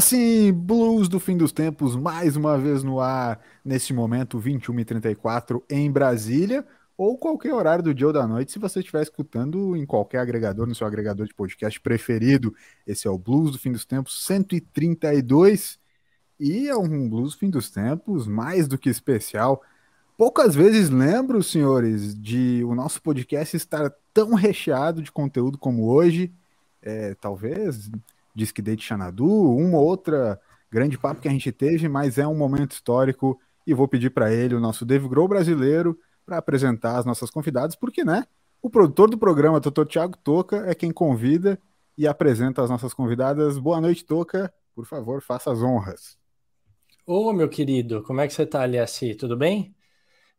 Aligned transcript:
Opa, 0.00 0.06
sim, 0.06 0.50
Blues 0.50 1.10
do 1.10 1.20
Fim 1.20 1.36
dos 1.36 1.52
Tempos, 1.52 1.94
mais 1.94 2.34
uma 2.34 2.56
vez 2.56 2.82
no 2.82 3.00
ar, 3.00 3.38
nesse 3.62 3.92
momento, 3.92 4.40
21h34 4.40 5.62
em 5.68 5.90
Brasília, 5.90 6.66
ou 6.96 7.18
qualquer 7.18 7.52
horário 7.52 7.84
do 7.84 7.92
dia 7.92 8.06
ou 8.06 8.12
da 8.12 8.26
noite, 8.26 8.50
se 8.50 8.58
você 8.58 8.80
estiver 8.80 9.02
escutando 9.02 9.76
em 9.76 9.84
qualquer 9.84 10.20
agregador, 10.20 10.66
no 10.66 10.74
seu 10.74 10.86
agregador 10.86 11.26
de 11.26 11.34
podcast 11.34 11.78
preferido. 11.82 12.54
Esse 12.86 13.06
é 13.06 13.10
o 13.10 13.18
Blues 13.18 13.52
do 13.52 13.58
Fim 13.58 13.72
dos 13.72 13.84
Tempos 13.84 14.24
132, 14.24 15.78
e 16.38 16.66
é 16.66 16.74
um 16.74 17.06
Blues 17.06 17.32
do 17.34 17.38
Fim 17.38 17.50
dos 17.50 17.70
Tempos 17.70 18.26
mais 18.26 18.66
do 18.66 18.78
que 18.78 18.88
especial. 18.88 19.60
Poucas 20.16 20.54
vezes 20.54 20.88
lembro, 20.88 21.42
senhores, 21.42 22.18
de 22.18 22.64
o 22.64 22.74
nosso 22.74 23.02
podcast 23.02 23.54
estar 23.54 23.92
tão 24.14 24.32
recheado 24.32 25.02
de 25.02 25.12
conteúdo 25.12 25.58
como 25.58 25.90
hoje. 25.90 26.32
É, 26.80 27.14
talvez 27.16 27.90
diz 28.34 28.52
que 28.52 28.62
Date 28.62 28.84
Xanadu, 28.84 29.26
uma 29.26 29.78
outra 29.78 30.40
grande 30.70 30.96
papo 30.96 31.20
que 31.20 31.28
a 31.28 31.32
gente 31.32 31.50
teve, 31.50 31.88
mas 31.88 32.18
é 32.18 32.26
um 32.26 32.36
momento 32.36 32.72
histórico 32.72 33.38
e 33.66 33.74
vou 33.74 33.88
pedir 33.88 34.10
para 34.10 34.32
ele, 34.32 34.54
o 34.54 34.60
nosso 34.60 34.84
Dave 34.84 35.08
Grohl 35.08 35.28
brasileiro, 35.28 35.98
para 36.24 36.38
apresentar 36.38 36.98
as 36.98 37.04
nossas 37.04 37.30
convidadas, 37.30 37.74
porque, 37.74 38.04
né, 38.04 38.24
o 38.62 38.70
produtor 38.70 39.10
do 39.10 39.18
programa, 39.18 39.58
doutor 39.58 39.86
Tiago 39.86 40.16
Toca, 40.18 40.64
é 40.68 40.74
quem 40.74 40.92
convida 40.92 41.58
e 41.96 42.06
apresenta 42.06 42.62
as 42.62 42.70
nossas 42.70 42.94
convidadas. 42.94 43.58
Boa 43.58 43.80
noite, 43.80 44.04
Toca. 44.04 44.52
Por 44.74 44.86
favor, 44.86 45.22
faça 45.22 45.50
as 45.50 45.62
honras. 45.62 46.18
Ô, 47.06 47.32
meu 47.32 47.48
querido, 47.48 48.02
como 48.02 48.20
é 48.20 48.28
que 48.28 48.32
você 48.32 48.46
tá, 48.46 48.62
Aliassi? 48.62 49.14
Tudo 49.14 49.36
bem? 49.36 49.74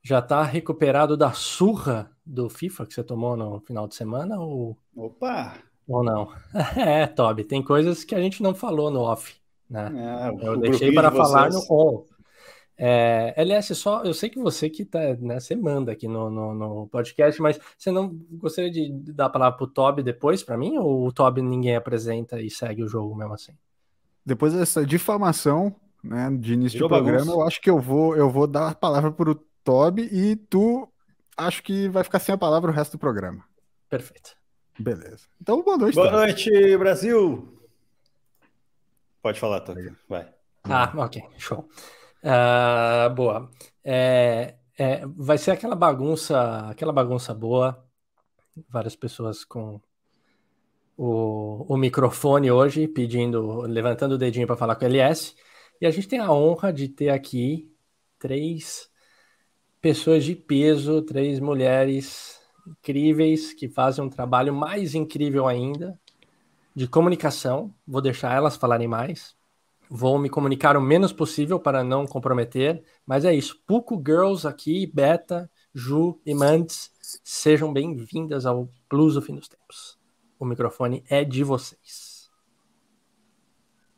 Já 0.03 0.21
tá 0.21 0.43
recuperado 0.43 1.17
da 1.17 1.31
surra 1.33 2.11
do 2.25 2.49
FIFA 2.49 2.85
que 2.85 2.93
você 2.93 3.03
tomou 3.03 3.35
no 3.35 3.59
final 3.59 3.87
de 3.87 3.95
semana? 3.95 4.39
Ou... 4.39 4.77
Opa! 4.95 5.70
Ou 5.87 6.03
não? 6.03 6.31
É, 6.77 7.07
Toby, 7.07 7.43
tem 7.43 7.63
coisas 7.63 8.03
que 8.03 8.15
a 8.15 8.21
gente 8.21 8.41
não 8.41 8.53
falou 8.53 8.89
no 8.91 9.01
off, 9.01 9.35
né? 9.69 9.91
É, 9.95 10.47
eu 10.47 10.57
deixei 10.57 10.93
para 10.93 11.09
de 11.09 11.17
falar 11.17 11.49
no 11.49 11.61
on. 11.69 12.05
É, 12.83 13.35
LS, 13.37 13.75
só 13.75 14.03
eu 14.03 14.11
sei 14.11 14.27
que 14.27 14.39
você 14.39 14.67
que 14.67 14.83
tá, 14.83 15.15
né, 15.19 15.39
você 15.39 15.55
manda 15.55 15.91
aqui 15.91 16.07
no, 16.07 16.31
no, 16.31 16.53
no, 16.55 16.87
podcast, 16.87 17.39
mas 17.39 17.59
você 17.77 17.91
não 17.91 18.09
gostaria 18.31 18.71
de 18.71 18.91
dar 19.13 19.25
a 19.25 19.29
palavra 19.29 19.55
pro 19.55 19.67
Toby 19.67 20.01
depois 20.01 20.41
para 20.41 20.57
mim, 20.57 20.79
ou 20.79 21.05
o 21.05 21.11
Toby 21.11 21.43
ninguém 21.43 21.75
apresenta 21.75 22.41
e 22.41 22.49
segue 22.49 22.81
o 22.83 22.87
jogo 22.87 23.15
mesmo 23.15 23.35
assim? 23.35 23.51
Depois 24.25 24.53
dessa 24.53 24.83
difamação, 24.83 25.75
né, 26.03 26.35
de 26.39 26.53
início 26.53 26.79
do 26.79 26.87
programa, 26.87 27.19
bagunça. 27.19 27.31
eu 27.31 27.43
acho 27.43 27.61
que 27.61 27.69
eu 27.69 27.79
vou, 27.79 28.15
eu 28.15 28.31
vou 28.31 28.47
dar 28.47 28.69
a 28.69 28.75
palavra 28.75 29.11
pro 29.11 29.35
Toby 29.63 30.09
e 30.11 30.35
tu 30.35 30.87
acho 31.37 31.61
que 31.61 31.87
vai 31.87 32.03
ficar 32.03 32.17
sem 32.17 32.33
a 32.33 32.37
palavra 32.37 32.71
o 32.71 32.73
resto 32.73 32.93
do 32.93 32.99
programa. 32.99 33.43
Perfeito. 33.87 34.40
Beleza. 34.79 35.27
Então, 35.41 35.61
boa 35.63 35.77
noite. 35.77 35.95
Boa 35.95 36.11
noite, 36.11 36.77
Brasil. 36.77 37.47
Pode 39.21 39.39
falar, 39.39 39.61
Tony. 39.61 39.91
Vai. 40.09 40.27
Ah, 40.63 40.91
ok. 40.95 41.23
Show. 41.37 41.67
Uh, 42.23 43.13
boa. 43.13 43.49
É, 43.83 44.55
é, 44.77 45.05
vai 45.05 45.37
ser 45.37 45.51
aquela 45.51 45.75
bagunça, 45.75 46.69
aquela 46.69 46.91
bagunça 46.91 47.33
boa. 47.33 47.83
Várias 48.69 48.95
pessoas 48.95 49.45
com 49.45 49.79
o, 50.97 51.65
o 51.73 51.77
microfone 51.77 52.51
hoje 52.51 52.87
pedindo, 52.87 53.61
levantando 53.61 54.15
o 54.15 54.17
dedinho 54.17 54.47
para 54.47 54.57
falar 54.57 54.75
com 54.75 54.85
o 54.85 54.87
LS. 54.87 55.35
E 55.79 55.85
a 55.85 55.91
gente 55.91 56.07
tem 56.07 56.19
a 56.19 56.31
honra 56.31 56.73
de 56.73 56.87
ter 56.87 57.09
aqui 57.09 57.71
três 58.17 58.89
pessoas 59.79 60.23
de 60.23 60.35
peso, 60.35 61.01
três 61.01 61.39
mulheres 61.39 62.40
incríveis 62.67 63.53
que 63.53 63.67
fazem 63.67 64.03
um 64.03 64.09
trabalho 64.09 64.53
mais 64.53 64.95
incrível 64.95 65.47
ainda 65.47 65.99
de 66.75 66.87
comunicação. 66.87 67.73
Vou 67.85 68.01
deixar 68.01 68.35
elas 68.35 68.55
falarem 68.55 68.87
mais. 68.87 69.35
Vou 69.89 70.17
me 70.17 70.29
comunicar 70.29 70.77
o 70.77 70.81
menos 70.81 71.11
possível 71.11 71.59
para 71.59 71.83
não 71.83 72.07
comprometer, 72.07 72.81
mas 73.05 73.25
é 73.25 73.33
isso. 73.33 73.61
Puco 73.67 74.01
Girls 74.05 74.47
aqui, 74.47 74.87
Beta, 74.87 75.51
Ju 75.73 76.19
e 76.25 76.33
Mandes, 76.33 76.91
sejam 77.23 77.73
bem-vindas 77.73 78.45
ao 78.45 78.69
Blues 78.89 79.15
do 79.15 79.21
Fim 79.21 79.35
dos 79.35 79.49
Tempos. 79.49 79.99
O 80.39 80.45
microfone 80.45 81.03
é 81.09 81.25
de 81.25 81.43
vocês. 81.43 82.31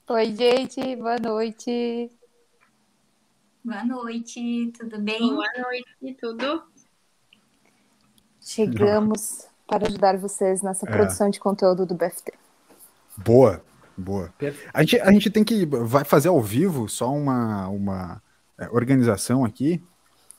Oi, 0.09 0.35
gente, 0.35 0.95
boa 0.95 1.17
noite. 1.17 2.11
Boa 3.63 3.85
noite, 3.85 4.73
tudo 4.77 4.99
bem? 4.99 5.19
Boa 5.19 5.47
noite, 5.57 6.17
tudo? 6.19 6.63
Chegamos 8.43 9.47
para 9.67 9.87
ajudar 9.87 10.17
vocês 10.17 10.61
nessa 10.61 10.87
é. 10.87 10.91
produção 10.91 11.29
de 11.29 11.39
conteúdo 11.39 11.85
do 11.85 11.95
BFT. 11.95 12.33
Boa, 13.17 13.63
boa. 13.97 14.33
A 14.73 14.81
gente, 14.81 14.99
a 14.99 15.11
gente 15.11 15.29
tem 15.29 15.43
que. 15.43 15.65
Vai 15.65 16.03
fazer 16.03 16.29
ao 16.29 16.41
vivo 16.41 16.89
só 16.89 17.11
uma, 17.13 17.67
uma 17.69 18.21
é, 18.59 18.67
organização 18.69 19.45
aqui 19.45 19.81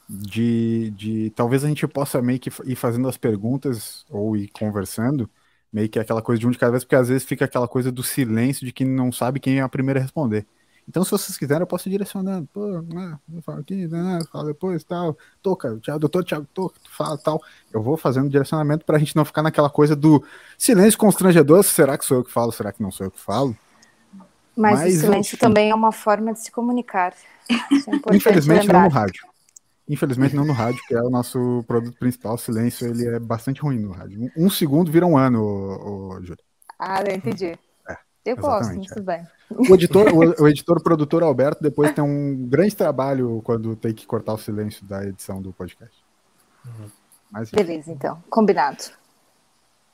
de, 0.08 0.90
de. 0.90 1.30
Talvez 1.30 1.64
a 1.64 1.68
gente 1.68 1.86
possa 1.86 2.20
meio 2.20 2.38
que 2.38 2.50
ir 2.64 2.76
fazendo 2.76 3.08
as 3.08 3.16
perguntas 3.16 4.04
ou 4.10 4.36
ir 4.36 4.48
conversando, 4.48 5.30
meio 5.72 5.88
que 5.88 5.98
aquela 5.98 6.20
coisa 6.20 6.40
de 6.40 6.46
um 6.46 6.50
de 6.50 6.58
cada 6.58 6.72
vez, 6.72 6.84
porque 6.84 6.96
às 6.96 7.08
vezes 7.08 7.24
fica 7.24 7.44
aquela 7.44 7.68
coisa 7.68 7.90
do 7.90 8.02
silêncio 8.02 8.66
de 8.66 8.72
quem 8.72 8.86
não 8.86 9.10
sabe 9.10 9.40
quem 9.40 9.58
é 9.58 9.62
a 9.62 9.68
primeira 9.68 10.00
a 10.00 10.02
responder. 10.02 10.46
Então, 10.88 11.02
se 11.02 11.10
vocês 11.10 11.36
quiserem, 11.38 11.62
eu 11.62 11.66
posso 11.66 11.88
ir 11.88 11.92
direcionando. 11.92 12.46
Pô, 12.52 12.82
né, 12.82 13.18
fala 13.42 13.60
aqui, 13.60 13.86
né, 13.86 14.18
fala 14.30 14.46
depois, 14.46 14.84
tal. 14.84 15.16
Toca, 15.42 15.78
Thiago, 15.82 15.98
doutor 15.98 16.24
Thiago, 16.24 16.46
toca, 16.52 16.76
fala 16.90 17.16
tal. 17.16 17.42
Eu 17.72 17.82
vou 17.82 17.96
fazendo 17.96 18.28
direcionamento 18.28 18.84
para 18.84 18.96
a 18.96 18.98
gente 18.98 19.16
não 19.16 19.24
ficar 19.24 19.42
naquela 19.42 19.70
coisa 19.70 19.96
do 19.96 20.22
silêncio 20.58 20.98
constrangedor. 20.98 21.62
Será 21.62 21.96
que 21.96 22.04
sou 22.04 22.18
eu 22.18 22.24
que 22.24 22.30
falo? 22.30 22.52
Será 22.52 22.72
que 22.72 22.82
não 22.82 22.90
sou 22.90 23.06
eu 23.06 23.10
que 23.10 23.20
falo? 23.20 23.56
Mas, 24.56 24.80
Mas 24.80 24.96
o 24.96 25.00
silêncio 25.00 25.38
também 25.38 25.70
é 25.70 25.74
uma 25.74 25.90
forma 25.90 26.32
de 26.32 26.40
se 26.40 26.50
comunicar. 26.50 27.12
É 27.50 28.16
Infelizmente 28.16 28.62
lembrar. 28.62 28.80
não 28.80 28.88
no 28.88 28.94
rádio. 28.94 29.26
Infelizmente 29.88 30.34
não 30.34 30.44
no 30.44 30.52
rádio, 30.52 30.80
que 30.86 30.94
é 30.94 31.02
o 31.02 31.10
nosso 31.10 31.64
produto 31.66 31.98
principal. 31.98 32.34
O 32.34 32.38
silêncio 32.38 32.86
ele 32.86 33.06
é 33.06 33.18
bastante 33.18 33.60
ruim 33.60 33.78
no 33.78 33.90
rádio. 33.90 34.30
Um, 34.36 34.48
segundo 34.48 34.90
vira 34.90 35.06
um 35.06 35.16
ano, 35.16 35.42
ô, 35.42 36.14
ô, 36.14 36.22
Júlio. 36.22 36.42
Ah, 36.78 37.02
eu 37.02 37.14
entendi. 37.14 37.58
Eu 38.24 38.36
gosto, 38.36 38.74
muito 38.74 38.98
é. 38.98 39.02
bem. 39.02 39.26
O 39.50 39.74
editor, 39.74 40.08
o, 40.08 40.42
o 40.42 40.48
editor, 40.48 40.78
o 40.78 40.82
produtor 40.82 41.22
Alberto, 41.22 41.62
depois 41.62 41.92
tem 41.92 42.02
um 42.02 42.46
grande 42.48 42.74
trabalho 42.74 43.42
quando 43.44 43.76
tem 43.76 43.92
que 43.92 44.06
cortar 44.06 44.32
o 44.32 44.38
silêncio 44.38 44.84
da 44.86 45.04
edição 45.04 45.42
do 45.42 45.52
podcast. 45.52 45.94
Uhum. 46.64 46.86
Mas, 47.30 47.50
Beleza, 47.50 47.92
então, 47.92 48.22
combinado. 48.30 48.84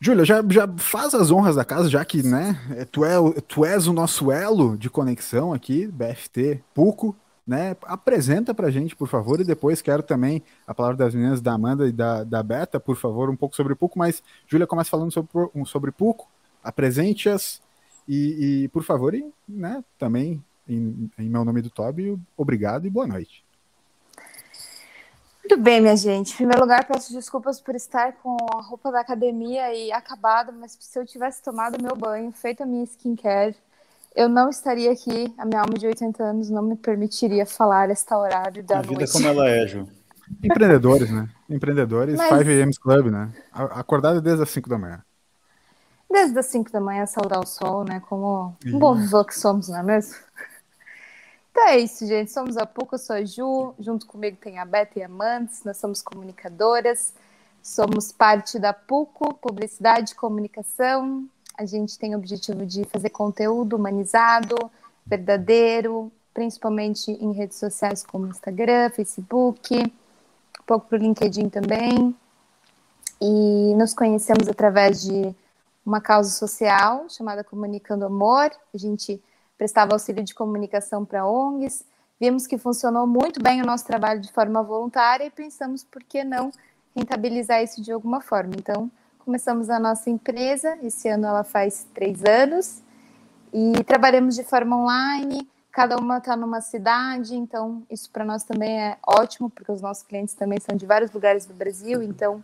Júlia, 0.00 0.24
já, 0.24 0.42
já 0.48 0.66
faz 0.78 1.14
as 1.14 1.30
honras 1.30 1.56
da 1.56 1.64
casa, 1.64 1.88
já 1.88 2.02
que, 2.04 2.22
né, 2.22 2.58
tu, 2.90 3.04
é, 3.04 3.16
tu 3.46 3.66
és 3.66 3.86
o 3.86 3.92
nosso 3.92 4.32
elo 4.32 4.76
de 4.78 4.88
conexão 4.88 5.52
aqui, 5.52 5.86
BFT 5.86 6.62
Puco, 6.72 7.14
né, 7.46 7.76
apresenta 7.82 8.54
pra 8.54 8.70
gente, 8.70 8.96
por 8.96 9.08
favor, 9.08 9.40
e 9.40 9.44
depois 9.44 9.82
quero 9.82 10.02
também 10.02 10.42
a 10.66 10.74
palavra 10.74 10.96
das 10.96 11.14
meninas 11.14 11.40
da 11.42 11.52
Amanda 11.52 11.86
e 11.86 11.92
da, 11.92 12.24
da 12.24 12.42
Beta, 12.42 12.80
por 12.80 12.96
favor, 12.96 13.28
um 13.28 13.36
pouco 13.36 13.56
sobre 13.56 13.74
Puco, 13.74 13.98
mas 13.98 14.22
Júlia 14.46 14.66
começa 14.66 14.88
falando 14.88 15.12
sobre, 15.12 15.30
sobre 15.66 15.92
Puco, 15.92 16.30
apresente-as, 16.62 17.60
e, 18.10 18.64
e 18.64 18.68
por 18.70 18.82
favor, 18.82 19.14
né, 19.48 19.84
também 19.96 20.42
em, 20.68 21.08
em 21.16 21.28
meu 21.28 21.44
nome 21.44 21.62
do 21.62 21.70
Toby, 21.70 22.18
obrigado 22.36 22.84
e 22.84 22.90
boa 22.90 23.06
noite. 23.06 23.44
Muito 25.38 25.62
bem, 25.62 25.80
minha 25.80 25.96
gente. 25.96 26.32
Em 26.32 26.36
primeiro 26.36 26.60
lugar, 26.60 26.84
peço 26.86 27.12
desculpas 27.12 27.60
por 27.60 27.76
estar 27.76 28.14
com 28.14 28.36
a 28.52 28.62
roupa 28.62 28.90
da 28.90 29.00
academia 29.00 29.72
e 29.72 29.92
acabado, 29.92 30.52
mas 30.52 30.76
se 30.78 30.98
eu 30.98 31.06
tivesse 31.06 31.40
tomado 31.40 31.80
meu 31.80 31.94
banho, 31.96 32.32
feito 32.32 32.64
a 32.64 32.66
minha 32.66 32.84
skincare, 32.84 33.54
eu 34.14 34.28
não 34.28 34.50
estaria 34.50 34.90
aqui. 34.90 35.32
A 35.38 35.44
minha 35.44 35.60
alma 35.60 35.74
de 35.74 35.86
80 35.86 36.22
anos 36.22 36.50
não 36.50 36.62
me 36.62 36.76
permitiria 36.76 37.46
falar 37.46 37.90
esta 37.90 38.18
horário 38.18 38.62
da 38.64 38.74
a 38.74 38.82
noite. 38.82 38.90
Vida 38.90 39.12
como 39.12 39.26
ela 39.26 39.48
é, 39.48 39.66
Ju. 39.68 39.88
Empreendedores, 40.42 41.10
né? 41.10 41.28
Empreendedores, 41.48 42.16
mas... 42.16 42.28
5 42.28 42.50
a.m. 42.50 42.76
Club, 42.76 43.06
né? 43.06 43.32
Acordado 43.52 44.20
desde 44.20 44.42
as 44.42 44.50
5 44.50 44.68
da 44.68 44.78
manhã 44.78 45.04
desde 46.10 46.38
as 46.38 46.46
5 46.46 46.70
da 46.72 46.80
manhã 46.80 47.06
saudar 47.06 47.40
o 47.40 47.46
sol, 47.46 47.84
né? 47.84 48.00
Como 48.08 48.54
um 48.66 48.78
bom 48.78 48.94
uhum. 48.94 49.24
que 49.24 49.38
somos, 49.38 49.68
não 49.68 49.78
é 49.78 49.82
mesmo? 49.82 50.16
Então 51.52 51.66
é 51.66 51.78
isso, 51.78 52.06
gente. 52.06 52.30
Somos 52.30 52.56
a 52.56 52.64
pouco, 52.64 52.94
eu 52.94 52.98
sou 52.98 53.16
a 53.16 53.24
Ju, 53.24 53.74
junto 53.80 54.06
comigo 54.06 54.36
tem 54.40 54.60
a 54.60 54.64
Beta 54.64 55.00
e 55.00 55.02
a 55.02 55.08
Mantes, 55.08 55.64
nós 55.64 55.78
somos 55.78 56.00
comunicadoras, 56.00 57.12
somos 57.60 58.12
parte 58.12 58.56
da 58.56 58.72
PUCO, 58.72 59.34
Publicidade 59.34 60.12
e 60.12 60.14
Comunicação. 60.14 61.28
A 61.58 61.66
gente 61.66 61.98
tem 61.98 62.14
o 62.14 62.18
objetivo 62.18 62.64
de 62.64 62.84
fazer 62.84 63.10
conteúdo 63.10 63.74
humanizado, 63.74 64.56
verdadeiro, 65.04 66.10
principalmente 66.32 67.10
em 67.10 67.32
redes 67.32 67.58
sociais 67.58 68.04
como 68.04 68.28
Instagram, 68.28 68.88
Facebook, 68.90 69.76
um 69.76 70.64
pouco 70.64 70.86
para 70.86 70.98
o 70.98 71.02
LinkedIn 71.02 71.48
também. 71.48 72.14
E 73.20 73.74
nos 73.74 73.92
conhecemos 73.92 74.48
através 74.48 75.02
de 75.02 75.34
uma 75.84 76.00
causa 76.00 76.30
social 76.30 77.08
chamada 77.08 77.44
Comunicando 77.44 78.04
Amor. 78.04 78.50
A 78.72 78.78
gente 78.78 79.22
prestava 79.56 79.92
auxílio 79.92 80.22
de 80.24 80.34
comunicação 80.34 81.04
para 81.04 81.26
ONGs. 81.26 81.84
Vimos 82.18 82.46
que 82.46 82.58
funcionou 82.58 83.06
muito 83.06 83.42
bem 83.42 83.62
o 83.62 83.66
nosso 83.66 83.86
trabalho 83.86 84.20
de 84.20 84.32
forma 84.32 84.62
voluntária 84.62 85.24
e 85.24 85.30
pensamos 85.30 85.84
por 85.84 86.02
que 86.02 86.22
não 86.22 86.50
rentabilizar 86.94 87.62
isso 87.62 87.82
de 87.82 87.92
alguma 87.92 88.20
forma. 88.20 88.52
Então, 88.56 88.90
começamos 89.18 89.70
a 89.70 89.78
nossa 89.78 90.10
empresa. 90.10 90.78
Esse 90.82 91.08
ano 91.08 91.26
ela 91.26 91.44
faz 91.44 91.86
três 91.94 92.24
anos 92.24 92.82
E 93.52 93.82
trabalhamos 93.84 94.36
de 94.36 94.44
forma 94.44 94.76
online, 94.76 95.48
cada 95.72 95.96
uma 95.96 96.18
está 96.18 96.36
numa 96.36 96.60
cidade, 96.60 97.34
então 97.34 97.82
isso 97.90 98.10
para 98.10 98.24
nós 98.24 98.44
também 98.44 98.80
é 98.80 98.98
ótimo, 99.06 99.50
porque 99.50 99.72
os 99.72 99.80
nossos 99.80 100.04
clientes 100.04 100.34
também 100.34 100.60
são 100.60 100.76
de 100.76 100.86
vários 100.86 101.10
lugares 101.10 101.46
do 101.46 101.54
Brasil, 101.54 102.02
então 102.02 102.42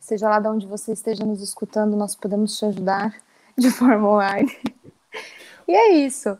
seja 0.00 0.28
lá 0.28 0.40
de 0.40 0.48
onde 0.48 0.66
você 0.66 0.92
esteja 0.92 1.24
nos 1.24 1.42
escutando, 1.42 1.96
nós 1.96 2.14
podemos 2.14 2.56
te 2.56 2.64
ajudar 2.64 3.14
de 3.56 3.70
forma 3.70 4.08
online. 4.08 4.56
E 5.66 5.72
é 5.72 5.92
isso. 5.94 6.38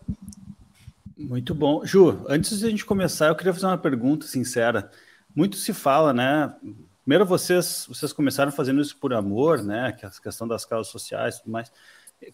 Muito 1.17 1.55
bom. 1.55 1.85
Ju, 1.85 2.25
antes 2.29 2.61
de 2.61 2.67
a 2.67 2.71
gente 2.71 2.87
começar, 2.87 3.27
eu 3.27 3.35
queria 3.35 3.53
fazer 3.53 3.67
uma 3.67 3.77
pergunta 3.77 4.27
sincera. 4.27 4.91
Muito 5.35 5.57
se 5.57 5.73
fala, 5.73 6.13
né? 6.13 6.55
Primeiro, 7.03 7.27
vocês, 7.27 7.87
vocês 7.89 8.13
começaram 8.13 8.53
fazendo 8.53 8.81
isso 8.81 8.97
por 8.97 9.13
amor, 9.13 9.63
né? 9.63 9.93
Que 9.93 10.07
a 10.07 10.11
questão 10.11 10.47
das 10.47 10.65
causas 10.65 10.93
sociais 10.93 11.37
e 11.37 11.39
tudo 11.41 11.51
mais, 11.51 11.73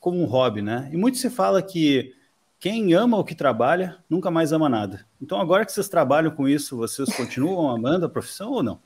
como 0.00 0.20
um 0.20 0.27
hobby, 0.27 0.62
né? 0.62 0.88
E 0.93 0.97
muito 0.97 1.17
se 1.19 1.31
fala 1.31 1.62
que 1.62 2.15
quem 2.61 2.94
ama 2.94 3.17
o 3.17 3.25
que 3.25 3.35
trabalha 3.35 3.99
nunca 4.09 4.31
mais 4.31 4.53
ama 4.53 4.69
nada. 4.69 5.06
Então, 5.20 5.41
agora 5.41 5.65
que 5.65 5.73
vocês 5.73 5.88
trabalham 5.88 6.31
com 6.31 6.49
isso, 6.49 6.77
vocês 6.77 7.15
continuam 7.15 7.70
amando 7.70 8.06
a 8.06 8.09
profissão 8.09 8.53
ou 8.53 8.62
não? 8.62 8.81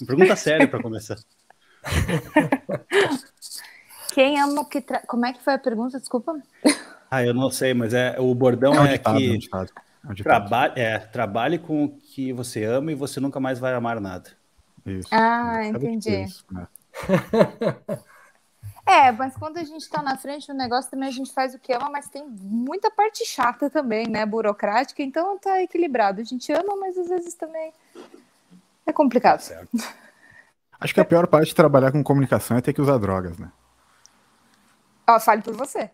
Uma 0.00 0.06
pergunta 0.06 0.36
séria 0.36 0.68
para 0.68 0.82
começar. 0.82 1.18
Quem 4.12 4.40
ama 4.40 4.62
o 4.62 4.64
que. 4.64 4.80
Tra... 4.80 5.00
Como 5.06 5.24
é 5.26 5.32
que 5.32 5.42
foi 5.42 5.54
a 5.54 5.58
pergunta? 5.58 5.98
Desculpa. 5.98 6.40
Ah, 7.10 7.24
eu 7.24 7.32
não 7.32 7.50
sei, 7.50 7.72
mas 7.74 7.94
é 7.94 8.16
o 8.18 8.34
bordão 8.34 8.74
é, 8.74 8.80
um 8.80 8.86
é 8.86 8.92
ditado, 8.92 9.16
que. 9.16 9.28
É 9.28 9.34
um 9.34 9.38
ditado. 9.38 9.72
É 10.10 10.14
Traba 10.22 10.72
é, 10.76 10.98
trabalhe 10.98 11.58
com 11.58 11.84
o 11.84 11.88
que 11.88 12.32
você 12.32 12.64
ama 12.64 12.92
e 12.92 12.94
você 12.94 13.20
nunca 13.20 13.40
mais 13.40 13.58
vai 13.58 13.74
amar 13.74 14.00
nada. 14.00 14.30
Isso. 14.86 15.08
Ah, 15.10 15.64
entendi. 15.66 16.22
Isso, 16.24 16.44
né? 16.50 16.66
É, 18.88 19.12
mas 19.12 19.36
quando 19.36 19.58
a 19.58 19.64
gente 19.64 19.82
está 19.82 20.00
na 20.00 20.16
frente 20.16 20.46
do 20.46 20.54
negócio, 20.54 20.90
também 20.90 21.10
a 21.10 21.12
gente 21.12 21.30
faz 21.30 21.54
o 21.54 21.58
que 21.58 21.74
ama, 21.74 21.90
mas 21.90 22.08
tem 22.08 22.26
muita 22.26 22.90
parte 22.90 23.22
chata 23.22 23.68
também, 23.68 24.08
né? 24.08 24.24
Burocrática, 24.24 25.02
então 25.02 25.38
tá 25.38 25.62
equilibrado. 25.62 26.22
A 26.22 26.24
gente 26.24 26.50
ama, 26.50 26.74
mas 26.74 26.96
às 26.96 27.06
vezes 27.06 27.34
também 27.34 27.70
é 28.88 28.92
complicado. 28.92 29.40
Certo. 29.40 29.68
Acho 30.80 30.94
que 30.94 31.00
a 31.00 31.04
pior 31.04 31.26
parte 31.26 31.48
de 31.48 31.54
trabalhar 31.54 31.92
com 31.92 32.02
comunicação 32.02 32.56
é 32.56 32.60
ter 32.60 32.72
que 32.72 32.80
usar 32.80 32.98
drogas, 32.98 33.38
né? 33.38 33.50
Ó, 35.08 35.18
fale 35.18 35.42
por 35.42 35.54
você. 35.54 35.90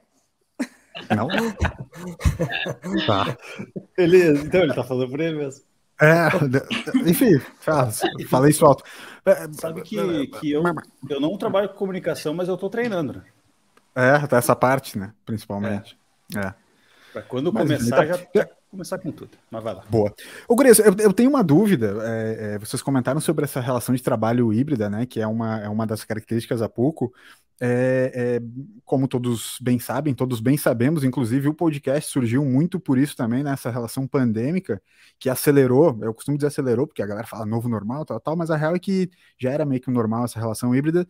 Não? 1.15 1.29
tá. 3.07 3.37
Ele, 3.97 4.29
então 4.41 4.63
ele 4.63 4.75
tá 4.75 4.85
falando 4.85 5.11
por 5.11 5.21
ele 5.21 5.39
mesmo. 5.39 5.65
É, 6.01 6.29
enfim, 7.09 7.39
falei 8.29 8.51
isso 8.51 8.67
alto. 8.67 8.83
É, 9.25 9.47
Sabe 9.53 9.81
que, 9.83 10.27
que 10.27 10.51
eu, 10.51 10.63
eu 11.09 11.21
não 11.21 11.39
trabalho 11.39 11.69
com 11.69 11.77
comunicação, 11.77 12.35
mas 12.35 12.49
eu 12.49 12.57
tô 12.57 12.69
treinando, 12.69 13.13
né? 13.15 13.23
É, 13.95 14.27
tá 14.27 14.37
essa 14.37 14.57
parte, 14.57 14.99
né? 14.99 15.13
Principalmente. 15.25 15.97
É. 16.35 16.41
é. 16.41 16.55
Pra 17.13 17.23
quando 17.23 17.53
mas, 17.53 17.63
começar, 17.63 17.97
tá... 17.97 18.07
já, 18.07 18.49
começar 18.75 18.99
com 18.99 19.11
tudo. 19.13 19.31
Mas 19.51 19.63
vai 19.63 19.75
lá. 19.75 19.85
Boa. 19.89 20.13
Ô, 20.49 20.57
Gurias, 20.57 20.79
eu, 20.81 20.95
eu, 20.99 21.13
tenho 21.13 21.31
uma 21.31 21.43
dúvida. 21.43 21.97
É, 22.03 22.55
é, 22.55 22.59
vocês 22.59 22.83
comentaram 22.83 23.21
sobre 23.21 23.45
essa 23.45 23.61
relação 23.61 23.95
de 23.95 24.03
trabalho 24.03 24.53
híbrida, 24.53 24.91
né? 24.91 25.07
Que 25.07 25.21
é 25.21 25.27
uma, 25.27 25.61
é 25.61 25.69
uma 25.69 25.87
das 25.87 26.05
características 26.05 26.61
da 26.61 26.69
PUCO. 26.69 27.13
É, 27.61 28.11
é, 28.15 28.43
como 28.85 29.07
todos 29.07 29.59
bem 29.63 29.79
sabem, 29.79 30.13
todos 30.13 30.41
bem 30.41 30.57
sabemos, 30.57 31.05
inclusive 31.05 31.49
o 31.49 31.55
podcast 31.55 32.11
surgiu 32.11 32.45
muito 32.45 32.81
por 32.81 32.99
isso 32.99 33.17
também, 33.17 33.45
nessa 33.45 33.69
né, 33.69 33.75
relação 33.75 34.09
pandêmica, 34.09 34.83
que 35.21 35.31
acelerou, 35.31 35.97
eu 36.03 36.13
costumo 36.13 36.37
dizer 36.37 36.49
acelerou, 36.49 36.85
porque 36.85 37.01
a 37.01 37.07
galera 37.07 37.29
fala 37.29 37.47
novo 37.47 37.69
normal, 37.69 38.05
tal, 38.05 38.19
tal, 38.19 38.35
mas 38.35 38.51
a 38.51 38.57
real 38.57 38.75
é 38.75 38.79
que 38.81 39.09
já 39.39 39.53
era 39.53 39.65
meio 39.65 39.81
que 39.81 39.89
normal 39.89 40.25
essa 40.25 40.41
relação 40.41 40.75
híbrida, 40.75 41.07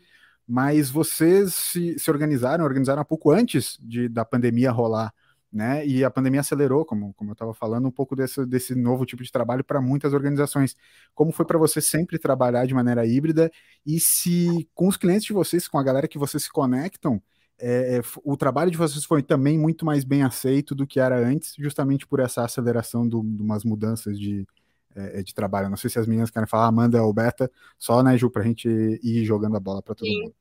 mas 0.46 0.90
vocês 0.90 1.55
se, 1.55 1.99
se 1.99 2.11
organizaram, 2.11 2.62
organizaram 2.62 3.00
um 3.00 3.06
pouco 3.06 3.31
antes 3.31 3.78
de, 3.81 4.06
da 4.06 4.22
pandemia 4.22 4.70
rolar, 4.70 5.14
né? 5.54 5.86
E 5.86 6.02
a 6.04 6.10
pandemia 6.10 6.40
acelerou, 6.40 6.84
como, 6.84 7.14
como 7.14 7.30
eu 7.30 7.34
estava 7.34 7.54
falando, 7.54 7.86
um 7.86 7.90
pouco 7.90 8.16
desse, 8.16 8.44
desse 8.44 8.74
novo 8.74 9.06
tipo 9.06 9.22
de 9.22 9.30
trabalho 9.30 9.62
para 9.62 9.80
muitas 9.80 10.12
organizações. 10.12 10.76
Como 11.14 11.30
foi 11.30 11.46
para 11.46 11.56
você 11.56 11.80
sempre 11.80 12.18
trabalhar 12.18 12.66
de 12.66 12.74
maneira 12.74 13.06
híbrida 13.06 13.50
e 13.86 14.00
se 14.00 14.68
com 14.74 14.88
os 14.88 14.96
clientes 14.96 15.24
de 15.24 15.32
vocês, 15.32 15.68
com 15.68 15.78
a 15.78 15.82
galera 15.82 16.08
que 16.08 16.18
vocês 16.18 16.42
se 16.42 16.50
conectam, 16.50 17.22
é, 17.56 17.98
é 17.98 18.02
o 18.24 18.36
trabalho 18.36 18.70
de 18.70 18.76
vocês 18.76 19.04
foi 19.04 19.22
também 19.22 19.56
muito 19.56 19.86
mais 19.86 20.02
bem 20.02 20.24
aceito 20.24 20.74
do 20.74 20.86
que 20.86 20.98
era 20.98 21.16
antes, 21.16 21.54
justamente 21.56 22.04
por 22.04 22.18
essa 22.18 22.44
aceleração 22.44 23.08
de 23.08 23.14
umas 23.14 23.62
mudanças 23.62 24.18
de, 24.18 24.44
é, 24.92 25.22
de 25.22 25.32
trabalho. 25.32 25.70
Não 25.70 25.76
sei 25.76 25.88
se 25.88 26.00
as 26.00 26.06
meninas 26.08 26.32
querem 26.32 26.48
falar, 26.48 26.66
Amanda 26.66 27.00
ou 27.00 27.12
Beta, 27.12 27.48
só, 27.78 28.02
né, 28.02 28.18
Ju, 28.18 28.28
para 28.28 28.42
a 28.42 28.44
gente 28.44 28.68
ir 28.68 29.24
jogando 29.24 29.56
a 29.56 29.60
bola 29.60 29.80
para 29.80 29.94
todo 29.94 30.08
Sim. 30.08 30.22
mundo. 30.22 30.34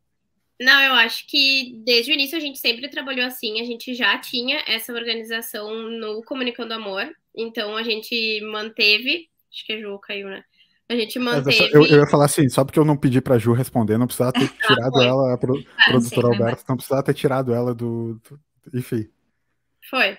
Não, 0.63 0.81
eu 0.81 0.93
acho 0.93 1.27
que 1.27 1.75
desde 1.83 2.11
o 2.11 2.13
início 2.13 2.37
a 2.37 2.41
gente 2.41 2.57
sempre 2.57 2.87
trabalhou 2.87 3.25
assim, 3.25 3.59
a 3.59 3.65
gente 3.65 3.93
já 3.93 4.17
tinha 4.17 4.63
essa 4.65 4.93
organização 4.93 5.73
no 5.89 6.23
Comunicando 6.23 6.73
Amor, 6.73 7.05
então 7.35 7.75
a 7.75 7.83
gente 7.83 8.39
manteve. 8.49 9.29
Acho 9.51 9.65
que 9.65 9.73
a 9.73 9.79
Ju 9.79 9.99
caiu, 9.99 10.29
né? 10.29 10.43
A 10.87 10.95
gente 10.95 11.19
manteve. 11.19 11.69
Eu, 11.73 11.85
eu, 11.85 11.99
ia 11.99 12.07
falar 12.07 12.25
assim, 12.25 12.47
só 12.47 12.63
porque 12.63 12.79
eu 12.79 12.85
não 12.85 12.95
pedi 12.95 13.19
pra 13.19 13.37
Ju 13.37 13.51
responder, 13.51 13.97
não 13.97 14.07
precisava 14.07 14.31
ter 14.31 14.45
ah, 14.63 14.67
tirado 14.67 15.01
ah, 15.01 15.05
ela, 15.05 15.33
a 15.33 15.37
pro, 15.37 15.61
ah, 15.77 15.89
produtora 15.89 16.27
sim, 16.27 16.33
Alberto, 16.33 16.63
não 16.69 16.77
precisava 16.77 17.03
ter 17.03 17.13
tirado 17.13 17.53
ela 17.53 17.75
do. 17.75 18.21
do 18.23 18.39
enfim. 18.73 19.09
Foi. 19.89 20.17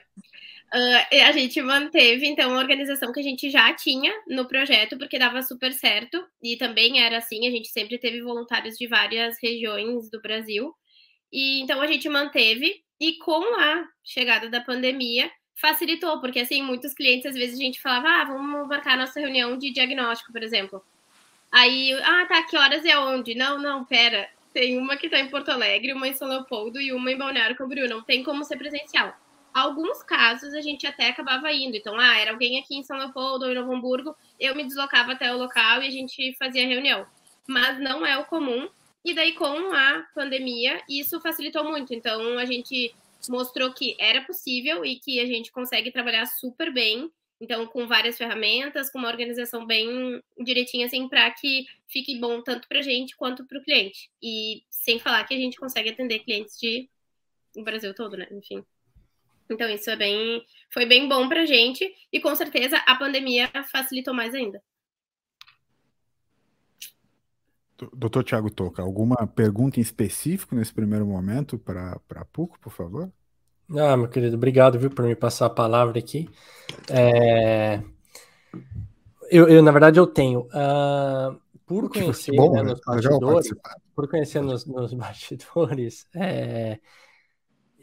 Uh, 0.75 1.23
a 1.25 1.31
gente 1.31 1.63
manteve, 1.63 2.27
então, 2.27 2.53
a 2.53 2.59
organização 2.59 3.13
que 3.13 3.21
a 3.21 3.23
gente 3.23 3.49
já 3.49 3.73
tinha 3.75 4.13
no 4.27 4.49
projeto, 4.49 4.99
porque 4.99 5.21
dava 5.21 5.41
super 5.41 5.73
certo, 5.73 6.27
e 6.43 6.57
também 6.57 7.01
era 7.01 7.19
assim, 7.19 7.47
a 7.47 7.51
gente 7.51 7.69
sempre 7.69 7.97
teve 7.97 8.21
voluntários 8.21 8.77
de 8.77 8.89
várias 8.89 9.37
regiões 9.41 10.11
do 10.11 10.21
Brasil, 10.21 10.75
e 11.33 11.61
então 11.63 11.81
a 11.81 11.87
gente 11.87 12.09
manteve, 12.09 12.83
e 13.01 13.17
com 13.19 13.55
a 13.55 13.87
chegada 14.03 14.51
da 14.51 14.61
pandemia, 14.61 15.31
facilitou, 15.55 16.21
porque 16.21 16.41
assim, 16.41 16.61
muitos 16.61 16.93
clientes, 16.93 17.27
às 17.27 17.37
vezes 17.37 17.57
a 17.57 17.63
gente 17.63 17.81
falava, 17.81 18.09
ah, 18.09 18.25
vamos 18.25 18.67
marcar 18.67 18.99
nossa 18.99 19.21
reunião 19.21 19.57
de 19.57 19.73
diagnóstico, 19.73 20.33
por 20.33 20.43
exemplo. 20.43 20.85
Aí, 21.53 21.93
ah, 22.03 22.27
tá, 22.27 22.43
que 22.43 22.57
horas 22.57 22.85
é 22.85 22.99
onde? 22.99 23.37
Não, 23.37 23.59
não, 23.63 23.85
pera, 23.85 24.29
tem 24.53 24.77
uma 24.77 24.97
que 24.97 25.09
tá 25.09 25.21
em 25.21 25.29
Porto 25.29 25.51
Alegre, 25.51 25.93
uma 25.93 26.09
em 26.09 26.15
São 26.15 26.27
Leopoldo 26.27 26.81
e 26.81 26.93
uma 26.93 27.13
em 27.13 27.17
Balneário 27.17 27.55
Camboriú, 27.55 27.89
não 27.89 28.03
tem 28.03 28.25
como 28.25 28.43
ser 28.43 28.57
presencial 28.57 29.15
alguns 29.55 30.03
casos 30.03 30.53
a 30.53 30.61
gente 30.61 30.85
até 30.85 31.09
acabava 31.09 31.51
indo. 31.53 31.77
Então, 31.77 31.99
ah, 31.99 32.19
era 32.19 32.33
alguém 32.33 32.59
aqui 32.59 32.77
em 32.77 32.83
São 32.83 32.99
Leopoldo 32.99 33.47
ou 33.47 33.53
em 33.53 33.55
Novo 33.55 33.73
Hamburgo, 33.73 34.17
eu 34.39 34.55
me 34.57 34.65
deslocava 34.65 35.13
até 35.13 35.33
o 35.33 35.39
local 35.39 35.81
e 35.81 35.87
a 35.87 35.91
gente 35.91 36.35
fazia 36.37 36.67
reunião. 36.67 37.07
Mas 37.47 37.79
não 37.79 38.05
é 38.05 38.19
o 38.19 38.25
comum. 38.25 38.69
E 39.05 39.15
daí, 39.15 39.33
com 39.33 39.73
a 39.73 40.05
pandemia, 40.15 40.83
isso 40.89 41.21
facilitou 41.21 41.63
muito. 41.63 41.95
Então, 41.95 42.37
a 42.39 42.45
gente 42.45 42.93
mostrou 43.29 43.73
que 43.73 43.95
era 43.99 44.23
possível 44.23 44.85
e 44.85 44.97
que 44.97 45.21
a 45.21 45.27
gente 45.27 45.53
consegue 45.53 45.93
trabalhar 45.93 46.27
super 46.27 46.73
bem. 46.73 47.11
Então, 47.41 47.67
com 47.67 47.87
várias 47.87 48.17
ferramentas, 48.17 48.91
com 48.91 48.99
uma 48.99 49.09
organização 49.09 49.67
bem 49.67 50.23
direitinha, 50.39 50.87
assim, 50.87 51.07
para 51.09 51.31
que 51.31 51.67
fique 51.87 52.19
bom 52.19 52.41
tanto 52.41 52.67
para 52.67 52.79
a 52.79 52.83
gente 52.83 53.15
quanto 53.17 53.45
para 53.45 53.59
o 53.59 53.63
cliente. 53.63 54.11
E 54.23 54.63
sem 54.71 54.99
falar 54.99 55.25
que 55.25 55.35
a 55.35 55.39
gente 55.39 55.59
consegue 55.59 55.91
atender 55.91 56.21
clientes 56.21 56.59
de 56.59 56.89
o 57.57 57.63
Brasil 57.63 57.95
todo, 57.95 58.17
né? 58.17 58.27
Enfim. 58.33 58.65
Então, 59.51 59.69
isso 59.69 59.91
é 59.91 59.97
bem, 59.97 60.43
foi 60.73 60.87
bem 60.87 61.09
bom 61.09 61.29
para 61.29 61.43
a 61.43 61.47
gente 61.47 61.89
e 62.13 62.21
com 62.21 62.35
certeza 62.35 62.77
a 62.87 62.95
pandemia 62.97 63.51
facilitou 63.71 64.15
mais 64.15 64.35
ainda. 64.35 64.63
Doutor 67.93 68.25
Tiago 68.25 68.51
Toca, 68.51 68.83
alguma 68.83 69.27
pergunta 69.27 69.79
em 69.79 69.83
específico 69.83 70.55
nesse 70.55 70.73
primeiro 70.73 71.05
momento 71.05 71.59
para 71.59 72.01
a 72.15 72.25
PUC, 72.25 72.59
por 72.59 72.73
favor? 72.73 73.13
Ah, 73.71 73.97
meu 73.97 74.09
querido, 74.09 74.37
obrigado 74.37 74.79
viu, 74.79 74.91
por 74.91 75.05
me 75.05 75.17
passar 75.17 75.47
a 75.47 75.51
palavra 75.51 75.99
aqui. 75.99 76.29
É... 76.89 77.83
Eu, 79.31 79.49
eu, 79.49 79.63
na 79.63 79.73
verdade, 79.73 79.99
eu 79.99 80.07
tenho. 80.07 80.43
Uh, 80.49 81.41
por 81.67 81.89
conhecer 81.89 82.37
bom, 82.37 82.53
né, 82.53 82.63
nos 82.63 82.81
bastidores, 82.81 83.55
por 83.95 84.09
conhecer 84.09 84.43
nos, 84.43 84.67
nos 84.67 84.93
bastidores, 84.93 86.07
é, 86.15 86.79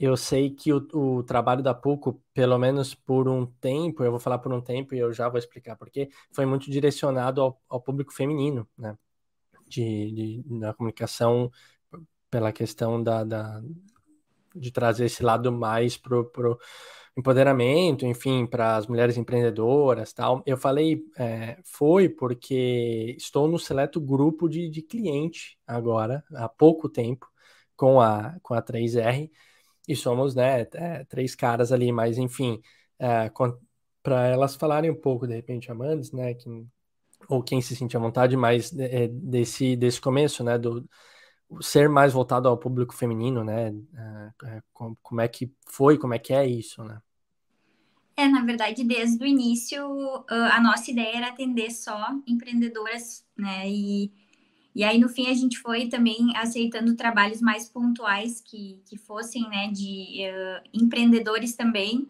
eu 0.01 0.17
sei 0.17 0.49
que 0.49 0.73
o, 0.73 0.87
o, 0.93 1.23
trabalho 1.23 1.61
da 1.61 1.73
PUCO, 1.73 2.21
pelo 2.33 2.57
menos 2.57 2.95
por 2.95 3.29
um 3.29 3.45
tempo, 3.45 4.03
eu 4.03 4.11
vou 4.11 4.19
falar 4.19 4.39
por 4.39 4.51
um 4.51 4.59
tempo 4.61 4.95
e 4.95 4.99
eu 4.99 5.13
já 5.13 5.29
vou 5.29 5.37
explicar 5.37 5.75
porque, 5.75 6.09
foi 6.31 6.45
muito 6.45 6.71
direcionado 6.71 7.41
ao, 7.41 7.61
ao 7.69 7.81
público 7.81 8.11
feminino, 8.13 8.67
né? 8.77 8.97
De, 9.67 10.11
de, 10.43 10.59
da 10.59 10.73
comunicação 10.73 11.51
pela 12.29 12.51
questão 12.51 13.01
da, 13.01 13.23
da, 13.23 13.61
de 14.55 14.71
trazer 14.71 15.05
esse 15.05 15.23
lado 15.23 15.51
mais 15.51 15.97
pro, 15.97 16.25
pro 16.31 16.59
empoderamento, 17.15 18.05
enfim, 18.05 18.45
para 18.47 18.77
as 18.77 18.87
mulheres 18.87 19.17
empreendedoras 19.17 20.13
tal. 20.13 20.41
Eu 20.45 20.57
falei, 20.57 21.03
é, 21.17 21.59
foi 21.63 22.09
porque 22.09 23.15
estou 23.17 23.47
no 23.47 23.59
seleto 23.59 24.01
grupo 24.01 24.49
de, 24.49 24.69
de 24.69 24.81
cliente 24.81 25.57
agora, 25.67 26.23
há 26.33 26.49
pouco 26.49 26.89
tempo, 26.89 27.27
com 27.75 28.01
a, 28.01 28.37
com 28.41 28.53
a 28.53 28.61
3R, 28.61 29.29
e 29.91 29.95
somos, 29.95 30.35
né, 30.35 30.61
é, 30.73 31.03
três 31.05 31.35
caras 31.35 31.71
ali, 31.71 31.91
mas 31.91 32.17
enfim, 32.17 32.61
é, 32.99 33.29
para 34.01 34.27
elas 34.27 34.55
falarem 34.55 34.89
um 34.91 34.99
pouco, 34.99 35.27
de 35.27 35.35
repente, 35.35 35.71
Amandes, 35.71 36.11
né, 36.11 36.33
que, 36.33 36.65
ou 37.27 37.43
quem 37.43 37.61
se 37.61 37.75
sentir 37.75 37.97
à 37.97 37.99
vontade, 37.99 38.35
mas 38.35 38.77
é, 38.77 39.07
desse, 39.07 39.75
desse 39.75 40.01
começo, 40.01 40.43
né, 40.43 40.57
do, 40.57 40.87
ser 41.59 41.89
mais 41.89 42.13
voltado 42.13 42.47
ao 42.47 42.57
público 42.57 42.95
feminino, 42.95 43.43
né? 43.43 43.73
É, 44.45 44.61
como 44.73 45.19
é 45.19 45.27
que 45.27 45.51
foi, 45.67 45.97
como 45.97 46.13
é 46.13 46.19
que 46.19 46.33
é 46.33 46.45
isso, 46.45 46.83
né? 46.83 47.01
É, 48.15 48.27
na 48.27 48.45
verdade, 48.45 48.83
desde 48.83 49.21
o 49.23 49.27
início, 49.27 49.83
a 50.29 50.61
nossa 50.61 50.91
ideia 50.91 51.17
era 51.17 51.27
atender 51.27 51.71
só 51.71 51.97
empreendedoras, 52.27 53.25
né? 53.35 53.67
E, 53.67 54.11
e 54.73 54.83
aí, 54.83 54.97
no 54.97 55.09
fim, 55.09 55.27
a 55.27 55.33
gente 55.33 55.59
foi 55.59 55.87
também 55.87 56.35
aceitando 56.35 56.95
trabalhos 56.95 57.41
mais 57.41 57.67
pontuais 57.67 58.41
que, 58.41 58.81
que 58.85 58.97
fossem, 58.97 59.47
né, 59.49 59.69
de 59.69 60.19
uh, 60.29 60.69
empreendedores 60.73 61.55
também. 61.55 62.07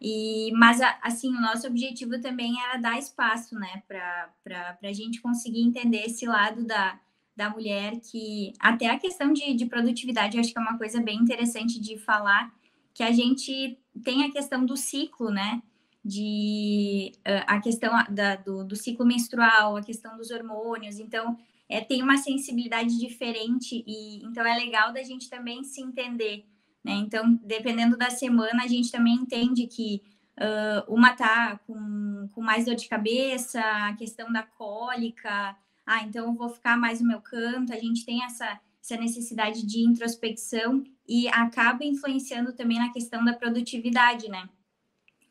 E, 0.00 0.50
mas, 0.52 0.80
assim, 1.02 1.28
o 1.28 1.40
nosso 1.40 1.66
objetivo 1.66 2.18
também 2.20 2.54
era 2.62 2.78
dar 2.78 2.98
espaço, 2.98 3.54
né, 3.56 3.82
para 3.86 4.78
a 4.82 4.92
gente 4.92 5.20
conseguir 5.20 5.60
entender 5.60 6.04
esse 6.06 6.24
lado 6.24 6.64
da, 6.64 6.98
da 7.36 7.50
mulher, 7.50 8.00
que 8.00 8.52
até 8.58 8.88
a 8.88 8.98
questão 8.98 9.32
de, 9.32 9.52
de 9.54 9.66
produtividade, 9.66 10.36
eu 10.36 10.40
acho 10.40 10.52
que 10.52 10.58
é 10.58 10.62
uma 10.62 10.78
coisa 10.78 11.02
bem 11.02 11.18
interessante 11.18 11.78
de 11.78 11.98
falar, 11.98 12.52
que 12.94 13.02
a 13.02 13.12
gente 13.12 13.78
tem 14.02 14.24
a 14.24 14.32
questão 14.32 14.64
do 14.64 14.76
ciclo, 14.76 15.30
né? 15.30 15.62
De 16.04 17.12
uh, 17.18 17.44
a 17.46 17.60
questão 17.60 17.92
da, 18.08 18.36
do, 18.36 18.64
do, 18.64 18.74
ciclo 18.74 19.04
menstrual, 19.04 19.76
a 19.76 19.82
questão 19.82 20.16
dos 20.16 20.30
hormônios. 20.30 20.98
Então, 20.98 21.36
é, 21.68 21.80
tem 21.80 22.02
uma 22.02 22.16
sensibilidade 22.16 22.98
diferente 22.98 23.84
e 23.86 24.24
então 24.24 24.44
é 24.46 24.54
legal 24.56 24.92
da 24.92 25.02
gente 25.02 25.28
também 25.28 25.62
se 25.64 25.80
entender, 25.82 26.46
né? 26.84 26.92
Então, 26.92 27.38
dependendo 27.44 27.96
da 27.96 28.10
semana, 28.10 28.64
a 28.64 28.66
gente 28.66 28.90
também 28.90 29.14
entende 29.14 29.66
que 29.66 30.02
uh, 30.38 30.92
uma 30.92 31.14
tá 31.14 31.58
com, 31.66 32.28
com 32.32 32.40
mais 32.40 32.64
dor 32.64 32.74
de 32.74 32.88
cabeça, 32.88 33.60
a 33.60 33.94
questão 33.94 34.32
da 34.32 34.42
cólica, 34.42 35.56
ah, 35.86 36.02
então 36.02 36.26
eu 36.26 36.34
vou 36.34 36.48
ficar 36.48 36.76
mais 36.76 37.00
no 37.00 37.08
meu 37.08 37.20
canto. 37.20 37.72
A 37.72 37.78
gente 37.78 38.04
tem 38.04 38.24
essa 38.24 38.60
essa 38.82 38.96
necessidade 38.96 39.66
de 39.66 39.80
introspecção 39.80 40.82
e 41.06 41.28
acaba 41.28 41.84
influenciando 41.84 42.54
também 42.54 42.78
na 42.78 42.90
questão 42.90 43.22
da 43.24 43.34
produtividade, 43.34 44.28
né? 44.30 44.48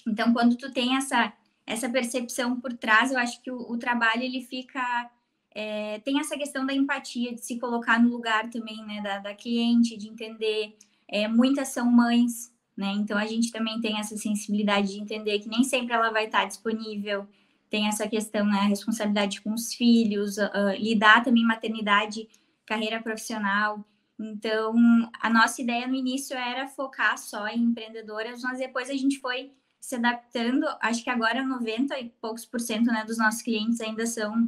Então, 0.06 0.32
quando 0.32 0.56
tu 0.56 0.72
tem 0.72 0.96
essa, 0.96 1.34
essa 1.66 1.90
percepção 1.90 2.60
por 2.60 2.74
trás, 2.74 3.12
eu 3.12 3.18
acho 3.18 3.42
que 3.42 3.52
o, 3.52 3.58
o 3.72 3.78
trabalho 3.78 4.22
ele 4.22 4.42
fica 4.42 5.10
é, 5.60 5.98
tem 6.02 6.20
essa 6.20 6.38
questão 6.38 6.68
da 6.68 6.72
empatia, 6.72 7.34
de 7.34 7.44
se 7.44 7.58
colocar 7.58 8.00
no 8.00 8.10
lugar 8.10 8.48
também, 8.48 8.86
né, 8.86 9.02
da, 9.02 9.18
da 9.18 9.34
cliente, 9.34 9.98
de 9.98 10.08
entender. 10.08 10.78
É, 11.08 11.28
muitas 11.28 11.70
são 11.70 11.92
mães, 11.92 12.54
né? 12.78 12.92
Então 12.92 13.18
a 13.18 13.26
gente 13.26 13.52
também 13.52 13.82
tem 13.82 13.98
essa 13.98 14.16
sensibilidade 14.16 14.94
de 14.94 15.00
entender 15.00 15.40
que 15.40 15.50
nem 15.50 15.64
sempre 15.64 15.96
ela 15.96 16.12
vai 16.12 16.26
estar 16.26 16.46
disponível. 16.46 17.28
Tem 17.72 17.88
essa 17.88 18.08
questão, 18.08 18.46
né, 18.46 18.68
responsabilidade 18.70 19.42
com 19.42 19.52
os 19.52 19.74
filhos, 19.74 20.38
uh, 20.38 20.76
lidar 20.78 21.24
também 21.24 21.44
maternidade 21.44 22.30
carreira 22.64 23.02
profissional. 23.02 23.84
Então, 24.20 24.76
a 25.20 25.28
nossa 25.28 25.60
ideia 25.60 25.88
no 25.88 25.96
início 25.96 26.38
era 26.38 26.68
focar 26.68 27.18
só 27.18 27.48
em 27.48 27.64
empreendedoras, 27.64 28.44
mas 28.44 28.60
depois 28.60 28.92
a 28.92 28.96
gente 28.96 29.20
foi 29.20 29.52
se 29.80 29.96
adaptando. 29.96 30.68
Acho 30.80 31.04
que 31.04 31.10
agora 31.10 31.44
90 31.44 32.00
e 32.00 32.10
poucos 32.22 32.46
por 32.46 32.60
cento 32.60 32.92
né, 32.92 33.04
dos 33.04 33.18
nossos 33.18 33.42
clientes 33.42 33.82
ainda 33.82 34.06
são 34.06 34.48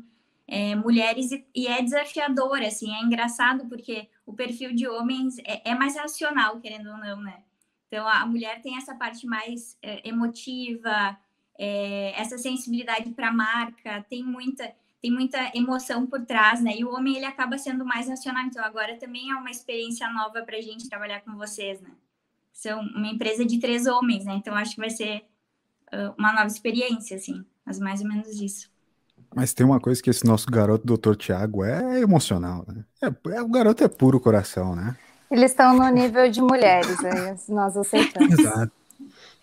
é, 0.51 0.75
mulheres 0.75 1.32
e, 1.32 1.46
e, 1.53 1.68
é 1.68 1.79
desafiador, 1.79 2.60
assim, 2.63 2.91
é 2.91 3.03
engraçado 3.03 3.68
porque 3.68 4.10
o 4.25 4.34
perfil 4.34 4.74
de 4.74 4.88
homens 4.88 5.38
é, 5.46 5.70
é 5.72 5.75
mais 5.75 5.96
racional, 5.96 6.60
querendo 6.60 6.89
ou 6.89 6.98
não, 6.98 7.22
né? 7.22 7.44
Então, 7.88 8.08
a, 8.08 8.25
mulher 8.25 8.60
tem 8.62 8.75
essa 8.75 8.96
parte 8.96 9.27
mais 9.27 9.77
é, 9.82 10.08
emotiva, 10.10 11.15
é, 11.58 12.20
essa 12.20 12.38
sensibilidade 12.38 13.12
para 13.12 13.29
a 13.29 13.34
marca, 13.34 14.03
tem 14.10 14.24
muita 14.24 14.74
tem 15.01 15.12
muita 15.12 15.39
emoção 15.56 16.06
por 16.06 16.25
trás, 16.25 16.62
né? 16.62 16.75
E 16.77 16.84
o 16.84 16.94
homem 16.94 17.15
ele 17.15 17.25
acaba 17.25 17.58
sendo 17.58 17.86
mais 17.86 18.10
racional. 18.10 18.44
Então 18.44 18.62
agora 18.62 18.98
também 18.98 19.32
é 19.32 19.36
uma 19.36 19.50
experiência 19.50 20.10
nova 20.12 20.41
para 20.41 20.58
a 20.58 20.62
gente 20.62 20.89
trabalhar 20.89 21.22
com 21.22 21.38
vocês, 21.38 21.79
né? 21.79 21.91
São 22.51 22.82
uma 22.82 23.08
empresa 23.08 23.46
de 23.46 23.60
três 23.60 23.88
homens, 23.88 24.25
né? 24.25 24.34
Então 24.34 24.53
acho 24.56 24.72
que 24.72 24.82
vai 24.82 24.89
ser 24.89 25.24
uma 26.18 26.34
nova 26.34 26.48
experiência, 26.48 27.15
assim. 27.15 27.46
Mas 27.65 27.79
mais 27.79 28.01
ou 28.01 28.10
menos 28.10 28.41
isso. 28.41 28.70
Mas 29.36 29.53
tem 29.53 29.65
uma 29.65 29.79
coisa 29.79 30.01
que 30.01 30.09
esse 30.09 30.25
nosso 30.25 30.48
garoto, 30.48 30.86
doutor 30.86 31.15
Tiago, 31.15 31.63
é 31.63 32.01
emocional, 32.01 32.65
né? 32.67 32.83
É, 33.01 33.36
é, 33.36 33.41
o 33.41 33.48
garoto 33.48 33.83
é 33.83 33.88
puro 33.88 34.19
coração, 34.19 34.75
né? 34.75 34.98
Eles 35.29 35.51
estão 35.51 35.75
no 35.75 35.88
nível 35.89 36.29
de 36.29 36.41
mulheres, 36.41 36.98
aí 37.03 37.36
nós 37.48 37.77
aceitamos. 37.77 38.39
Exato. 38.39 38.71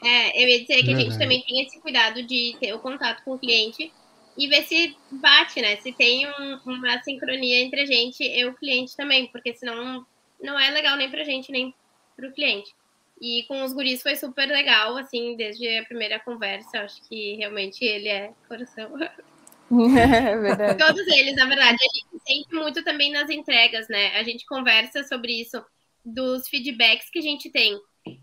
É, 0.03 0.43
eu 0.43 0.49
ia 0.49 0.61
dizer 0.61 0.83
que 0.83 0.93
a 0.93 0.97
gente 0.97 1.19
também 1.19 1.43
tem 1.43 1.63
esse 1.63 1.81
cuidado 1.81 2.23
de 2.23 2.57
ter 2.61 2.75
o 2.75 2.79
contato 2.81 3.23
com 3.25 3.35
o 3.35 3.39
cliente 3.39 3.93
e 4.37 4.47
ver 4.49 4.63
se 4.65 4.97
bate, 5.11 5.63
né? 5.63 5.77
Se 5.77 5.93
tem 5.93 6.27
um, 6.27 6.61
uma 6.67 7.03
sincronia 7.03 7.63
entre 7.63 7.81
a 7.81 7.87
gente 7.87 8.23
e 8.23 8.45
o 8.45 8.55
cliente 8.55 8.97
também, 8.97 9.27
porque 9.29 9.55
senão 9.55 10.05
não 10.43 10.59
é 10.59 10.71
legal 10.71 10.97
nem 10.97 11.11
pra 11.11 11.25
gente, 11.25 11.51
nem 11.51 11.75
pro 12.15 12.33
cliente. 12.33 12.75
E 13.21 13.45
com 13.49 13.65
os 13.65 13.73
guris 13.73 14.03
foi 14.03 14.15
super 14.17 14.47
legal, 14.47 14.97
assim, 14.99 15.37
desde 15.37 15.79
a 15.79 15.85
primeira 15.85 16.21
conversa. 16.21 16.81
Acho 16.81 17.01
que 17.09 17.37
realmente 17.37 17.83
ele 17.83 18.09
é 18.09 18.33
coração. 18.49 18.91
É 19.99 20.37
verdade. 20.39 20.79
Todos 20.79 21.07
eles, 21.09 21.35
na 21.35 21.47
verdade. 21.47 21.77
A 21.81 21.97
gente 21.97 22.25
sente 22.27 22.55
muito 22.55 22.85
também 22.85 23.11
nas 23.11 23.29
entregas, 23.31 23.89
né? 23.89 24.17
A 24.17 24.23
gente 24.23 24.47
conversa 24.47 25.03
sobre 25.05 25.41
isso, 25.41 25.63
dos 26.05 26.49
feedbacks 26.49 27.11
que 27.11 27.19
a 27.19 27.23
gente 27.23 27.51
tem. 27.51 27.77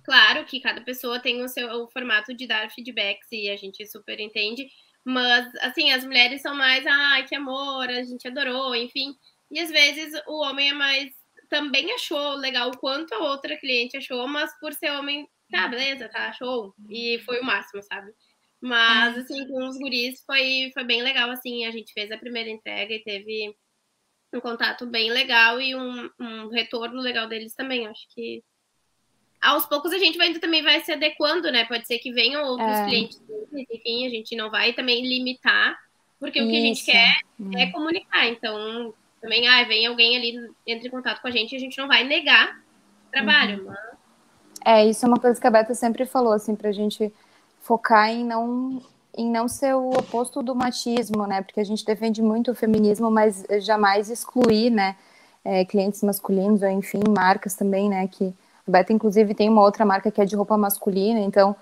Claro 0.05 0.45
que 0.45 0.61
cada 0.61 0.79
pessoa 0.81 1.19
tem 1.19 1.43
o 1.43 1.49
seu 1.49 1.67
o 1.83 1.89
formato 1.89 2.33
de 2.33 2.47
dar 2.47 2.71
feedbacks 2.71 3.27
e 3.31 3.49
a 3.49 3.57
gente 3.57 3.85
super 3.85 4.17
entende, 4.19 4.65
mas, 5.05 5.53
assim, 5.55 5.91
as 5.91 6.05
mulheres 6.05 6.41
são 6.41 6.55
mais, 6.55 6.85
ai, 6.87 7.25
que 7.25 7.35
amor, 7.35 7.89
a 7.89 8.03
gente 8.03 8.27
adorou, 8.27 8.75
enfim. 8.75 9.13
E 9.51 9.59
às 9.59 9.69
vezes 9.69 10.13
o 10.27 10.41
homem 10.41 10.69
é 10.69 10.73
mais. 10.73 11.11
Também 11.49 11.91
achou 11.93 12.35
legal 12.35 12.69
o 12.69 12.77
quanto 12.77 13.13
a 13.13 13.19
outra 13.19 13.57
cliente 13.57 13.97
achou, 13.97 14.27
mas 14.27 14.57
por 14.59 14.73
ser 14.73 14.91
homem, 14.91 15.27
tá, 15.51 15.67
beleza, 15.67 16.09
tá, 16.09 16.31
show. 16.33 16.73
E 16.89 17.19
foi 17.25 17.39
o 17.41 17.45
máximo, 17.45 17.83
sabe? 17.83 18.11
Mas, 18.63 19.17
assim, 19.17 19.45
com 19.49 19.67
os 19.67 19.77
guris 19.77 20.23
foi, 20.25 20.71
foi 20.73 20.85
bem 20.85 21.03
legal, 21.03 21.29
assim. 21.29 21.65
A 21.65 21.71
gente 21.71 21.91
fez 21.91 22.09
a 22.09 22.17
primeira 22.17 22.49
entrega 22.49 22.93
e 22.93 23.03
teve 23.03 23.53
um 24.33 24.39
contato 24.39 24.85
bem 24.85 25.11
legal 25.11 25.59
e 25.59 25.75
um, 25.75 26.09
um 26.17 26.47
retorno 26.47 27.01
legal 27.01 27.27
deles 27.27 27.53
também. 27.53 27.85
Acho 27.85 28.07
que 28.15 28.41
aos 29.41 29.65
poucos 29.65 29.91
a 29.91 29.97
gente 29.97 30.17
vai, 30.17 30.33
também 30.35 30.63
vai 30.63 30.79
se 30.79 30.93
adequando, 30.93 31.51
né? 31.51 31.65
Pode 31.65 31.85
ser 31.85 31.99
que 31.99 32.13
venham 32.13 32.41
outros 32.45 32.69
é. 32.69 32.85
clientes, 32.85 33.21
enfim, 33.51 34.07
a 34.07 34.09
gente 34.09 34.33
não 34.33 34.49
vai 34.49 34.71
também 34.71 35.05
limitar, 35.05 35.77
porque 36.17 36.39
Isso. 36.39 36.47
o 36.47 36.49
que 36.49 36.57
a 36.57 36.61
gente 36.61 36.85
quer 36.85 37.17
hum. 37.37 37.51
é 37.57 37.69
comunicar. 37.69 38.27
Então, 38.29 38.93
também, 39.19 39.45
ah, 39.45 39.65
vem 39.65 39.85
alguém 39.87 40.15
ali, 40.15 40.49
entre 40.65 40.87
em 40.87 40.91
contato 40.91 41.21
com 41.21 41.27
a 41.27 41.31
gente, 41.31 41.53
a 41.53 41.59
gente 41.59 41.77
não 41.77 41.89
vai 41.89 42.05
negar 42.05 42.63
trabalho. 43.11 43.65
Uhum. 43.65 43.65
Mas... 43.65 43.97
É, 44.65 44.85
isso 44.85 45.03
é 45.03 45.07
uma 45.09 45.19
coisa 45.19 45.39
que 45.39 45.45
a 45.45 45.51
Beta 45.51 45.73
sempre 45.73 46.05
falou, 46.05 46.31
assim, 46.31 46.55
pra 46.55 46.71
gente 46.71 47.11
focar 47.63 48.09
em 48.09 48.23
não 48.23 48.81
em 49.15 49.29
não 49.29 49.47
ser 49.47 49.75
o 49.75 49.91
oposto 49.91 50.41
do 50.41 50.55
machismo, 50.55 51.27
né? 51.27 51.41
Porque 51.43 51.59
a 51.59 51.63
gente 51.63 51.85
defende 51.85 52.19
muito 52.19 52.49
o 52.51 52.55
feminismo, 52.55 53.11
mas 53.11 53.45
jamais 53.59 54.09
excluir, 54.09 54.71
né? 54.71 54.95
É, 55.45 55.63
clientes 55.65 56.01
masculinos 56.01 56.61
ou 56.63 56.69
enfim 56.69 57.01
marcas 57.15 57.53
também, 57.53 57.89
né? 57.89 58.07
Que 58.07 58.33
a 58.67 58.71
Beta, 58.71 58.91
inclusive, 58.91 59.35
tem 59.35 59.49
uma 59.49 59.61
outra 59.61 59.85
marca 59.85 60.09
que 60.09 60.21
é 60.21 60.25
de 60.25 60.35
roupa 60.35 60.57
masculina, 60.57 61.19
então 61.19 61.55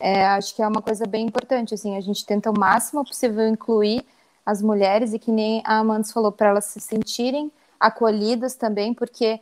é, 0.00 0.26
acho 0.26 0.54
que 0.54 0.62
é 0.62 0.68
uma 0.68 0.80
coisa 0.80 1.06
bem 1.06 1.26
importante, 1.26 1.74
assim, 1.74 1.96
a 1.96 2.00
gente 2.00 2.24
tenta 2.24 2.50
o 2.50 2.58
máximo 2.58 3.04
possível 3.04 3.46
incluir 3.48 4.04
as 4.44 4.62
mulheres 4.62 5.12
e 5.12 5.18
que 5.18 5.32
nem 5.32 5.62
a 5.64 5.78
Amanda 5.78 6.06
falou, 6.08 6.32
para 6.32 6.48
elas 6.48 6.66
se 6.66 6.80
sentirem 6.80 7.50
acolhidas 7.80 8.54
também, 8.54 8.94
porque 8.94 9.40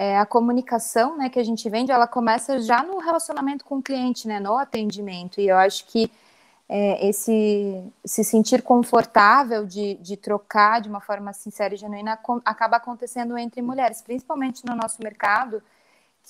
é, 0.00 0.16
a 0.16 0.24
comunicação, 0.24 1.18
né, 1.18 1.28
que 1.28 1.38
a 1.38 1.44
gente 1.44 1.68
vende, 1.68 1.92
ela 1.92 2.06
começa 2.06 2.58
já 2.58 2.82
no 2.82 2.96
relacionamento 3.00 3.66
com 3.66 3.76
o 3.76 3.82
cliente, 3.82 4.26
né, 4.26 4.40
no 4.40 4.56
atendimento, 4.56 5.38
e 5.42 5.48
eu 5.48 5.58
acho 5.58 5.84
que 5.84 6.10
é, 6.66 7.06
esse 7.06 7.84
se 8.02 8.24
sentir 8.24 8.62
confortável 8.62 9.66
de, 9.66 9.96
de 9.96 10.16
trocar 10.16 10.80
de 10.80 10.88
uma 10.88 11.02
forma 11.02 11.34
sincera 11.34 11.74
e 11.74 11.76
genuína 11.76 12.18
acaba 12.46 12.78
acontecendo 12.78 13.36
entre 13.36 13.60
mulheres, 13.60 14.00
principalmente 14.00 14.64
no 14.64 14.74
nosso 14.74 15.02
mercado, 15.02 15.62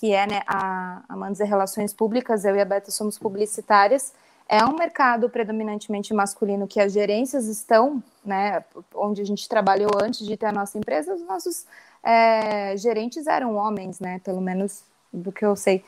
que 0.01 0.13
é 0.13 0.27
né, 0.27 0.43
a 0.49 1.03
Amanda 1.09 1.45
Relações 1.45 1.95
Públicas, 1.95 2.45
eu 2.45 2.57
e 2.57 2.61
a 2.61 2.65
Beta 2.65 2.91
somos 2.91 3.21
publicitárias, 3.21 4.13
é 4.49 4.65
um 4.65 4.75
mercado 4.75 5.31
predominantemente 5.31 6.13
masculino 6.13 6.67
que 6.67 6.81
as 6.81 6.93
gerências 6.93 7.47
estão, 7.47 8.03
né, 8.25 8.65
onde 8.97 9.23
a 9.23 9.25
gente 9.25 9.49
trabalhou 9.49 9.93
antes 10.03 10.27
de 10.27 10.37
ter 10.37 10.47
a 10.47 10.53
nossa 10.53 10.77
empresa, 10.77 11.15
os 11.15 11.23
nossos 11.23 11.67
é, 12.03 12.77
gerentes 12.77 13.27
eram 13.27 13.57
homens, 13.57 14.01
né, 14.01 14.21
pelo 14.21 14.41
menos 14.41 14.85
do 15.13 15.33
que 15.33 15.45
eu 15.45 15.57
sei. 15.57 15.85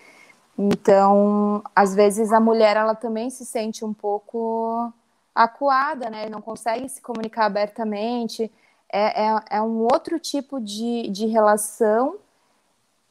Então, 0.59 1.63
às 1.75 1.95
vezes 1.95 2.33
a 2.33 2.41
mulher 2.41 2.77
ela 2.77 2.95
também 2.95 3.31
se 3.31 3.45
sente 3.45 3.85
um 3.85 3.93
pouco 3.93 4.93
acuada, 5.35 6.11
né, 6.11 6.29
não 6.29 6.43
consegue 6.43 6.89
se 6.89 7.01
comunicar 7.01 7.47
abertamente. 7.47 8.51
É, 8.93 9.25
é, 9.27 9.41
é 9.51 9.63
um 9.63 9.83
outro 9.85 10.19
tipo 10.19 10.61
de, 10.61 11.09
de 11.09 11.27
relação 11.27 12.19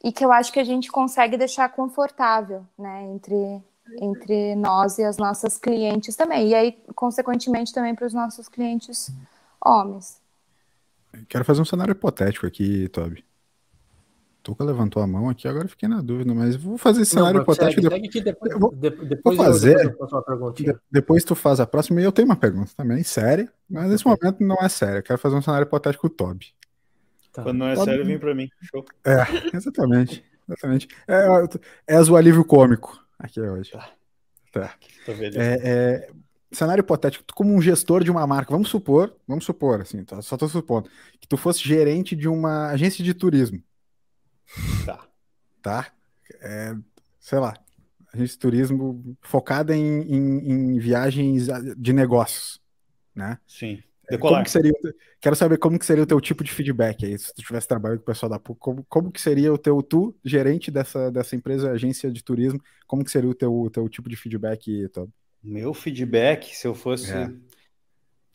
e 0.04 0.12
que 0.12 0.24
eu 0.24 0.32
acho 0.32 0.52
que 0.54 0.60
a 0.60 0.64
gente 0.64 0.92
consegue 0.92 1.38
deixar 1.38 1.70
confortável, 1.70 2.64
né, 2.78 3.04
entre, 3.06 3.64
entre 4.00 4.56
nós 4.56 5.00
e 5.00 5.04
as 5.04 5.18
nossas 5.18 5.58
clientes 5.58 6.16
também. 6.16 6.50
E 6.50 6.56
aí, 6.56 6.72
consequentemente, 6.96 7.74
também 7.74 7.96
para 7.96 8.06
os 8.06 8.14
nossos 8.14 8.48
clientes 8.48 9.12
homens. 9.64 10.21
Quero 11.28 11.44
fazer 11.46 11.62
um 11.62 11.66
cenário 11.66 11.92
hipotético 11.92 12.46
aqui, 12.46 12.88
Toby. 12.90 13.24
Tuca 14.44 14.64
levantou 14.64 15.04
a 15.04 15.08
mão 15.08 15.30
aqui, 15.30 15.48
agora 15.48 15.68
fiquei 15.68 15.88
na 15.88 16.02
dúvida, 16.02 16.34
mas 16.34 16.56
vou 16.56 16.76
fazer 16.78 17.02
esse 17.04 17.12
cenário 17.12 17.36
Não, 17.36 17.44
hipotético. 17.44 17.80
segue, 17.80 17.82
depois, 17.84 18.02
segue 18.02 18.10
que 18.12 18.22
depois, 18.22 18.60
vou- 18.60 18.74
de- 18.74 18.90
depois, 19.06 19.38
vou 19.38 19.46
eu- 19.46 19.52
fazer- 19.52 19.76
depois 19.76 19.92
eu 19.92 19.98
faço 20.00 20.16
uma 20.16 20.24
perguntinha. 20.24 20.74
de- 20.74 20.80
depois 20.92 21.24
tu 21.24 21.36
faz 21.36 21.60
a 21.60 21.68
próxima 21.68 22.02
e 22.02 22.04
eu 22.04 22.12
tenho 22.12 22.28
uma 22.28 22.36
pergunta 22.36 22.72
também, 22.76 23.04
séria, 23.04 23.52
mas 23.70 23.88
nesse 23.90 24.08
Ok. 24.08 24.18
momento 24.20 24.44
não 24.44 24.56
é 24.66 24.68
séria. 24.68 25.02
Quero 25.04 25.20
fazer 25.20 25.36
um 25.36 25.42
cenário 25.44 25.66
hipotético 25.68 26.02
com 26.02 26.08
o 26.08 26.10
Toby. 26.10 26.48
Tá. 27.32 27.44
Quando 27.44 27.58
não 27.60 27.68
é 27.68 27.76
Pode- 27.76 27.92
sério, 27.92 28.06
vem 28.06 28.18
pra 28.18 28.34
mim. 28.34 28.50
Show. 28.64 28.84
É, 29.06 29.56
exatamente. 29.56 30.24
Exatamente. 30.50 30.88
É, 31.08 31.28
és 31.96 32.10
o 32.10 32.16
alívio 32.16 32.44
cômico 32.44 33.00
aqui 33.20 33.40
hoje. 33.40 33.72
Tá. 34.52 34.74
Tô 35.06 35.14
vendo. 35.14 35.38
É, 35.40 35.60
é, 35.64 36.10
cenário 36.52 36.82
hipotético, 36.82 37.24
tu 37.24 37.34
como 37.34 37.54
um 37.54 37.62
gestor 37.62 38.04
de 38.04 38.12
uma 38.12 38.26
marca, 38.28 38.52
vamos 38.52 38.70
supor, 38.70 39.16
vamos 39.28 39.46
supor, 39.46 39.82
assim, 39.82 40.04
tá, 40.04 40.22
só 40.22 40.36
tô 40.38 40.48
supondo, 40.50 40.90
que 41.20 41.28
tu 41.28 41.38
fosse 41.38 41.60
gerente 41.60 42.16
de 42.16 42.28
uma 42.28 42.68
agência 42.70 43.04
de 43.04 43.14
turismo, 43.14 43.62
Tá. 44.86 45.08
tá? 45.62 45.88
É, 46.42 46.76
sei 47.20 47.40
lá, 47.40 47.54
agência 48.14 48.34
de 48.34 48.40
turismo 48.40 49.18
focada 49.22 49.76
em, 49.76 50.02
em- 50.02 50.52
em 50.76 50.80
viagens 50.80 51.48
de 51.78 51.94
negócios, 51.94 52.60
né? 53.16 53.38
Sim. 53.48 53.82
É, 54.08 54.12
Decolar. 54.16 54.34
Como 54.40 54.44
que 54.44 54.52
seria, 54.52 54.74
quero 55.22 55.36
saber 55.38 55.58
como 55.58 55.80
que 55.80 55.86
seria 55.86 56.04
o 56.04 56.08
teu 56.08 56.20
tipo 56.20 56.44
de 56.44 56.52
feedback 56.52 57.06
aí, 57.06 57.18
se 57.18 57.34
tu 57.34 57.40
estivesse 57.40 57.68
trabalhando 57.68 58.00
com 58.00 58.04
o 58.04 58.14
pessoal 58.14 58.30
da 58.30 58.40
PUC, 58.40 58.60
como, 58.60 58.86
como 58.90 59.12
que 59.12 59.22
seria 59.22 59.54
o 59.54 59.58
teu, 59.58 59.82
tu, 59.82 60.14
gerente 60.26 60.70
dessa, 60.70 61.10
dessa 61.10 61.34
empresa, 61.36 61.72
agência 61.72 62.12
de 62.12 62.22
turismo, 62.22 62.62
como 62.88 63.06
que 63.06 63.12
seria 63.12 63.30
o 63.30 63.34
teu, 63.34 63.70
teu 63.72 63.88
tipo 63.88 64.10
de 64.10 64.18
feedback, 64.18 64.90
Tom? 64.90 65.08
Meu 65.44 65.74
feedback, 65.74 66.56
se 66.56 66.68
eu 66.68 66.74
fosse. 66.76 67.12
É. 67.12 67.32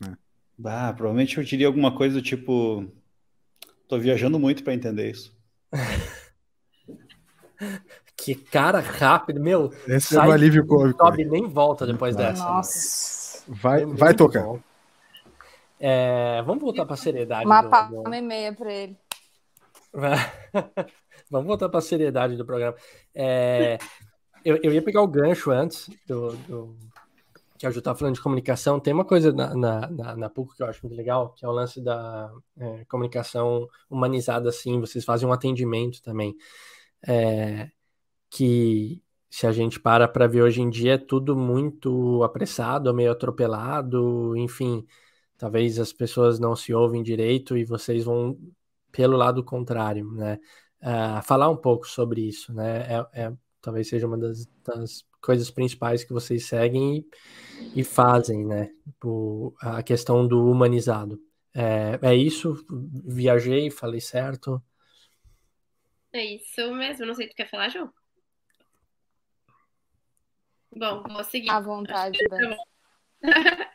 É. 0.04 0.16
Ah, 0.64 0.92
provavelmente 0.92 1.38
eu 1.38 1.44
diria 1.44 1.66
alguma 1.66 1.94
coisa 1.96 2.14
do 2.16 2.22
tipo. 2.22 2.84
Tô 3.88 3.98
viajando 3.98 4.38
muito 4.38 4.64
pra 4.64 4.74
entender 4.74 5.10
isso. 5.10 5.36
Que 8.16 8.34
cara 8.34 8.80
rápido, 8.80 9.40
meu. 9.40 9.72
Esse 9.86 10.14
Sai 10.14 10.26
é 10.26 10.30
o 10.30 10.32
alívio 10.32 10.66
cômico. 10.66 10.98
Sobe 10.98 11.24
nem 11.24 11.46
volta 11.46 11.86
depois 11.86 12.16
dessa. 12.16 12.42
né? 12.42 12.50
Nossa. 12.50 13.44
Vai, 13.46 13.82
É 13.82 13.86
vai 13.86 14.08
muito 14.08 14.16
tocar. 14.18 14.58
É, 15.78 16.42
vamos 16.42 16.62
voltar 16.62 16.84
para 16.86 16.94
a 16.94 16.96
seriedade. 16.98 17.46
Uma 17.46 17.62
do- 17.62 17.70
palma 17.70 18.02
do- 18.02 18.14
e 18.14 18.20
meia 18.22 18.52
pra 18.52 18.72
ele. 18.72 18.96
Vamos 21.30 21.46
voltar 21.46 21.68
para 21.68 21.78
a 21.78 21.82
seriedade 21.82 22.36
do 22.36 22.44
programa. 22.44 22.76
É, 23.14 23.78
eu, 24.44 24.58
eu 24.62 24.72
ia 24.72 24.82
pegar 24.82 25.02
o 25.02 25.08
gancho 25.08 25.50
antes 25.50 25.88
do, 26.06 26.32
do- 26.48 26.76
que 27.58 27.66
a 27.66 27.70
Ju 27.70 27.78
estava 27.78 27.98
falando 27.98 28.14
de 28.14 28.20
comunicação. 28.22 28.80
Tem 28.80 28.92
uma 28.92 29.04
coisa 29.04 29.32
na, 29.32 29.54
na, 29.54 29.90
na, 29.90 30.16
na 30.16 30.30
PUC 30.30 30.56
que 30.56 30.62
eu 30.62 30.66
acho 30.66 30.80
muito 30.86 30.96
legal, 30.96 31.32
que 31.34 31.44
é 31.44 31.48
o 31.48 31.52
lance 31.52 31.80
da 31.80 32.32
é, 32.58 32.84
comunicação 32.86 33.68
humanizada, 33.90 34.48
assim. 34.50 34.80
Vocês 34.80 35.04
fazem 35.04 35.28
um 35.28 35.32
atendimento 35.32 36.02
também. 36.02 36.34
É, 37.06 37.70
que 38.30 39.02
se 39.30 39.46
a 39.46 39.52
gente 39.52 39.80
para 39.80 40.08
para 40.08 40.26
ver 40.26 40.42
hoje 40.42 40.62
em 40.62 40.70
dia 40.70 40.94
é 40.94 40.98
tudo 40.98 41.36
muito 41.36 42.22
apressado, 42.24 42.92
meio 42.94 43.12
atropelado, 43.12 44.36
enfim. 44.36 44.86
Talvez 45.38 45.78
as 45.78 45.92
pessoas 45.92 46.38
não 46.38 46.56
se 46.56 46.72
ouvem 46.74 47.02
direito 47.02 47.56
e 47.56 47.64
vocês 47.64 48.04
vão 48.04 48.38
pelo 48.92 49.16
lado 49.16 49.44
contrário, 49.44 50.10
né? 50.12 50.38
Ah, 50.80 51.22
falar 51.22 51.48
um 51.50 51.56
pouco 51.56 51.86
sobre 51.86 52.22
isso, 52.22 52.52
né? 52.54 52.80
É, 53.12 53.24
é- 53.24 53.32
talvez 53.66 53.88
seja 53.88 54.06
uma 54.06 54.16
das, 54.16 54.46
das 54.64 55.04
coisas 55.20 55.50
principais 55.50 56.04
que 56.04 56.12
vocês 56.12 56.46
seguem 56.46 57.04
e, 57.74 57.80
e 57.80 57.82
fazem, 57.82 58.46
né? 58.46 58.70
O- 59.04 59.52
a 59.60 59.82
questão 59.82 60.24
do 60.26 60.48
humanizado. 60.48 61.20
É, 61.52 61.98
é 62.00 62.14
isso? 62.14 62.64
Viajei, 63.04 63.68
falei 63.68 64.00
certo? 64.00 64.62
É 66.12 66.24
isso 66.24 66.72
mesmo. 66.74 67.06
Não 67.06 67.14
sei, 67.14 67.26
tu 67.28 67.34
quer 67.34 67.50
falar, 67.50 67.70
Ju? 67.70 67.90
Bom, 70.70 71.02
vou 71.02 71.24
seguir. 71.24 71.50
À 71.50 71.58
vontade, 71.58 72.18
Beth. 72.30 72.56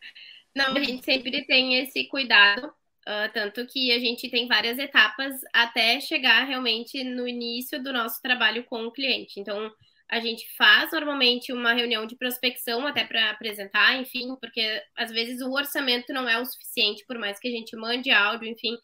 Não, 0.55 0.73
a 0.73 0.83
gente 0.83 1.03
sempre 1.03 1.45
tem 1.45 1.79
esse 1.79 2.07
cuidado, 2.07 2.73
ah, 3.05 3.29
tanto 3.29 3.65
que 3.67 3.91
a 3.91 3.99
gente 3.99 4.29
tem 4.29 4.47
várias 4.47 4.77
etapas 4.77 5.35
até 5.53 5.99
chegar 5.99 6.43
realmente 6.45 7.03
no 7.03 7.27
início 7.27 7.81
do 7.81 7.93
nosso 7.93 8.21
trabalho 8.21 8.63
com 8.65 8.85
o 8.85 8.91
cliente. 8.91 9.39
Então, 9.39 9.71
a 10.09 10.19
gente 10.19 10.45
faz 10.57 10.91
normalmente 10.91 11.53
uma 11.53 11.73
reunião 11.73 12.05
de 12.05 12.17
prospecção 12.17 12.85
até 12.85 13.05
para 13.05 13.31
apresentar, 13.31 13.95
enfim, 13.97 14.35
porque 14.41 14.83
às 14.97 15.11
vezes 15.11 15.41
o 15.41 15.51
orçamento 15.51 16.13
não 16.13 16.27
é 16.27 16.39
o 16.39 16.45
suficiente, 16.45 17.05
por 17.07 17.17
mais 17.17 17.39
que 17.39 17.47
a 17.47 17.51
gente 17.51 17.75
mande 17.75 18.11
áudio, 18.11 18.47
enfim. 18.49 18.75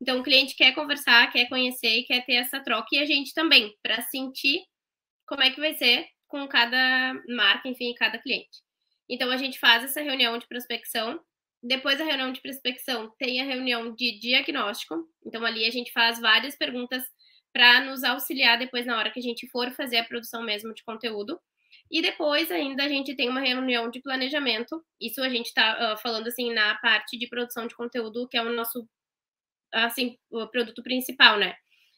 Então, 0.00 0.20
o 0.20 0.22
cliente 0.22 0.54
quer 0.56 0.74
conversar, 0.74 1.30
quer 1.32 1.48
conhecer 1.48 1.98
e 1.98 2.04
quer 2.04 2.24
ter 2.24 2.34
essa 2.34 2.60
troca, 2.60 2.88
e 2.92 2.98
a 2.98 3.06
gente 3.06 3.32
também, 3.34 3.74
para 3.82 4.02
sentir 4.02 4.60
como 5.26 5.42
é 5.42 5.50
que 5.50 5.60
vai 5.60 5.74
ser 5.74 6.06
com 6.28 6.46
cada 6.48 7.14
marca, 7.28 7.68
enfim, 7.68 7.94
cada 7.94 8.18
cliente. 8.18 8.66
Então 9.08 9.30
a 9.30 9.36
gente 9.36 9.58
faz 9.58 9.84
essa 9.84 10.02
reunião 10.02 10.36
de 10.38 10.46
prospecção. 10.46 11.20
Depois 11.66 11.98
da 11.98 12.04
reunião 12.04 12.30
de 12.32 12.40
prospecção, 12.40 13.12
tem 13.18 13.40
a 13.40 13.44
reunião 13.44 13.94
de 13.94 14.18
diagnóstico. 14.20 15.08
Então 15.24 15.44
ali 15.44 15.64
a 15.66 15.70
gente 15.70 15.90
faz 15.92 16.20
várias 16.20 16.56
perguntas 16.56 17.02
para 17.52 17.80
nos 17.80 18.04
auxiliar 18.04 18.58
depois 18.58 18.86
na 18.86 18.96
hora 18.96 19.10
que 19.10 19.18
a 19.18 19.22
gente 19.22 19.48
for 19.48 19.70
fazer 19.72 19.96
a 19.96 20.04
produção 20.04 20.42
mesmo 20.42 20.74
de 20.74 20.84
conteúdo. 20.84 21.40
E 21.90 22.02
depois 22.02 22.50
ainda 22.50 22.84
a 22.84 22.88
gente 22.88 23.14
tem 23.16 23.28
uma 23.28 23.40
reunião 23.40 23.90
de 23.90 24.00
planejamento. 24.00 24.84
Isso 25.00 25.22
a 25.22 25.28
gente 25.28 25.46
está 25.46 25.96
falando 26.02 26.28
assim 26.28 26.52
na 26.52 26.74
parte 26.76 27.18
de 27.18 27.28
produção 27.28 27.66
de 27.66 27.74
conteúdo, 27.74 28.28
que 28.28 28.36
é 28.36 28.42
o 28.42 28.52
nosso 28.52 28.88
assim 29.72 30.16
o 30.30 30.46
produto 30.46 30.82
principal, 30.82 31.38
né? 31.38 31.54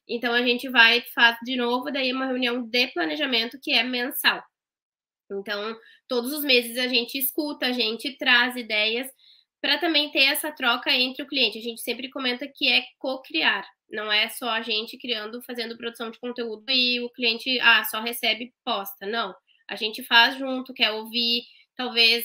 Então 0.08 0.32
a 0.32 0.42
gente 0.42 0.68
vai 0.68 1.04
de 1.42 1.56
novo 1.56 1.90
daí 1.90 2.12
uma 2.12 2.26
reunião 2.26 2.66
de 2.66 2.86
planejamento 2.88 3.58
que 3.62 3.72
é 3.72 3.82
mensal. 3.82 4.42
Então, 5.30 5.76
todos 6.08 6.32
os 6.32 6.42
meses 6.42 6.78
a 6.78 6.88
gente 6.88 7.18
escuta, 7.18 7.66
a 7.66 7.72
gente 7.72 8.16
traz 8.16 8.56
ideias 8.56 9.06
para 9.60 9.78
também 9.78 10.10
ter 10.10 10.24
essa 10.24 10.52
troca 10.52 10.90
entre 10.92 11.22
o 11.22 11.26
cliente. 11.26 11.58
A 11.58 11.62
gente 11.62 11.80
sempre 11.80 12.10
comenta 12.10 12.46
que 12.46 12.68
é 12.68 12.84
co-criar, 12.98 13.68
não 13.90 14.12
é 14.12 14.28
só 14.28 14.50
a 14.50 14.62
gente 14.62 14.98
criando, 14.98 15.42
fazendo 15.42 15.76
produção 15.76 16.10
de 16.10 16.18
conteúdo 16.18 16.64
e 16.70 17.00
o 17.00 17.10
cliente 17.10 17.58
ah, 17.60 17.84
só 17.84 18.00
recebe 18.00 18.52
posta. 18.64 19.06
Não. 19.06 19.34
A 19.68 19.76
gente 19.76 20.02
faz 20.02 20.38
junto, 20.38 20.74
quer 20.74 20.90
ouvir, 20.92 21.42
talvez 21.76 22.24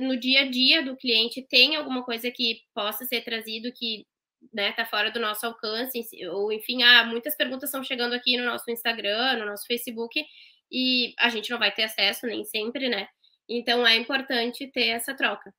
no 0.00 0.16
dia 0.18 0.42
a 0.42 0.50
dia 0.50 0.82
do 0.82 0.96
cliente 0.96 1.46
tem 1.48 1.76
alguma 1.76 2.04
coisa 2.04 2.30
que 2.30 2.60
possa 2.74 3.04
ser 3.04 3.22
trazido 3.22 3.72
que 3.72 4.06
né, 4.52 4.72
tá 4.72 4.84
fora 4.84 5.10
do 5.10 5.20
nosso 5.20 5.46
alcance, 5.46 6.04
ou 6.28 6.52
enfim, 6.52 6.82
ah, 6.82 7.04
muitas 7.04 7.36
perguntas 7.36 7.68
estão 7.68 7.84
chegando 7.84 8.12
aqui 8.14 8.36
no 8.36 8.44
nosso 8.44 8.70
Instagram, 8.70 9.38
no 9.38 9.46
nosso 9.46 9.66
Facebook, 9.66 10.24
e 10.70 11.14
a 11.18 11.28
gente 11.28 11.50
não 11.50 11.58
vai 11.58 11.72
ter 11.72 11.84
acesso 11.84 12.26
nem 12.26 12.44
sempre, 12.44 12.88
né? 12.88 13.08
Então 13.48 13.86
é 13.86 13.96
importante 13.96 14.66
ter 14.68 14.88
essa 14.88 15.14
troca. 15.14 15.54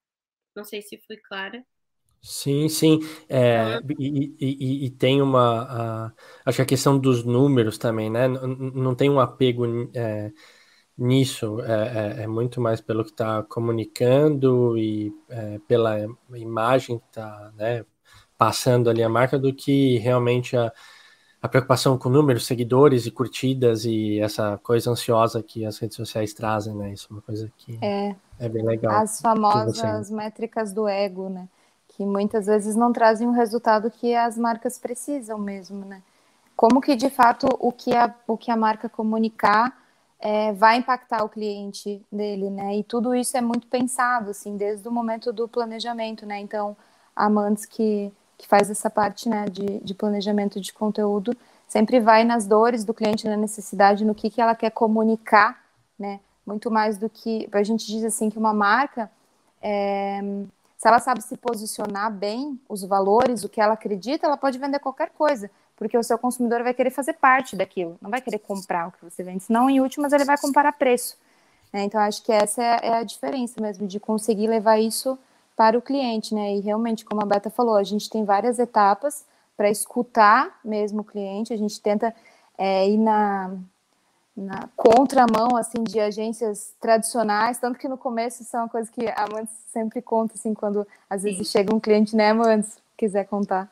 Não 0.55 0.63
sei 0.63 0.81
se 0.81 0.97
fui 1.05 1.17
clara. 1.17 1.63
Sim, 2.21 2.69
sim. 2.69 2.99
É, 3.27 3.79
e, 3.99 4.33
e, 4.39 4.85
e, 4.85 4.89
tem 4.91 5.21
uma. 5.21 6.07
Uh, 6.07 6.13
acho 6.45 6.55
que 6.55 6.61
a 6.61 6.65
questão 6.65 6.97
dos 6.97 7.25
números 7.25 7.77
também, 7.77 8.09
né? 8.09 8.29
Não, 8.29 8.47
não 8.47 8.95
tem 8.95 9.09
um 9.09 9.19
apego 9.19 9.65
é, 9.93 10.31
nisso, 10.97 11.59
é, 11.61 12.23
é, 12.23 12.27
muito 12.27 12.61
mais 12.61 12.79
pelo 12.81 13.03
que 13.03 13.11
está 13.11 13.43
comunicando 13.43 14.77
e 14.77 15.11
é, 15.29 15.59
pela 15.67 15.97
imagem 16.35 16.99
que 16.99 17.07
está 17.07 17.51
né, 17.57 17.85
passando 18.37 18.89
ali 18.89 19.03
a 19.03 19.09
marca 19.09 19.37
do 19.37 19.53
que 19.53 19.97
realmente 19.97 20.55
a, 20.55 20.71
a 21.43 21.49
preocupação 21.49 21.97
com 21.97 22.07
números, 22.07 22.45
seguidores 22.45 23.05
e 23.05 23.11
curtidas 23.11 23.83
e 23.83 24.17
essa 24.21 24.57
coisa 24.63 24.89
ansiosa 24.89 25.43
que 25.43 25.65
as 25.65 25.77
redes 25.77 25.97
sociais 25.97 26.33
trazem, 26.33 26.73
né? 26.73 26.93
Isso 26.93 27.07
é 27.11 27.13
uma 27.13 27.21
coisa 27.21 27.51
que 27.57 27.77
é, 27.81 28.15
é 28.39 28.47
bem 28.47 28.63
legal. 28.63 28.95
As 28.95 29.19
famosas 29.19 30.09
métricas 30.09 30.71
do 30.71 30.87
ego, 30.87 31.27
né? 31.27 31.49
Que 31.89 32.05
muitas 32.05 32.45
vezes 32.45 32.77
não 32.77 32.93
trazem 32.93 33.27
o 33.27 33.33
resultado 33.33 33.91
que 33.91 34.15
as 34.15 34.37
marcas 34.37 34.79
precisam 34.79 35.37
mesmo, 35.37 35.83
né? 35.83 36.01
Como 36.55 36.79
que 36.79 36.95
de 36.95 37.09
fato 37.09 37.45
o 37.59 37.73
que 37.73 37.93
a, 37.93 38.15
o 38.25 38.37
que 38.37 38.49
a 38.49 38.55
marca 38.55 38.87
comunicar 38.87 39.77
é, 40.19 40.53
vai 40.53 40.77
impactar 40.77 41.25
o 41.25 41.29
cliente 41.29 42.01
dele, 42.09 42.49
né? 42.49 42.77
E 42.77 42.83
tudo 42.85 43.13
isso 43.13 43.35
é 43.35 43.41
muito 43.41 43.67
pensado, 43.67 44.29
assim, 44.29 44.55
desde 44.55 44.87
o 44.87 44.91
momento 44.91 45.33
do 45.33 45.45
planejamento, 45.45 46.25
né? 46.25 46.39
Então, 46.39 46.77
Amantes 47.13 47.65
que, 47.65 48.11
que 48.37 48.47
faz 48.47 48.69
essa 48.69 48.89
parte, 48.89 49.29
né, 49.29 49.45
de, 49.45 49.79
de 49.79 49.93
planejamento 49.93 50.59
de 50.59 50.73
conteúdo, 50.73 51.35
sempre 51.67 51.99
vai 51.99 52.23
nas 52.23 52.45
dores 52.45 52.83
do 52.83 52.93
cliente, 52.93 53.27
na 53.27 53.37
necessidade, 53.37 54.05
no 54.05 54.13
que, 54.13 54.29
que 54.29 54.41
ela 54.41 54.55
quer 54.55 54.71
comunicar, 54.71 55.63
né? 55.97 56.19
Muito 56.45 56.69
mais 56.69 56.97
do 56.97 57.09
que... 57.09 57.47
A 57.51 57.63
gente 57.63 57.85
diz, 57.87 58.03
assim, 58.03 58.29
que 58.29 58.37
uma 58.37 58.53
marca, 58.53 59.09
é, 59.61 60.19
se 60.77 60.87
ela 60.87 60.99
sabe 60.99 61.23
se 61.23 61.37
posicionar 61.37 62.11
bem, 62.11 62.59
os 62.67 62.83
valores, 62.83 63.43
o 63.43 63.49
que 63.49 63.61
ela 63.61 63.73
acredita, 63.73 64.27
ela 64.27 64.35
pode 64.35 64.59
vender 64.59 64.79
qualquer 64.79 65.11
coisa, 65.11 65.49
porque 65.77 65.97
o 65.97 66.03
seu 66.03 66.17
consumidor 66.17 66.61
vai 66.61 66.73
querer 66.73 66.89
fazer 66.89 67.13
parte 67.13 67.55
daquilo, 67.55 67.97
não 68.01 68.11
vai 68.11 68.19
querer 68.19 68.39
comprar 68.39 68.89
o 68.89 68.91
que 68.91 69.03
você 69.03 69.23
vende, 69.23 69.43
senão 69.43 69.69
em 69.69 69.79
últimas 69.79 70.11
ele 70.11 70.25
vai 70.25 70.37
comparar 70.37 70.73
preço. 70.73 71.17
Né? 71.71 71.83
Então 71.83 71.99
acho 72.01 72.21
que 72.23 72.31
essa 72.31 72.61
é, 72.61 72.79
é, 72.83 72.97
a 72.97 73.03
diferença 73.03 73.61
mesmo 73.61 73.87
de 73.87 73.99
conseguir 73.99 74.47
levar 74.47 74.77
isso 74.77 75.17
para 75.55 75.77
o 75.77 75.81
cliente, 75.81 76.33
né? 76.33 76.55
E 76.55 76.59
realmente, 76.59 77.05
como 77.05 77.21
a 77.21 77.25
Beta 77.25 77.49
falou, 77.49 77.75
a 77.75 77.83
gente 77.83 78.09
tem 78.09 78.25
várias 78.25 78.59
etapas 78.59 79.25
para 79.55 79.69
escutar 79.69 80.59
mesmo 80.63 81.01
o 81.01 81.03
cliente, 81.03 81.53
a 81.53 81.57
gente 81.57 81.79
tenta 81.79 82.13
é, 82.57 82.89
ir 82.89 82.97
na, 82.97 83.55
na 84.35 84.67
contramão 84.75 85.55
assim 85.55 85.83
de 85.83 85.99
agências 85.99 86.73
tradicionais, 86.79 87.59
tanto 87.59 87.77
que 87.77 87.87
no 87.87 87.97
começo 87.97 88.41
isso 88.41 88.55
é 88.55 88.59
uma 88.59 88.69
coisa 88.69 88.91
que 88.91 89.07
a 89.07 89.25
Amantes 89.25 89.53
sempre 89.71 90.01
conta 90.01 90.33
assim 90.33 90.53
quando 90.53 90.87
às 91.09 91.23
vezes 91.23 91.47
Sim. 91.47 91.51
chega 91.59 91.75
um 91.75 91.79
cliente, 91.79 92.15
né, 92.15 92.31
Amantes, 92.31 92.77
quiser 92.97 93.25
contar. 93.25 93.71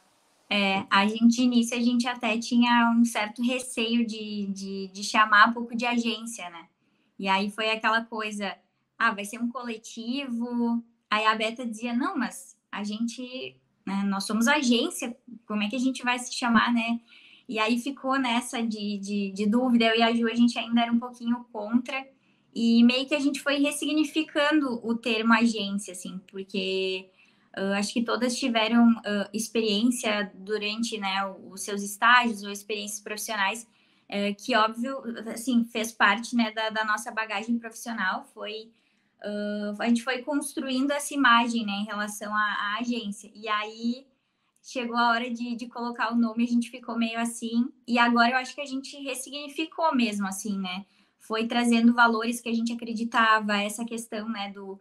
É, 0.50 0.84
a 0.90 1.08
gente 1.08 1.38
de 1.38 1.44
início 1.44 1.78
a 1.78 1.82
gente 1.82 2.08
até 2.08 2.38
tinha 2.38 2.94
um 2.96 3.06
certo 3.06 3.42
receio 3.42 4.06
de, 4.06 4.48
de, 4.48 4.88
de 4.90 5.04
chamar 5.04 5.50
um 5.50 5.54
pouco 5.54 5.76
de 5.76 5.86
agência, 5.86 6.50
né? 6.50 6.66
E 7.18 7.28
aí 7.28 7.50
foi 7.50 7.72
aquela 7.72 8.04
coisa, 8.04 8.54
ah, 9.00 9.12
vai 9.12 9.24
ser 9.24 9.40
um 9.40 9.50
coletivo. 9.50 10.84
Aí 11.12 11.26
a 11.26 11.36
Beta 11.36 11.66
dizia, 11.66 11.94
não, 11.94 12.18
mas 12.18 12.58
a 12.72 12.86
gente, 12.86 13.58
né, 13.86 14.04
nós 14.06 14.26
somos 14.26 14.48
agência, 14.48 15.14
como 15.46 15.62
é 15.62 15.70
que 15.70 15.76
a 15.76 15.80
gente 15.80 16.04
vai 16.04 16.18
se 16.18 16.34
chamar, 16.34 16.74
né? 16.74 17.02
E 17.50 17.60
aí 17.60 17.78
ficou 17.78 18.18
nessa 18.18 18.64
de, 18.66 18.98
de, 18.98 19.32
de 19.34 19.46
dúvida. 19.46 19.88
Eu 19.88 20.00
e 20.00 20.02
a 20.02 20.14
Ju, 20.14 20.26
a 20.26 20.34
gente 20.34 20.58
ainda 20.58 20.84
era 20.84 20.92
um 20.92 21.00
pouquinho 21.00 21.46
contra. 21.52 22.08
E 22.56 22.82
meio 22.86 23.06
que 23.06 23.14
a 23.14 23.20
gente 23.20 23.42
foi 23.42 23.58
ressignificando 23.60 24.80
o 24.88 24.96
termo 24.96 25.34
agência, 25.34 25.92
assim, 25.92 26.18
porque 26.32 27.10
uh, 27.58 27.74
acho 27.74 27.92
que 27.92 28.04
todas 28.04 28.38
tiveram 28.38 28.90
uh, 28.90 29.28
experiência 29.34 30.32
durante 30.34 30.98
né, 30.98 31.26
os 31.50 31.62
seus 31.62 31.82
estágios 31.82 32.44
ou 32.44 32.52
experiências 32.52 33.02
profissionais, 33.02 33.68
uh, 34.10 34.34
que 34.38 34.56
óbvio, 34.56 35.02
assim, 35.34 35.66
fez 35.66 35.92
parte 35.92 36.38
né, 36.38 36.52
da, 36.52 36.70
da 36.70 36.86
nossa 36.86 37.12
bagagem 37.12 37.60
profissional, 37.60 38.26
foi 38.34 38.72
Uh, 39.24 39.80
a 39.80 39.88
gente 39.88 40.04
foi 40.04 40.24
construindo 40.24 40.92
essa 40.92 41.14
imagem 41.14 41.64
né, 41.66 41.74
em 41.74 41.86
relação 41.86 42.34
à, 42.36 42.40
à, 42.40 42.78
agência. 42.80 43.32
E 43.36 43.48
aí 43.48 44.08
chegou 44.64 44.98
a 44.98 45.12
hora 45.12 45.30
de, 45.30 45.56
de 45.56 45.68
colocar 45.68 46.12
o 46.12 46.16
nome, 46.16 46.44
a 46.44 46.48
gente 46.48 46.70
ficou 46.70 46.98
meio 46.98 47.20
assim, 47.20 47.72
e 47.88 48.00
agora 48.00 48.32
eu 48.32 48.38
acho 48.38 48.56
que 48.56 48.62
a 48.62 48.66
gente 48.66 48.96
ressignificou 48.98 49.96
mesmo, 49.96 50.28
assim, 50.28 50.58
né? 50.58 50.86
Foi 51.20 51.48
trazendo 51.48 51.94
valores 51.94 52.42
que 52.42 52.50
a 52.50 52.54
gente 52.54 52.74
acreditava, 52.74 53.58
essa 53.58 53.86
questão, 53.86 54.28
né, 54.28 54.52
do, 54.52 54.80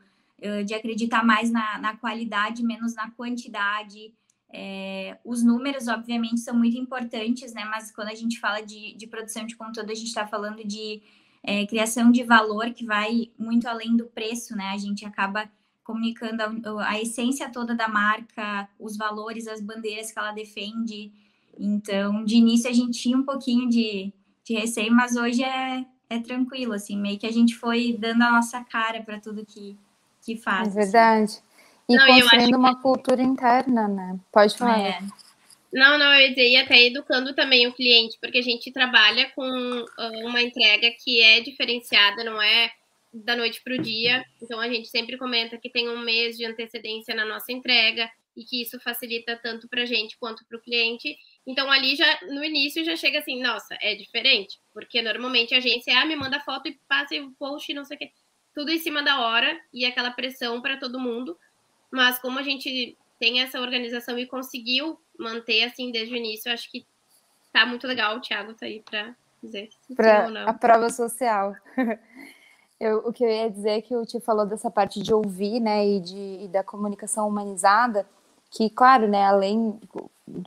de 0.64 0.74
acreditar 0.74 1.24
mais 1.24 1.50
na, 1.50 1.78
na 1.78 1.96
qualidade, 1.96 2.62
menos 2.62 2.94
na 2.94 3.10
quantidade. 3.10 4.14
É, 4.52 5.18
os 5.24 5.42
números, 5.42 5.86
obviamente, 5.86 6.40
são 6.40 6.56
muito 6.56 6.76
importantes, 6.76 7.52
né? 7.52 7.64
Mas 7.64 7.92
quando 7.92 8.08
a 8.08 8.14
gente 8.14 8.38
fala 8.40 8.60
de, 8.60 8.94
de 8.94 9.06
produção 9.06 9.46
de 9.46 9.56
conteúdo, 9.56 9.90
a 9.90 9.94
gente 9.94 10.08
está 10.08 10.26
falando 10.26 10.64
de 10.64 11.02
é, 11.42 11.66
criação 11.66 12.10
de 12.10 12.22
valor 12.22 12.70
que 12.70 12.84
vai 12.84 13.30
muito 13.38 13.66
além 13.66 13.96
do 13.96 14.06
preço, 14.06 14.54
né? 14.56 14.70
A 14.74 14.78
gente 14.78 15.04
acaba 15.04 15.50
comunicando 15.82 16.42
a, 16.42 16.90
a, 16.90 17.00
essência 17.00 17.50
toda 17.50 17.74
da 17.74 17.88
marca, 17.88 18.68
os 18.78 18.96
valores, 18.96 19.48
as 19.48 19.60
bandeiras 19.60 20.12
que 20.12 20.18
ela 20.18 20.32
defende. 20.32 21.12
Então, 21.58 22.24
de 22.24 22.36
início 22.36 22.70
a 22.70 22.72
gente 22.72 23.00
tinha 23.00 23.16
um 23.16 23.24
pouquinho 23.24 23.68
de, 23.68 24.12
de 24.44 24.54
receio, 24.54 24.92
mas 24.92 25.16
hoje 25.16 25.42
é, 25.42 25.84
é 26.08 26.18
tranquilo, 26.18 26.74
assim, 26.74 26.96
meio 26.96 27.18
que 27.18 27.26
a 27.26 27.32
gente 27.32 27.56
foi 27.56 27.96
dando 27.98 28.22
a 28.22 28.32
nossa 28.32 28.62
cara 28.62 29.02
para 29.02 29.18
tudo 29.18 29.44
que, 29.44 29.76
que 30.22 30.36
faz. 30.36 30.68
É 30.68 30.70
assim. 30.70 30.78
verdade. 30.78 31.24
Assim. 31.24 31.42
E 31.88 31.96
não, 31.96 32.06
construindo 32.06 32.56
uma 32.56 32.76
que... 32.76 32.82
cultura 32.82 33.22
interna, 33.22 33.88
né? 33.88 34.20
Pode 34.30 34.56
falar. 34.56 34.78
É. 34.78 35.00
Não, 35.72 35.96
não, 35.96 36.12
eu 36.14 36.22
ia 36.22 36.28
dizer, 36.30 36.48
e 36.48 36.56
até 36.56 36.84
educando 36.86 37.32
também 37.34 37.66
o 37.66 37.72
cliente, 37.72 38.18
porque 38.20 38.38
a 38.38 38.42
gente 38.42 38.72
trabalha 38.72 39.30
com 39.30 39.84
uma 40.24 40.42
entrega 40.42 40.90
que 41.04 41.20
é 41.20 41.40
diferenciada, 41.40 42.24
não 42.24 42.42
é 42.42 42.72
da 43.12 43.36
noite 43.36 43.60
para 43.62 43.74
o 43.74 43.82
dia. 43.82 44.24
Então 44.42 44.60
a 44.60 44.68
gente 44.68 44.88
sempre 44.88 45.16
comenta 45.16 45.58
que 45.58 45.70
tem 45.70 45.88
um 45.88 46.00
mês 46.00 46.36
de 46.36 46.44
antecedência 46.44 47.14
na 47.14 47.24
nossa 47.24 47.52
entrega 47.52 48.10
e 48.36 48.44
que 48.44 48.62
isso 48.62 48.78
facilita 48.80 49.38
tanto 49.42 49.68
para 49.68 49.82
a 49.82 49.86
gente 49.86 50.16
quanto 50.18 50.44
para 50.46 50.56
o 50.56 50.60
cliente. 50.60 51.16
Então 51.46 51.70
ali 51.70 51.96
já 51.96 52.20
no 52.22 52.44
início 52.44 52.84
já 52.84 52.96
chega 52.96 53.18
assim, 53.18 53.42
nossa, 53.42 53.76
é 53.80 53.94
diferente, 53.94 54.58
porque 54.72 55.02
normalmente 55.02 55.54
a 55.54 55.58
agência 55.58 55.96
ah, 55.98 56.06
me 56.06 56.16
manda 56.16 56.40
foto 56.40 56.68
e 56.68 56.78
passa 56.88 57.14
o 57.16 57.32
post, 57.32 57.72
não 57.74 57.84
sei 57.84 57.96
o 57.96 58.00
quê, 58.00 58.10
tudo 58.54 58.70
em 58.70 58.78
cima 58.78 59.02
da 59.02 59.20
hora 59.20 59.60
e 59.72 59.84
aquela 59.84 60.10
pressão 60.10 60.60
para 60.60 60.78
todo 60.78 61.00
mundo. 61.00 61.36
Mas 61.90 62.18
como 62.20 62.38
a 62.38 62.42
gente 62.42 62.96
tem 63.20 63.42
essa 63.42 63.60
organização 63.60 64.18
e 64.18 64.26
conseguiu 64.26 64.98
manter 65.18 65.64
assim 65.64 65.92
desde 65.92 66.14
o 66.14 66.16
início, 66.16 66.50
acho 66.50 66.70
que 66.70 66.86
tá 67.52 67.66
muito 67.66 67.86
legal. 67.86 68.16
O 68.16 68.20
Thiago 68.20 68.54
tá 68.54 68.64
aí 68.64 68.80
para 68.80 69.14
dizer 69.42 69.68
não. 70.32 70.48
A 70.48 70.54
prova 70.54 70.88
social. 70.88 71.54
Eu, 72.80 72.96
o 73.06 73.12
que 73.12 73.22
eu 73.22 73.28
ia 73.28 73.50
dizer 73.50 73.72
é 73.72 73.82
que 73.82 73.94
o 73.94 74.06
Tio 74.06 74.22
falou 74.22 74.46
dessa 74.46 74.70
parte 74.70 75.02
de 75.02 75.12
ouvir, 75.12 75.60
né, 75.60 75.86
e, 75.86 76.00
de, 76.00 76.44
e 76.44 76.48
da 76.48 76.64
comunicação 76.64 77.28
humanizada, 77.28 78.06
que, 78.50 78.70
claro, 78.70 79.06
né, 79.06 79.22
além 79.22 79.78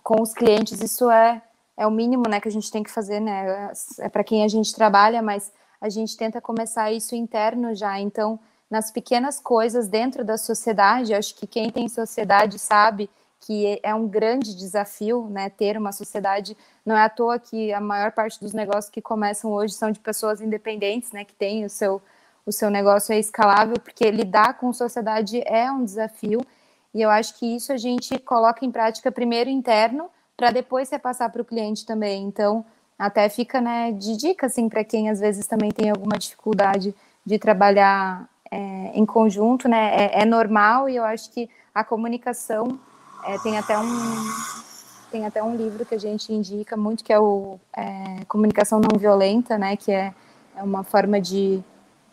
com 0.02 0.20
os 0.20 0.34
clientes, 0.34 0.82
isso 0.82 1.12
é, 1.12 1.44
é 1.78 1.86
o 1.86 1.92
mínimo, 1.92 2.24
né, 2.28 2.42
que 2.42 2.48
a 2.48 2.52
gente 2.52 2.72
tem 2.72 2.82
que 2.82 2.90
fazer, 2.90 3.20
né, 3.20 3.72
é 4.00 4.10
para 4.10 4.24
quem 4.24 4.44
a 4.44 4.48
gente 4.48 4.74
trabalha, 4.74 5.22
mas 5.22 5.54
a 5.80 5.90
gente 5.90 6.18
tenta 6.18 6.42
começar 6.42 6.92
isso 6.92 7.16
interno 7.16 7.76
já, 7.76 8.00
então, 8.00 8.40
nas 8.74 8.90
pequenas 8.90 9.40
coisas 9.40 9.88
dentro 9.88 10.26
da 10.26 10.36
sociedade, 10.36 11.14
acho 11.14 11.36
que 11.36 11.46
quem 11.46 11.70
tem 11.70 11.88
sociedade 11.88 12.58
sabe 12.58 13.08
que 13.40 13.80
é 13.84 13.94
um 13.94 14.08
grande 14.08 14.56
desafio, 14.56 15.28
né, 15.30 15.48
ter 15.48 15.78
uma 15.78 15.92
sociedade, 15.92 16.58
não 16.84 16.98
é 16.98 17.04
à 17.04 17.10
toa 17.10 17.38
que 17.38 17.72
a 17.72 17.80
maior 17.80 18.12
parte 18.12 18.40
dos 18.40 18.52
negócios 18.52 18.90
que 18.90 19.00
começam 19.00 19.52
hoje 19.52 19.76
são 19.76 19.92
de 19.92 20.00
pessoas 20.00 20.42
independentes, 20.42 21.12
né, 21.12 21.24
que 21.24 21.36
têm 21.36 21.64
o 21.64 21.70
seu 21.70 22.02
o 22.46 22.52
seu 22.52 22.70
negócio 22.70 23.14
é 23.14 23.20
escalável, 23.20 23.76
porque 23.80 24.10
lidar 24.12 24.58
com 24.58 24.74
sociedade 24.74 25.42
é 25.46 25.72
um 25.72 25.86
desafio. 25.86 26.42
E 26.94 27.02
eu 27.02 27.10
acho 27.10 27.40
que 27.40 27.46
isso 27.56 27.72
a 27.72 27.78
gente 27.78 28.20
coloca 28.20 28.66
em 28.66 28.72
prática 28.72 29.10
primeiro 29.10 29.50
interno, 29.50 30.10
para 30.36 30.52
depois 30.52 30.90
repassar 30.90 31.32
para 31.32 31.42
o 31.42 31.46
cliente 31.46 31.86
também. 31.86 32.22
Então, 32.26 32.66
até 33.00 33.30
fica 33.30 33.62
né, 33.62 33.94
de 33.94 34.18
dica 34.18 34.48
assim, 34.48 34.68
para 34.68 34.84
quem 34.84 35.10
às 35.10 35.22
vezes 35.22 35.48
também 35.48 35.72
tem 35.72 35.90
alguma 35.90 36.18
dificuldade 36.18 36.94
de 37.26 37.40
trabalhar 37.40 38.28
é, 38.54 38.92
em 38.94 39.06
conjunto, 39.06 39.68
né? 39.68 39.96
É, 39.96 40.22
é, 40.22 40.26
normal 40.26 40.88
e 40.88 40.96
eu 40.96 41.04
acho 41.04 41.32
que 41.32 41.50
a 41.74 41.84
comunicação 41.84 42.80
é, 43.26 43.38
tem 43.40 43.58
até 43.58 43.78
um 43.78 43.88
tem 45.12 45.26
até 45.26 45.44
um 45.44 45.56
livro 45.56 45.86
que 45.86 45.94
a 45.94 46.00
gente 46.00 46.34
indica 46.34 46.76
muito 46.76 47.04
que 47.04 47.14
é 47.14 47.20
o 47.20 47.60
é, 47.76 48.26
comunicação 48.28 48.80
não 48.80 48.98
violenta, 48.98 49.58
né? 49.58 49.76
Que 49.76 49.92
é, 49.92 50.14
é 50.56 50.64
uma 50.64 50.84
forma 50.84 51.20
de 51.20 51.64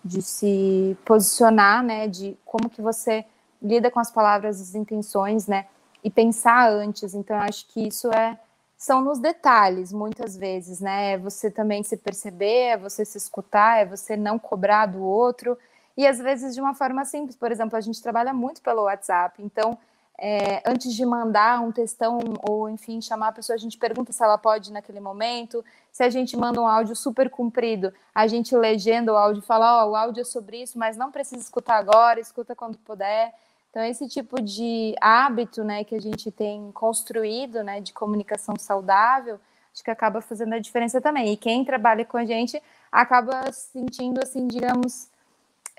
de 0.03 0.22
se 0.22 0.96
posicionar, 1.05 1.83
né, 1.83 2.09
de 2.09 2.35
como 2.42 2.70
que 2.70 2.81
você 2.81 3.22
lida 3.61 3.90
com 3.90 4.00
as 4.00 4.11
palavras, 4.11 4.59
as 4.59 4.74
intenções, 4.74 5.46
né, 5.46 5.66
e 6.03 6.09
pensar 6.09 6.70
antes. 6.70 7.12
Então, 7.12 7.37
acho 7.37 7.66
que 7.68 7.87
isso 7.87 8.09
é 8.09 8.38
são 8.79 9.03
nos 9.03 9.18
detalhes, 9.18 9.92
muitas 9.92 10.35
vezes, 10.35 10.81
né? 10.81 11.12
É 11.12 11.18
você 11.18 11.50
também 11.50 11.83
se 11.83 11.98
perceber, 11.98 12.68
é 12.72 12.76
você 12.79 13.05
se 13.05 13.18
escutar, 13.18 13.81
é 13.81 13.85
você 13.85 14.16
não 14.16 14.38
cobrar 14.38 14.87
do 14.87 15.03
outro. 15.03 15.59
E 15.96 16.07
às 16.07 16.18
vezes 16.18 16.55
de 16.55 16.61
uma 16.61 16.74
forma 16.74 17.05
simples, 17.05 17.37
por 17.37 17.50
exemplo, 17.50 17.76
a 17.76 17.81
gente 17.81 18.03
trabalha 18.03 18.33
muito 18.33 18.62
pelo 18.62 18.83
WhatsApp, 18.83 19.42
então 19.42 19.79
é, 20.22 20.62
antes 20.66 20.94
de 20.94 21.07
mandar 21.07 21.62
um 21.62 21.72
textão 21.72 22.18
ou, 22.46 22.68
enfim, 22.68 23.00
chamar 23.00 23.29
a 23.29 23.33
pessoa, 23.33 23.55
a 23.55 23.59
gente 23.59 23.79
pergunta 23.79 24.12
se 24.12 24.22
ela 24.22 24.37
pode 24.37 24.70
naquele 24.70 25.00
momento. 25.00 25.64
Se 25.90 26.03
a 26.03 26.11
gente 26.11 26.37
manda 26.37 26.61
um 26.61 26.66
áudio 26.66 26.94
super 26.94 27.31
comprido, 27.31 27.90
a 28.14 28.26
gente 28.26 28.55
legenda 28.55 29.14
o 29.14 29.16
áudio 29.16 29.40
e 29.40 29.46
fala: 29.46 29.83
Ó, 29.83 29.87
oh, 29.87 29.92
o 29.92 29.96
áudio 29.96 30.20
é 30.20 30.24
sobre 30.24 30.62
isso, 30.62 30.79
mas 30.79 30.94
não 30.94 31.11
precisa 31.11 31.40
escutar 31.40 31.76
agora, 31.76 32.20
escuta 32.20 32.55
quando 32.55 32.76
puder. 32.76 33.33
Então, 33.70 33.83
esse 33.83 34.07
tipo 34.09 34.42
de 34.42 34.94
hábito 35.00 35.64
né, 35.64 35.85
que 35.85 35.94
a 35.94 36.00
gente 36.00 36.31
tem 36.31 36.70
construído 36.72 37.64
né, 37.64 37.81
de 37.81 37.94
comunicação 37.94 38.57
saudável, 38.59 39.40
acho 39.72 39.83
que 39.83 39.90
acaba 39.90 40.20
fazendo 40.20 40.53
a 40.53 40.59
diferença 40.59 41.00
também. 41.00 41.33
E 41.33 41.37
quem 41.37 41.64
trabalha 41.64 42.05
com 42.05 42.18
a 42.18 42.26
gente 42.26 42.61
acaba 42.92 43.50
sentindo, 43.53 44.20
assim, 44.22 44.46
digamos, 44.48 45.09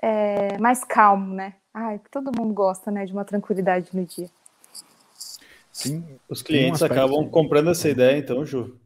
é, 0.02 0.58
mais 0.58 0.84
calmo, 0.84 1.32
né? 1.32 1.54
Ai, 1.72 2.00
todo 2.10 2.36
mundo 2.36 2.52
gosta, 2.52 2.90
né, 2.90 3.06
de 3.06 3.12
uma 3.12 3.24
tranquilidade 3.24 3.88
no 3.94 4.04
dia. 4.04 4.28
Sim, 5.72 6.04
os 6.28 6.42
clientes 6.42 6.82
acabam 6.82 7.26
comprando 7.30 7.70
essa 7.70 7.88
ideia, 7.88 8.18
então, 8.18 8.44
Ju. 8.44 8.76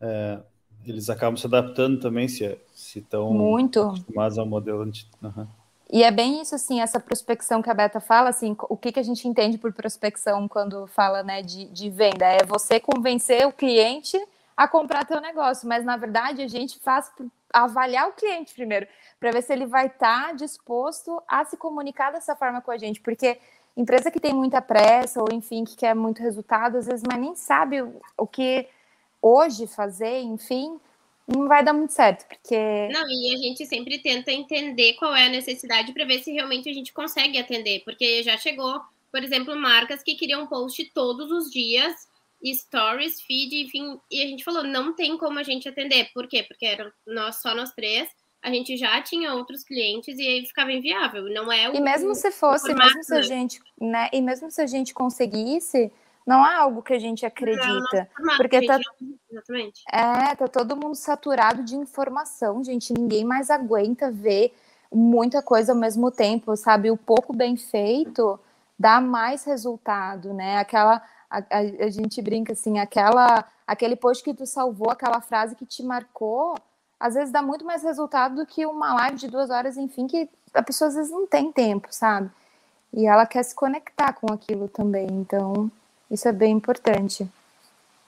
É, 0.00 0.38
eles 0.86 1.10
acabam 1.10 1.36
se 1.36 1.46
adaptando 1.46 2.00
também, 2.00 2.28
se 2.28 2.58
se 2.72 3.00
estão 3.00 3.32
Muito. 3.32 3.80
acostumados 3.80 4.38
ao 4.38 4.46
modelo. 4.46 4.82
Uhum. 4.82 5.46
E 5.90 6.02
é 6.02 6.10
bem 6.10 6.40
isso, 6.40 6.54
assim, 6.54 6.80
essa 6.80 6.98
prospecção 6.98 7.60
que 7.60 7.70
a 7.70 7.74
Beta 7.74 8.00
fala, 8.00 8.28
assim, 8.30 8.56
o 8.68 8.76
que, 8.76 8.92
que 8.92 9.00
a 9.00 9.02
gente 9.02 9.26
entende 9.28 9.58
por 9.58 9.72
prospecção 9.72 10.48
quando 10.48 10.86
fala, 10.86 11.22
né, 11.22 11.42
de, 11.42 11.66
de 11.66 11.90
venda? 11.90 12.26
É 12.26 12.44
você 12.44 12.80
convencer 12.80 13.46
o 13.46 13.52
cliente 13.52 14.18
a 14.56 14.66
comprar 14.66 15.04
teu 15.04 15.20
negócio, 15.20 15.68
mas 15.68 15.84
na 15.84 15.96
verdade 15.96 16.42
a 16.42 16.48
gente 16.48 16.78
faz 16.80 17.12
avaliar 17.52 18.08
o 18.08 18.12
cliente 18.12 18.54
primeiro, 18.54 18.86
para 19.20 19.30
ver 19.30 19.42
se 19.42 19.52
ele 19.52 19.66
vai 19.66 19.86
estar 19.86 20.28
tá 20.28 20.32
disposto 20.32 21.22
a 21.28 21.44
se 21.44 21.56
comunicar 21.56 22.10
dessa 22.12 22.34
forma 22.34 22.60
com 22.60 22.70
a 22.70 22.78
gente, 22.78 23.00
porque 23.00 23.38
empresa 23.76 24.10
que 24.10 24.20
tem 24.20 24.32
muita 24.32 24.62
pressa 24.62 25.20
ou 25.20 25.28
enfim 25.30 25.64
que 25.64 25.76
quer 25.76 25.94
muito 25.94 26.22
resultado 26.22 26.78
às 26.78 26.86
vezes 26.86 27.04
mas 27.06 27.20
nem 27.20 27.36
sabe 27.36 27.82
o, 28.16 28.26
que 28.26 28.66
hoje 29.20 29.66
fazer 29.66 30.20
enfim 30.22 30.80
não 31.28 31.46
vai 31.46 31.62
dar 31.62 31.74
muito 31.74 31.92
certo 31.92 32.26
porque 32.26 32.88
não 32.90 33.06
e 33.06 33.34
a 33.34 33.36
gente 33.36 33.66
sempre 33.66 33.98
tenta 33.98 34.32
entender 34.32 34.94
qual 34.94 35.14
é 35.14 35.26
a 35.26 35.30
necessidade 35.30 35.92
para 35.92 36.06
ver 36.06 36.22
se 36.22 36.32
realmente 36.32 36.70
a 36.70 36.72
gente 36.72 36.92
consegue 36.92 37.38
atender 37.38 37.82
porque 37.84 38.22
já 38.22 38.36
chegou 38.38 38.80
por 39.12 39.22
exemplo 39.22 39.54
marcas 39.54 40.02
que 40.02 40.14
queriam 40.14 40.46
post 40.46 40.82
todos 40.94 41.30
os 41.30 41.50
dias 41.50 42.08
stories, 42.44 43.20
feed, 43.22 43.64
enfim, 43.64 43.98
e 44.10 44.22
a 44.22 44.26
gente 44.26 44.44
falou, 44.44 44.62
não 44.62 44.94
tem 44.94 45.16
como 45.18 45.38
a 45.38 45.42
gente 45.42 45.68
atender. 45.68 46.10
Por 46.12 46.26
quê? 46.28 46.42
Porque 46.42 46.66
era 46.66 46.92
nós, 47.06 47.36
só 47.36 47.54
nós 47.54 47.72
três, 47.72 48.08
a 48.42 48.50
gente 48.50 48.76
já 48.76 49.00
tinha 49.02 49.34
outros 49.34 49.64
clientes 49.64 50.18
e 50.18 50.22
aí 50.26 50.46
ficava 50.46 50.70
inviável. 50.72 51.24
Não 51.24 51.50
é 51.50 51.68
o, 51.68 51.74
E 51.74 51.80
mesmo 51.80 52.14
se 52.14 52.30
fosse, 52.30 52.66
formato, 52.68 52.86
mesmo 52.86 53.04
se 53.04 53.12
a 53.14 53.16
né? 53.16 53.22
gente, 53.22 53.60
né? 53.80 54.08
E 54.12 54.20
mesmo 54.20 54.50
se 54.50 54.60
a 54.60 54.66
gente 54.66 54.94
conseguisse, 54.94 55.92
não 56.26 56.46
é 56.46 56.54
algo 56.54 56.82
que 56.82 56.92
a 56.92 56.98
gente 56.98 57.26
acredita. 57.26 58.08
formato, 58.16 58.36
porque 58.36 58.56
gente 58.56 58.66
tá- 58.68 58.80
Exatamente. 59.30 59.82
É, 59.92 60.34
tá 60.34 60.46
todo 60.48 60.76
mundo 60.76 60.94
saturado 60.94 61.64
de 61.64 61.74
informação, 61.74 62.62
gente. 62.62 62.92
Ninguém 62.92 63.24
mais 63.24 63.50
aguenta 63.50 64.10
ver 64.10 64.54
muita 64.92 65.42
coisa 65.42 65.72
ao 65.72 65.78
mesmo 65.78 66.10
tempo, 66.10 66.56
sabe? 66.56 66.90
O 66.90 66.96
pouco 66.96 67.34
bem 67.34 67.56
feito 67.56 68.38
dá 68.78 69.00
mais 69.00 69.44
resultado, 69.44 70.32
né? 70.32 70.58
Aquela 70.58 71.02
a, 71.30 71.38
a- 71.38 71.84
a 71.86 71.90
gente 71.90 72.20
brinca 72.22 72.52
assim, 72.52 72.78
aquela 72.78 73.44
aquele 73.66 73.96
post 73.96 74.22
que 74.22 74.32
tu 74.34 74.46
salvou, 74.46 74.90
aquela 74.90 75.20
frase 75.20 75.56
que 75.56 75.66
te 75.66 75.82
marcou, 75.82 76.54
às 77.00 77.14
vezes 77.14 77.32
dá 77.32 77.42
muito 77.42 77.64
mais 77.64 77.82
resultado 77.82 78.36
do 78.36 78.46
que 78.46 78.64
uma 78.64 78.94
live 78.94 79.16
de 79.18 79.28
duas 79.28 79.50
horas, 79.50 79.76
enfim, 79.76 80.06
que 80.06 80.28
a 80.54 80.62
pessoa 80.62 80.88
às 80.88 80.94
vezes 80.94 81.10
não 81.12 81.26
tem 81.26 81.50
tempo, 81.52 81.88
sabe? 81.90 82.30
E 82.92 83.06
ela 83.06 83.26
quer 83.26 83.42
se 83.44 83.54
conectar 83.54 84.12
com 84.14 84.32
aquilo 84.32 84.68
também. 84.68 85.06
Então, 85.10 85.70
isso 86.10 86.28
é 86.28 86.32
bem 86.32 86.52
importante. 86.52 87.28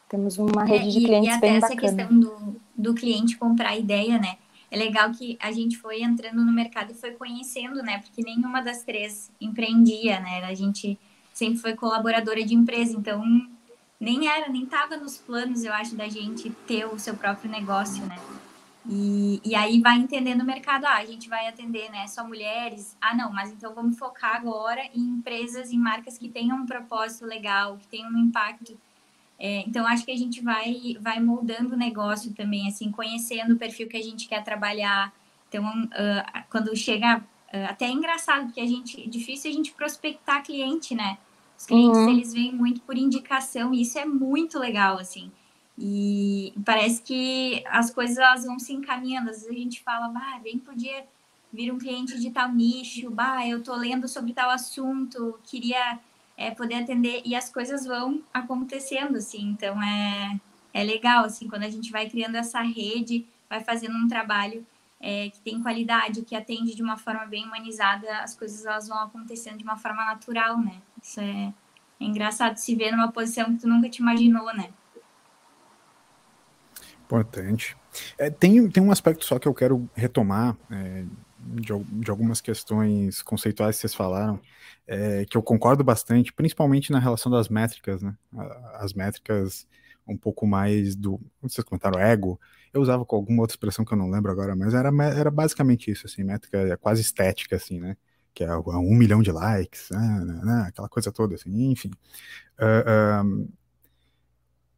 Temos 0.09 0.39
uma 0.39 0.65
É, 0.65 0.71
rede 0.71 0.93
de 0.93 1.01
e, 1.01 1.05
clientes 1.07 1.29
e 1.29 1.31
até 1.37 1.41
bem 1.41 1.57
essa 1.57 1.69
bacana. 1.75 1.93
questão 1.93 2.21
do, 2.21 2.57
do 2.77 2.95
cliente 2.95 3.37
comprar 3.37 3.77
ideia, 3.77 4.19
né? 4.19 4.37
É 4.71 4.77
legal 4.77 5.11
que 5.13 5.37
a 5.41 5.51
gente 5.51 5.79
foi 5.79 6.03
entrando 6.03 6.45
no 6.45 6.53
mercado 6.53 6.93
e 6.93 6.95
foi 6.95 7.13
conhecendo, 7.13 7.83
né? 7.83 7.99
Porque 8.01 8.23
nenhuma 8.23 8.61
das 8.63 8.83
três 8.83 9.31
empreendia, 9.41 10.21
né? 10.21 10.45
A 10.45 10.55
gente 10.55 10.99
sempre 11.39 11.59
foi 11.59 11.75
colaboradora 11.75 12.45
de 12.45 12.55
empresa, 12.55 12.97
então 12.97 13.23
nem 14.01 14.29
era, 14.29 14.49
nem 14.49 14.65
estava 14.65 14.97
nos 14.97 15.17
planos, 15.17 15.65
eu 15.65 15.73
acho, 15.73 15.95
da 15.95 16.09
gente 16.09 16.51
ter 16.67 16.85
o 16.87 16.99
seu 16.99 17.15
próprio 17.15 17.51
negócio, 17.51 18.05
né? 18.07 18.19
E, 18.91 19.41
e 19.45 19.55
aí 19.55 19.81
vai 19.81 19.97
entendendo 19.97 20.41
o 20.41 20.45
mercado, 20.45 20.87
ah, 20.87 20.97
a 20.97 21.05
gente 21.05 21.29
vai 21.29 21.47
atender, 21.47 21.91
né, 21.91 22.07
só 22.07 22.27
mulheres. 22.27 22.97
Ah, 23.01 23.15
não, 23.15 23.31
mas 23.31 23.53
então 23.53 23.75
vamos 23.75 23.99
focar 23.99 24.37
agora 24.37 24.81
em 24.95 25.01
empresas, 25.01 25.73
em 25.73 25.79
marcas 25.79 26.17
que 26.17 26.29
tenham 26.29 26.57
um 26.57 26.67
propósito 26.67 27.27
legal, 27.27 27.77
que 27.77 27.87
tenham 27.89 28.11
um 28.11 28.19
impacto 28.19 28.79
é, 29.39 29.61
então, 29.61 29.87
acho 29.87 30.05
que 30.05 30.11
a 30.11 30.17
gente 30.17 30.43
vai, 30.43 30.97
vai 31.01 31.21
moldando 31.21 31.75
o 31.75 31.79
negócio 31.79 32.35
também, 32.35 32.67
assim, 32.67 32.91
conhecendo 32.91 33.55
o 33.55 33.57
perfil 33.57 33.87
que 33.89 33.97
a 33.97 34.03
gente 34.03 34.27
quer 34.27 34.43
trabalhar. 34.43 35.13
Então, 35.49 35.65
ah, 35.93 36.45
quando 36.51 36.75
chega, 36.77 37.23
ah, 37.53 37.67
até 37.69 37.87
é 37.87 37.91
engraçado, 37.91 38.47
porque 38.47 38.61
a 38.61 38.67
gente, 38.67 39.01
é 39.01 39.07
difícil 39.07 39.51
a 39.51 39.55
gente 39.55 39.73
prospectar 39.73 40.43
cliente, 40.43 40.95
né? 40.95 41.19
Os 41.59 41.67
clientes, 41.67 41.99
Uhum. 42.01 42.11
eles 42.11 42.33
vêm 42.33 42.55
muito 42.55 42.81
por 42.83 42.97
indicação, 42.97 43.75
e 43.75 43.83
isso 43.83 43.99
é 43.99 44.05
muito 44.05 44.59
legal, 44.59 44.99
assim. 44.99 45.31
E 45.77 46.53
parece 46.65 47.03
que 47.03 47.63
as 47.69 47.91
coisas, 47.91 48.17
elas 48.19 48.45
vão 48.45 48.59
se 48.59 48.73
encaminhando. 48.73 49.31
Às 49.31 49.43
vezes 49.43 49.51
a 49.51 49.59
gente 49.59 49.83
fala, 49.83 50.09
bah, 50.09 50.41
bem 50.43 50.59
podia 50.59 51.05
vir 51.53 51.73
um 51.73 51.79
cliente 51.79 52.19
de 52.21 52.31
tal 52.31 52.53
nicho, 52.53 53.11
bah, 53.11 53.47
eu 53.47 53.63
tô 53.63 53.75
lendo 53.75 54.07
sobre 54.09 54.33
tal 54.33 54.51
assunto, 54.51 55.39
queria 55.45 55.99
é, 56.37 56.51
poder 56.51 56.77
atender 56.77 57.23
e 57.25 57.35
as 57.35 57.49
coisas 57.51 57.85
vão 57.87 58.23
acontecendo, 58.33 59.17
assim. 59.17 59.43
Então 59.51 59.81
é, 59.83 60.39
é 60.75 60.85
legal, 60.85 61.25
assim, 61.25 61.49
quando 61.49 61.63
a 61.65 61.71
gente 61.71 61.91
vai 61.91 62.09
criando 62.09 62.37
essa 62.37 62.61
rede, 62.61 63.27
vai 63.49 63.61
fazendo 63.63 63.97
um 63.97 64.09
trabalho 64.09 64.67
é, 65.01 65.31
que 65.31 65.41
tem 65.41 65.63
qualidade, 65.63 66.23
que 66.23 66.35
atende 66.37 66.75
de 66.75 66.83
uma 66.83 66.97
forma 66.97 67.25
bem 67.27 67.45
humanizada, 67.47 68.19
as 68.21 68.35
coisas 68.35 68.65
elas 68.67 68.89
vão 68.89 68.99
acontecendo 68.99 69.59
de 69.59 69.65
uma 69.65 69.77
forma 69.77 70.05
natural, 70.05 70.59
né? 70.61 70.81
Isso 71.03 71.21
é, 71.21 71.53
é 72.01 72.05
engraçado 72.05 72.57
se 72.57 72.75
ver 72.75 72.91
numa 72.93 73.11
posição 73.11 73.55
que 73.55 73.63
tu 73.63 73.69
nunca 73.69 73.89
te 73.89 74.01
imaginou, 74.01 74.55
né? 74.55 74.71
Importante. 77.05 77.77
É, 78.19 78.29
tem, 78.31 78.69
tem 78.69 78.83
um 78.83 78.93
aspecto 78.93 79.25
só 79.25 79.39
que 79.39 79.49
eu 79.49 79.55
quero 79.55 79.89
retomar 79.95 80.57
é, 80.71 81.05
de, 81.39 81.73
de 81.85 82.11
algumas 82.11 82.41
questões 82.41 83.23
conceituais 83.23 83.77
que 83.77 83.81
vocês 83.81 83.95
falaram, 83.95 84.39
é, 84.87 85.25
que 85.25 85.37
eu 85.37 85.43
concordo 85.43 85.83
bastante, 85.83 86.33
principalmente 86.33 86.93
na 86.93 86.99
relação 86.99 87.33
das 87.33 87.49
métricas, 87.49 88.03
né? 88.03 88.15
As 88.75 88.93
métricas 88.93 89.67
um 90.07 90.17
pouco 90.17 90.47
mais 90.47 90.97
do. 90.97 91.21
Vocês 91.43 91.65
comentaram, 91.65 92.01
ego. 92.01 92.41
Eu 92.73 92.81
usava 92.81 93.05
com 93.05 93.17
alguma 93.17 93.43
outra 93.43 93.55
expressão 93.55 93.85
que 93.85 93.93
eu 93.93 93.99
não 93.99 94.11
lembro 94.11 94.31
agora, 94.31 94.57
mas 94.57 94.75
era, 94.75 94.91
era 95.15 95.31
basicamente 95.31 95.91
isso, 95.91 96.07
assim, 96.07 96.23
métrica 96.23 96.59
é 96.59 96.77
quase 96.77 97.01
estética, 97.03 97.57
assim, 97.57 97.79
né? 97.79 97.97
Que 98.39 98.45
é 98.45 98.57
um 98.57 98.95
milhão 98.95 99.21
de 99.21 99.33
likes, 99.33 99.91
né, 99.91 99.99
né, 100.25 100.41
né, 100.45 100.65
aquela 100.69 100.89
coisa 100.89 101.11
toda, 101.11 101.35
assim, 101.35 101.51
enfim. 101.73 101.91
Ah, 102.57 103.25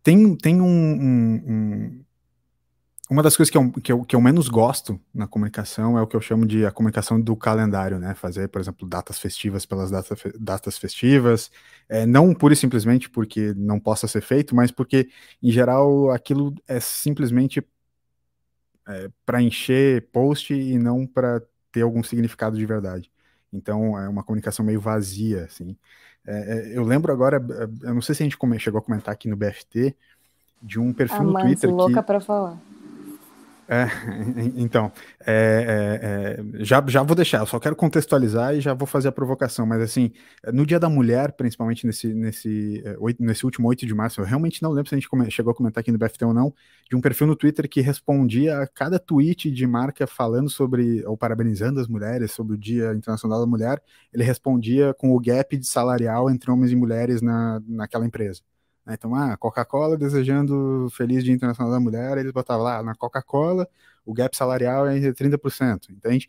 tem, 0.02 0.34
tem 0.36 0.60
um- 0.60 0.66
um- 0.66 1.42
um, 1.46 2.04
uma 3.10 3.24
das 3.24 3.36
coisas 3.36 3.50
que 3.50 3.58
eu, 3.58 3.72
que, 3.72 3.90
eu, 3.92 4.04
que 4.04 4.14
eu 4.14 4.20
menos 4.20 4.48
gosto 4.48 5.00
na 5.12 5.26
comunicação 5.26 5.98
é 5.98 6.02
o 6.02 6.06
que 6.06 6.14
eu 6.14 6.20
chamo 6.20 6.46
de 6.46 6.64
a 6.64 6.70
comunicação 6.70 7.20
do 7.20 7.34
calendário, 7.36 7.98
né? 7.98 8.14
Fazer, 8.14 8.48
por 8.48 8.60
exemplo, 8.60 8.88
datas 8.88 9.18
festivas 9.18 9.66
pelas 9.66 9.90
data, 9.90 10.14
datas 10.38 10.78
festivas, 10.78 11.50
é, 11.88 12.06
não 12.06 12.32
pura 12.32 12.54
e 12.54 12.56
simplesmente 12.56 13.10
porque 13.10 13.52
não 13.56 13.80
possa 13.80 14.06
ser 14.06 14.20
feito, 14.20 14.54
mas 14.54 14.70
porque, 14.70 15.08
em 15.42 15.50
geral, 15.50 16.10
aquilo 16.10 16.54
é 16.68 16.78
simplesmente 16.78 17.60
para 19.24 19.42
encher 19.42 20.08
post 20.12 20.52
e 20.52 20.78
não 20.78 21.06
para 21.06 21.42
ter 21.72 21.82
algum 21.82 22.02
significado 22.02 22.56
de 22.56 22.66
verdade. 22.66 23.10
Então, 23.52 23.98
é 23.98 24.08
uma 24.08 24.22
comunicação 24.22 24.64
meio 24.64 24.80
vazia, 24.80 25.44
assim. 25.44 25.76
É, 26.26 26.72
é, 26.72 26.78
eu 26.78 26.84
lembro 26.84 27.12
agora, 27.12 27.36
é, 27.36 27.88
eu 27.88 27.94
não 27.94 28.02
sei 28.02 28.14
se 28.14 28.22
a 28.22 28.26
gente 28.26 28.38
chegou 28.58 28.78
a 28.78 28.82
comentar 28.82 29.12
aqui 29.12 29.28
no 29.28 29.36
BFT, 29.36 29.94
de 30.62 30.78
um 30.78 30.92
perfil 30.92 31.22
no 31.22 31.30
Amanda, 31.30 31.46
Twitter 31.46 31.70
que... 31.70 31.74
louca 31.74 32.02
pra 32.02 32.20
falar. 32.20 32.58
É, 33.72 33.86
então, 34.56 34.90
é, 35.24 36.40
é, 36.42 36.60
é, 36.60 36.64
já, 36.64 36.84
já 36.88 37.04
vou 37.04 37.14
deixar, 37.14 37.46
só 37.46 37.60
quero 37.60 37.76
contextualizar 37.76 38.52
e 38.52 38.60
já 38.60 38.74
vou 38.74 38.84
fazer 38.84 39.06
a 39.06 39.12
provocação, 39.12 39.64
mas 39.64 39.80
assim, 39.80 40.10
no 40.52 40.66
Dia 40.66 40.80
da 40.80 40.88
Mulher, 40.88 41.30
principalmente 41.34 41.86
nesse, 41.86 42.12
nesse, 42.12 42.82
é, 42.84 42.96
nesse 43.20 43.44
último 43.44 43.68
8 43.68 43.86
de 43.86 43.94
março, 43.94 44.20
eu 44.20 44.24
realmente 44.24 44.60
não 44.60 44.72
lembro 44.72 44.88
se 44.88 44.96
a 44.96 44.98
gente 44.98 45.30
chegou 45.30 45.52
a 45.52 45.54
comentar 45.54 45.82
aqui 45.82 45.92
no 45.92 45.98
BFT 45.98 46.24
ou 46.24 46.34
não, 46.34 46.52
de 46.88 46.96
um 46.96 47.00
perfil 47.00 47.28
no 47.28 47.36
Twitter 47.36 47.68
que 47.68 47.80
respondia 47.80 48.58
a 48.58 48.66
cada 48.66 48.98
tweet 48.98 49.48
de 49.52 49.66
marca 49.68 50.04
falando 50.04 50.50
sobre, 50.50 51.06
ou 51.06 51.16
parabenizando 51.16 51.78
as 51.78 51.86
mulheres 51.86 52.32
sobre 52.32 52.54
o 52.54 52.58
Dia 52.58 52.92
Internacional 52.92 53.38
da 53.38 53.46
Mulher, 53.46 53.80
ele 54.12 54.24
respondia 54.24 54.92
com 54.94 55.14
o 55.14 55.20
gap 55.20 55.64
salarial 55.64 56.28
entre 56.28 56.50
homens 56.50 56.72
e 56.72 56.76
mulheres 56.76 57.22
na, 57.22 57.62
naquela 57.68 58.04
empresa. 58.04 58.42
Né? 58.86 58.94
Então, 58.94 59.14
ah, 59.14 59.36
Coca-Cola 59.36 59.96
desejando 59.96 60.88
feliz 60.92 61.24
Dia 61.24 61.34
Internacional 61.34 61.72
da 61.72 61.80
Mulher, 61.80 62.18
eles 62.18 62.32
botavam 62.32 62.64
lá, 62.64 62.82
na 62.82 62.94
Coca-Cola, 62.94 63.68
o 64.04 64.12
gap 64.14 64.36
salarial 64.36 64.86
é 64.86 64.98
de 64.98 65.12
30%, 65.12 65.90
entende? 65.92 66.28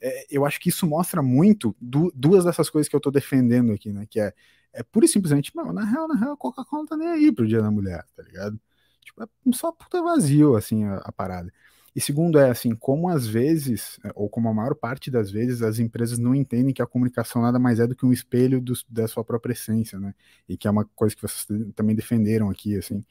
É, 0.00 0.26
eu 0.30 0.44
acho 0.44 0.60
que 0.60 0.68
isso 0.68 0.86
mostra 0.86 1.22
muito 1.22 1.76
du- 1.80 2.12
duas 2.14 2.44
dessas 2.44 2.68
coisas 2.70 2.88
que 2.88 2.96
eu 2.96 2.98
estou 2.98 3.12
defendendo 3.12 3.72
aqui, 3.72 3.92
né? 3.92 4.06
Que 4.10 4.20
é, 4.20 4.32
é 4.72 4.82
pura 4.82 5.06
e 5.06 5.08
simplesmente, 5.08 5.54
não, 5.54 5.72
na 5.72 5.84
real, 5.84 6.08
na 6.08 6.14
real, 6.16 6.32
a 6.32 6.36
Coca-Cola 6.36 6.82
não 6.82 6.88
tá 6.88 6.96
nem 6.96 7.08
aí 7.08 7.32
pro 7.32 7.46
Dia 7.46 7.62
da 7.62 7.70
Mulher, 7.70 8.04
tá 8.16 8.22
ligado? 8.22 8.58
Tipo, 9.04 9.22
é 9.22 9.26
só 9.52 9.70
puta 9.72 10.02
vazio, 10.02 10.56
assim, 10.56 10.84
a, 10.84 10.96
a 10.98 11.12
parada. 11.12 11.52
E 11.94 12.00
segundo 12.00 12.38
é, 12.38 12.48
assim, 12.50 12.74
como 12.74 13.08
às 13.08 13.26
vezes, 13.26 13.98
é, 14.04 14.10
ou 14.14 14.28
como 14.28 14.48
a 14.48 14.54
maior 14.54 14.74
parte 14.74 15.10
das 15.10 15.30
vezes, 15.30 15.62
as 15.62 15.78
empresas 15.78 16.18
não 16.18 16.34
entendem 16.34 16.72
que 16.74 16.80
a 16.82 16.86
comunicação 16.86 17.42
nada 17.42 17.58
mais 17.58 17.78
é 17.80 17.86
do 17.86 17.94
que 17.94 18.06
um 18.06 18.12
espelho 18.12 18.60
dos- 18.60 18.84
da 18.88 19.06
sua 19.06 19.22
própria 19.24 19.52
essência, 19.52 19.98
né? 20.00 20.14
E 20.48 20.56
que 20.56 20.66
é 20.66 20.70
uma 20.70 20.84
coisa 20.96 21.14
que 21.14 21.22
vocês 21.22 21.46
também 21.74 21.94
defenderam 21.94 22.48
aqui, 22.50 22.76
assim. 22.76 23.04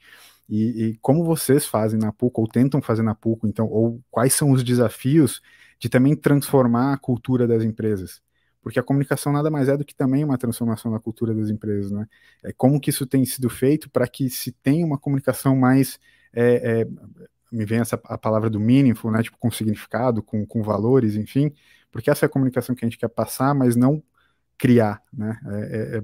E, 0.48 0.86
e 0.90 0.98
como 0.98 1.24
vocês 1.24 1.66
fazem 1.66 1.98
na 1.98 2.12
PUC, 2.12 2.40
ou 2.40 2.46
tentam 2.48 2.82
fazer 2.82 3.02
na 3.02 3.14
PUC, 3.14 3.46
então, 3.48 3.66
ou 3.68 4.00
quais 4.10 4.34
são 4.34 4.50
os 4.52 4.62
desafios 4.64 5.40
de 5.78 5.88
também 5.88 6.14
transformar 6.16 6.92
a 6.94 6.98
cultura 6.98 7.46
das 7.46 7.62
empresas? 7.64 8.20
Porque 8.62 8.78
a 8.78 8.82
comunicação 8.82 9.32
nada 9.32 9.50
mais 9.50 9.68
é 9.68 9.76
do 9.76 9.84
que 9.84 9.94
também 9.94 10.22
uma 10.24 10.38
transformação 10.38 10.90
na 10.92 11.00
cultura 11.00 11.34
das 11.34 11.50
empresas, 11.50 11.90
né? 11.90 12.06
É 12.44 12.52
como 12.52 12.80
que 12.80 12.90
isso 12.90 13.06
tem 13.06 13.24
sido 13.24 13.48
feito 13.50 13.90
para 13.90 14.06
que 14.08 14.30
se 14.30 14.52
tenha 14.52 14.86
uma 14.86 14.98
comunicação 14.98 15.56
mais 15.56 15.98
é, 16.32 16.82
é, 16.82 16.86
me 17.52 17.64
vem 17.64 17.80
essa 17.80 18.00
a 18.04 18.18
palavra 18.18 18.48
do 18.48 18.58
meaningful, 18.58 19.10
né? 19.10 19.22
Tipo, 19.22 19.36
com 19.38 19.50
significado, 19.50 20.22
com, 20.22 20.46
com 20.46 20.62
valores, 20.62 21.16
enfim, 21.16 21.52
porque 21.90 22.10
essa 22.10 22.24
é 22.24 22.26
a 22.26 22.30
comunicação 22.30 22.74
que 22.74 22.84
a 22.84 22.88
gente 22.88 22.98
quer 22.98 23.08
passar, 23.08 23.54
mas 23.54 23.76
não 23.76 24.02
criar, 24.58 25.02
né? 25.12 25.38
É, 25.46 25.96
é, 25.96 25.98
é 25.98 26.02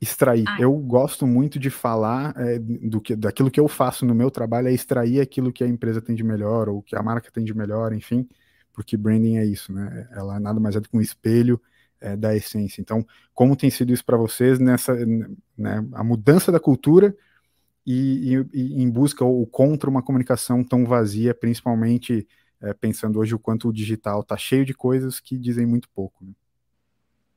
extrair. 0.00 0.44
Ah. 0.46 0.56
Eu 0.60 0.72
gosto 0.76 1.26
muito 1.26 1.58
de 1.58 1.70
falar 1.70 2.34
é, 2.36 2.58
do 2.58 3.00
que, 3.00 3.16
daquilo 3.16 3.50
que 3.50 3.60
eu 3.60 3.68
faço 3.68 4.04
no 4.04 4.14
meu 4.14 4.30
trabalho, 4.30 4.68
é 4.68 4.72
extrair 4.72 5.20
aquilo 5.20 5.52
que 5.52 5.64
a 5.64 5.68
empresa 5.68 6.00
tem 6.00 6.14
de 6.14 6.24
melhor, 6.24 6.68
ou 6.68 6.82
que 6.82 6.96
a 6.96 7.02
marca 7.02 7.30
tem 7.30 7.44
de 7.44 7.54
melhor, 7.54 7.92
enfim, 7.92 8.28
porque 8.72 8.96
branding 8.96 9.38
é 9.38 9.44
isso, 9.44 9.72
né? 9.72 10.08
Ela 10.12 10.38
nada 10.38 10.60
mais 10.60 10.76
é 10.76 10.80
do 10.80 10.88
que 10.88 10.96
um 10.96 11.00
espelho 11.00 11.60
é, 12.00 12.16
da 12.16 12.34
essência. 12.34 12.80
Então, 12.80 13.06
como 13.34 13.56
tem 13.56 13.70
sido 13.70 13.92
isso 13.92 14.04
para 14.04 14.16
vocês 14.16 14.58
nessa, 14.58 14.94
né, 15.56 15.84
a 15.92 16.04
mudança 16.04 16.52
da 16.52 16.60
cultura 16.60 17.16
e, 17.86 18.34
e, 18.34 18.46
e 18.52 18.82
em 18.82 18.90
busca 18.90 19.24
ou 19.24 19.46
contra 19.46 19.88
uma 19.88 20.02
comunicação 20.02 20.64
tão 20.64 20.84
vazia, 20.84 21.34
principalmente 21.34 22.26
é, 22.60 22.74
pensando 22.74 23.18
hoje 23.18 23.34
o 23.34 23.38
quanto 23.38 23.68
o 23.68 23.72
digital 23.72 24.20
está 24.20 24.36
cheio 24.36 24.64
de 24.64 24.74
coisas 24.74 25.20
que 25.20 25.38
dizem 25.38 25.66
muito 25.66 25.88
pouco. 25.90 26.24
Né? 26.24 26.32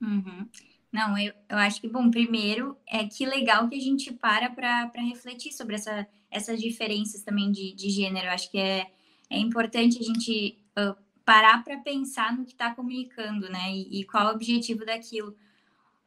Uhum. 0.02 0.48
Não, 0.92 1.18
eu, 1.18 1.34
eu 1.48 1.58
acho 1.58 1.80
que, 1.80 1.88
bom, 1.88 2.10
primeiro 2.10 2.76
é 2.88 3.06
que 3.06 3.26
legal 3.26 3.70
que 3.70 3.76
a 3.76 3.80
gente 3.80 4.12
para 4.12 4.50
para 4.50 5.02
refletir 5.04 5.52
sobre 5.52 5.76
essa, 5.76 6.08
essas 6.32 6.60
diferenças 6.60 7.22
também 7.22 7.52
de, 7.52 7.74
de 7.74 7.90
gênero. 7.90 8.26
Eu 8.26 8.32
acho 8.32 8.50
que 8.50 8.58
é, 8.58 8.88
é 9.30 9.38
importante 9.38 10.00
a 10.00 10.04
gente 10.04 10.58
uh, 10.80 10.96
parar 11.24 11.64
para 11.64 11.78
pensar 11.78 12.36
no 12.36 12.44
que 12.44 12.54
está 12.54 12.74
comunicando, 12.74 13.48
né? 13.50 13.72
E, 13.72 14.00
e, 14.00 14.04
qual 14.06 14.28
o 14.28 14.36
objetivo 14.36 14.84
daquilo. 14.84 15.30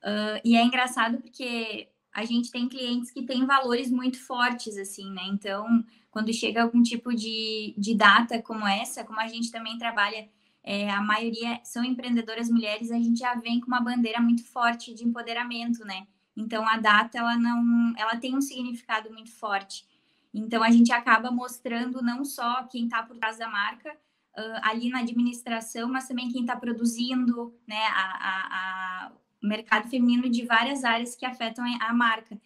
Uh, 0.02 0.40
e 0.44 0.56
é 0.56 0.64
engraçado 0.64 1.18
porque 1.18 1.88
a 2.12 2.24
gente 2.24 2.50
tem 2.50 2.68
clientes 2.68 3.10
que 3.10 3.22
têm 3.22 3.46
valores 3.46 3.90
muito 3.90 4.18
fortes, 4.18 4.76
assim, 4.76 5.10
né? 5.10 5.22
Então, 5.26 5.84
quando 6.10 6.32
chega 6.32 6.62
algum 6.62 6.82
tipo 6.82 7.14
de, 7.14 7.74
de 7.78 7.94
data 7.94 8.42
como 8.42 8.66
essa, 8.66 9.04
como 9.04 9.18
a 9.18 9.26
gente 9.26 9.50
também 9.50 9.78
trabalha 9.78 10.28
é, 10.64 10.88
a 10.90 11.02
maioria 11.02 11.60
são 11.64 11.84
empreendedoras 11.84 12.48
mulheres, 12.48 12.90
a 12.90 12.96
gente 12.96 13.18
já 13.18 13.34
vem 13.34 13.60
com 13.60 13.66
uma 13.66 13.80
bandeira 13.80 14.20
muito 14.20 14.44
forte 14.44 14.94
de 14.94 15.04
empoderamento, 15.04 15.84
né? 15.84 16.06
Então 16.36 16.66
a 16.66 16.78
data 16.78 17.18
ela 17.18 17.36
não, 17.36 17.92
ela 17.96 18.16
tem 18.16 18.36
um 18.36 18.40
significado 18.40 19.10
muito 19.10 19.32
forte. 19.32 19.84
Então 20.32 20.62
a 20.62 20.70
gente 20.70 20.92
acaba 20.92 21.30
mostrando 21.30 22.00
não 22.02 22.24
só 22.24 22.62
quem 22.64 22.84
está 22.84 23.02
por 23.02 23.16
trás 23.16 23.38
da 23.38 23.48
marca 23.48 23.90
uh, 23.90 24.60
ali 24.62 24.88
na 24.88 25.00
administração, 25.00 25.88
mas 25.88 26.06
também 26.06 26.30
quem 26.30 26.42
está 26.42 26.56
produzindo, 26.56 27.54
né? 27.66 27.84
A, 27.86 28.02
a, 28.02 29.06
a, 29.06 29.12
mercado 29.42 29.88
feminino 29.88 30.28
de 30.28 30.44
várias 30.44 30.84
áreas 30.84 31.14
que 31.14 31.26
afetam 31.26 31.64
a 31.80 31.92
marca. 31.92 32.40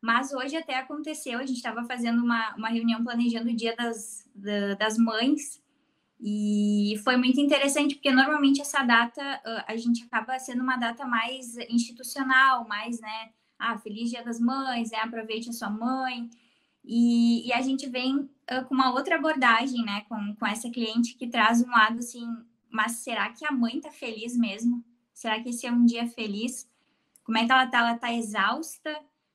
Mas 0.00 0.32
hoje 0.32 0.56
até 0.56 0.76
aconteceu, 0.76 1.38
a 1.38 1.46
gente 1.46 1.56
estava 1.56 1.84
fazendo 1.84 2.22
uma, 2.22 2.54
uma 2.56 2.68
reunião 2.68 3.02
planejando 3.04 3.50
o 3.50 3.56
dia 3.56 3.74
das, 3.76 4.28
da, 4.34 4.74
das 4.74 4.98
mães 4.98 5.62
e 6.24 7.00
foi 7.02 7.16
muito 7.16 7.40
interessante, 7.40 7.96
porque 7.96 8.12
normalmente 8.12 8.60
essa 8.60 8.84
data 8.84 9.20
a 9.66 9.76
gente 9.76 10.04
acaba 10.04 10.38
sendo 10.38 10.62
uma 10.62 10.76
data 10.76 11.04
mais 11.04 11.56
institucional, 11.68 12.66
mais, 12.68 13.00
né? 13.00 13.30
Ah, 13.58 13.76
Feliz 13.76 14.08
Dia 14.08 14.22
das 14.24 14.38
Mães, 14.38 14.92
né? 14.92 14.98
aproveite 14.98 15.50
a 15.50 15.52
sua 15.52 15.68
mãe. 15.68 16.30
E, 16.84 17.48
e 17.48 17.52
a 17.52 17.60
gente 17.60 17.88
vem 17.88 18.30
com 18.68 18.74
uma 18.74 18.92
outra 18.92 19.16
abordagem, 19.16 19.84
né? 19.84 20.02
Com, 20.08 20.36
com 20.36 20.46
essa 20.46 20.70
cliente 20.70 21.16
que 21.16 21.26
traz 21.26 21.60
um 21.60 21.70
lado 21.70 21.98
assim, 21.98 22.24
mas 22.70 22.92
será 22.92 23.28
que 23.30 23.44
a 23.44 23.50
mãe 23.50 23.80
tá 23.80 23.90
feliz 23.90 24.36
mesmo? 24.36 24.84
Será 25.22 25.40
que 25.40 25.50
esse 25.50 25.66
é 25.66 25.72
um 25.72 25.84
dia 25.84 26.06
feliz? 26.08 26.68
Como 27.24 27.38
é 27.38 27.46
que 27.46 27.52
ela 27.52 27.66
tá? 27.66 27.78
Ela 27.78 27.98
tá 27.98 28.12
exausta? 28.12 28.90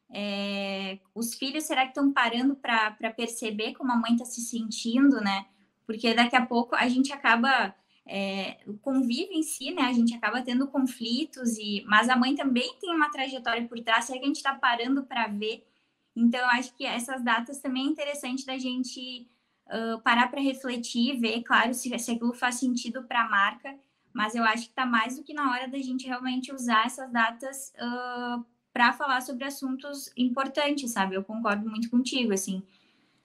É, 0.10 1.00
os 1.16 1.34
filhos, 1.34 1.64
será 1.64 1.84
que 1.84 1.90
estão 1.90 2.12
parando 2.12 2.56
para 2.56 3.12
perceber 3.16 3.74
como 3.74 3.92
a 3.92 3.96
mãe 3.96 4.14
está 4.14 4.26
se 4.26 4.42
sentindo, 4.42 5.22
né? 5.22 5.46
porque 5.88 6.14
daqui 6.14 6.36
a 6.36 6.46
pouco 6.46 6.76
a 6.76 6.88
gente 6.90 7.14
acaba 7.14 7.74
é, 8.06 8.58
o 8.68 8.78
convívio 8.78 9.34
em 9.34 9.42
si, 9.42 9.72
né? 9.72 9.84
A 9.84 9.94
gente 9.94 10.14
acaba 10.14 10.42
tendo 10.42 10.68
conflitos 10.68 11.58
e, 11.58 11.82
mas 11.88 12.10
a 12.10 12.18
mãe 12.18 12.36
também 12.36 12.76
tem 12.82 12.94
uma 12.94 13.10
trajetória 13.10 13.66
por 13.66 13.80
trás. 13.80 14.04
Será 14.04 14.20
que 14.20 14.26
a 14.26 14.28
gente 14.28 14.36
está 14.36 14.54
parando 14.54 15.06
para 15.06 15.28
ver? 15.28 15.66
Então, 16.14 16.42
eu 16.42 16.48
acho 16.48 16.76
que 16.76 16.86
essas 16.86 17.24
datas 17.24 17.60
também 17.60 17.88
é 17.88 17.90
interessante 17.90 18.46
da 18.46 18.58
gente 18.58 19.26
uh, 19.68 20.02
parar 20.02 20.30
para 20.30 20.42
refletir, 20.42 21.18
ver, 21.18 21.42
claro, 21.44 21.74
se, 21.74 21.98
se 21.98 22.12
aquilo 22.12 22.34
faz 22.34 22.56
sentido 22.56 23.04
para 23.04 23.22
a 23.22 23.30
marca. 23.30 23.74
Mas 24.18 24.34
eu 24.34 24.44
acho 24.44 24.64
que 24.64 24.70
está 24.70 24.84
mais 24.84 25.16
do 25.16 25.24
que 25.24 25.32
na 25.32 25.52
hora 25.52 25.68
da 25.68 25.78
gente 25.78 26.08
realmente 26.08 26.52
usar 26.52 26.88
essas 26.88 27.12
datas 27.12 27.72
uh, 27.76 28.44
para 28.74 28.92
falar 28.92 29.22
sobre 29.22 29.46
assuntos 29.46 30.12
importantes, 30.18 30.90
sabe? 30.90 31.14
Eu 31.14 31.24
concordo 31.24 31.70
muito 31.70 31.88
contigo, 31.88 32.34
assim, 32.34 32.64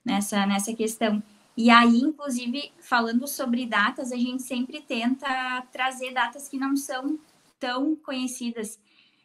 nessa, 0.05 0.45
nessa 0.45 0.75
questão. 0.75 1.23
E 1.57 1.71
aí, 1.71 1.97
inclusive, 1.97 2.71
falando 2.79 3.27
sobre 3.27 3.65
datas, 3.65 4.13
a 4.13 4.17
gente 4.17 4.43
sempre 4.43 4.83
tenta 4.83 5.63
trazer 5.73 6.13
datas 6.13 6.47
que 6.47 6.59
não 6.59 6.77
são 6.77 7.19
tão 7.59 7.97
conhecidas. 7.97 8.79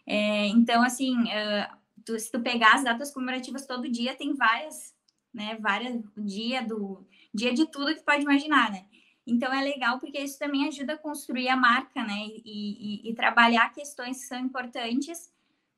É, 0.06 0.48
então, 0.48 0.82
assim, 0.82 1.22
uh, 1.22 1.78
tu, 2.06 2.18
se 2.18 2.32
tu 2.32 2.40
pegar 2.40 2.76
as 2.76 2.86
datas 2.86 3.12
comemorativas 3.12 3.66
todo 3.66 3.92
dia, 3.92 4.16
tem 4.16 4.34
várias, 4.34 4.96
né? 5.34 5.58
Várias, 5.60 6.02
dia 6.16 6.64
do 6.66 7.06
dia 7.34 7.54
de 7.54 7.66
tudo 7.66 7.94
que 7.94 8.00
tu 8.00 8.06
pode 8.06 8.24
imaginar, 8.24 8.72
né? 8.72 8.86
Então 9.28 9.54
é 9.54 9.62
legal 9.62 10.00
porque 10.00 10.20
isso 10.20 10.40
também 10.40 10.68
ajuda 10.68 10.94
a 10.94 10.98
construir 10.98 11.50
a 11.50 11.56
marca, 11.56 12.02
né? 12.04 12.28
E, 12.46 13.04
e, 13.06 13.10
e 13.10 13.14
trabalhar 13.14 13.74
questões 13.74 14.22
que 14.22 14.28
são 14.28 14.40
importantes 14.40 15.30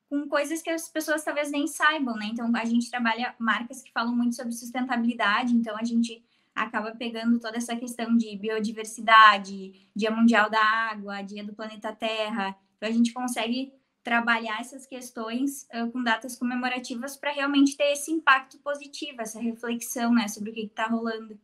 com 0.08 0.28
coisas 0.28 0.62
que 0.62 0.70
as 0.70 0.88
pessoas 0.88 1.22
talvez 1.24 1.50
nem 1.50 1.66
saibam, 1.66 2.14
né? 2.16 2.26
Então 2.26 2.50
a 2.54 2.64
gente 2.64 2.90
trabalha 2.90 3.34
marcas 3.38 3.82
que 3.82 3.92
falam 3.92 4.14
muito 4.14 4.36
sobre 4.36 4.52
sustentabilidade, 4.52 5.54
então 5.54 5.76
a 5.76 5.84
gente 5.84 6.24
acaba 6.54 6.92
pegando 6.92 7.38
toda 7.38 7.56
essa 7.56 7.76
questão 7.76 8.16
de 8.16 8.36
biodiversidade, 8.36 9.88
Dia 9.94 10.10
Mundial 10.10 10.50
da 10.50 10.62
Água, 10.62 11.22
Dia 11.22 11.44
do 11.44 11.54
Planeta 11.54 11.92
Terra. 11.92 12.56
Então, 12.76 12.88
a 12.88 12.92
gente 12.92 13.12
consegue 13.12 13.72
trabalhar 14.02 14.60
essas 14.60 14.86
questões 14.86 15.66
uh, 15.74 15.90
com 15.90 16.02
datas 16.02 16.36
comemorativas 16.36 17.16
para 17.16 17.32
realmente 17.32 17.76
ter 17.76 17.92
esse 17.92 18.10
impacto 18.10 18.58
positivo, 18.58 19.20
essa 19.20 19.40
reflexão 19.40 20.12
né, 20.12 20.26
sobre 20.28 20.50
o 20.50 20.54
que 20.54 20.62
está 20.62 20.86
rolando. 20.86 21.38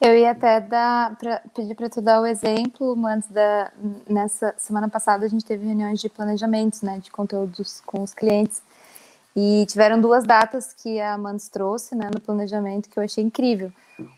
Eu 0.00 0.16
ia 0.16 0.32
até 0.32 0.60
dar, 0.60 1.16
pra, 1.16 1.40
pedir 1.54 1.74
para 1.74 1.88
tu 1.88 2.02
dar 2.02 2.20
o 2.20 2.26
exemplo, 2.26 2.94
antes 3.06 3.28
da 3.30 3.72
nessa 4.08 4.54
semana 4.58 4.88
passada 4.88 5.24
a 5.24 5.28
gente 5.28 5.44
teve 5.44 5.66
reuniões 5.66 6.00
de 6.00 6.08
planejamentos, 6.08 6.82
né, 6.82 6.98
de 6.98 7.10
conteúdos 7.10 7.80
com 7.86 8.02
os 8.02 8.12
clientes. 8.12 8.62
E 9.36 9.66
tiveram 9.66 10.00
duas 10.00 10.24
datas 10.24 10.72
que 10.72 11.00
a 11.00 11.18
Mandes 11.18 11.48
trouxe 11.48 11.94
né, 11.94 12.08
no 12.12 12.20
planejamento 12.20 12.88
que 12.88 12.98
eu 12.98 13.02
achei 13.02 13.24
incrível. 13.24 13.72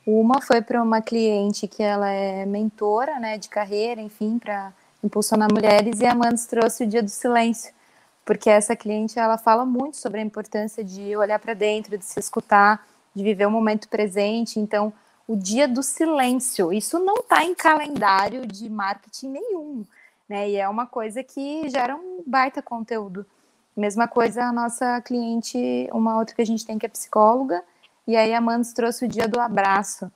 Uma 0.06 0.40
foi 0.42 0.60
para 0.60 0.82
uma 0.82 1.00
cliente 1.00 1.66
que 1.66 1.82
ela 1.82 2.10
é 2.10 2.44
mentora 2.44 3.18
né, 3.18 3.38
de 3.38 3.48
carreira, 3.48 4.00
enfim, 4.00 4.38
para 4.38 4.72
impulsionar 5.02 5.48
mulheres, 5.52 6.00
e 6.00 6.06
a 6.06 6.14
Mandes 6.14 6.46
trouxe 6.46 6.84
o 6.84 6.86
Dia 6.86 7.02
do 7.02 7.08
Silêncio, 7.08 7.72
porque 8.24 8.50
essa 8.50 8.74
cliente 8.74 9.18
ela 9.18 9.38
fala 9.38 9.64
muito 9.64 9.96
sobre 9.96 10.20
a 10.20 10.24
importância 10.24 10.82
de 10.82 11.16
olhar 11.16 11.38
para 11.38 11.54
dentro, 11.54 11.96
de 11.96 12.04
se 12.04 12.18
escutar, 12.18 12.86
de 13.14 13.22
viver 13.22 13.46
o 13.46 13.50
momento 13.50 13.88
presente. 13.88 14.58
Então, 14.58 14.92
o 15.28 15.36
Dia 15.36 15.66
do 15.66 15.82
Silêncio, 15.82 16.72
isso 16.72 16.98
não 16.98 17.16
está 17.16 17.44
em 17.44 17.54
calendário 17.54 18.46
de 18.46 18.68
marketing 18.70 19.30
nenhum, 19.30 19.84
né? 20.28 20.48
E 20.50 20.56
é 20.56 20.68
uma 20.68 20.86
coisa 20.86 21.22
que 21.22 21.68
gera 21.68 21.96
um 21.96 22.22
baita 22.26 22.62
conteúdo. 22.62 23.26
Mesma 23.76 24.06
coisa 24.06 24.44
a 24.44 24.52
nossa 24.52 25.00
cliente, 25.02 25.88
uma 25.92 26.16
outra 26.16 26.34
que 26.34 26.42
a 26.42 26.46
gente 26.46 26.64
tem 26.64 26.78
que 26.78 26.86
é 26.86 26.88
psicóloga, 26.88 27.62
e 28.06 28.16
aí 28.16 28.32
a 28.32 28.40
Mandos 28.40 28.72
trouxe 28.72 29.04
o 29.04 29.08
dia 29.08 29.26
do 29.26 29.40
abraço, 29.40 30.10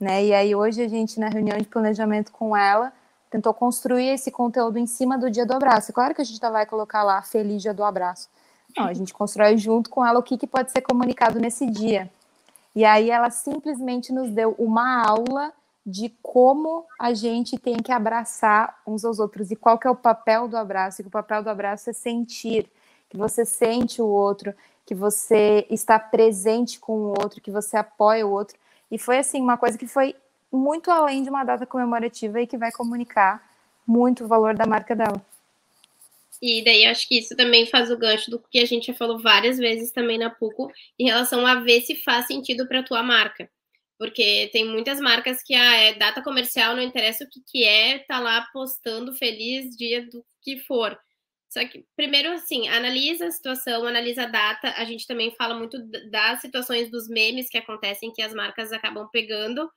né? 0.00 0.24
E 0.24 0.34
aí 0.34 0.54
hoje 0.54 0.82
a 0.82 0.88
gente, 0.88 1.20
na 1.20 1.28
reunião 1.28 1.56
de 1.56 1.64
planejamento 1.64 2.32
com 2.32 2.56
ela, 2.56 2.92
tentou 3.30 3.54
construir 3.54 4.08
esse 4.08 4.30
conteúdo 4.30 4.78
em 4.78 4.86
cima 4.86 5.16
do 5.16 5.30
dia 5.30 5.46
do 5.46 5.54
abraço. 5.54 5.92
Claro 5.92 6.14
que 6.14 6.22
a 6.22 6.24
gente 6.24 6.40
vai 6.40 6.66
colocar 6.66 7.02
lá 7.02 7.22
feliz 7.22 7.62
dia 7.62 7.72
do 7.72 7.84
abraço. 7.84 8.28
Não, 8.76 8.84
a 8.84 8.92
gente 8.92 9.14
constrói 9.14 9.56
junto 9.56 9.88
com 9.88 10.04
ela 10.04 10.18
o 10.18 10.22
que, 10.22 10.36
que 10.36 10.46
pode 10.46 10.70
ser 10.70 10.82
comunicado 10.82 11.38
nesse 11.38 11.66
dia. 11.66 12.10
E 12.76 12.84
aí 12.84 13.10
ela 13.10 13.30
simplesmente 13.30 14.12
nos 14.12 14.30
deu 14.30 14.54
uma 14.58 15.02
aula 15.02 15.50
de 15.84 16.10
como 16.20 16.84
a 17.00 17.14
gente 17.14 17.56
tem 17.56 17.76
que 17.76 17.90
abraçar 17.90 18.82
uns 18.86 19.02
aos 19.02 19.18
outros 19.18 19.50
e 19.50 19.56
qual 19.56 19.78
que 19.78 19.86
é 19.86 19.90
o 19.90 19.96
papel 19.96 20.46
do 20.46 20.58
abraço. 20.58 21.00
E 21.00 21.04
que 21.04 21.08
o 21.08 21.10
papel 21.10 21.42
do 21.42 21.48
abraço 21.48 21.88
é 21.88 21.94
sentir, 21.94 22.70
que 23.08 23.16
você 23.16 23.46
sente 23.46 24.02
o 24.02 24.06
outro, 24.06 24.54
que 24.84 24.94
você 24.94 25.66
está 25.70 25.98
presente 25.98 26.78
com 26.78 26.92
o 26.98 27.08
outro, 27.08 27.40
que 27.40 27.50
você 27.50 27.78
apoia 27.78 28.26
o 28.26 28.30
outro. 28.30 28.58
E 28.90 28.98
foi 28.98 29.16
assim 29.16 29.40
uma 29.40 29.56
coisa 29.56 29.78
que 29.78 29.86
foi 29.86 30.14
muito 30.52 30.90
além 30.90 31.22
de 31.22 31.30
uma 31.30 31.44
data 31.44 31.64
comemorativa 31.64 32.42
e 32.42 32.46
que 32.46 32.58
vai 32.58 32.70
comunicar 32.70 33.42
muito 33.86 34.24
o 34.24 34.28
valor 34.28 34.54
da 34.54 34.66
marca 34.66 34.94
dela. 34.94 35.24
E 36.40 36.62
daí 36.64 36.84
acho 36.86 37.08
que 37.08 37.18
isso 37.18 37.34
também 37.36 37.66
faz 37.66 37.90
o 37.90 37.96
gancho 37.96 38.30
do 38.30 38.38
que 38.38 38.58
a 38.58 38.64
gente 38.64 38.86
já 38.88 38.94
falou 38.94 39.18
várias 39.18 39.58
vezes 39.58 39.90
também 39.92 40.18
na 40.18 40.30
Puco 40.30 40.70
em 40.98 41.06
relação 41.06 41.46
a 41.46 41.56
ver 41.56 41.80
se 41.82 41.94
faz 41.96 42.26
sentido 42.26 42.66
para 42.68 42.82
tua 42.82 43.02
marca. 43.02 43.50
Porque 43.98 44.50
tem 44.52 44.64
muitas 44.64 45.00
marcas 45.00 45.42
que 45.42 45.54
ah, 45.54 45.76
é 45.76 45.94
data 45.94 46.22
comercial, 46.22 46.76
não 46.76 46.82
interessa 46.82 47.24
o 47.24 47.28
que, 47.28 47.40
que 47.46 47.64
é, 47.64 48.00
tá 48.00 48.18
lá 48.20 48.46
postando 48.52 49.14
feliz 49.14 49.76
dia 49.76 50.06
do 50.06 50.24
que 50.42 50.58
for. 50.58 50.98
Só 51.48 51.66
que, 51.66 51.86
primeiro, 51.96 52.30
assim, 52.32 52.68
analisa 52.68 53.26
a 53.28 53.30
situação, 53.30 53.86
analisa 53.86 54.24
a 54.24 54.26
data. 54.26 54.74
A 54.76 54.84
gente 54.84 55.06
também 55.06 55.34
fala 55.36 55.54
muito 55.54 55.78
das 56.10 56.40
situações 56.42 56.90
dos 56.90 57.08
memes 57.08 57.48
que 57.48 57.56
acontecem, 57.56 58.12
que 58.12 58.20
as 58.20 58.34
marcas 58.34 58.72
acabam 58.72 59.08
pegando 59.10 59.70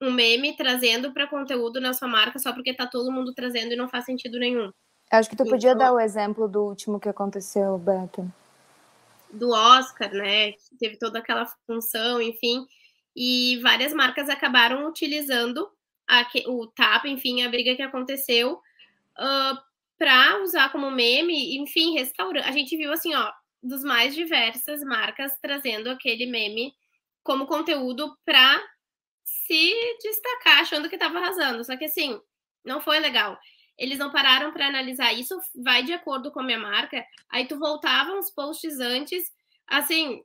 um 0.00 0.10
meme, 0.10 0.56
trazendo 0.56 1.12
para 1.12 1.28
conteúdo 1.28 1.80
na 1.80 1.92
sua 1.92 2.08
marca, 2.08 2.38
só 2.38 2.52
porque 2.52 2.74
tá 2.74 2.86
todo 2.86 3.12
mundo 3.12 3.34
trazendo 3.34 3.72
e 3.72 3.76
não 3.76 3.88
faz 3.88 4.06
sentido 4.06 4.38
nenhum. 4.38 4.72
Acho 5.10 5.28
que 5.28 5.36
tu 5.36 5.44
podia 5.44 5.74
dar 5.74 5.92
o 5.92 5.98
exemplo 5.98 6.48
do 6.48 6.62
último 6.62 7.00
que 7.00 7.08
aconteceu, 7.08 7.76
Beto. 7.78 8.32
Do 9.32 9.50
Oscar, 9.50 10.12
né? 10.12 10.52
Que 10.52 10.76
teve 10.78 10.96
toda 10.96 11.18
aquela 11.18 11.46
função, 11.66 12.22
enfim. 12.22 12.64
E 13.14 13.58
várias 13.60 13.92
marcas 13.92 14.28
acabaram 14.28 14.88
utilizando 14.88 15.68
a, 16.08 16.26
o 16.46 16.66
TAP, 16.68 17.06
enfim, 17.06 17.42
a 17.42 17.48
briga 17.48 17.74
que 17.74 17.82
aconteceu, 17.82 18.54
uh, 18.54 19.58
para 19.98 20.42
usar 20.42 20.70
como 20.70 20.90
meme, 20.90 21.58
enfim, 21.58 21.94
restaurante. 21.94 22.48
A 22.48 22.52
gente 22.52 22.76
viu 22.76 22.92
assim, 22.92 23.14
ó, 23.14 23.32
dos 23.62 23.82
mais 23.82 24.14
diversas 24.14 24.80
marcas 24.82 25.36
trazendo 25.42 25.90
aquele 25.90 26.26
meme 26.26 26.74
como 27.22 27.46
conteúdo 27.46 28.16
para 28.24 28.62
se 29.24 29.72
destacar, 30.02 30.60
achando 30.60 30.88
que 30.88 30.96
estava 30.96 31.18
arrasando. 31.18 31.64
Só 31.64 31.76
que 31.76 31.84
assim, 31.84 32.20
não 32.64 32.80
foi 32.80 32.98
legal. 33.00 33.38
Eles 33.80 33.98
não 33.98 34.12
pararam 34.12 34.52
para 34.52 34.66
analisar 34.66 35.10
isso, 35.14 35.34
vai 35.56 35.82
de 35.82 35.94
acordo 35.94 36.30
com 36.30 36.40
a 36.40 36.42
minha 36.42 36.58
marca. 36.58 37.02
Aí 37.30 37.46
tu 37.46 37.58
voltava 37.58 38.12
uns 38.12 38.30
posts 38.30 38.78
antes, 38.78 39.32
assim, 39.66 40.22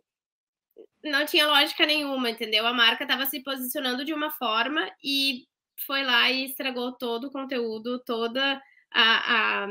não 1.01 1.25
tinha 1.25 1.47
lógica 1.47 1.85
nenhuma, 1.85 2.29
entendeu? 2.29 2.67
A 2.67 2.73
marca 2.73 3.05
estava 3.05 3.25
se 3.25 3.41
posicionando 3.41 4.03
de 4.03 4.13
uma 4.13 4.29
forma 4.29 4.91
e 5.01 5.47
foi 5.87 6.03
lá 6.03 6.29
e 6.29 6.45
estragou 6.45 6.91
todo 6.91 7.27
o 7.27 7.31
conteúdo, 7.31 8.03
toda 8.03 8.61
a, 8.93 9.63
a 9.63 9.67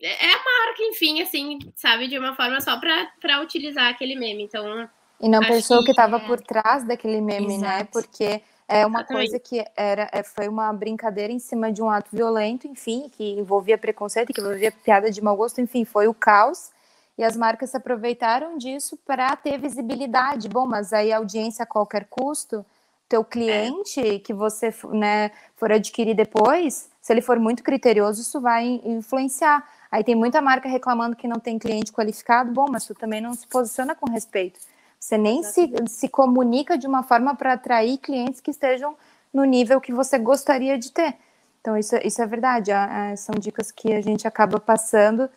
é 0.00 0.32
a 0.32 0.44
marca, 0.44 0.82
enfim, 0.82 1.20
assim, 1.20 1.58
sabe, 1.74 2.06
de 2.06 2.16
uma 2.16 2.32
forma 2.36 2.60
só 2.60 2.78
para 2.78 3.42
utilizar 3.42 3.88
aquele 3.88 4.14
meme. 4.14 4.44
Então. 4.44 4.88
E 5.20 5.28
não 5.28 5.40
pensou 5.40 5.80
que, 5.80 5.86
que 5.86 5.90
estava 5.90 6.18
é... 6.18 6.20
por 6.20 6.40
trás 6.40 6.86
daquele 6.86 7.20
meme, 7.20 7.58
né? 7.58 7.78
Exato. 7.78 7.78
né? 7.78 7.88
Porque 7.92 8.42
é 8.68 8.84
uma 8.84 9.02
coisa 9.02 9.38
que 9.38 9.64
era, 9.74 10.10
é, 10.12 10.22
foi 10.22 10.46
uma 10.46 10.70
brincadeira 10.74 11.32
em 11.32 11.38
cima 11.38 11.72
de 11.72 11.82
um 11.82 11.88
ato 11.88 12.14
violento, 12.14 12.68
enfim, 12.68 13.08
que 13.10 13.32
envolvia 13.32 13.78
preconceito, 13.78 14.32
que 14.32 14.40
envolvia 14.40 14.70
piada 14.70 15.10
de 15.10 15.22
mau 15.22 15.34
gosto, 15.34 15.60
enfim, 15.60 15.86
foi 15.86 16.06
o 16.06 16.12
caos. 16.12 16.70
E 17.16 17.24
as 17.24 17.34
marcas 17.34 17.70
se 17.70 17.76
aproveitaram 17.76 18.58
disso 18.58 18.96
para 19.06 19.34
ter 19.34 19.58
visibilidade. 19.58 20.48
Bom, 20.48 20.66
mas 20.66 20.92
aí 20.92 21.12
audiência 21.12 21.62
a 21.62 21.66
qualquer 21.66 22.04
custo, 22.04 22.64
teu 23.08 23.24
cliente 23.24 24.00
é. 24.00 24.18
que 24.18 24.34
você 24.34 24.72
né, 24.92 25.32
for 25.56 25.72
adquirir 25.72 26.14
depois, 26.14 26.90
se 27.00 27.12
ele 27.12 27.22
for 27.22 27.40
muito 27.40 27.62
criterioso, 27.62 28.20
isso 28.20 28.38
vai 28.38 28.80
influenciar. 28.84 29.66
Aí 29.90 30.04
tem 30.04 30.14
muita 30.14 30.42
marca 30.42 30.68
reclamando 30.68 31.16
que 31.16 31.26
não 31.26 31.40
tem 31.40 31.58
cliente 31.58 31.90
qualificado. 31.90 32.52
Bom, 32.52 32.66
mas 32.70 32.84
tu 32.84 32.94
também 32.94 33.20
não 33.20 33.32
se 33.32 33.46
posiciona 33.46 33.94
com 33.94 34.10
respeito. 34.10 34.60
Você 34.98 35.16
nem 35.16 35.42
se, 35.42 35.70
se 35.88 36.08
comunica 36.08 36.76
de 36.76 36.86
uma 36.86 37.02
forma 37.02 37.34
para 37.34 37.52
atrair 37.52 37.98
clientes 37.98 38.40
que 38.40 38.50
estejam 38.50 38.96
no 39.32 39.44
nível 39.44 39.80
que 39.80 39.92
você 39.92 40.18
gostaria 40.18 40.78
de 40.78 40.92
ter. 40.92 41.14
Então, 41.60 41.76
isso, 41.76 41.96
isso 42.04 42.20
é 42.22 42.26
verdade. 42.26 42.70
são 43.16 43.34
dicas 43.38 43.70
que 43.70 43.92
a 43.92 44.00
gente 44.00 44.26
acaba 44.26 44.58
passando. 44.58 45.28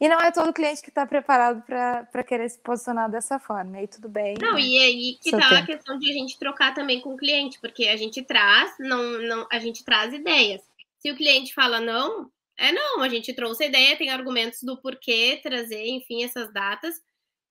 E 0.00 0.08
não 0.08 0.20
é 0.20 0.32
todo 0.32 0.52
cliente 0.52 0.82
que 0.82 0.88
está 0.88 1.06
preparado 1.06 1.62
para 1.62 2.24
querer 2.24 2.48
se 2.48 2.58
posicionar 2.58 3.10
dessa 3.10 3.38
forma. 3.38 3.80
E 3.82 3.86
tudo 3.86 4.08
bem. 4.08 4.34
Não, 4.40 4.54
né? 4.54 4.60
e 4.60 4.78
aí 4.78 5.18
que 5.20 5.30
está 5.30 5.58
a 5.58 5.66
questão 5.66 5.98
de 5.98 6.10
a 6.10 6.12
gente 6.12 6.38
trocar 6.38 6.74
também 6.74 7.00
com 7.00 7.14
o 7.14 7.16
cliente, 7.16 7.60
porque 7.60 7.86
a 7.86 7.96
gente 7.96 8.22
traz, 8.22 8.74
não, 8.80 9.00
não, 9.22 9.46
a 9.50 9.58
gente 9.58 9.84
traz 9.84 10.12
ideias. 10.12 10.60
Se 10.98 11.10
o 11.10 11.16
cliente 11.16 11.54
fala 11.54 11.80
não, 11.80 12.28
é, 12.58 12.72
não, 12.72 13.00
a 13.00 13.08
gente 13.08 13.32
trouxe 13.32 13.64
a 13.64 13.66
ideia, 13.66 13.96
tem 13.96 14.10
argumentos 14.10 14.62
do 14.62 14.76
porquê 14.76 15.40
trazer, 15.42 15.86
enfim, 15.86 16.24
essas 16.24 16.52
datas, 16.52 17.00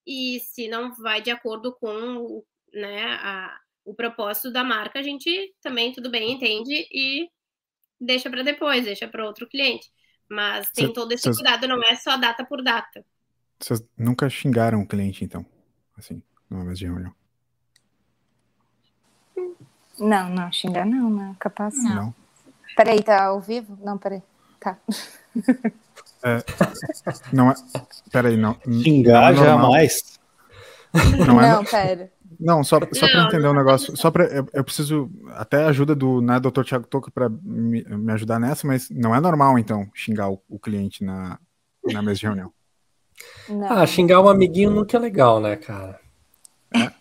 e 0.05 0.39
se 0.39 0.67
não 0.67 0.93
vai 0.93 1.21
de 1.21 1.31
acordo 1.31 1.73
com 1.73 2.43
né, 2.73 3.13
a, 3.21 3.59
o 3.85 3.93
propósito 3.93 4.51
da 4.51 4.63
marca, 4.63 4.99
a 4.99 5.03
gente 5.03 5.53
também, 5.61 5.91
tudo 5.91 6.09
bem, 6.09 6.31
entende 6.31 6.87
e 6.91 7.29
deixa 7.99 8.29
para 8.29 8.43
depois, 8.43 8.85
deixa 8.85 9.07
para 9.07 9.25
outro 9.25 9.47
cliente. 9.47 9.91
Mas 10.29 10.69
tem 10.71 10.87
Cê, 10.87 10.93
todo 10.93 11.11
esse 11.11 11.23
cês... 11.23 11.35
cuidado, 11.35 11.67
não 11.67 11.81
é 11.83 11.95
só 11.95 12.17
data 12.17 12.45
por 12.45 12.63
data. 12.63 13.05
Vocês 13.59 13.83
nunca 13.97 14.29
xingaram 14.29 14.81
o 14.81 14.87
cliente, 14.87 15.23
então? 15.23 15.45
Assim, 15.97 16.21
numa 16.49 16.63
mesa 16.63 16.77
de 16.77 16.85
reunião? 16.85 17.13
Não, 19.99 20.29
não, 20.29 20.51
xingar 20.51 20.85
não, 20.85 21.09
não, 21.09 21.35
capaz. 21.35 21.75
Não. 21.83 21.95
não. 21.95 22.15
Peraí, 22.75 23.03
tá 23.03 23.25
ao 23.25 23.39
vivo? 23.39 23.77
Não, 23.83 23.97
peraí. 23.97 24.23
Tá. 24.59 24.79
É, 26.23 26.43
não 27.33 27.51
é. 27.51 27.55
Peraí, 28.11 28.37
não. 28.37 28.57
Xingar 28.83 29.33
não 29.33 29.43
é 29.43 29.45
jamais. 29.45 30.19
Não, 31.25 31.41
é, 31.41 31.51
não, 31.53 31.63
pera. 31.63 32.11
Não, 32.39 32.63
só, 32.63 32.79
só 32.91 33.07
para 33.07 33.23
entender 33.27 33.47
o 33.47 33.51
um 33.51 33.55
negócio, 33.55 33.95
só 33.95 34.09
para 34.09 34.25
eu, 34.25 34.47
eu, 34.51 34.63
preciso 34.63 35.11
até 35.35 35.63
a 35.63 35.67
ajuda 35.67 35.93
do 35.95 36.21
né, 36.21 36.39
Dr. 36.39 36.63
Thiago 36.63 36.87
Toca 36.87 37.11
para 37.11 37.29
me, 37.29 37.83
me, 37.83 38.11
ajudar 38.13 38.39
nessa, 38.39 38.65
mas 38.65 38.89
não 38.89 39.13
é 39.13 39.19
normal 39.19 39.59
então 39.59 39.87
xingar 39.93 40.29
o, 40.29 40.41
o 40.49 40.59
cliente 40.59 41.03
na, 41.03 41.39
na 41.91 42.01
mesa 42.01 42.19
de 42.19 42.25
reunião. 42.25 42.51
Não. 43.47 43.71
Ah, 43.71 43.85
xingar 43.85 44.21
um 44.21 44.29
amiguinho 44.29 44.71
nunca 44.71 44.97
é 44.97 44.99
legal, 44.99 45.39
né, 45.39 45.55
cara? 45.55 45.99
É? 46.73 46.91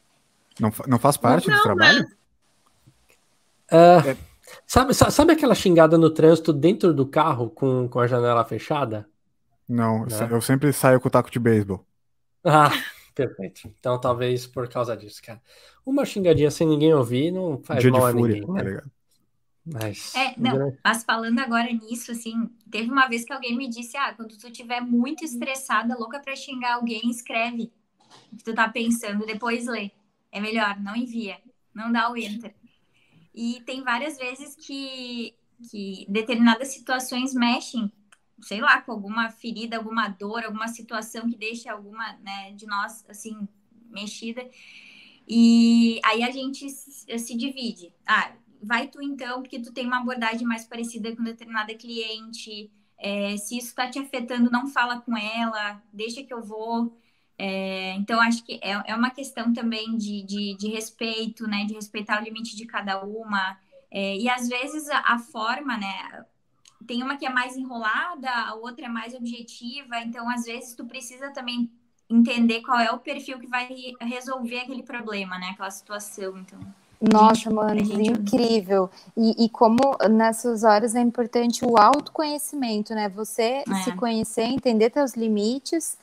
Não, 0.61 0.71
não 0.87 0.99
faz 0.99 1.16
parte 1.16 1.49
não, 1.49 1.57
do 1.57 1.62
trabalho? 1.62 2.07
Mas... 3.73 4.07
É, 4.07 4.16
Sabe, 4.66 4.94
sabe 4.94 5.32
aquela 5.32 5.55
xingada 5.55 5.98
no 5.98 6.11
trânsito 6.11 6.53
dentro 6.53 6.92
do 6.94 7.07
carro 7.07 7.51
com, 7.51 7.88
com 7.88 7.98
a 7.98 8.07
janela 8.07 8.44
fechada? 8.44 9.09
Não, 9.68 10.05
né? 10.05 10.28
eu 10.30 10.40
sempre 10.40 10.72
saio 10.72 11.01
com 11.01 11.09
o 11.09 11.11
taco 11.11 11.30
de 11.30 11.38
beisebol. 11.38 11.84
Ah, 12.44 12.70
perfeito. 13.14 13.72
Então 13.78 14.01
talvez 14.01 14.46
por 14.46 14.68
causa 14.68 14.96
disso, 14.96 15.22
cara. 15.22 15.40
Uma 15.84 16.05
xingadinha 16.05 16.51
sem 16.51 16.66
ninguém 16.66 16.92
ouvir 16.92 17.30
não 17.30 17.62
faz 17.62 17.80
Dia 17.80 17.90
mal 17.90 18.07
a 18.07 18.12
fúria, 18.12 18.40
ninguém, 18.40 18.53
né? 18.53 18.62
Tá 18.62 18.68
ligado? 18.68 18.90
Mas, 19.64 20.14
é, 20.14 20.34
não, 20.38 20.76
mas 20.82 21.05
falando 21.05 21.38
agora 21.38 21.70
nisso, 21.70 22.11
assim, 22.11 22.51
teve 22.70 22.90
uma 22.90 23.07
vez 23.07 23.24
que 23.24 23.32
alguém 23.32 23.57
me 23.57 23.68
disse: 23.68 23.96
ah, 23.96 24.12
quando 24.14 24.36
tu 24.36 24.48
estiver 24.48 24.80
muito 24.80 25.24
estressada, 25.24 25.96
louca 25.96 26.18
pra 26.18 26.34
xingar 26.34 26.74
alguém, 26.74 27.09
escreve 27.11 27.70
o 28.32 28.36
que 28.36 28.44
tu 28.44 28.55
tá 28.55 28.68
pensando, 28.68 29.26
depois 29.26 29.66
lê. 29.66 29.90
É 30.32 30.40
melhor, 30.40 30.80
não 30.80 30.96
envia, 30.96 31.38
não 31.74 31.92
dá 31.92 32.11
o 32.11 32.16
enter. 32.16 32.55
E 33.35 33.62
tem 33.64 33.83
várias 33.83 34.18
vezes 34.18 34.57
que, 34.57 35.35
que 35.70 36.07
determinadas 36.09 36.68
situações 36.68 37.35
mexem, 37.35 37.91
sei 38.43 38.61
lá, 38.61 38.81
com 38.81 38.93
alguma 38.93 39.31
ferida, 39.31 39.76
alguma 39.76 40.09
dor, 40.09 40.45
alguma 40.45 40.68
situação 40.68 41.28
que 41.28 41.37
deixa 41.37 41.72
alguma 41.72 42.14
né, 42.18 42.53
de 42.53 42.66
nós, 42.66 43.05
assim, 43.09 43.49
mexida. 43.89 44.49
E 45.28 46.01
aí 46.05 46.22
a 46.22 46.31
gente 46.31 46.68
se, 46.68 47.37
divide. 47.37 47.95
Ah, 48.07 48.33
vai 48.61 48.89
tu 48.89 49.01
então, 49.01 49.43
porque 49.43 49.61
tu 49.61 49.72
tem 49.72 49.87
uma 49.87 49.99
abordagem 49.99 50.47
mais 50.47 50.64
parecida 50.64 51.14
com 51.14 51.22
determinada 51.22 51.74
cliente. 51.74 52.70
É, 52.99 53.37
se 53.37 53.57
isso 53.57 53.68
está 53.68 53.89
te 53.89 53.99
afetando, 53.99 54.51
não 54.51 54.66
fala 54.66 55.01
com 55.01 55.16
ela, 55.16 55.83
deixa 55.93 56.22
que 56.22 56.35
eu 56.35 56.43
vou. 56.43 56.97
É, 57.43 57.95
então, 57.95 58.20
acho 58.20 58.45
que 58.45 58.61
é, 58.62 58.82
é 58.93 58.95
uma 58.95 59.09
questão 59.09 59.51
também 59.51 59.97
de, 59.97 60.22
de, 60.24 60.55
de, 60.59 60.68
respeito, 60.68 61.49
né? 61.49 61.64
De 61.64 61.72
respeitar 61.72 62.20
o 62.20 62.22
limite 62.22 62.55
de 62.55 62.66
cada 62.66 63.03
uma. 63.03 63.57
É, 63.91 64.18
e 64.18 64.28
às 64.28 64.47
vezes 64.47 64.91
a, 64.91 65.14
a, 65.14 65.18
forma, 65.18 65.78
né? 65.78 66.26
Tem 66.86 67.03
uma 67.03 67.16
que 67.16 67.24
é 67.24 67.30
mais 67.30 67.57
enrolada, 67.57 68.30
a 68.30 68.55
outra 68.57 68.84
é 68.84 68.88
mais 68.91 69.14
objetiva. 69.14 70.01
Então, 70.01 70.28
às 70.28 70.45
vezes, 70.45 70.74
tu 70.74 70.84
precisa 70.84 71.30
também 71.30 71.70
entender 72.11 72.61
qual 72.61 72.78
é 72.78 72.93
o 72.93 72.99
perfil 72.99 73.38
que 73.38 73.47
vai 73.47 73.70
resolver 74.03 74.59
aquele 74.59 74.82
problema, 74.82 75.38
né? 75.38 75.53
Aquela 75.53 75.70
situação. 75.70 76.36
Então. 76.36 76.59
Nossa, 77.11 77.36
gente, 77.36 77.55
mano, 77.55 77.82
gente... 77.82 78.11
incrível. 78.11 78.91
E, 79.16 79.47
e, 79.47 79.49
como 79.49 79.97
nessas 80.11 80.62
horas 80.62 80.95
é 80.95 81.01
importante 81.01 81.64
o 81.64 81.78
autoconhecimento, 81.78 82.95
né? 82.95 83.09
Você 83.09 83.64
é. 83.66 83.74
se 83.82 83.93
conhecer, 83.93 84.43
entender 84.43 84.91
teus 84.91 85.14
limites 85.14 85.97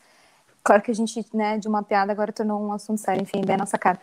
Claro 0.68 0.82
que 0.82 0.92
a 0.92 0.94
gente, 0.94 1.26
né, 1.34 1.58
de 1.58 1.66
uma 1.66 1.82
piada 1.82 2.12
agora 2.12 2.34
tornou 2.34 2.62
um 2.62 2.74
assunto 2.74 3.00
sério, 3.00 3.22
enfim, 3.22 3.40
bem 3.40 3.56
a 3.56 3.60
nossa 3.60 3.78
cara. 3.78 3.98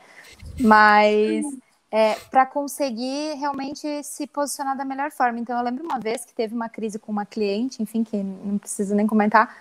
Mas 0.58 1.44
é, 1.90 2.14
para 2.30 2.46
conseguir 2.46 3.34
realmente 3.34 4.02
se 4.02 4.26
posicionar 4.26 4.74
da 4.74 4.82
melhor 4.82 5.10
forma. 5.10 5.38
Então, 5.38 5.58
eu 5.58 5.62
lembro 5.62 5.84
uma 5.84 6.00
vez 6.00 6.24
que 6.24 6.32
teve 6.32 6.54
uma 6.54 6.70
crise 6.70 6.98
com 6.98 7.12
uma 7.12 7.26
cliente, 7.26 7.82
enfim, 7.82 8.02
que 8.02 8.16
não 8.16 8.56
preciso 8.56 8.94
nem 8.94 9.06
comentar, 9.06 9.54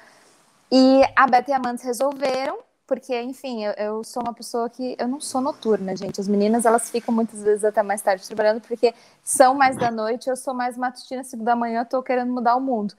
e 0.72 1.02
a 1.14 1.28
Beta 1.28 1.52
e 1.52 1.54
a 1.54 1.58
Amantes 1.58 1.84
resolveram, 1.84 2.60
porque, 2.88 3.22
enfim, 3.22 3.66
eu, 3.66 3.74
eu, 3.74 4.04
sou 4.06 4.24
uma 4.24 4.34
pessoa 4.34 4.70
que. 4.70 4.96
Eu 4.98 5.10
não 5.10 5.20
sou 5.20 5.42
noturna, 5.42 5.98
gente. 5.98 6.22
As 6.22 6.28
meninas, 6.30 6.66
elas 6.66 6.90
ficam 6.90 7.14
muitas 7.14 7.44
vezes 7.44 7.66
até 7.66 7.84
mais 7.84 8.02
tarde 8.02 8.26
trabalhando, 8.26 8.62
porque 8.62 8.94
são 9.22 9.54
mais 9.56 9.76
da 9.76 9.92
noite, 9.92 10.30
eu 10.30 10.38
sou 10.38 10.54
mais 10.54 10.78
matutina, 10.78 11.22
cinco 11.22 11.44
da 11.44 11.54
manhã, 11.54 11.82
eu 11.82 11.86
tô 11.86 12.02
querendo 12.02 12.32
mudar 12.32 12.56
o 12.56 12.62
mundo. 12.62 12.94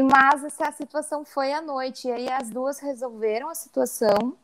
Mas 0.00 0.42
essa 0.42 0.72
situação 0.72 1.24
foi 1.24 1.52
à 1.52 1.60
noite, 1.60 2.08
e 2.08 2.12
aí 2.12 2.30
as 2.30 2.48
duas 2.48 2.78
resolveram 2.78 3.50
a 3.50 3.54
situação. 3.54 4.34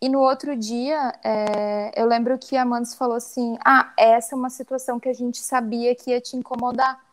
E 0.00 0.08
no 0.08 0.20
outro 0.20 0.56
dia, 0.56 1.12
é, 1.22 1.92
eu 2.00 2.06
lembro 2.06 2.38
que 2.38 2.56
a 2.56 2.64
Mandes 2.64 2.94
falou 2.94 3.16
assim: 3.16 3.58
Ah, 3.64 3.92
essa 3.98 4.34
é 4.34 4.36
uma 4.38 4.48
situação 4.48 4.98
que 4.98 5.08
a 5.08 5.12
gente 5.12 5.38
sabia 5.38 5.94
que 5.94 6.10
ia 6.10 6.20
te 6.20 6.36
incomodar. 6.36 7.04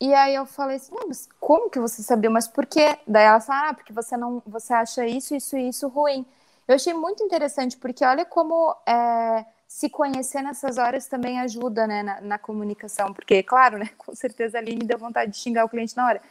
E 0.00 0.14
aí 0.14 0.34
eu 0.34 0.46
falei 0.46 0.76
assim: 0.76 0.92
mas 1.08 1.28
como 1.40 1.70
que 1.70 1.80
você 1.80 2.02
sabia? 2.02 2.30
Mas 2.30 2.46
por 2.46 2.66
quê? 2.66 2.98
Daí 3.06 3.24
ela 3.24 3.40
falou: 3.40 3.70
Ah, 3.70 3.74
porque 3.74 3.92
você 3.92 4.16
não, 4.16 4.42
você 4.46 4.72
acha 4.72 5.06
isso, 5.06 5.34
isso 5.34 5.56
e 5.56 5.68
isso 5.68 5.88
ruim. 5.88 6.24
Eu 6.68 6.76
achei 6.76 6.94
muito 6.94 7.22
interessante, 7.24 7.76
porque 7.76 8.04
olha 8.04 8.24
como 8.24 8.76
é, 8.86 9.44
se 9.66 9.88
conhecer 9.90 10.42
nessas 10.42 10.78
horas 10.78 11.06
também 11.08 11.40
ajuda 11.40 11.86
né, 11.86 12.02
na, 12.02 12.20
na 12.20 12.38
comunicação. 12.38 13.12
Porque, 13.12 13.42
claro, 13.42 13.78
né, 13.78 13.90
com 13.98 14.14
certeza 14.14 14.58
ali 14.58 14.76
me 14.76 14.84
deu 14.84 14.98
vontade 14.98 15.32
de 15.32 15.38
xingar 15.38 15.64
o 15.64 15.68
cliente 15.68 15.96
na 15.96 16.06
hora 16.06 16.22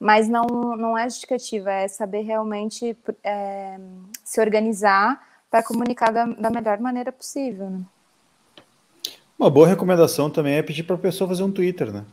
mas 0.00 0.26
não, 0.26 0.46
não 0.78 0.96
é 0.96 1.04
justificativa, 1.04 1.70
é 1.70 1.86
saber 1.86 2.22
realmente 2.22 2.96
é, 3.22 3.78
se 4.24 4.40
organizar 4.40 5.20
para 5.50 5.62
comunicar 5.62 6.10
da, 6.10 6.24
da, 6.24 6.48
melhor 6.48 6.80
maneira 6.80 7.12
possível. 7.12 7.68
Né? 7.68 7.82
Uma 9.38 9.50
boa 9.50 9.68
recomendação 9.68 10.30
também 10.30 10.54
é 10.54 10.62
pedir 10.62 10.84
para 10.84 10.96
a 10.96 10.98
pessoa 10.98 11.28
fazer 11.28 11.42
um 11.42 11.52
Twitter, 11.52 11.92
né? 11.92 12.06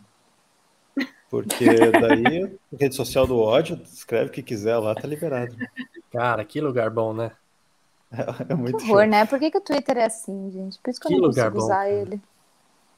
Porque 1.30 1.66
daí, 1.66 2.58
rede 2.78 2.96
social 2.96 3.26
do 3.26 3.40
ódio, 3.40 3.80
escreve 3.84 4.30
o 4.30 4.34
que 4.34 4.44
quiser 4.44 4.78
lá, 4.78 4.94
tá 4.94 5.08
liberado. 5.08 5.56
Cara, 6.12 6.44
que 6.44 6.60
lugar 6.60 6.90
bom, 6.90 7.14
né? 7.14 7.32
É, 8.12 8.52
é 8.54 8.56
muito 8.56 8.78
que 8.78 8.84
horror, 8.84 9.04
show. 9.04 9.10
né? 9.10 9.26
Por 9.26 9.40
que, 9.40 9.52
que 9.52 9.58
o 9.58 9.62
Twitter 9.62 9.98
é 9.98 10.06
assim, 10.06 10.52
gente? 10.52 10.80
Por 10.80 10.90
isso 10.90 11.00
que, 11.00 11.08
que 11.08 11.14
eu 11.14 11.20
não 11.20 11.28
consigo 11.28 11.52
bom, 11.52 11.58
usar 11.58 11.76
cara. 11.76 11.90
ele. 11.90 12.22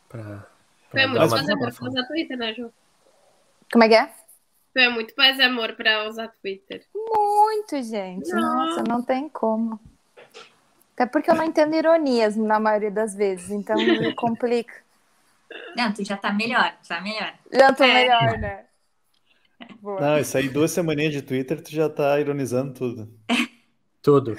Pra, 0.08 0.46
pra 0.90 1.02
é 1.02 1.08
muito 1.08 1.30
fazer, 1.30 2.08
Twitter, 2.08 2.38
né, 2.38 2.54
Ju? 2.54 2.72
Como 3.72 3.84
é 3.84 3.88
que 3.88 3.96
é? 3.96 4.19
Tu 4.74 4.80
é 4.80 4.90
muito 4.90 5.14
paz 5.16 5.38
e 5.40 5.42
amor 5.42 5.74
pra 5.76 6.08
usar 6.08 6.28
Twitter. 6.42 6.86
Muito, 6.94 7.82
gente. 7.84 8.30
Não. 8.32 8.42
Nossa, 8.42 8.84
não 8.88 9.02
tem 9.02 9.28
como. 9.30 9.80
Até 10.94 11.06
porque 11.06 11.32
eu 11.32 11.36
não 11.36 11.46
entendo 11.46 11.76
ironias 11.76 12.36
na 12.36 12.60
maioria 12.60 12.92
das 12.92 13.16
vezes, 13.16 13.50
então 13.50 13.76
complica. 14.16 14.74
Não, 15.76 15.92
tu 15.94 16.04
já 16.04 16.18
tá 16.18 16.32
melhor, 16.32 16.76
tá 16.88 17.02
melhor. 17.02 17.34
Já 17.52 17.74
tô 17.74 17.84
É. 17.84 17.94
melhor, 17.94 18.38
né? 18.38 18.66
Boa. 19.82 20.00
Não, 20.00 20.20
isso 20.20 20.38
aí, 20.38 20.48
duas 20.50 20.72
semaninhas 20.72 21.14
de 21.14 21.22
Twitter, 21.22 21.62
tu 21.62 21.72
já 21.72 21.90
tá 21.90 22.20
ironizando 22.20 22.74
tudo. 22.74 23.14
Tudo. 24.02 24.38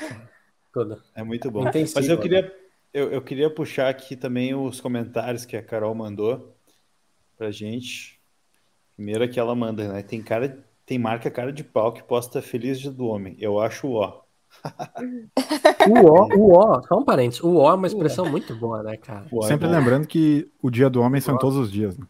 Tudo. 0.73 1.03
É 1.15 1.23
muito 1.23 1.51
bom. 1.51 1.69
Intensivo, 1.69 2.01
Mas 2.01 2.09
eu 2.09 2.17
né? 2.17 2.23
queria, 2.23 2.57
eu, 2.95 3.13
eu 3.13 3.21
queria 3.23 3.51
puxar 3.51 3.89
aqui 3.91 4.17
também 4.17 4.55
os 4.55 4.81
comentários 4.81 5.45
que 5.45 5.55
a 5.57 5.63
Carol 5.63 5.95
mandou 5.95 6.57
pra 7.37 7.51
gente. 7.51 8.20
Primeiro 9.01 9.27
que 9.31 9.41
ela 9.41 9.55
manda, 9.55 9.91
né? 9.91 10.03
Tem 10.03 10.21
cara, 10.21 10.63
tem 10.85 10.99
marca 10.99 11.31
cara 11.31 11.51
de 11.51 11.65
pau 11.65 11.91
que 11.91 12.03
posta 12.03 12.43
Feliz 12.43 12.79
Dia 12.79 12.91
do 12.91 13.07
Homem. 13.07 13.35
Eu 13.39 13.59
acho 13.59 13.89
ó. 13.93 14.21
O 15.89 15.95
O, 16.37 16.37
o 16.39 16.53
O, 16.53 16.83
só 16.87 16.99
um 16.99 17.05
parênteses. 17.05 17.43
O 17.43 17.55
O 17.55 17.71
é 17.71 17.73
uma 17.73 17.87
expressão 17.87 18.29
muito 18.31 18.55
boa, 18.55 18.83
né, 18.83 18.99
cara? 18.99 19.25
O 19.33 19.39
ó 19.41 19.45
é 19.47 19.49
Sempre 19.49 19.69
lembrando 19.69 20.07
que 20.07 20.51
o 20.63 20.69
dia 20.71 20.91
do 20.91 21.01
homem 21.01 21.19
são 21.19 21.39
todos 21.39 21.57
os 21.57 21.73
dias. 21.73 21.97
Né? 21.97 22.07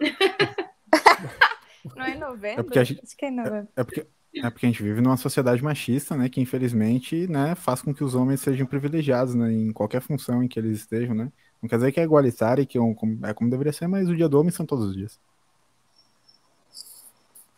Não 1.96 2.04
é 2.04 2.14
em 2.14 2.18
novembro? 2.18 2.60
É 2.60 2.62
porque 2.62 2.78
a 2.78 2.84
gente- 2.84 3.00
Acho 3.02 3.16
que 3.16 3.24
é 3.24 3.28
em 3.30 3.34
novembro. 3.36 3.68
É 3.74 3.82
porque, 3.82 4.06
é 4.34 4.50
porque 4.50 4.66
a 4.66 4.68
gente 4.68 4.82
vive 4.82 5.00
numa 5.00 5.16
sociedade 5.16 5.64
machista, 5.64 6.14
né? 6.14 6.28
Que 6.28 6.42
infelizmente 6.42 7.26
né, 7.26 7.54
faz 7.54 7.80
com 7.80 7.94
que 7.94 8.04
os 8.04 8.14
homens 8.14 8.42
sejam 8.42 8.66
privilegiados 8.66 9.34
né, 9.34 9.50
em 9.50 9.72
qualquer 9.72 10.02
função 10.02 10.42
em 10.42 10.48
que 10.48 10.58
eles 10.60 10.80
estejam, 10.80 11.14
né? 11.14 11.32
Não 11.62 11.70
quer 11.70 11.76
dizer 11.76 11.90
que 11.90 12.00
é 12.00 12.04
igualitário 12.04 12.60
e 12.60 12.66
que 12.66 12.76
é, 12.76 12.80
como- 12.94 13.18
é 13.24 13.32
como 13.32 13.48
deveria 13.48 13.72
ser, 13.72 13.86
mas 13.86 14.10
o 14.10 14.14
dia 14.14 14.28
do 14.28 14.38
homem 14.38 14.52
são 14.52 14.66
todos 14.66 14.84
os 14.88 14.94
dias. 14.94 15.18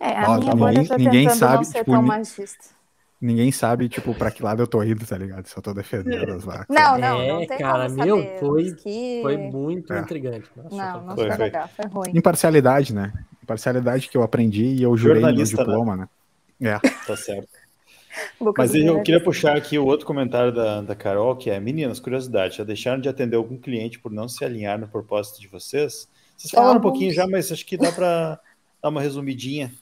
É, 0.01 0.17
a 0.19 0.31
Ó, 0.31 0.39
minha 0.39 0.55
ninguém- 0.55 0.57
bolha 0.57 0.89
tá 0.89 0.99
ninguém 0.99 1.29
sabe, 1.31 1.55
não 1.57 1.65
ser 1.65 1.79
tipo, 1.81 1.91
tão 1.93 2.03
ni- 2.03 2.09
machista. 2.09 2.65
Ninguém 3.21 3.53
sabe, 3.53 3.87
tipo, 3.91 4.15
pra 4.15 4.31
que 4.31 4.43
lado 4.43 4.63
eu 4.63 4.67
tô 4.67 4.83
indo, 4.83 5.05
tá 5.07 5.19
ligado? 5.19 5.47
Só 5.47 5.61
tô 5.61 5.75
defendendo 5.75 6.33
as 6.33 6.43
vacas. 6.43 6.67
Não, 6.71 6.97
não, 6.97 7.21
É, 7.21 7.29
não 7.29 7.47
tem 7.47 7.59
cara, 7.59 7.85
como 7.91 8.03
meu, 8.03 8.17
saber. 8.17 8.39
foi- 8.41 8.75
que... 8.77 9.19
Foi 9.23 9.37
muito 9.37 9.93
É. 9.93 10.01
intrigante. 10.01 10.49
Nossa, 10.57 10.75
Não, 10.75 11.01
não 11.05 11.15
Foi, 11.15 11.27
foi 11.27 11.37
foi. 11.37 11.45
legal, 11.45 11.69
foi 11.69 11.85
ruim. 11.87 12.13
Imparcialidade, 12.17 12.95
né? 12.95 13.13
Imparcialidade 13.43 14.09
que 14.09 14.17
eu 14.17 14.23
aprendi 14.23 14.65
e 14.65 14.83
eu 14.83 14.97
jurei 14.97 15.21
no 15.21 15.29
né? 15.33 15.45
diploma, 15.45 15.97
né? 15.99 16.09
É. 16.63 16.79
Tá 17.07 17.15
certo. 17.15 17.49
Mas 18.57 18.75
eu 18.75 19.03
queria 19.03 19.23
puxar 19.23 19.57
aqui 19.57 19.79
o 19.79 19.85
outro 19.87 20.07
comentário 20.07 20.53
da, 20.53 20.81
da 20.81 20.95
Carol, 20.97 21.37
que 21.37 21.49
é: 21.51 21.61
Meninas, 21.61 22.01
curiosidade, 22.01 22.57
já 22.57 22.65
deixaram 22.65 23.01
de 23.01 23.09
atender 23.09 23.37
algum 23.37 23.57
cliente 23.57 23.99
por 23.99 24.11
não 24.11 24.29
se 24.29 24.45
alinhar 24.45 24.79
no 24.79 24.89
propósito 24.89 25.41
de 25.41 25.47
vocês? 25.47 26.09
Vocês 26.37 26.51
falaram 26.51 26.79
um 26.79 26.83
pouquinho 26.83 27.13
já, 27.13 27.27
mas 27.27 27.53
acho 27.53 27.65
que 27.65 27.77
dá 27.77 27.93
para 27.93 28.41
dar 28.83 28.89
uma 28.89 29.01
resumidinha 29.01 29.73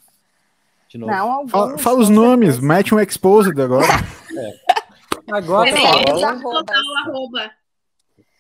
de 0.88 0.98
novo. 0.98 1.12
Não, 1.12 1.30
alguns, 1.32 1.50
Fala, 1.50 1.78
fala 1.78 1.98
os 2.00 2.08
nomes, 2.08 2.54
certeza. 2.54 2.66
mete 2.66 2.94
um 2.94 3.00
exposed 3.00 3.60
agora. 3.60 3.86
Agora, 5.30 5.70
Peraí, 5.70 5.82
Fala 5.86 6.02
eu 6.08 6.24
arrobas. 6.28 6.42
botar 6.42 6.74
o 6.80 6.96
arroba. 7.10 7.50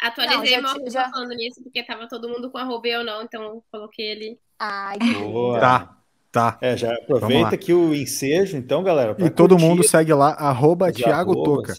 Atualizei 0.00 0.36
Não, 0.36 0.62
meu 0.62 0.62
já- 0.62 0.68
arroba 0.70 0.90
já- 0.90 1.10
falando 1.10 1.34
nisso, 1.34 1.62
porque 1.62 1.82
tava 1.82 2.08
todo 2.08 2.28
mundo 2.28 2.50
com 2.50 2.56
arroba 2.56 2.88
e 2.88 2.92
eu 2.92 3.04
não, 3.04 3.22
então 3.22 3.42
eu 3.42 3.64
coloquei 3.70 4.06
ele. 4.06 4.38
Ai, 4.58 4.96
Boa. 4.98 5.60
Tá, 5.60 5.96
tá. 6.32 6.58
É, 6.62 6.76
já 6.76 6.94
aproveita 6.94 7.54
aqui 7.56 7.74
o 7.74 7.94
ensejo, 7.94 8.56
então, 8.56 8.82
galera. 8.82 9.14
E 9.18 9.28
todo 9.28 9.50
curtir 9.50 9.66
mundo 9.66 9.82
segue 9.86 10.14
lá, 10.14 10.30
arroba 10.32 10.88
os 10.88 10.94
Thiago 10.96 11.42
Toca. 11.44 11.74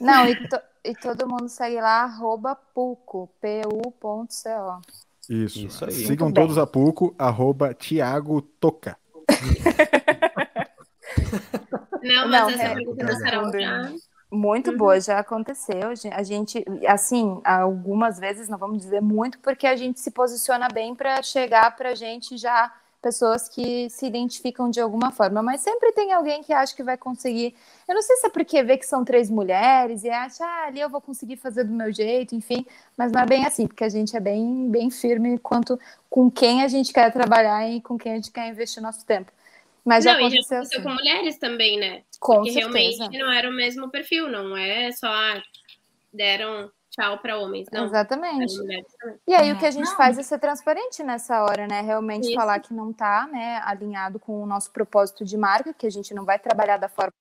Não, 0.00 0.28
e, 0.28 0.48
to- 0.48 0.60
e 0.84 0.94
todo 0.94 1.26
mundo 1.26 1.48
segue 1.48 1.80
lá, 1.80 2.02
arroba 2.02 2.54
Puco, 2.54 3.30
pu.co. 3.40 4.80
Isso. 5.30 5.60
Isso 5.66 5.84
aí. 5.84 5.92
Sigam 5.92 6.26
Muito 6.26 6.34
bem. 6.34 6.44
todos 6.44 6.58
a 6.58 6.66
Puco, 6.66 7.14
arroba 7.18 7.72
Thiago 7.72 8.42
Toca. 8.42 8.98
Não, 12.02 12.28
Não, 12.28 12.46
mas 12.46 12.54
essa 12.54 12.62
é- 12.64 12.74
pergunta 12.74 13.04
da 13.04 13.20
Carol 13.20 13.52
já. 13.58 13.92
Muito 14.30 14.70
Uhum. 14.72 14.76
boa, 14.76 15.00
já 15.00 15.18
aconteceu. 15.20 15.90
A 16.12 16.22
gente, 16.22 16.64
assim, 16.88 17.40
algumas 17.44 18.18
vezes, 18.18 18.48
não 18.48 18.58
vamos 18.58 18.78
dizer 18.78 19.00
muito, 19.00 19.38
porque 19.38 19.66
a 19.66 19.76
gente 19.76 20.00
se 20.00 20.10
posiciona 20.10 20.66
bem 20.72 20.94
para 20.94 21.22
chegar 21.22 21.74
para 21.76 21.90
a 21.90 21.94
gente 21.94 22.36
já 22.36 22.72
pessoas 23.04 23.50
que 23.50 23.90
se 23.90 24.06
identificam 24.06 24.70
de 24.70 24.80
alguma 24.80 25.12
forma, 25.12 25.42
mas 25.42 25.60
sempre 25.60 25.92
tem 25.92 26.10
alguém 26.10 26.42
que 26.42 26.54
acha 26.54 26.74
que 26.74 26.82
vai 26.82 26.96
conseguir. 26.96 27.54
Eu 27.86 27.94
não 27.94 28.00
sei 28.00 28.16
se 28.16 28.26
é 28.28 28.30
porque 28.30 28.62
vê 28.62 28.78
que 28.78 28.86
são 28.86 29.04
três 29.04 29.28
mulheres 29.28 30.04
e 30.04 30.08
acha, 30.08 30.42
ah, 30.42 30.68
ali 30.68 30.80
eu 30.80 30.88
vou 30.88 31.02
conseguir 31.02 31.36
fazer 31.36 31.64
do 31.64 31.72
meu 31.72 31.92
jeito, 31.92 32.34
enfim, 32.34 32.64
mas 32.96 33.12
não 33.12 33.20
é 33.20 33.26
bem 33.26 33.44
assim, 33.44 33.66
porque 33.66 33.84
a 33.84 33.90
gente 33.90 34.16
é 34.16 34.20
bem, 34.20 34.70
bem 34.70 34.90
firme 34.90 35.38
quanto 35.38 35.78
com 36.08 36.30
quem 36.30 36.62
a 36.62 36.68
gente 36.68 36.94
quer 36.94 37.12
trabalhar 37.12 37.70
e 37.70 37.82
com 37.82 37.98
quem 37.98 38.12
a 38.12 38.14
gente 38.14 38.32
quer 38.32 38.48
investir 38.48 38.82
nosso 38.82 39.04
tempo. 39.04 39.30
Mas 39.84 40.02
já 40.02 40.14
não, 40.14 40.20
e 40.20 40.22
já 40.22 40.28
aconteceu 40.28 40.56
aconteceu 40.56 40.80
assim, 40.80 40.88
com 40.88 40.94
mulheres 40.94 41.38
também, 41.38 41.78
né? 41.78 42.02
com 42.18 42.36
Porque 42.36 42.52
certeza. 42.52 42.72
realmente 42.72 43.18
não 43.18 43.30
era 43.30 43.50
o 43.50 43.52
mesmo 43.52 43.90
perfil, 43.90 44.30
não 44.30 44.56
é 44.56 44.90
só 44.92 45.08
ah, 45.08 45.42
deram 46.10 46.70
tchau 46.94 47.18
para 47.18 47.38
homens, 47.38 47.68
não. 47.72 47.84
Exatamente. 47.84 48.54
E 49.26 49.34
aí 49.34 49.52
o 49.52 49.56
É, 49.56 49.58
que 49.58 49.66
a 49.66 49.70
gente 49.70 49.88
não. 49.88 49.96
faz 49.96 50.18
é 50.18 50.22
ser 50.22 50.38
transparente 50.38 51.02
nessa 51.02 51.42
hora, 51.42 51.66
né? 51.66 51.80
Realmente 51.80 52.26
Isso. 52.26 52.34
falar 52.34 52.60
que 52.60 52.72
não 52.72 52.92
tá, 52.92 53.26
né, 53.30 53.60
alinhado 53.64 54.18
com 54.18 54.42
o 54.42 54.46
nosso 54.46 54.70
propósito 54.70 55.24
de 55.24 55.36
marca, 55.36 55.72
que 55.74 55.86
a 55.86 55.90
gente 55.90 56.14
não 56.14 56.24
vai 56.24 56.38
trabalhar 56.38 56.76
da 56.76 56.88
forma 56.88 57.12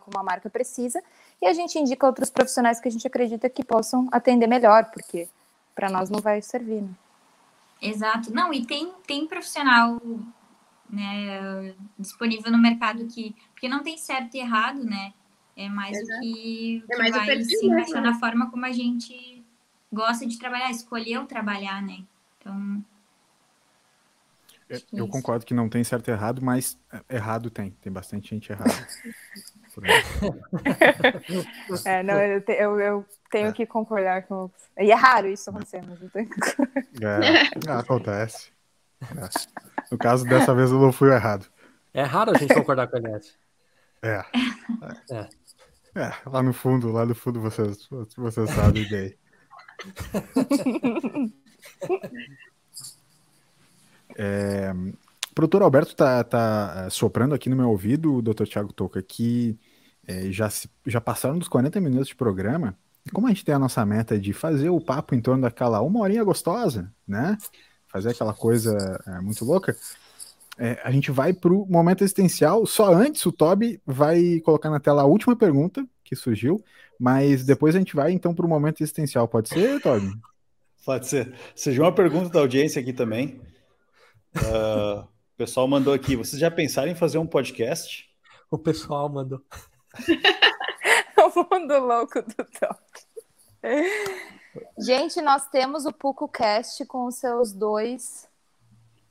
como 0.00 0.18
a 0.18 0.22
marca 0.22 0.50
precisa, 0.50 1.00
e 1.40 1.46
a 1.46 1.52
gente 1.52 1.78
indica 1.78 2.04
outros 2.06 2.28
profissionais 2.28 2.80
que 2.80 2.88
a 2.88 2.90
gente 2.90 3.06
acredita 3.06 3.48
que 3.48 3.64
possam 3.64 4.08
atender 4.10 4.48
melhor, 4.48 4.90
porque 4.90 5.28
para 5.74 5.88
nós 5.88 6.10
não 6.10 6.20
vai 6.20 6.42
servir, 6.42 6.82
né? 6.82 6.90
Exato. 7.80 8.32
Não, 8.32 8.52
e 8.52 8.66
tem, 8.66 8.92
tem 9.06 9.26
profissional 9.26 10.00
né, 10.90 11.74
disponível 11.98 12.50
no 12.50 12.58
mercado 12.58 13.06
que. 13.06 13.34
Porque 13.52 13.68
não 13.68 13.82
tem 13.82 13.96
certo 13.96 14.34
e 14.34 14.40
errado, 14.40 14.84
né? 14.84 15.12
É 15.56 15.68
mais 15.68 15.96
Exato. 15.96 16.18
o 16.18 16.20
que, 16.22 16.84
É 16.88 16.92
que 16.92 16.98
mais 16.98 17.10
o 17.14 17.18
vai 17.18 17.26
perfil 17.26 17.58
se 17.58 17.66
encaixar 17.66 18.02
né? 18.02 18.10
na 18.10 18.18
forma 18.18 18.50
como 18.50 18.64
a 18.64 18.72
gente 18.72 19.44
gosta 19.92 20.26
de 20.26 20.38
trabalhar, 20.38 20.70
escolheu 20.70 21.26
trabalhar, 21.26 21.82
né? 21.82 22.02
Então, 22.38 22.82
Eu 24.68 24.78
Isso. 25.04 25.08
concordo 25.08 25.44
que 25.44 25.52
não 25.52 25.68
tem 25.68 25.84
certo 25.84 26.08
e 26.08 26.12
errado, 26.12 26.40
mas 26.42 26.78
é, 26.90 27.16
errado 27.16 27.50
tem. 27.50 27.72
Tem 27.82 27.92
bastante 27.92 28.30
gente 28.30 28.50
errada. 28.50 28.70
É, 31.86 32.02
não, 32.02 32.20
eu, 32.20 32.40
te- 32.42 32.52
eu- 32.52 32.80
eu 32.80 33.06
tenho 33.30 33.52
que 33.52 33.66
concordar 33.66 34.22
com. 34.24 34.50
E 34.78 34.90
é 34.90 34.94
raro 34.94 35.28
isso 35.28 35.50
acontecer, 35.50 35.82
mas 35.86 36.00
eu 36.02 36.10
tenho 36.10 36.28
que 36.28 36.40
É, 37.04 37.72
acontece. 37.78 38.50
É. 39.02 39.86
No 39.90 39.98
caso, 39.98 40.24
dessa 40.26 40.54
vez 40.54 40.70
eu 40.70 40.80
não 40.80 40.92
fui 40.92 41.08
o 41.08 41.12
errado. 41.12 41.46
é 41.94 42.02
raro 42.02 42.32
a 42.34 42.38
gente 42.38 42.54
concordar 42.54 42.86
com 42.88 42.96
a 42.96 43.00
Inês. 43.00 43.36
É. 44.02 44.24
É. 45.10 45.28
É, 45.94 46.10
lá 46.28 46.42
no 46.42 46.52
fundo, 46.52 46.90
lá 46.90 47.04
no 47.04 47.14
fundo 47.14 47.40
vocês, 47.40 47.88
vocês 48.16 48.50
sabem 48.50 48.88
bem. 48.88 49.14
É, 54.16 54.72
o 55.30 55.34
produtor 55.34 55.62
Alberto 55.62 55.94
tá, 55.96 56.22
tá, 56.22 56.84
eh, 56.86 56.90
soprando 56.90 57.34
aqui 57.34 57.48
no 57.48 57.56
meu 57.56 57.70
ouvido, 57.70 58.16
o 58.16 58.22
Dr. 58.22 58.46
Thiago 58.46 58.72
Toca, 58.72 59.02
que 59.02 59.58
eh, 60.06 60.30
já, 60.30 60.50
se- 60.50 60.68
já 60.86 61.00
passaram 61.00 61.38
dos 61.38 61.48
40 61.48 61.80
minutos 61.80 62.08
de 62.08 62.14
programa. 62.16 62.76
E 63.06 63.10
como 63.10 63.26
a 63.26 63.30
gente 63.30 63.44
tem 63.44 63.54
a 63.54 63.58
nossa 63.58 63.84
meta 63.86 64.18
de 64.18 64.32
fazer 64.32 64.68
o 64.68 64.80
papo 64.80 65.14
em 65.14 65.20
torno 65.20 65.42
daquela 65.42 65.80
uma 65.80 66.00
horinha 66.00 66.22
gostosa, 66.22 66.92
né? 67.06 67.36
Fazer 67.88 68.10
aquela 68.10 68.34
coisa 68.34 68.76
eh, 69.06 69.20
muito 69.20 69.44
louca, 69.44 69.74
eh, 70.58 70.80
a 70.82 70.90
gente 70.90 71.10
vai 71.10 71.32
pro 71.32 71.66
momento 71.66 72.02
existencial. 72.02 72.66
Só 72.66 72.92
antes 72.92 73.24
o 73.26 73.32
Toby 73.32 73.80
vai 73.86 74.40
colocar 74.40 74.70
na 74.70 74.80
tela 74.80 75.02
a 75.02 75.06
última 75.06 75.34
pergunta 75.34 75.86
que 76.04 76.14
surgiu, 76.14 76.62
mas 76.98 77.44
depois 77.44 77.74
a 77.74 77.78
gente 77.78 77.96
vai 77.96 78.12
então 78.12 78.34
pro 78.34 78.48
momento 78.48 78.82
existencial. 78.82 79.26
Pode 79.26 79.48
ser, 79.48 79.80
Toby? 79.80 80.12
Pode 80.84 81.06
ser. 81.06 81.34
Surgiu 81.54 81.84
uma 81.84 81.94
pergunta 81.94 82.28
da 82.28 82.40
audiência 82.40 82.80
aqui 82.80 82.92
também. 82.92 83.40
Ah, 84.34 85.06
o 85.06 85.36
pessoal 85.36 85.68
mandou 85.68 85.94
aqui: 85.94 86.16
vocês 86.16 86.40
já 86.40 86.50
pensaram 86.50 86.90
em 86.90 86.94
fazer 86.94 87.18
um 87.18 87.26
podcast? 87.26 88.08
O 88.50 88.58
pessoal 88.58 89.08
mandou. 89.08 89.40
o 91.16 91.54
mundo 91.54 91.78
louco 91.78 92.20
do 92.22 92.44
Top. 92.44 92.82
Gente, 94.78 95.22
nós 95.22 95.48
temos 95.48 95.86
o 95.86 95.92
PucoCast 95.92 96.84
com 96.86 97.06
os 97.06 97.14
seus 97.16 97.52
dois 97.52 98.28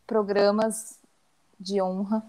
programas 0.05 1.00
de 1.61 1.81
honra. 1.81 2.23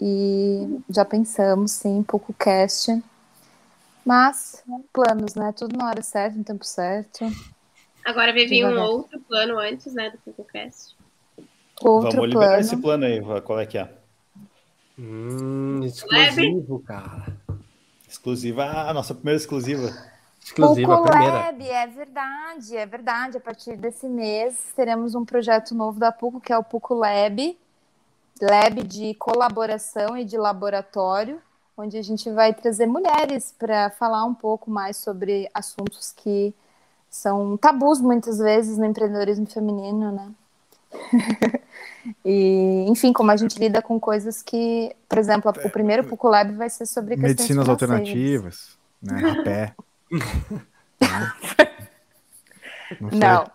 E 0.00 0.80
já 0.90 1.04
pensamos, 1.04 1.72
sim, 1.72 2.02
PucoCast. 2.02 3.02
Mas, 4.04 4.64
planos, 4.92 5.34
né? 5.34 5.52
Tudo 5.56 5.76
na 5.76 5.86
hora 5.86 6.02
certa, 6.02 6.36
no 6.36 6.44
tempo 6.44 6.64
certo. 6.64 7.24
Agora 8.04 8.32
vai 8.32 8.46
vir 8.46 8.66
um 8.66 8.80
outro 8.80 9.20
plano 9.20 9.58
antes, 9.58 9.94
né, 9.94 10.10
do 10.10 10.18
PocoCast. 10.18 10.96
Outro 11.80 12.10
Vamos 12.10 12.28
liberar 12.28 12.46
plano. 12.48 12.60
esse 12.60 12.76
plano 12.76 13.04
aí, 13.04 13.20
qual 13.42 13.60
é 13.60 13.66
que 13.66 13.78
é? 13.78 13.88
Hum, 14.98 15.80
exclusivo, 15.84 16.80
cara. 16.80 17.36
Exclusiva, 18.08 18.64
ah, 18.64 18.90
a 18.90 18.94
nossa 18.94 19.14
primeira 19.14 19.38
exclusiva. 19.38 19.90
Exclusiva, 20.44 20.94
a 20.94 20.96
Puco 20.98 21.10
primeira. 21.10 21.34
Lab, 21.34 21.68
é 21.68 21.86
verdade, 21.86 22.76
é 22.76 22.86
verdade. 22.86 23.36
A 23.36 23.40
partir 23.40 23.76
desse 23.76 24.08
mês 24.08 24.72
teremos 24.74 25.14
um 25.14 25.24
projeto 25.24 25.74
novo 25.74 25.98
da 25.98 26.10
Puco, 26.10 26.40
que 26.40 26.52
é 26.52 26.58
o 26.58 26.64
Puco 26.64 26.94
Lab, 26.94 27.56
lab 28.44 28.82
de 28.82 29.14
colaboração 29.14 30.16
e 30.16 30.24
de 30.24 30.36
laboratório, 30.36 31.40
onde 31.76 31.96
a 31.96 32.02
gente 32.02 32.30
vai 32.30 32.52
trazer 32.52 32.86
mulheres 32.86 33.54
para 33.58 33.90
falar 33.90 34.24
um 34.24 34.34
pouco 34.34 34.70
mais 34.70 34.96
sobre 34.96 35.48
assuntos 35.54 36.12
que 36.12 36.54
são 37.10 37.56
tabus 37.56 38.00
muitas 38.00 38.38
vezes 38.38 38.78
no 38.78 38.84
empreendedorismo 38.84 39.46
feminino, 39.46 40.12
né? 40.12 40.30
e, 42.24 42.84
enfim, 42.88 43.12
como 43.12 43.30
a 43.30 43.36
gente 43.36 43.58
lida 43.58 43.80
com 43.82 43.98
coisas 43.98 44.42
que, 44.42 44.94
por 45.08 45.18
exemplo, 45.18 45.52
o 45.64 45.70
primeiro 45.70 46.04
Puco 46.04 46.28
Lab 46.28 46.52
vai 46.52 46.68
ser 46.68 46.86
sobre 46.86 47.16
medicinas 47.16 47.68
alternativas, 47.68 48.76
né? 49.02 49.30
A 49.30 49.42
pé. 49.42 49.74
Não, 53.00 53.10
Não. 53.10 53.50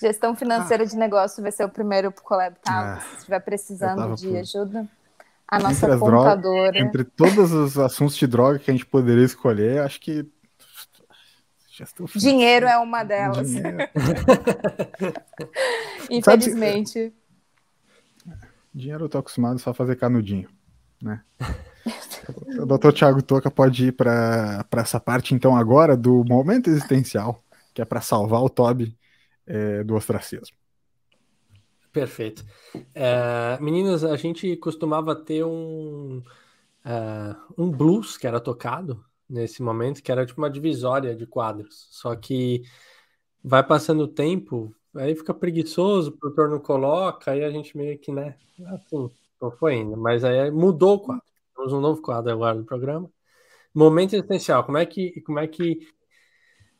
Gestão 0.00 0.34
financeira 0.34 0.84
ah. 0.84 0.86
de 0.86 0.96
negócio 0.96 1.42
vai 1.42 1.52
ser 1.52 1.64
o 1.64 1.68
primeiro 1.68 2.14
Lab, 2.30 2.56
tá? 2.62 2.94
Ah, 2.94 3.00
Se 3.00 3.18
estiver 3.18 3.40
precisando 3.40 4.14
de 4.14 4.28
por... 4.28 4.38
ajuda. 4.38 4.88
A 5.46 5.58
nossa 5.58 5.86
entre 5.86 5.98
contadora. 5.98 6.72
Drogas, 6.72 6.88
entre 6.88 7.04
todos 7.04 7.52
os 7.52 7.76
assuntos 7.76 8.16
de 8.16 8.26
droga 8.26 8.58
que 8.58 8.70
a 8.70 8.74
gente 8.74 8.86
poderia 8.86 9.24
escolher, 9.24 9.80
acho 9.80 10.00
que. 10.00 10.26
Dinheiro 12.14 12.66
é 12.66 12.78
uma 12.78 13.04
delas. 13.04 13.48
Infelizmente. 16.08 17.12
Dinheiro 18.72 19.04
eu 19.04 19.08
tô 19.08 19.18
acostumado 19.18 19.58
só 19.58 19.70
a 19.70 19.74
fazer 19.74 19.96
canudinho, 19.96 20.48
né? 21.02 21.22
o 22.58 22.66
doutor 22.66 22.92
Tiago 22.92 23.22
Toca 23.22 23.50
pode 23.50 23.88
ir 23.88 23.92
para 23.92 24.64
essa 24.76 25.00
parte, 25.00 25.34
então, 25.34 25.56
agora 25.56 25.96
do 25.96 26.24
momento 26.24 26.70
existencial, 26.70 27.42
que 27.74 27.82
é 27.82 27.84
para 27.84 28.00
salvar 28.00 28.42
o 28.42 28.48
Toby 28.48 28.96
é, 29.50 29.82
do 29.82 29.96
ostracismo. 29.96 30.56
Perfeito. 31.92 32.44
É, 32.94 33.58
meninas, 33.60 34.04
a 34.04 34.16
gente 34.16 34.56
costumava 34.56 35.14
ter 35.16 35.44
um, 35.44 36.18
uh, 36.18 37.36
um 37.58 37.68
blues 37.68 38.16
que 38.16 38.28
era 38.28 38.38
tocado 38.40 39.04
nesse 39.28 39.60
momento, 39.60 40.02
que 40.02 40.12
era 40.12 40.24
tipo 40.24 40.40
uma 40.40 40.50
divisória 40.50 41.16
de 41.16 41.26
quadros. 41.26 41.88
Só 41.90 42.14
que 42.14 42.62
vai 43.42 43.62
passando 43.66 44.04
o 44.04 44.08
tempo, 44.08 44.72
aí 44.94 45.16
fica 45.16 45.34
preguiçoso, 45.34 46.10
o 46.10 46.16
produtor 46.16 46.48
não 46.48 46.60
coloca, 46.60 47.32
aí 47.32 47.42
a 47.42 47.50
gente 47.50 47.76
meio 47.76 47.98
que, 47.98 48.12
né? 48.12 48.36
Assim, 48.68 49.10
não 49.42 49.50
foi 49.50 49.74
ainda, 49.74 49.96
mas 49.96 50.22
aí 50.22 50.48
mudou 50.50 50.94
o 50.96 51.00
quadro. 51.00 51.24
Temos 51.56 51.72
um 51.72 51.80
novo 51.80 52.00
quadro 52.00 52.32
agora 52.32 52.54
no 52.54 52.64
programa. 52.64 53.10
Momento 53.74 54.14
essencial, 54.14 54.64
como 54.64 54.78
é 54.78 54.86
que, 54.86 55.20
como 55.22 55.40
é 55.40 55.48
que 55.48 55.88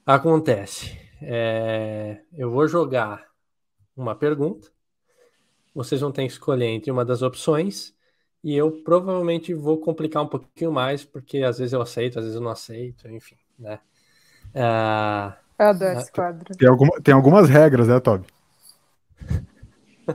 acontece? 0.06 1.09
É, 1.22 2.20
eu 2.32 2.50
vou 2.50 2.66
jogar 2.66 3.26
uma 3.96 4.14
pergunta, 4.14 4.68
vocês 5.74 6.00
vão 6.00 6.10
ter 6.10 6.22
que 6.22 6.32
escolher 6.32 6.66
entre 6.66 6.90
uma 6.90 7.04
das 7.04 7.22
opções, 7.22 7.94
e 8.42 8.56
eu 8.56 8.82
provavelmente 8.82 9.52
vou 9.52 9.78
complicar 9.78 10.22
um 10.22 10.26
pouquinho 10.26 10.72
mais, 10.72 11.04
porque 11.04 11.38
às 11.38 11.58
vezes 11.58 11.72
eu 11.72 11.82
aceito, 11.82 12.18
às 12.18 12.24
vezes 12.24 12.36
eu 12.36 12.42
não 12.42 12.50
aceito, 12.50 13.08
enfim, 13.08 13.36
né? 13.58 13.78
Uh, 14.54 15.32
eu 15.58 15.66
adoro 15.66 15.98
esse 15.98 16.10
quadro. 16.10 16.56
Tem, 16.56 16.68
alguma, 16.68 17.00
tem 17.02 17.14
algumas 17.14 17.48
regras, 17.48 17.86
né, 17.86 18.00
Toby? 18.00 18.26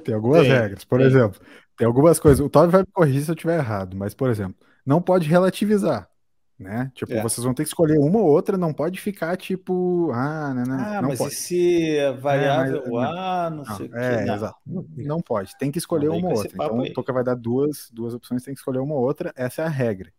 Tem 0.04 0.16
algumas 0.16 0.42
tem, 0.42 0.52
regras. 0.52 0.84
Por 0.84 0.98
tem. 0.98 1.08
exemplo, 1.08 1.40
tem 1.78 1.86
algumas 1.86 2.20
coisas. 2.20 2.44
O 2.44 2.50
Toby 2.50 2.72
vai 2.72 2.82
me 2.82 2.88
corrigir 2.92 3.22
se 3.22 3.32
eu 3.32 3.36
estiver 3.36 3.60
errado, 3.60 3.96
mas, 3.96 4.14
por 4.14 4.30
exemplo, 4.30 4.56
não 4.86 5.02
pode 5.02 5.30
relativizar 5.30 6.10
né? 6.58 6.92
Tipo, 6.96 7.14
é. 7.14 7.22
vocês 7.22 7.44
vão 7.44 7.54
ter 7.54 7.64
que 7.64 7.70
escolher 7.70 7.98
uma 8.00 8.20
ou 8.20 8.28
outra, 8.28 8.58
não 8.58 8.74
pode 8.74 9.00
ficar 9.00 9.36
tipo, 9.36 10.10
ah, 10.14 10.54
né, 10.54 10.64
né 10.66 10.78
ah, 10.80 11.02
não 11.02 11.10
mas 11.10 11.20
pode. 11.20 11.34
e 11.34 11.38
se 11.38 12.00
a 12.00 12.12
variável 12.12 12.84
é, 12.86 12.90
mas, 12.90 13.18
A, 13.18 13.50
não, 13.50 13.58
não 13.58 13.66
sei 13.76 13.88
o 13.88 13.98
é, 13.98 14.18
que. 14.18 14.26
Não. 14.26 14.36
Exato. 14.36 14.60
não 14.96 15.22
pode, 15.22 15.58
tem 15.58 15.72
que 15.72 15.78
escolher 15.78 16.10
uma 16.10 16.30
ou 16.30 16.38
outra. 16.38 16.52
Então, 16.54 16.80
o 16.80 16.94
Toca 16.94 17.12
vai 17.12 17.24
dar 17.24 17.36
duas, 17.36 17.90
duas 17.92 18.14
opções, 18.14 18.44
tem 18.44 18.54
que 18.54 18.60
escolher 18.60 18.80
uma 18.80 18.96
ou 18.96 19.02
outra, 19.02 19.34
essa 19.36 19.64
é 19.64 19.66
a 19.66 19.70
regra. 19.70 20.12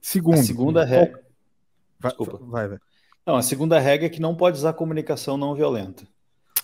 Segundo, 0.00 0.38
a 0.38 0.42
segunda 0.42 0.84
regra. 0.84 1.22
Vai, 1.98 2.10
Desculpa. 2.10 2.38
Vai, 2.44 2.68
vai. 2.68 2.78
Não, 3.26 3.36
a 3.36 3.42
segunda 3.42 3.78
regra 3.78 4.06
é 4.06 4.10
que 4.10 4.20
não 4.20 4.34
pode 4.34 4.58
usar 4.58 4.72
comunicação 4.72 5.36
não 5.36 5.54
violenta. 5.54 6.06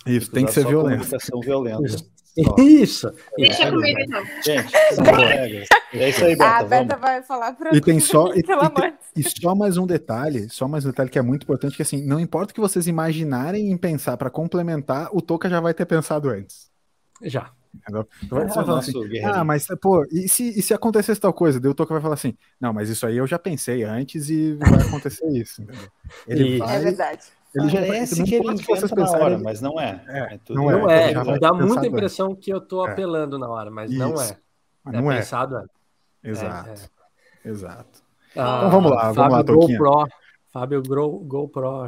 Isso, 0.07 0.31
tem, 0.31 0.45
que 0.45 0.51
ser 0.51 0.65
violenta. 0.65 0.97
Comunicação 0.97 1.39
violenta. 1.39 2.17
Isso. 2.57 3.11
Deixa 3.35 3.63
é, 3.63 3.71
comigo 3.71 3.99
então. 3.99 4.23
Gente, 4.43 4.75
é 5.93 6.09
isso 6.09 6.23
aí, 6.23 6.35
Beta. 6.35 6.57
A 6.57 6.63
Beta 6.63 6.95
vamos. 6.95 7.01
vai 7.01 7.23
falar 7.23 7.53
para 7.53 7.75
E 7.75 7.81
tem 7.81 7.99
só 8.01 8.31
e, 8.33 8.43
e, 9.15 9.21
e, 9.21 9.23
só 9.23 9.55
mais 9.55 9.77
um 9.77 9.87
detalhe, 9.87 10.47
só 10.49 10.67
mais 10.67 10.85
um 10.85 10.89
detalhe 10.89 11.09
que 11.09 11.17
é 11.17 11.21
muito 11.21 11.43
importante 11.43 11.75
que 11.75 11.81
assim, 11.81 12.05
não 12.05 12.19
importa 12.19 12.51
o 12.51 12.53
que 12.53 12.61
vocês 12.61 12.87
imaginarem 12.87 13.71
em 13.71 13.77
pensar 13.77 14.17
para 14.17 14.29
complementar, 14.29 15.09
o 15.11 15.21
Toca 15.21 15.49
já 15.49 15.59
vai 15.59 15.73
ter 15.73 15.85
pensado 15.85 16.29
antes. 16.29 16.69
Já. 17.23 17.51
Ah, 17.85 18.77
assim, 18.77 18.93
ah, 19.23 19.43
mas 19.43 19.67
pô, 19.81 20.03
e 20.11 20.27
se, 20.27 20.57
e 20.57 20.61
se 20.61 20.73
acontecesse 20.73 21.21
tal 21.21 21.33
coisa? 21.33 21.59
Daí 21.59 21.69
o 21.69 21.75
Toca 21.75 21.93
vai 21.93 22.01
falar 22.01 22.15
assim: 22.15 22.35
não, 22.59 22.73
mas 22.73 22.89
isso 22.89 23.05
aí 23.05 23.17
eu 23.17 23.27
já 23.27 23.37
pensei 23.37 23.83
antes 23.83 24.29
e 24.29 24.55
vai 24.55 24.81
acontecer 24.81 25.27
isso. 25.29 25.63
Ele 26.27 26.57
vai, 26.57 26.75
é 26.75 26.79
verdade. 26.79 27.25
Ele 27.57 27.69
já 27.69 27.79
Parece 27.79 28.23
que 28.23 28.35
ele 28.35 28.51
inventa 28.51 28.95
na 28.95 29.11
hora, 29.11 29.33
ele... 29.33 29.43
mas 29.43 29.61
não 29.61 29.79
é. 29.79 30.03
é, 30.07 30.19
é 30.35 30.39
não, 30.49 30.65
não 30.65 30.89
é. 30.89 31.11
é. 31.11 31.39
Dá 31.39 31.53
muita 31.53 31.87
impressão 31.87 32.35
que 32.35 32.51
eu 32.51 32.61
tô 32.61 32.85
é. 32.85 32.91
apelando 32.91 33.39
na 33.39 33.49
hora, 33.49 33.71
mas 33.71 33.89
Isso. 33.89 33.99
não 33.99 34.21
é. 34.21 34.37
Não 34.85 35.11
é. 35.11 35.17
Pensado, 35.17 35.57
é. 35.57 36.29
Exato. 36.29 36.91
Exato. 37.43 38.03
Ah, 38.35 38.57
então 38.57 38.69
vamos 38.69 38.91
lá, 38.91 39.11
vamos 39.11 39.15
Fábio 39.15 39.37
lá, 39.37 39.43
Toquinha. 39.43 39.79
GoPro. 39.79 40.07
Fábio 40.51 40.83
Go, 40.83 41.19
GoPro. 41.19 41.87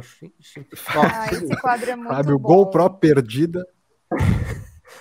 Ah, 0.96 1.28
esse 1.32 1.60
quadro 1.60 1.90
é 1.90 1.96
muito 1.96 2.08
Fábio 2.08 2.38
bom. 2.38 2.64
GoPro 2.64 2.90
perdida. 2.90 3.66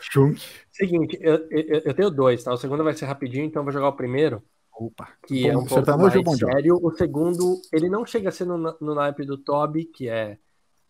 Chunk. 0.02 0.42
Seguinte, 0.72 1.18
eu, 1.22 1.48
eu, 1.50 1.82
eu, 1.86 1.94
tenho 1.94 2.10
dois, 2.10 2.44
tá? 2.44 2.54
O 2.54 2.58
segundo 2.58 2.84
vai 2.84 2.94
ser 2.94 3.06
rapidinho, 3.06 3.46
então 3.46 3.62
eu 3.62 3.64
vou 3.64 3.74
jogar 3.74 3.90
o 3.90 3.96
primeiro. 3.96 4.42
Opa. 4.74 5.10
Que 5.28 5.44
bom, 5.44 5.50
é 5.50 5.58
um 5.58 5.66
pouco 5.66 5.84
tá 5.84 5.98
mais 5.98 6.14
sério. 6.38 6.80
O 6.82 6.92
segundo, 6.92 7.60
ele 7.72 7.90
não 7.90 8.06
chega 8.06 8.30
a 8.30 8.32
ser 8.32 8.46
no, 8.46 8.58
no 8.58 8.96
naipe 8.96 9.26
do 9.26 9.38
Toby, 9.38 9.86
que 9.86 10.08
é 10.08 10.38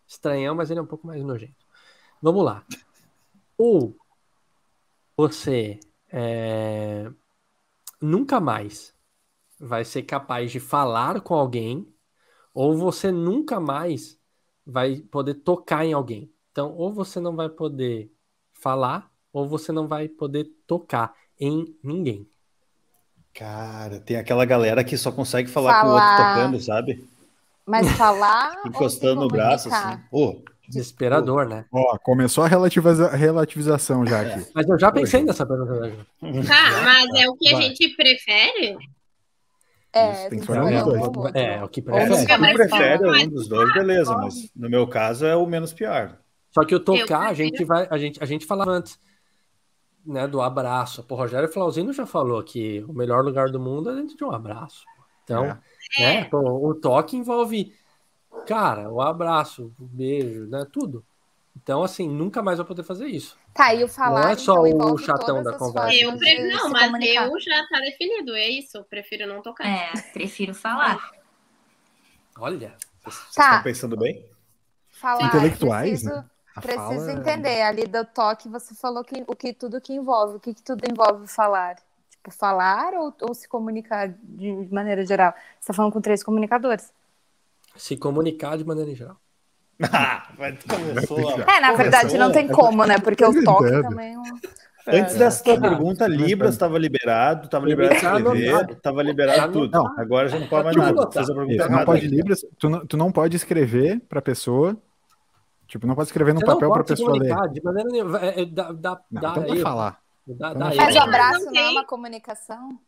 estranhão, 0.10 0.56
mas 0.56 0.72
ele 0.72 0.80
é 0.80 0.84
um 0.84 0.88
pouco 0.88 1.06
mais 1.06 1.24
nojento. 1.24 1.66
Vamos 2.22 2.44
lá. 2.44 2.66
Ou 3.58 3.96
você 5.16 5.80
é, 6.12 7.10
nunca 8.02 8.40
mais 8.40 8.94
vai 9.60 9.86
ser 9.86 10.04
capaz 10.04 10.52
de 10.52 10.60
falar 10.60 11.22
com 11.22 11.36
alguém, 11.36 11.88
ou 12.54 12.76
você 12.76 13.12
nunca 13.12 13.60
mais 13.60 14.20
vai 14.66 14.98
poder 14.98 15.36
tocar 15.36 15.86
em 15.86 15.94
alguém. 15.94 16.34
Então, 16.52 16.74
ou 16.76 16.92
você 16.92 17.20
não 17.20 17.36
vai 17.36 17.50
poder 17.50 18.12
falar, 18.52 19.12
ou 19.32 19.48
você 19.48 19.72
não 19.72 19.88
vai 19.88 20.08
poder 20.08 20.46
tocar 20.66 21.14
em 21.40 21.78
ninguém. 21.84 22.28
Cara, 23.34 24.00
tem 24.00 24.18
aquela 24.18 24.44
galera 24.44 24.84
que 24.84 24.98
só 24.98 25.12
consegue 25.12 25.50
falar, 25.50 25.82
falar. 25.82 25.82
com 25.82 25.88
o 25.88 25.94
outro 25.94 26.26
tocando, 26.26 26.60
sabe? 26.60 27.08
Mas 27.70 27.90
falar. 27.96 28.62
Encostando 28.66 29.22
no 29.22 29.28
braço, 29.28 29.70
assim. 29.72 30.02
Oh, 30.12 30.42
Desesperador, 30.68 31.48
né? 31.48 31.66
Ó, 31.72 31.98
começou 31.98 32.44
a 32.44 32.48
relativiza 32.48 33.10
relativização 33.10 34.06
já 34.06 34.22
aqui. 34.22 34.46
Mas 34.54 34.70
eu 34.70 34.80
já 34.80 34.92
pensei 34.92 35.24
nessa 35.24 35.44
pergunta. 35.44 35.92
Tá, 36.48 36.82
mas 36.86 37.10
é 37.20 37.28
o 37.28 37.36
que 37.36 37.50
a 37.54 37.60
gente 37.60 37.90
prefere? 37.96 38.78
É, 39.92 40.30
tem 40.30 40.30
que 40.30 40.36
escolher 40.38 40.84
um 40.84 41.10
dois. 41.10 41.36
É, 41.36 41.64
o 41.64 41.68
que 41.68 41.82
prefere. 41.82 42.16
Se 42.18 42.54
prefere 42.54 43.26
um 43.26 43.30
dos 43.30 43.48
dois, 43.48 43.74
beleza, 43.74 44.16
mas 44.16 44.52
no 44.56 44.70
meu 44.70 44.88
caso 44.88 45.26
é 45.26 45.36
o 45.36 45.48
menos 45.48 45.74
pior. 45.74 46.20
Só 46.52 46.64
que 46.64 46.76
o 46.76 46.80
tocar, 46.80 47.30
a 47.30 47.34
gente 47.34 47.64
vai, 47.64 47.88
a 47.90 47.98
gente, 47.98 48.22
a 48.22 48.26
gente 48.26 48.46
falava 48.46 48.72
antes, 48.72 49.00
né, 50.06 50.28
do 50.28 50.40
abraço. 50.40 51.04
O 51.10 51.16
Rogério 51.16 51.50
Flauzino 51.50 51.92
já 51.94 52.06
falou 52.06 52.44
que 52.44 52.84
o 52.88 52.94
melhor 52.94 53.24
lugar 53.24 53.50
do 53.50 53.60
mundo 53.60 53.90
é 53.90 53.96
dentro 53.96 54.16
de 54.16 54.24
um 54.24 54.32
abraço. 54.32 54.84
Então, 55.30 55.58
é. 55.98 56.02
né, 56.02 56.24
pô, 56.26 56.40
o 56.40 56.74
toque 56.74 57.16
envolve 57.16 57.74
Cara, 58.46 58.90
o 58.90 59.02
abraço, 59.02 59.74
o 59.80 59.86
beijo, 59.86 60.48
né? 60.48 60.66
Tudo. 60.72 61.06
Então, 61.56 61.84
assim, 61.84 62.08
nunca 62.08 62.42
mais 62.42 62.58
vai 62.58 62.66
poder 62.66 62.84
fazer 62.84 63.08
isso. 63.08 63.38
Tá, 63.54 63.74
e 63.74 63.84
o 63.84 63.88
falar. 63.88 64.24
Não 64.24 64.30
é 64.30 64.36
só 64.36 64.66
então, 64.66 64.94
o 64.94 64.98
chatão 64.98 65.44
da 65.44 65.54
conversa. 65.54 65.94
Eu 65.94 66.18
pre... 66.18 66.48
Não, 66.48 66.70
mas 66.70 66.86
comunicar. 66.86 67.28
eu 67.28 67.40
já 67.40 67.68
tá 67.68 67.80
definido, 67.80 68.36
é 68.36 68.48
isso. 68.48 68.78
Eu 68.78 68.84
prefiro 68.84 69.28
não 69.28 69.42
tocar. 69.42 69.68
É, 69.68 69.92
prefiro 70.14 70.54
falar. 70.54 71.12
Olha. 72.38 72.74
Vocês 73.04 73.34
tá. 73.36 73.46
estão 73.46 73.64
pensando 73.64 73.98
bem? 73.98 74.26
Falar, 74.90 75.28
Intelectuais, 75.28 76.02
preciso, 76.02 76.16
né? 76.16 76.26
preciso 76.62 77.10
é 77.10 77.14
entender. 77.14 77.62
Ali 77.62 77.88
do 77.88 78.06
toque, 78.06 78.50
você 78.50 78.76
falou 78.76 79.04
que 79.04 79.24
o 79.28 79.36
que 79.36 79.54
tudo 79.54 79.80
que 79.80 79.94
envolve, 79.94 80.38
o 80.38 80.40
que, 80.40 80.54
que 80.54 80.62
tudo 80.62 80.84
envolve 80.90 81.28
falar. 81.28 81.78
Tipo, 82.22 82.32
falar 82.32 82.94
ou, 82.94 83.14
ou 83.22 83.34
se 83.34 83.48
comunicar 83.48 84.14
de 84.22 84.68
maneira 84.72 85.06
geral? 85.06 85.34
Você 85.60 85.68
tá 85.68 85.74
falando 85.74 85.94
com 85.94 86.02
três 86.02 86.22
comunicadores 86.22 86.94
se 87.80 87.98
comunicar 87.98 88.58
de 88.58 88.66
maneira 88.66 88.94
geral. 88.94 89.18
Ah, 89.92 90.28
começou. 90.68 91.42
É, 91.42 91.62
na 91.62 91.72
verdade 91.72 92.18
não 92.18 92.34
tem 92.34 92.50
como, 92.50 92.84
né? 92.84 93.00
Porque 93.00 93.24
o 93.24 93.44
toque 93.46 93.82
também. 93.82 94.14
É 94.86 95.00
Antes 95.00 95.16
dessa 95.16 95.42
tua 95.42 95.60
pergunta, 95.60 96.06
Libras 96.06 96.56
estava 96.56 96.78
liberado, 96.78 97.46
estava 97.46 97.66
liberado 97.66 97.96
escrever, 97.96 98.72
estava 98.72 99.04
liberado 99.04 99.54
tudo. 99.54 99.72
Não, 99.72 99.88
agora 99.98 100.28
já 100.28 100.38
não 100.38 100.48
pode 100.48 100.64
mais 100.66 100.76
nada. 100.76 101.08
Pergunta 101.08 101.70
não 101.70 101.86
pode 101.86 102.08
Libras, 102.08 102.46
tu 102.58 102.70
não, 102.70 102.86
tu 102.86 102.98
não 102.98 103.12
pode 103.12 103.38
escrever 103.38 104.02
para 104.10 104.20
a 104.20 104.22
pessoa. 104.22 104.76
Tipo, 105.66 105.88
não 105.88 105.96
pode 105.96 106.10
escrever 106.10 106.34
no 106.34 106.42
papel 106.42 106.70
para 106.72 106.82
a 106.82 106.86
pessoa 106.86 107.18
ler. 107.18 107.34
De 107.52 107.64
maneira 107.64 107.90
nenhuma. 107.90 108.20
É, 108.20 108.42
é, 108.42 108.46
dá, 108.46 108.74
dá, 108.74 109.00
não, 109.10 109.22
dá 109.22 109.32
então 109.32 109.48
vai 109.48 109.60
falar. 109.60 110.02
Dá, 110.36 110.54
dá. 110.54 110.66
Mas 110.76 110.96
o 110.96 111.00
Não, 111.00 111.04
abraço 111.04 111.46
não 111.46 111.54
não 111.54 111.62
é 111.62 111.70
uma 111.70 111.86
comunicação? 111.86 112.80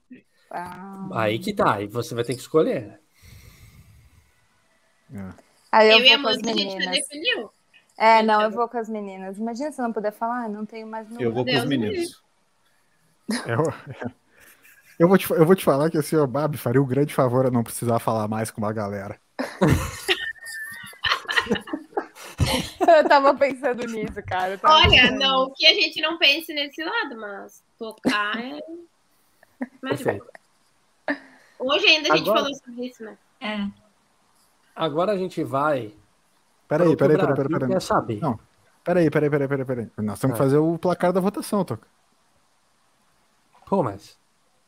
Ah. 0.49 1.07
Aí 1.13 1.39
que 1.39 1.53
tá, 1.53 1.75
aí 1.75 1.87
você 1.87 2.13
vai 2.13 2.23
ter 2.23 2.35
que 2.35 2.41
escolher. 2.41 2.99
É. 5.13 5.29
Aí 5.71 5.89
eu, 5.89 5.99
Eu, 5.99 6.05
e 6.05 6.13
a 6.13 6.17
vou 6.17 6.25
com 6.25 6.29
as 6.29 6.41
meninas. 6.41 6.97
É, 7.97 8.21
não, 8.21 8.41
eu 8.41 8.51
vou 8.51 8.67
com 8.67 8.77
as 8.77 8.89
meninas. 8.89 9.37
Imagina 9.37 9.71
se 9.71 9.81
eu 9.81 9.83
não 9.83 9.93
puder 9.93 10.11
falar, 10.11 10.49
não 10.49 10.65
tenho 10.65 10.87
mais 10.87 11.07
número. 11.07 11.23
Eu 11.23 11.33
vou 11.33 11.45
com 11.45 11.57
os 11.57 11.65
meninos. 11.65 12.21
Eu, 13.45 13.63
eu, 14.99 15.07
vou 15.07 15.17
te, 15.17 15.31
eu 15.31 15.45
vou 15.45 15.55
te 15.55 15.63
falar 15.63 15.89
que 15.89 15.97
assim, 15.97 16.17
o 16.17 16.27
Babi 16.27 16.57
faria 16.57 16.81
um 16.81 16.87
grande 16.87 17.13
favor 17.13 17.45
a 17.45 17.51
não 17.51 17.63
precisar 17.63 17.99
falar 17.99 18.27
mais 18.27 18.51
com 18.51 18.61
uma 18.61 18.73
galera. 18.73 19.19
Eu 22.97 23.07
tava 23.07 23.33
pensando 23.35 23.85
nisso, 23.87 24.21
cara. 24.27 24.59
Olha, 24.63 24.89
pensando 24.89 25.19
não 25.19 25.53
que 25.53 25.65
a 25.65 25.73
gente 25.73 26.01
não 26.01 26.17
pense 26.17 26.53
nesse 26.53 26.83
lado, 26.83 27.17
mas 27.17 27.63
tocar 27.77 28.37
é. 28.37 28.59
Perfeito. 29.79 30.25
Hoje 31.59 31.85
ainda 31.85 32.13
a 32.13 32.17
gente 32.17 32.27
Agora- 32.29 32.41
falou 32.43 32.55
sobre 32.57 32.85
isso, 32.87 33.03
né? 33.03 33.17
É. 33.39 33.67
Agora 34.75 35.11
a 35.11 35.17
gente 35.17 35.43
vai. 35.43 35.93
Peraí, 36.67 36.89
que 36.89 36.95
peraí, 36.95 37.17
peraí, 37.17 37.35
peraí, 37.35 37.49
peraí. 37.49 37.69
Quer 37.69 37.81
saber. 37.81 38.19
Não. 38.19 38.39
Peraí, 38.83 39.09
peraí, 39.11 39.29
peraí, 39.29 39.47
peraí, 39.47 39.65
peraí. 39.65 39.91
Nós 39.97 40.19
temos 40.19 40.35
que 40.37 40.41
Ah. 40.41 40.45
fazer 40.45 40.57
o 40.57 40.77
placar 40.79 41.13
da 41.13 41.19
votação, 41.19 41.63
Toca. 41.63 41.87
Pô, 43.67 43.83
mas 43.83 44.19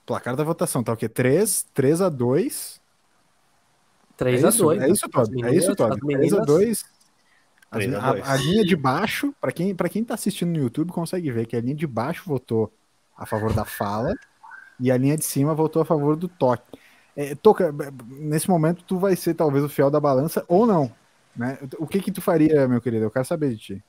Placar 0.06 0.36
da 0.36 0.44
votação, 0.44 0.84
tá 0.84 0.92
o 0.92 0.98
quê? 0.98 1.08
3, 1.08 1.64
3 1.74 2.02
a 2.02 2.10
2. 2.10 2.82
3 4.18 4.44
é 4.44 4.46
a 4.46 4.50
isso, 4.50 4.58
2 4.64 4.82
É 4.82 4.90
isso, 4.90 5.10
Todd. 5.10 5.46
É 5.46 5.56
isso, 5.56 5.76
Todd. 5.76 6.00
3 6.00 6.34
a 6.34 6.40
2. 6.44 6.86
As- 7.78 7.86
3 7.86 7.94
a 7.94 8.00
A, 8.00 8.12
2. 8.14 8.30
a 8.30 8.36
linha 8.38 8.64
de 8.66 8.76
baixo, 8.76 9.34
pra 9.42 9.52
quem, 9.52 9.76
pra 9.76 9.90
quem 9.90 10.04
tá 10.04 10.14
assistindo 10.14 10.52
no 10.52 10.60
YouTube, 10.64 10.92
consegue 10.92 11.32
ver 11.32 11.46
que 11.48 11.56
a 11.56 11.62
linha 11.62 11.76
de 11.76 11.88
baixo 11.88 12.24
votou 12.28 12.72
a 13.18 13.26
favor 13.26 13.54
da 13.54 13.66
fala 13.66 14.14
e 14.80 14.92
a 14.92 14.98
linha 14.98 15.18
de 15.18 15.26
cima 15.26 15.54
votou 15.56 15.82
a 15.82 15.86
favor 15.86 16.16
do 16.16 16.28
toque. 16.28 16.64
É, 17.16 17.36
Toca, 17.36 17.74
nesse 18.08 18.50
momento 18.50 18.84
tu 18.84 18.98
vai 19.00 19.16
ser 19.16 19.36
talvez 19.36 19.64
o 19.64 19.70
fiel 19.70 19.92
da 19.92 20.00
balança 20.00 20.44
ou 20.48 20.66
não, 20.66 20.92
né? 21.36 21.60
O 21.78 21.88
que 21.88 22.02
que 22.02 22.12
tu 22.12 22.22
faria, 22.22 22.68
meu 22.68 22.82
querido? 22.82 23.06
Eu 23.06 23.12
quero 23.12 23.26
saber 23.26 23.50
de 23.52 23.58
ti. 23.58 23.84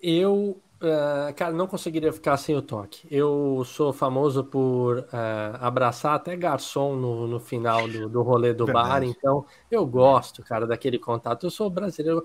Eu, 0.00 0.62
eh, 0.82 1.32
cara, 1.34 1.52
não 1.52 1.66
conseguiria 1.66 2.12
ficar 2.12 2.36
sem 2.36 2.54
o 2.54 2.62
toque. 2.62 3.06
Eu 3.10 3.62
sou 3.64 3.92
famoso 3.92 4.44
por 4.44 4.98
eh, 5.12 5.52
abraçar 5.60 6.14
até 6.14 6.36
garçom 6.36 6.94
no, 6.96 7.26
no 7.26 7.40
final 7.40 7.88
do, 7.88 8.08
do 8.08 8.22
rolê 8.22 8.52
do 8.52 8.66
Verdade. 8.66 8.88
bar, 8.88 9.02
então 9.02 9.46
eu 9.70 9.86
gosto, 9.86 10.42
cara, 10.42 10.66
daquele 10.66 10.98
contato. 10.98 11.46
Eu 11.46 11.50
sou 11.50 11.70
brasileiro. 11.70 12.22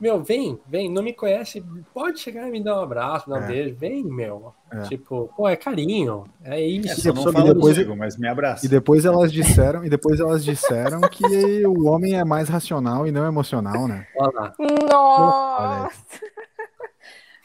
Meu, 0.00 0.22
vem, 0.22 0.60
vem, 0.68 0.88
não 0.88 1.02
me 1.02 1.12
conhece, 1.12 1.60
pode 1.92 2.20
chegar 2.20 2.46
e 2.46 2.52
me 2.52 2.62
dar 2.62 2.78
um 2.78 2.82
abraço, 2.82 3.28
me 3.28 3.34
dar 3.34 3.40
um 3.42 3.44
É. 3.44 3.48
beijo, 3.48 3.74
vem, 3.76 4.04
meu. 4.04 4.54
É. 4.70 4.82
Tipo, 4.82 5.28
pô, 5.36 5.48
é 5.48 5.56
carinho, 5.56 6.24
é 6.44 6.60
É, 6.60 6.66
isso. 6.66 7.00
só 7.00 7.12
não 7.12 7.32
fala 7.32 7.52
depois- 7.52 7.74
comigo, 7.76 7.96
mas 7.96 8.16
me 8.16 8.28
abraça. 8.28 8.64
E 8.64 8.68
depois 8.68 9.04
elas 9.04 9.32
disseram, 9.32 9.84
e 9.84 9.90
depois 9.90 10.20
elas 10.20 10.44
disseram 10.44 11.00
que 11.00 11.66
o 11.66 11.86
homem 11.86 12.14
é 12.16 12.24
mais 12.24 12.48
racional 12.48 13.06
e 13.08 13.10
não 13.10 13.26
emocional, 13.26 13.88
né? 13.88 14.06
Olha 14.16 14.54
Nossa! 14.88 15.90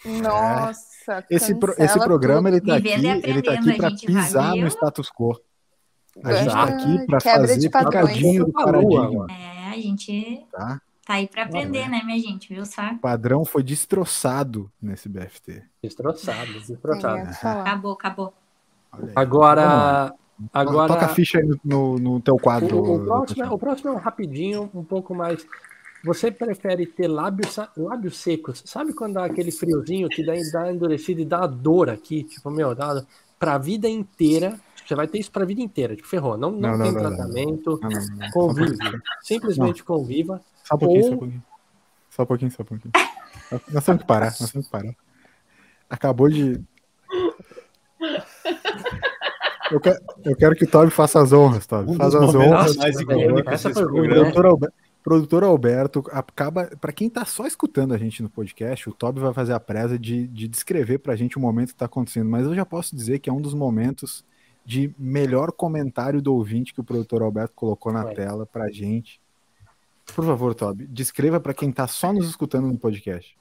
Nossa! 0.06 1.26
Esse, 1.30 1.56
pro- 1.56 1.76
esse 1.78 1.98
programa 2.00 2.50
ele 2.50 2.62
tá 2.62 2.76
aqui, 2.76 2.84
Vivendo 2.96 3.26
ele 3.26 3.42
tá 3.42 3.52
aqui 3.54 3.60
aprendendo, 3.60 3.78
para 3.78 3.88
a 3.88 3.90
gente 3.90 4.06
pisar 4.06 4.56
no 4.56 4.68
status 4.68 5.10
quo. 5.12 5.40
A 6.24 6.34
gente 6.34 6.52
tá 6.52 6.64
aqui 6.64 7.06
para 7.08 7.18
de 7.18 7.24
fazer 7.24 7.70
picadinho 7.70 8.46
do 8.46 8.52
paradinho, 8.54 9.26
É, 9.30 9.70
a 9.72 9.76
gente 9.76 10.46
tá? 10.52 10.82
Tá 11.06 11.14
aí 11.16 11.28
pra 11.28 11.44
aprender, 11.44 11.88
né, 11.90 12.02
minha 12.04 12.20
gente? 12.20 12.54
Viu 12.54 12.66
só? 12.66 12.82
O 12.92 12.98
padrão 13.00 13.44
foi 13.46 13.64
destroçado 13.64 14.72
nesse 14.82 15.08
BFT. 15.10 15.64
Destroçado, 15.84 16.54
destroçado. 16.54 17.34
falar. 17.36 17.62
Acabou, 17.62 17.94
acabou. 17.94 18.34
Agora, 19.16 20.14
agora 20.54 20.94
Toca 20.94 21.06
a 21.06 21.10
ficha 21.10 21.40
aí 21.40 21.50
no, 21.64 21.98
no, 21.98 22.22
teu 22.22 22.38
quadro. 22.38 22.78
o, 22.78 22.96
o 23.02 23.06
próximo, 23.06 23.44
é- 23.44 23.50
o 23.50 23.58
próximo 23.58 23.90
é 23.90 23.94
um 23.94 23.98
rapidinho, 23.98 24.70
um 24.74 24.84
pouco 24.84 25.14
mais. 25.16 25.46
Você 26.06 26.30
prefere 26.30 26.86
ter 26.86 27.08
lábios, 27.08 27.56
lábios 27.78 28.18
secos? 28.18 28.62
Sabe 28.66 28.94
quando 28.94 29.14
dá 29.14 29.26
aquele 29.26 29.52
friozinho 29.52 30.10
que 30.10 30.24
dá, 30.26 30.34
dá 30.52 30.72
endurecido 30.72 31.22
e 31.22 31.26
dá 31.26 31.48
dor 31.48 31.90
aqui? 31.90 32.24
Tipo, 32.24 32.52
meu, 32.52 32.76
dá 32.76 33.04
pra 33.40 33.58
vida 33.58 33.88
inteira. 33.88 34.60
Você 34.86 34.96
vai 34.96 35.08
ter 35.08 35.20
isso 35.20 35.32
pra 35.32 35.46
vida 35.46 35.62
inteira. 35.62 35.96
Tipo, 35.96 36.08
ferrou. 36.10 36.38
Não, 36.38 36.52
não, 36.52 36.78
Não, 36.78 36.84
tem 36.84 36.92
não, 36.94 37.02
tratamento. 37.02 37.80
Não, 37.82 37.90
não, 37.90 38.00
não, 38.00 38.16
não. 38.18 38.32
Convive. 38.32 38.78
Simplesmente 39.22 39.82
conviva. 39.84 40.42
Só 40.64 40.76
um 40.76 40.78
pouquinho, 40.78 41.04
Ou- 41.04 41.10
só 41.10 41.14
um 41.16 41.18
pouquinho. 41.20 41.44
Só 42.10 42.24
um 42.24 42.26
pouquinho, 42.26 42.52
só 42.52 42.64
um 42.64 42.66
pouquinho. 42.66 42.92
Nós 43.72 43.86
temos 43.86 44.02
que 44.02 44.08
parar, 44.08 44.26
nós 44.40 44.52
temos 44.52 44.66
que 44.68 44.72
parar. 44.72 44.94
Acabou 45.90 46.30
de. 46.30 46.60
Eu 49.72 49.80
quero, 49.80 50.00
eu 50.26 50.36
quero 50.36 50.56
que 50.56 50.66
o 50.66 50.70
Toby 50.70 50.92
faça 50.92 51.22
as 51.22 51.32
honras, 51.34 51.66
Toby. 51.66 51.92
Um 51.92 51.96
Faz 51.96 52.14
as 52.14 52.36
honras. 52.36 52.76
mais 52.76 52.92
essa 52.92 53.06
pergunta, 53.06 53.44
programa. 53.74 54.14
Produtor, 54.32 54.46
Albe- 54.46 54.68
produtor 55.04 55.44
Alberto 55.44 56.04
acaba. 56.12 56.66
Para 56.80 56.92
quem 56.92 57.10
tá 57.10 57.26
só 57.26 57.46
escutando 57.48 57.94
a 57.94 57.98
gente 57.98 58.22
no 58.22 58.30
podcast, 58.30 58.90
o 58.90 58.94
Toby 58.94 59.20
vai 59.20 59.34
fazer 59.34 59.54
a 59.54 59.60
presa 59.60 59.98
de, 59.98 60.28
de 60.28 60.48
descrever 60.48 61.00
pra 61.00 61.16
gente 61.16 61.38
o 61.38 61.42
momento 61.42 61.70
que 61.70 61.76
tá 61.76 61.86
acontecendo. 61.86 62.30
Mas 62.30 62.46
eu 62.46 62.54
já 62.54 62.66
posso 62.66 62.96
dizer 62.96 63.20
que 63.20 63.30
é 63.30 63.34
um 63.34 63.42
dos 63.42 63.54
momentos 63.54 64.24
de 64.66 64.94
melhor 64.98 65.52
comentário 65.52 66.22
do 66.22 66.34
ouvinte 66.36 66.74
que 66.74 66.80
o 66.82 66.84
produtor 66.84 67.22
Alberto 67.22 67.54
colocou 67.56 67.92
na 67.92 68.04
Foi. 68.04 68.14
tela 68.14 68.46
pra 68.46 68.70
gente. 68.70 69.20
Por 70.06 70.26
favor, 70.26 70.54
Toby, 70.54 70.86
descreva 70.88 71.40
pra 71.40 71.54
quem 71.54 71.72
tá 71.72 71.88
só 71.88 72.12
nos 72.14 72.28
escutando 72.28 72.68
no 72.68 72.78
podcast. 72.78 73.36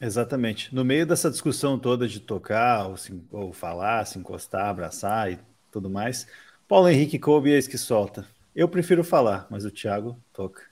Exatamente. 0.00 0.74
No 0.74 0.84
meio 0.84 1.06
dessa 1.06 1.30
discussão 1.30 1.78
toda 1.78 2.06
de 2.08 2.20
tocar, 2.20 2.86
ou, 2.86 2.96
se- 2.96 3.20
ou 3.30 3.52
falar, 3.52 4.04
se 4.06 4.18
encostar, 4.18 4.68
abraçar 4.68 5.32
e 5.32 5.38
tudo 5.70 5.90
mais, 5.90 6.26
Paulo 6.66 6.88
Henrique 6.88 7.18
coube 7.18 7.50
eis 7.50 7.66
que 7.66 7.76
solta. 7.78 8.26
Eu 8.54 8.68
prefiro 8.68 9.02
falar, 9.04 9.46
mas 9.50 9.64
o 9.64 9.70
Thiago 9.70 10.16
toca. 10.32 10.62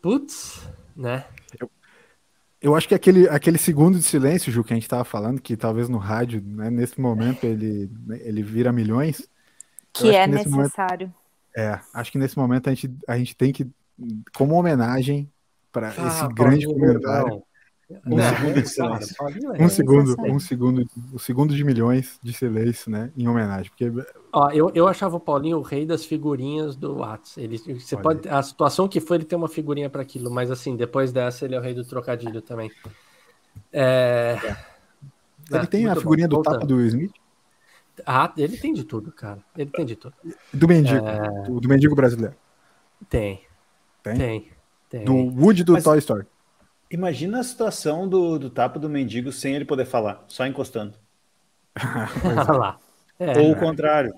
Putz, 0.00 0.60
né? 0.96 1.24
Eu 2.60 2.74
acho 2.74 2.88
que 2.88 2.94
aquele, 2.94 3.28
aquele 3.28 3.58
segundo 3.58 3.96
de 3.98 4.02
silêncio, 4.04 4.50
Ju, 4.52 4.64
que 4.64 4.72
a 4.72 4.76
gente 4.76 4.88
tava 4.88 5.04
falando, 5.04 5.40
que 5.40 5.56
talvez 5.56 5.88
no 5.88 5.98
rádio, 5.98 6.42
né, 6.44 6.68
nesse 6.70 7.00
momento, 7.00 7.44
ele, 7.44 7.88
ele 8.20 8.42
vira 8.42 8.72
milhões. 8.72 9.28
Que 9.92 10.10
é 10.14 10.24
que 10.24 10.30
nesse 10.30 10.48
momento- 10.48 10.64
necessário. 10.66 11.14
É, 11.58 11.80
acho 11.92 12.12
que 12.12 12.18
nesse 12.18 12.38
momento 12.38 12.68
a 12.68 12.74
gente, 12.74 12.88
a 13.08 13.18
gente 13.18 13.34
tem 13.36 13.52
que, 13.52 13.66
como 14.32 14.54
homenagem 14.54 15.28
para 15.72 15.88
esse 16.06 16.24
Ah, 16.24 16.28
grande 16.28 16.66
Paulinho, 16.66 16.68
comentário, 16.68 17.32
não. 17.32 17.42
Um 18.06 18.16
Não, 18.16 18.22
segundo 18.22 18.62
de 18.62 18.68
silêncio. 18.68 19.16
Paulinho 19.18 19.52
é- 19.54 19.58
um 19.64 19.68
segundo, 19.68 20.16
um 20.20 20.38
segundo, 20.38 20.86
o 21.12 21.18
segundo 21.18 21.54
de 21.56 21.64
milhões 21.64 22.18
de 22.22 22.32
silêncio, 22.32 22.90
né, 22.90 23.10
em 23.16 23.26
homenagem, 23.26 23.70
porque 23.70 23.90
Ó, 24.32 24.50
eu, 24.52 24.70
eu 24.74 24.86
achava 24.86 25.16
o 25.16 25.20
Paulinho 25.20 25.58
o 25.58 25.62
rei 25.62 25.86
das 25.86 26.04
figurinhas 26.04 26.76
do 26.76 26.98
Whats. 26.98 27.36
Ele, 27.38 27.56
você 27.58 27.96
pode, 27.96 28.28
a 28.28 28.42
situação 28.42 28.86
que 28.86 29.00
foi, 29.00 29.16
ele 29.16 29.24
tem 29.24 29.38
uma 29.38 29.48
figurinha 29.48 29.88
para 29.88 30.02
aquilo, 30.02 30.30
mas 30.30 30.50
assim, 30.50 30.76
depois 30.76 31.10
dessa, 31.12 31.44
ele 31.46 31.54
é 31.54 31.58
o 31.58 31.62
rei 31.62 31.74
do 31.74 31.84
trocadilho 31.84 32.42
também. 32.42 32.70
É, 33.72 34.38
ele 35.50 35.66
é, 35.66 35.66
tem 35.66 35.86
a 35.88 35.94
muito 35.94 36.00
figurinha 36.00 36.26
bom. 36.26 36.28
do 36.28 36.38
tapa 36.38 36.66
Voltando. 36.66 36.66
do 36.66 36.76
Will 36.76 36.86
Smith, 36.86 37.12
Ah, 38.06 38.32
ele 38.36 38.56
tem 38.56 38.72
de 38.72 38.84
tudo, 38.84 39.10
cara. 39.12 39.38
Ele 39.56 39.70
tem 39.70 39.84
de 39.86 39.96
tudo. 39.96 40.14
do 40.52 40.68
mendigo, 40.68 41.06
É. 41.06 41.42
do, 41.46 41.60
do 41.60 41.68
mendigo 41.68 41.94
brasileiro, 41.94 42.34
Tem. 43.08 43.40
Tem? 44.02 44.16
Tem. 44.16 44.48
Tem. 44.90 45.04
do 45.04 45.14
Woody 45.14 45.64
do 45.64 45.72
Mas- 45.74 45.84
Toy 45.84 45.98
Story. 45.98 46.26
Imagina 46.90 47.40
a 47.40 47.44
situação 47.44 48.08
do, 48.08 48.38
do 48.38 48.48
tapa 48.48 48.78
do 48.78 48.88
mendigo 48.88 49.30
sem 49.30 49.54
ele 49.54 49.64
poder 49.66 49.84
falar, 49.84 50.24
só 50.26 50.46
encostando. 50.46 50.94
Lá. 52.58 52.78
É, 53.18 53.38
Ou 53.38 53.52
o 53.52 53.56
contrário. 53.56 54.14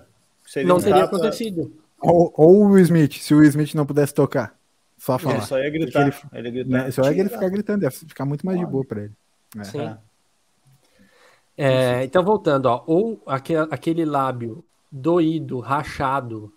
Seria 0.47 0.69
não 0.69 0.77
um 0.77 0.81
teria 0.81 1.01
tapa, 1.03 1.17
acontecido. 1.17 1.73
Ou, 2.01 2.33
ou 2.37 2.63
o 2.63 2.69
Will 2.71 2.83
Smith, 2.85 3.15
se 3.15 3.35
o 3.35 3.39
Will 3.39 3.49
Smith 3.49 3.75
não 3.75 3.85
pudesse 3.87 4.15
tocar, 4.15 4.55
só 4.97 5.19
falar. 5.19 5.37
Ele 5.37 5.45
só 5.47 5.59
ia 5.59 5.71
gritar. 5.71 6.29
Ele, 6.33 6.49
ia 6.49 6.53
gritar. 6.53 6.85
Né? 6.85 6.91
Só 6.91 7.03
é 7.03 7.13
que 7.15 7.21
ele 7.21 7.29
ficar 7.29 7.49
gritando, 7.49 7.81
deve 7.81 7.95
ficar 7.95 8.25
muito 8.25 8.47
mais 8.47 8.59
de 8.59 8.67
boa 8.67 8.85
pra 8.85 9.03
ele. 9.03 9.13
É. 9.59 9.65
Sim. 9.65 9.81
Ah, 9.81 9.99
É, 11.63 12.05
então, 12.05 12.25
voltando, 12.25 12.65
ó, 12.67 12.83
ou 12.87 13.23
aquele, 13.27 13.59
aquele 13.71 14.05
lábio 14.07 14.65
doído, 14.91 15.61
rachado 15.61 16.51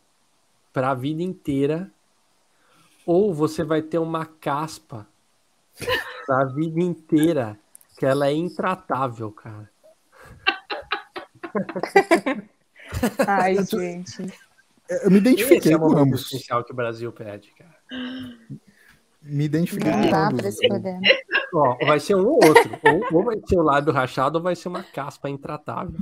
para 0.72 0.92
a 0.92 0.94
vida 0.94 1.22
inteira, 1.22 1.92
ou 3.06 3.34
você 3.34 3.66
vai 3.66 3.82
ter 3.82 3.98
uma 3.98 4.26
caspa 4.26 5.06
para 6.26 6.44
a 6.44 6.46
vida 6.46 6.80
inteira, 6.80 7.60
que 8.00 8.06
ela 8.06 8.28
é 8.28 8.34
intratável, 8.34 9.30
cara. 9.30 9.70
Ai, 13.28 13.56
gente. 13.66 14.34
Eu 14.90 15.12
me 15.12 15.18
identifiquei 15.18 15.58
Esse 15.58 15.74
é 15.74 15.76
o 15.76 15.80
com 15.82 15.98
ambos. 15.98 16.28
essencial 16.28 16.64
que 16.64 16.72
o 16.72 16.76
Brasil 16.76 17.12
pede, 17.12 17.52
cara. 17.52 17.76
Me 19.24 19.46
identifiquei 19.46 19.92
Não 19.92 20.04
com 20.04 20.10
dá 20.10 20.28
ambos. 20.28 20.40
pra 20.42 20.50
escolher. 20.50 21.00
Ó, 21.54 21.78
vai 21.86 22.00
ser 22.00 22.16
um 22.16 22.26
ou 22.26 22.34
outro. 22.46 22.80
Ou, 23.12 23.20
ou 23.20 23.24
vai 23.24 23.40
ser 23.48 23.58
o 23.58 23.62
lábio 23.64 23.94
rachado, 23.94 24.38
ou 24.38 24.44
vai 24.44 24.56
ser 24.56 24.68
uma 24.70 24.84
caspa 24.84 25.30
intratável. 25.30 25.96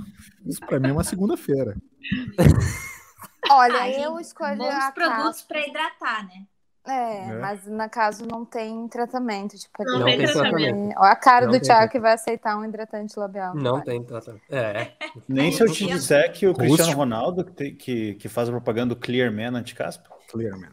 Isso 0.45 0.59
pra 0.61 0.79
mim 0.79 0.89
é 0.89 0.93
uma 0.93 1.03
segunda-feira. 1.03 1.75
Olha, 3.51 3.81
Ah, 3.81 3.89
eu 3.89 4.11
Bons 4.13 4.33
a 4.39 4.91
produtos 4.91 5.41
caspa. 5.41 5.47
pra 5.47 5.67
hidratar, 5.67 6.23
né? 6.25 6.43
É, 6.87 7.29
É. 7.29 7.39
mas 7.39 7.67
na 7.67 7.87
caso 7.89 8.25
não 8.25 8.43
tem 8.43 8.87
tratamento. 8.87 9.55
Tipo, 9.55 9.83
Não 9.83 10.03
tem 10.05 10.17
tratamento. 10.25 10.93
Olha 10.97 11.11
a 11.11 11.15
cara 11.15 11.45
Não 11.45 11.51
do 11.53 11.59
Thiago 11.59 11.91
que 11.91 11.99
vai 11.99 12.13
aceitar 12.13 12.57
um 12.57 12.65
hidratante 12.65 13.19
labial. 13.19 13.53
Não 13.53 13.75
Vai. 13.75 13.83
tem 13.83 14.03
tratamento. 14.03 14.41
É. 14.49 14.93
Nem 15.27 15.51
se 15.51 15.61
eu 15.61 15.71
te 15.71 15.85
disser 15.85 16.31
que 16.31 16.47
o 16.47 16.51
Rústico. 16.53 16.73
Cristiano 16.75 16.97
Ronaldo, 16.97 17.45
que, 17.45 18.15
que 18.15 18.27
faz 18.29 18.47
a 18.49 18.51
propaganda 18.51 18.95
do 18.95 18.99
Clear 18.99 19.31
Man 19.31 19.55
anti-caspa, 19.59 20.09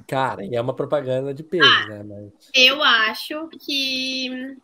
Cara, 0.07 0.45
e 0.45 0.55
é 0.55 0.61
uma 0.61 0.75
propaganda 0.75 1.33
de 1.35 1.43
peso, 1.43 1.65
Ah. 1.65 1.87
né? 1.87 2.03
Mas... 2.05 2.51
Eu 2.55 2.83
acho 2.83 3.49
que 3.61 4.57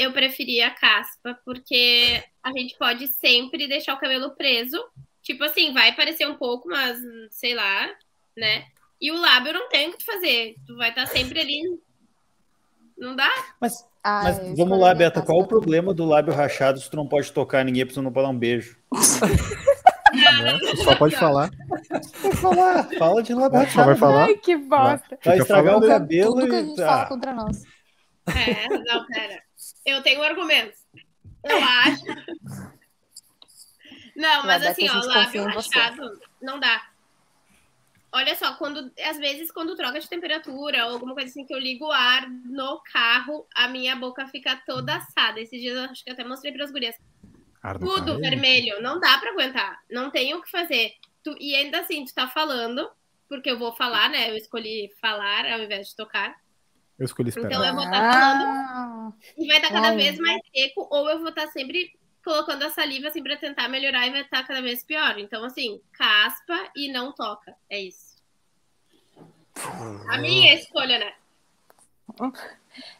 eu 0.00 0.12
preferia 0.12 0.68
a 0.68 0.70
caspa, 0.70 1.38
porque 1.44 2.22
a 2.42 2.50
gente 2.52 2.76
pode 2.78 3.06
sempre 3.08 3.66
deixar 3.68 3.94
o 3.94 3.98
cabelo 4.00 4.30
preso. 4.30 4.82
Tipo 5.22 5.44
assim, 5.44 5.72
vai 5.72 5.94
parecer 5.94 6.26
um 6.28 6.34
pouco, 6.36 6.68
mas 6.68 6.98
sei 7.30 7.54
lá, 7.54 7.90
né? 8.36 8.66
E 9.00 9.10
o 9.10 9.20
lábio 9.20 9.52
não 9.52 9.68
tem 9.68 9.88
o 9.90 9.96
que 9.96 10.04
fazer. 10.04 10.56
Tu 10.66 10.76
vai 10.76 10.90
estar 10.90 11.06
sempre 11.06 11.40
ali. 11.40 11.78
Não 12.96 13.16
dá? 13.16 13.30
Mas, 13.60 13.84
Ah, 14.02 14.20
mas 14.24 14.38
eu 14.38 14.54
vamos 14.56 14.78
lá, 14.78 14.94
Beta, 14.94 15.22
qual 15.22 15.38
o 15.40 15.46
problema 15.46 15.92
do 15.94 16.04
lábio 16.04 16.32
rachado 16.34 16.78
se 16.78 16.90
tu 16.90 16.96
não 16.96 17.08
pode 17.08 17.32
tocar 17.32 17.64
ninguém, 17.64 17.84
porque 17.84 17.94
tu 17.98 18.02
não 18.02 18.12
pode 18.12 18.26
dar 18.26 18.32
um 18.32 18.38
beijo? 18.38 18.76
Né? 20.14 20.58
Só 20.82 20.96
pode 20.96 21.16
falar. 21.16 21.50
Vai 21.88 22.32
falar, 22.32 22.88
fala 22.98 23.22
de 23.22 23.34
lábio 23.34 23.70
Só 23.70 23.84
vai 23.84 23.96
falar. 23.96 24.24
Ai, 24.24 24.34
que 24.36 24.56
bosta. 24.56 25.18
Vai 25.24 25.34
Fica 25.34 25.36
estragar 25.36 25.78
o 25.78 25.86
cabelo 25.86 26.34
Tudo 26.34 26.48
que 26.48 26.56
a 26.56 26.60
e... 26.60 26.66
gente 26.66 26.76
fala 26.76 27.02
Ah, 27.02 27.06
contra 27.06 27.32
nós. 27.32 27.62
É, 28.26 28.68
não, 28.68 29.06
pera. 29.06 29.42
Eu 29.84 30.02
tenho 30.02 30.22
argumentos. 30.22 30.78
Eu 31.44 31.58
acho. 31.58 32.04
Não, 34.16 34.46
mas 34.46 34.62
Vai, 34.62 34.72
assim, 34.72 34.88
ó, 34.88 35.04
lábio 35.04 35.44
rachado 35.44 36.20
não 36.40 36.58
dá. 36.58 36.82
Olha 38.12 38.36
só, 38.36 38.54
quando 38.54 38.92
às 39.04 39.18
vezes 39.18 39.50
quando 39.50 39.74
troca 39.74 39.98
de 39.98 40.08
temperatura 40.08 40.86
ou 40.86 40.92
alguma 40.92 41.14
coisa 41.14 41.28
assim 41.28 41.44
que 41.44 41.52
eu 41.52 41.58
ligo 41.58 41.86
o 41.86 41.92
ar 41.92 42.30
no 42.30 42.80
carro, 42.92 43.44
a 43.56 43.66
minha 43.66 43.96
boca 43.96 44.26
fica 44.28 44.54
toda 44.64 44.96
assada. 44.96 45.40
Esses 45.40 45.60
dias 45.60 45.76
eu 45.76 45.82
acho 45.82 46.04
que 46.04 46.10
até 46.10 46.22
mostrei 46.22 46.52
para 46.52 46.64
as 46.64 46.70
gurias. 46.70 46.94
Tudo 47.78 48.18
vermelho, 48.18 48.82
não 48.82 49.00
dá 49.00 49.16
pra 49.18 49.30
aguentar. 49.30 49.80
Não 49.90 50.10
tem 50.10 50.34
o 50.34 50.42
que 50.42 50.50
fazer. 50.50 50.92
Tu- 51.22 51.36
e 51.40 51.54
ainda 51.54 51.80
assim, 51.80 52.04
tu 52.04 52.14
tá 52.14 52.28
falando, 52.28 52.88
porque 53.28 53.50
eu 53.50 53.58
vou 53.58 53.74
falar, 53.74 54.10
né? 54.10 54.30
Eu 54.30 54.36
escolhi 54.36 54.92
falar 55.00 55.46
ao 55.50 55.60
invés 55.60 55.88
de 55.88 55.96
tocar. 55.96 56.36
Eu 56.98 57.06
escolhi 57.06 57.30
esperar. 57.30 57.50
Então 57.50 57.64
eu 57.66 57.74
vou 57.74 57.84
estar 57.84 58.12
falando 58.12 58.44
Ah, 58.44 59.12
e 59.38 59.46
vai 59.46 59.56
estar 59.56 59.70
cada 59.72 59.88
Ai. 59.88 59.96
vez 59.96 60.18
mais 60.18 60.40
seco, 60.54 60.86
ou 60.90 61.08
eu 61.08 61.18
vou 61.20 61.30
estar 61.30 61.46
sempre 61.48 61.92
colocando 62.22 62.62
a 62.62 62.70
saliva 62.70 63.08
assim 63.08 63.22
pra 63.22 63.36
tentar 63.36 63.68
melhorar 63.68 64.06
e 64.06 64.10
vai 64.10 64.20
estar 64.20 64.46
cada 64.46 64.60
vez 64.62 64.84
pior. 64.84 65.18
Então, 65.18 65.44
assim, 65.44 65.80
caspa 65.92 66.70
e 66.76 66.92
não 66.92 67.12
toca. 67.12 67.56
É 67.68 67.80
isso. 67.80 68.14
A 70.10 70.18
minha 70.18 70.54
escolha, 70.54 70.98
né? 70.98 71.12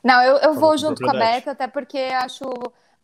Não, 0.02 0.22
eu, 0.22 0.36
eu 0.38 0.54
vou 0.54 0.76
junto 0.78 1.02
com 1.02 1.10
a. 1.10 1.14
Beta, 1.14 1.50
até 1.50 1.66
porque 1.66 1.98
acho 1.98 2.44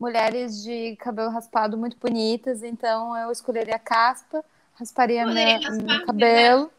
mulheres 0.00 0.62
de 0.62 0.96
cabelo 0.96 1.30
raspado 1.30 1.76
muito 1.76 1.96
bonitas, 1.98 2.62
então 2.62 3.16
eu 3.16 3.30
escolheria 3.30 3.76
a 3.76 3.78
caspa, 3.78 4.42
rasparia 4.74 5.26
minha- 5.26 5.58
raspar, 5.60 5.82
meu 5.84 6.06
cabelo. 6.06 6.70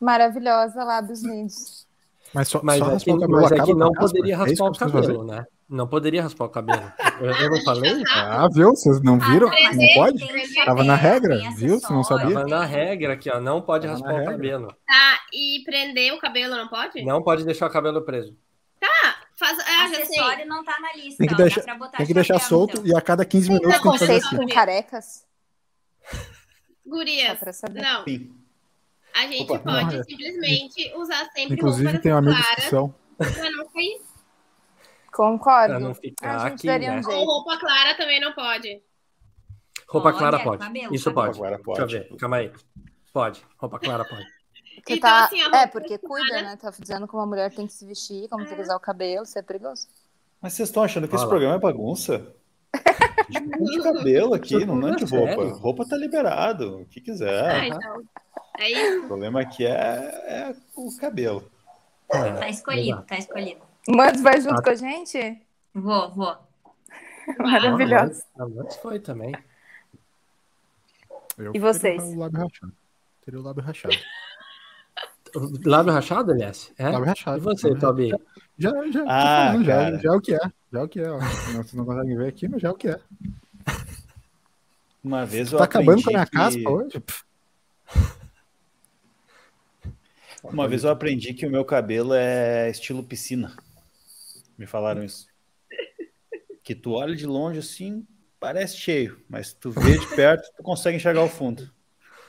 Maravilhosa, 0.00 0.82
lábios 0.84 1.22
lindos. 1.22 1.86
Mas 2.34 2.48
só, 2.48 2.60
Mas, 2.62 2.78
só 2.78 2.90
é 2.92 2.98
que, 2.98 3.12
o 3.12 3.20
cabelo 3.20 3.40
mas 3.42 3.52
é 3.52 3.60
que 3.60 3.74
não 3.74 3.92
poderia 3.92 4.34
É 4.34 4.36
raspar 4.36 4.64
o 4.64 4.66
eu 4.66 4.70
preciso 4.72 4.92
cabelo, 4.92 5.24
né? 5.24 5.46
Não 5.70 5.86
poderia 5.86 6.22
raspar 6.22 6.44
o 6.44 6.48
cabelo. 6.48 6.92
Eu, 7.20 7.30
eu 7.30 7.50
não 7.50 7.62
falei? 7.62 8.02
Ah, 8.12 8.48
viu? 8.52 8.70
Vocês 8.70 9.00
não 9.00 9.18
viram? 9.18 9.48
Ah, 9.48 9.72
não 9.72 9.94
pode? 9.94 10.64
Tava 10.64 10.82
na 10.84 10.96
regra, 10.96 11.38
viu? 11.56 11.78
Você 11.78 11.92
não 11.92 12.02
sabia? 12.02 12.34
Tava 12.34 12.48
na 12.48 12.64
regra 12.64 13.12
aqui, 13.14 13.30
ó. 13.30 13.40
Não 13.40 13.62
pode 13.62 13.86
Tava 13.86 13.98
raspar 13.98 14.20
o 14.20 14.24
cabelo. 14.26 14.68
Tá, 14.86 15.18
e 15.32 15.62
prender 15.64 16.12
o 16.12 16.18
cabelo 16.18 16.56
não 16.56 16.68
pode? 16.68 17.02
Não 17.04 17.22
pode 17.22 17.44
deixar 17.44 17.66
o 17.68 17.70
cabelo 17.70 18.02
preso. 18.02 18.36
Faz... 19.36 19.58
Ah. 19.60 19.84
Acessório 19.84 20.46
não 20.46 20.64
tá 20.64 20.78
na 20.80 20.92
lista. 20.94 21.18
Tem 21.18 21.26
que 21.28 21.34
ó, 21.34 21.36
deixar- 21.36 21.60
dá 21.60 21.66
pra 21.66 21.74
botar 21.74 21.96
Tem 21.98 22.06
que 22.06 22.14
deixar 22.14 22.34
chapéu, 22.34 22.48
solto 22.48 22.76
então. 22.78 22.86
e 22.86 22.96
a 22.96 23.00
cada 23.00 23.24
15 23.24 23.48
Tem 23.48 23.56
minutos 23.58 23.80
tem 23.82 23.92
que 23.92 23.98
fazer 23.98 24.16
assim. 24.16 24.36
com 24.36 24.46
carecas? 24.48 25.26
Gurias, 26.86 27.38
pra 27.38 27.52
saber. 27.52 27.82
não. 27.82 28.04
Sim. 28.04 28.32
A 29.14 29.22
gente 29.26 29.42
Opa. 29.52 29.58
pode 29.60 29.94
Não, 29.94 30.00
é- 30.00 30.04
simplesmente 30.04 30.92
usar 30.96 31.24
sempre 31.32 31.54
Inclusive 31.54 31.84
roupas 31.86 32.02
tem 32.02 32.12
amigos 32.12 32.36
que 32.38 32.44
claras 32.46 32.64
são. 32.64 32.94
pra 33.16 33.50
não 33.50 33.68
cair. 33.68 34.00
Concordo. 35.12 35.68
Pra 35.74 35.80
não 35.80 35.94
ficar 35.94 36.34
a 36.36 36.38
gente 36.48 36.54
aqui, 36.54 36.66
daria 36.66 36.92
um 36.92 36.96
né? 36.96 37.02
Ou 37.06 37.24
roupa 37.24 37.58
clara 37.58 37.94
também 37.96 38.20
não 38.20 38.32
pode. 38.32 38.82
Roupa 39.88 40.08
Pode, 40.08 40.18
clara 40.18 40.36
é, 40.38 40.42
pode. 40.44 40.58
cabelo, 40.64 40.94
Isso 40.94 41.04
cabelo. 41.12 41.26
pode. 41.26 41.38
Agora 41.38 41.56
Deixa 41.56 41.64
pode. 41.80 41.80
eu 41.94 42.00
ver. 42.02 42.16
Calma 42.16 42.36
aí. 42.38 42.52
Pode. 43.12 43.42
Roupa 43.58 43.78
clara 43.78 44.04
pode. 44.04 44.26
Porque 44.76 44.94
Então, 44.94 45.08
tá... 45.10 45.24
assim, 45.24 45.40
a 45.42 45.56
É, 45.62 45.66
porque 45.66 45.98
cuida, 45.98 46.42
né? 46.42 46.56
Tá 46.60 46.70
dizendo 46.70 47.06
como 47.06 47.22
a 47.22 47.26
mulher 47.26 47.52
tem 47.54 47.66
que 47.66 47.72
se 47.72 47.86
vestir, 47.86 48.28
como 48.28 48.44
tem 48.44 48.54
que 48.56 48.62
usar 48.62 48.76
o 48.76 48.80
cabelo, 48.80 49.24
isso 49.24 49.38
é 49.38 49.42
perigoso. 49.42 49.86
Mas 50.40 50.52
vocês 50.54 50.68
estão 50.68 50.82
achando 50.82 51.08
que 51.08 51.14
esse 51.14 51.24
lá. 51.24 51.28
programa 51.30 51.54
é 51.56 51.58
bagunça? 51.58 52.26
De 53.30 53.82
cabelo 53.82 54.34
aqui, 54.34 54.64
não 54.66 54.88
é 54.88 54.96
de 54.96 55.04
roupa. 55.04 55.28
Sério? 55.34 55.56
Roupa 55.56 55.88
tá 55.88 55.96
liberado, 55.96 56.80
o 56.82 56.86
que 56.86 57.00
Ah, 57.00 57.02
quiser. 57.02 57.64
então. 57.68 58.02
É 58.58 58.70
isso. 58.70 59.04
O 59.04 59.06
problema 59.08 59.40
aqui 59.40 59.64
é, 59.64 59.70
é 59.72 60.54
o 60.76 60.94
cabelo. 60.96 61.50
É, 62.12 62.32
Tá 62.34 62.48
escolhido, 62.48 63.02
tá 63.02 63.16
escolhido. 63.16 63.60
Mas 63.88 64.20
vai 64.20 64.40
junto 64.40 64.60
Ah. 64.60 64.62
com 64.62 64.70
a 64.70 64.74
gente? 64.74 65.40
Vou, 65.74 66.10
vou. 66.12 66.36
Maravilhoso. 67.38 68.22
A 68.38 68.46
Nantes 68.46 68.76
foi 68.76 69.00
também. 69.00 69.34
Eu 71.38 71.52
E 71.54 71.58
vocês? 71.58 72.00
teria 72.02 72.16
o 72.16 72.20
lábio 72.20 72.40
rachado. 72.42 72.72
Teria 73.24 73.40
o 73.40 73.42
lábio 73.42 73.62
rachado. 73.64 73.96
Lábio 75.64 75.92
rachado, 75.92 76.32
aliás? 76.32 76.72
É? 76.78 76.88
Lábio 76.88 77.06
rachado. 77.06 77.38
E 77.38 77.40
você, 77.40 77.74
Tobi? 77.74 78.10
Já, 78.58 78.70
já, 78.90 79.04
Ah, 79.08 79.46
falando, 79.48 79.64
já, 79.64 79.98
já 79.98 80.08
é 80.12 80.12
o 80.12 80.20
que 80.20 80.34
é. 80.34 80.40
Já 80.72 80.80
é 80.80 80.82
o 80.82 80.88
que 80.88 81.00
é. 81.00 81.10
Ó. 81.10 81.18
Vocês 81.18 81.74
não 81.74 81.84
conseguem 81.84 82.16
ver 82.16 82.28
aqui, 82.28 82.48
mas 82.48 82.62
já 82.62 82.68
é 82.68 82.70
o 82.70 82.74
que 82.74 82.88
é. 82.88 83.00
Uma 85.02 85.26
vez 85.26 85.52
eu 85.52 85.58
Tá 85.58 85.64
acabando 85.64 86.00
aprendi 86.00 86.04
com 86.04 86.10
a 86.10 86.12
minha 86.12 86.26
que... 86.26 86.32
caspa 86.32 86.70
hoje? 86.70 87.02
Uma 90.44 90.68
vez 90.68 90.84
eu 90.84 90.90
aprendi 90.90 91.32
que 91.32 91.46
o 91.46 91.50
meu 91.50 91.64
cabelo 91.64 92.12
é 92.14 92.68
estilo 92.70 93.02
piscina. 93.02 93.56
Me 94.58 94.66
falaram 94.66 95.02
isso. 95.02 95.26
Que 96.62 96.74
tu 96.74 96.92
olha 96.92 97.16
de 97.16 97.26
longe 97.26 97.58
assim, 97.58 98.06
parece 98.38 98.76
cheio, 98.76 99.20
mas 99.28 99.52
tu 99.54 99.70
vê 99.70 99.98
de 99.98 100.06
perto, 100.14 100.50
tu 100.56 100.62
consegue 100.62 100.96
enxergar 100.96 101.22
o 101.22 101.28
fundo. 101.28 101.70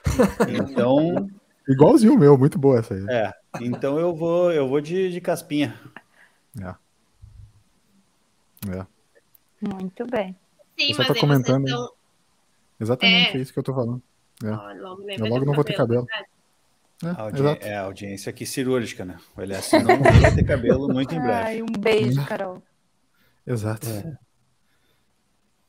Então, 0.48 1.28
Igualzinho 1.68 2.14
o 2.14 2.18
meu, 2.18 2.38
muito 2.38 2.58
boa 2.60 2.80
essa 2.80 2.94
aí. 2.94 3.06
é, 3.10 3.34
então 3.62 4.00
eu 4.00 4.16
vou, 4.16 4.52
eu 4.52 4.68
vou 4.68 4.80
de, 4.82 5.12
de 5.12 5.20
caspinha. 5.22 5.74
É. 6.62 6.76
Muito 9.62 10.06
bem. 10.08 10.36
Sim, 10.78 10.90
Eu 10.90 10.96
só 10.96 10.98
mas 11.00 11.08
tô 11.08 11.14
aí 11.14 11.20
comentando. 11.20 11.62
vocês 11.64 11.72
estão... 11.80 11.96
Exatamente, 12.80 13.36
É. 13.36 13.38
é 13.38 13.42
isso 13.42 13.54
que 13.54 13.60
eu 13.60 13.64
tô 13.64 13.74
falando. 13.74 14.02
É. 14.44 14.50
Ah, 14.50 14.74
logo, 14.80 15.04
né, 15.04 15.16
Eu 15.18 15.26
logo 15.28 15.46
não 15.46 15.54
vou 15.54 15.64
ter 15.64 15.74
cabelo. 15.76 16.06
É, 17.04 17.08
A 17.10 17.22
audi- 17.24 17.40
exato. 17.42 17.66
é 17.66 17.76
a 17.78 17.82
audiência 17.84 18.30
aqui 18.30 18.46
cirúrgica, 18.46 19.06
né? 19.06 19.18
O 19.36 19.42
LS 19.42 19.78
não 19.84 20.02
vai 20.02 20.34
ter 20.36 20.44
cabelo 20.46 20.88
muito 20.92 21.14
em 21.14 21.20
breve. 21.20 21.34
Ai, 21.48 21.62
um 21.62 21.66
beijo, 21.66 22.26
Carol. 22.26 22.62
Exato. 23.46 23.88
É. 23.88 24.18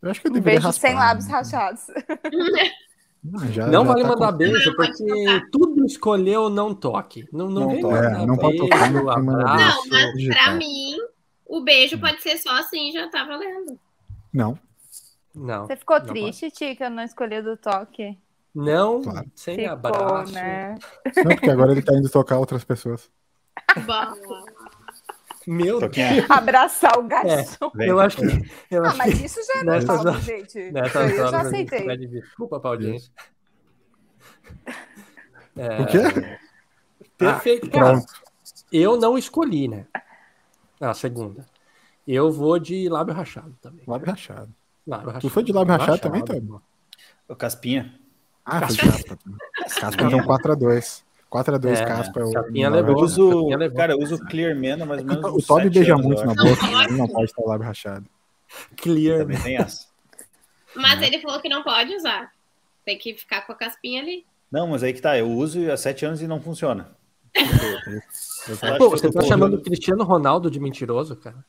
Eu 0.03 0.11
acho 0.11 0.21
que 0.21 0.27
eu 0.27 0.31
Um 0.31 0.35
deveria 0.35 0.55
beijo 0.61 0.67
raspar. 0.67 0.89
sem 0.89 0.97
lábios 0.97 1.27
né? 1.27 1.33
rachados. 1.33 1.83
Ah, 1.91 3.47
já- 3.51 3.67
Não 3.67 3.85
já 3.85 3.93
vale 3.93 4.03
tá 4.03 4.09
mandar 4.09 4.33
com- 4.33 4.39
beijo, 4.39 4.71
Não, 4.71 4.77
porque 4.77 5.49
tudo 5.51 5.76
escolheu 5.87 6.49
não 6.51 6.75
toque. 6.75 7.27
Não, 7.33 7.49
não, 7.49 7.69
Não 7.73 7.81
toque. 7.81 7.95
É, 7.97 8.27
não 8.27 8.37
pode 8.37 8.59
tocar, 8.59 8.91
não 8.93 9.09
abraço. 9.11 9.89
Não, 9.89 9.89
mas 9.91 10.27
pra 10.29 10.55
mim, 10.55 10.97
o 11.47 11.61
beijo 11.63 11.99
pode 11.99 12.21
ser 12.23 12.37
só 12.39 12.51
assim, 12.59 12.93
já 12.93 13.09
tá 13.09 13.25
valendo. 13.25 13.79
Não, 14.33 14.59
Não, 15.35 15.67
Você 15.67 15.77
ficou 15.77 15.99
Não 15.99 16.07
triste, 16.07 16.51
Tia, 16.51 16.75
que 16.77 16.83
eu 16.85 16.91
não 16.91 17.03
escolhi 17.03 17.41
do 17.43 17.57
toque? 17.57 18.19
não 18.55 19.03
Claro. 19.03 19.31
sem 19.35 19.57
Ficou, 19.57 19.73
abraço. 19.73 20.33
né? 20.33 20.75
não, 21.17 21.25
porque 21.37 21.51
agora 21.51 21.73
ele 21.73 21.83
tá 21.83 21.95
indo 21.95 22.09
tocar 22.11 22.39
outras 22.39 22.65
pessoas. 22.65 23.11
Bom, 23.87 24.45
Meu 25.47 25.79
Deus. 25.79 25.95
Abraçar 26.31 26.99
o 26.99 27.03
garçom. 27.05 27.71
vem. 27.75 27.89
Eu 27.89 28.01
acho 28.01 28.17
que. 28.17 28.51
Eu 28.71 28.85
Ah, 28.85 28.89
acho 28.89 28.99
mas 28.99 29.19
que 29.21 29.27
isso 29.27 29.41
já 29.47 29.61
é 29.61 29.65
Nessas 29.65 30.03
normal, 30.05 30.21
gente. 30.23 30.71
nessas 30.73 31.11
eu 31.13 31.29
já 31.31 31.41
aceitei. 31.43 31.97
desculpa 32.09 32.59
pra 32.59 32.71
audiência. 32.71 33.13
É, 35.57 35.81
O 35.81 35.87
quê? 35.87 36.39
Perfeito. 37.17 37.71
Cara, 37.71 37.93
Pronto. 37.93 38.13
eu 38.71 38.97
não 38.99 39.17
escolhi, 39.17 39.69
né? 39.69 39.87
A 40.81 40.93
segunda. 40.95 41.47
Eu 42.07 42.31
vou 42.31 42.59
de 42.59 42.89
lábio 42.89 43.15
rachado 43.15 43.57
também. 43.61 43.83
Lábio 43.87 44.07
rachado. 44.07 44.53
Lábio 44.87 45.07
rachado. 45.07 45.21
Tu 45.23 45.31
foi 45.31 45.43
de 45.43 45.53
lábio 45.53 45.77
rachado 45.77 45.99
também, 45.99 46.23
Tobi? 46.25 46.53
O 47.29 47.35
Caspinha. 47.35 47.95
Ah, 48.45 48.67
foi 48.69 48.77
de 48.77 48.83
caspa. 48.83 49.17
também. 49.17 49.39
Caspa 49.81 50.03
então 50.05 50.21
4x2. 50.21 51.03
4x2 51.33 51.77
É, 51.77 51.85
caspa 51.85 52.21
é 52.21 52.25
o. 52.25 52.33
Capinha 52.33 52.67
Eu 52.69 52.71
levou. 52.71 52.93
maior. 52.95 53.05
uso, 53.05 53.29
Capinha 53.31 53.57
levou. 53.57 53.77
cara, 53.77 53.93
eu 53.95 53.99
uso 53.99 54.19
Clear 54.27 54.55
Man 54.55 54.79
ou 54.85 54.87
menos 54.87 55.35
O 55.35 55.43
Toby 55.47 55.71
beija 55.71 55.95
anos, 55.95 56.07
muito 56.07 56.21
eu 56.23 56.27
na 56.27 56.35
boca, 56.35 56.67
ele 56.85 56.93
não 56.99 57.09
pode 57.09 57.33
ter 57.35 57.43
lábio 57.43 57.67
rachado. 57.67 58.07
Clear. 58.77 59.19
Também 59.21 59.43
tem 59.43 59.57
essa. 59.57 59.87
mas 60.77 61.03
ele 61.03 61.21
falou 61.21 61.41
que 61.41 61.49
não 61.49 61.65
pode 61.65 61.93
usar. 61.97 62.31
Tem 62.85 62.97
que 62.97 63.15
ficar 63.15 63.41
com 63.43 63.53
a 63.53 63.57
caspinha 63.57 64.01
ali. 64.01 64.25
Não, 64.57 64.67
mas 64.69 64.83
aí 64.83 64.93
que 64.95 65.03
tá, 65.03 65.19
eu 65.19 65.29
uso 65.31 65.71
há 65.71 65.77
sete 65.77 66.05
anos 66.07 66.23
e 66.23 66.27
não 66.27 66.41
funciona. 66.41 66.89
Pô, 68.79 68.89
você 68.91 69.11
tá 69.11 69.21
chamando 69.23 69.55
o 69.55 69.63
Cristiano 69.63 70.03
Ronaldo 70.05 70.51
de 70.51 70.59
mentiroso, 70.59 71.17
cara? 71.17 71.45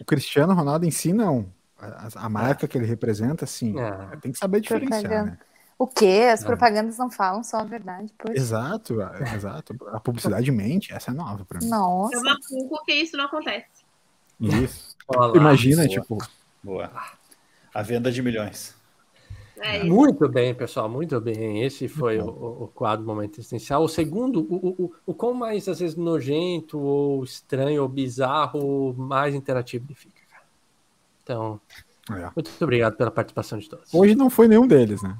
O 0.00 0.04
Cristiano 0.04 0.52
Ronaldo 0.52 0.84
em 0.84 0.90
si, 0.90 1.12
não. 1.12 1.50
A, 1.80 2.08
a 2.26 2.28
marca 2.28 2.66
que 2.68 2.76
ele 2.76 2.86
representa, 2.86 3.46
sim. 3.46 3.78
Ah. 3.80 4.16
Tem 4.20 4.32
que 4.32 4.38
saber 4.38 4.60
diferenciar, 4.60 5.24
né? 5.24 5.38
O 5.78 5.86
quê? 5.86 6.28
As 6.32 6.42
É. 6.42 6.46
propagandas 6.46 6.98
não 6.98 7.08
falam 7.10 7.42
só 7.44 7.58
a 7.58 7.64
verdade. 7.64 8.12
Poxa. 8.18 8.36
Exato, 8.36 9.00
a- 9.00 9.14
exato. 9.34 9.76
A 9.92 10.00
publicidade 10.00 10.50
mente, 10.50 10.92
essa 10.92 11.12
é 11.12 11.14
nova 11.14 11.44
pra 11.44 11.60
mim. 11.60 11.68
Nossa. 11.68 12.14
É 12.16 12.18
uma 12.18 12.36
culpa 12.46 12.82
que 12.84 12.92
isso 12.92 13.16
não 13.16 13.26
acontece. 13.26 13.66
Isso. 14.40 14.96
Olha 15.06 15.28
lá. 15.32 15.36
Imagina, 15.36 15.84
boa. 15.86 15.88
tipo, 15.88 16.18
Boa. 16.62 16.90
A 17.72 17.82
venda 17.82 18.10
de 18.10 18.20
milhões. 18.20 18.74
É. 19.60 19.82
Muito 19.84 20.28
bem, 20.28 20.54
pessoal, 20.54 20.88
muito 20.88 21.20
bem. 21.20 21.62
Esse 21.64 21.88
foi 21.88 22.18
o, 22.18 22.28
o- 22.28 22.68
quadro 22.74 23.04
Momento 23.04 23.38
Existencial. 23.40 23.82
O 23.82 23.88
segundo, 23.88 24.40
o, 24.40 24.54
o, 24.56 24.84
o, 24.84 24.92
o 25.06 25.14
quão 25.14 25.34
mais, 25.34 25.68
às 25.68 25.80
vezes, 25.80 25.96
nojento, 25.96 26.78
ou 26.78 27.24
estranho, 27.24 27.82
ou 27.82 27.88
bizarro, 27.88 28.94
mais 28.94 29.34
interativo 29.34 29.84
ele 29.88 29.94
fica, 29.94 30.20
cara. 30.30 30.44
Então, 31.22 31.60
é. 32.10 32.30
muito 32.36 32.50
obrigado 32.60 32.96
pela 32.96 33.10
participação 33.10 33.58
de 33.58 33.68
todos. 33.68 33.92
hoje 33.92 34.14
não 34.14 34.30
foi 34.30 34.46
nenhum 34.48 34.66
deles, 34.66 35.02
né? 35.02 35.16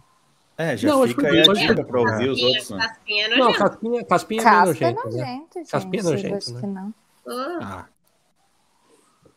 É, 0.57 0.77
já 0.77 0.89
Não, 0.89 1.07
fica 1.07 1.29
aí 1.29 1.41
a 1.41 1.53
dica 1.53 1.85
pra 1.85 2.01
ouvir 2.01 2.31
os 2.31 2.43
outros, 2.43 2.71
né? 2.71 2.79
casquinha 2.79 3.27
é 3.27 3.29
Não, 3.29 3.37
nojento. 3.39 3.59
Caspinha, 3.59 4.05
Caspinha 4.05 4.41
é 4.41 4.45
Caspa 4.45 4.61
é 4.61 4.67
nojento, 4.67 4.85
né? 4.97 5.05
nojento, 5.05 5.55
gente. 5.55 5.71
Caspinha 5.71 6.01
é 6.01 6.05
nojento, 6.05 6.53
né? 6.53 6.61
que 6.61 6.67
não. 6.67 6.95
Ah, 7.29 7.87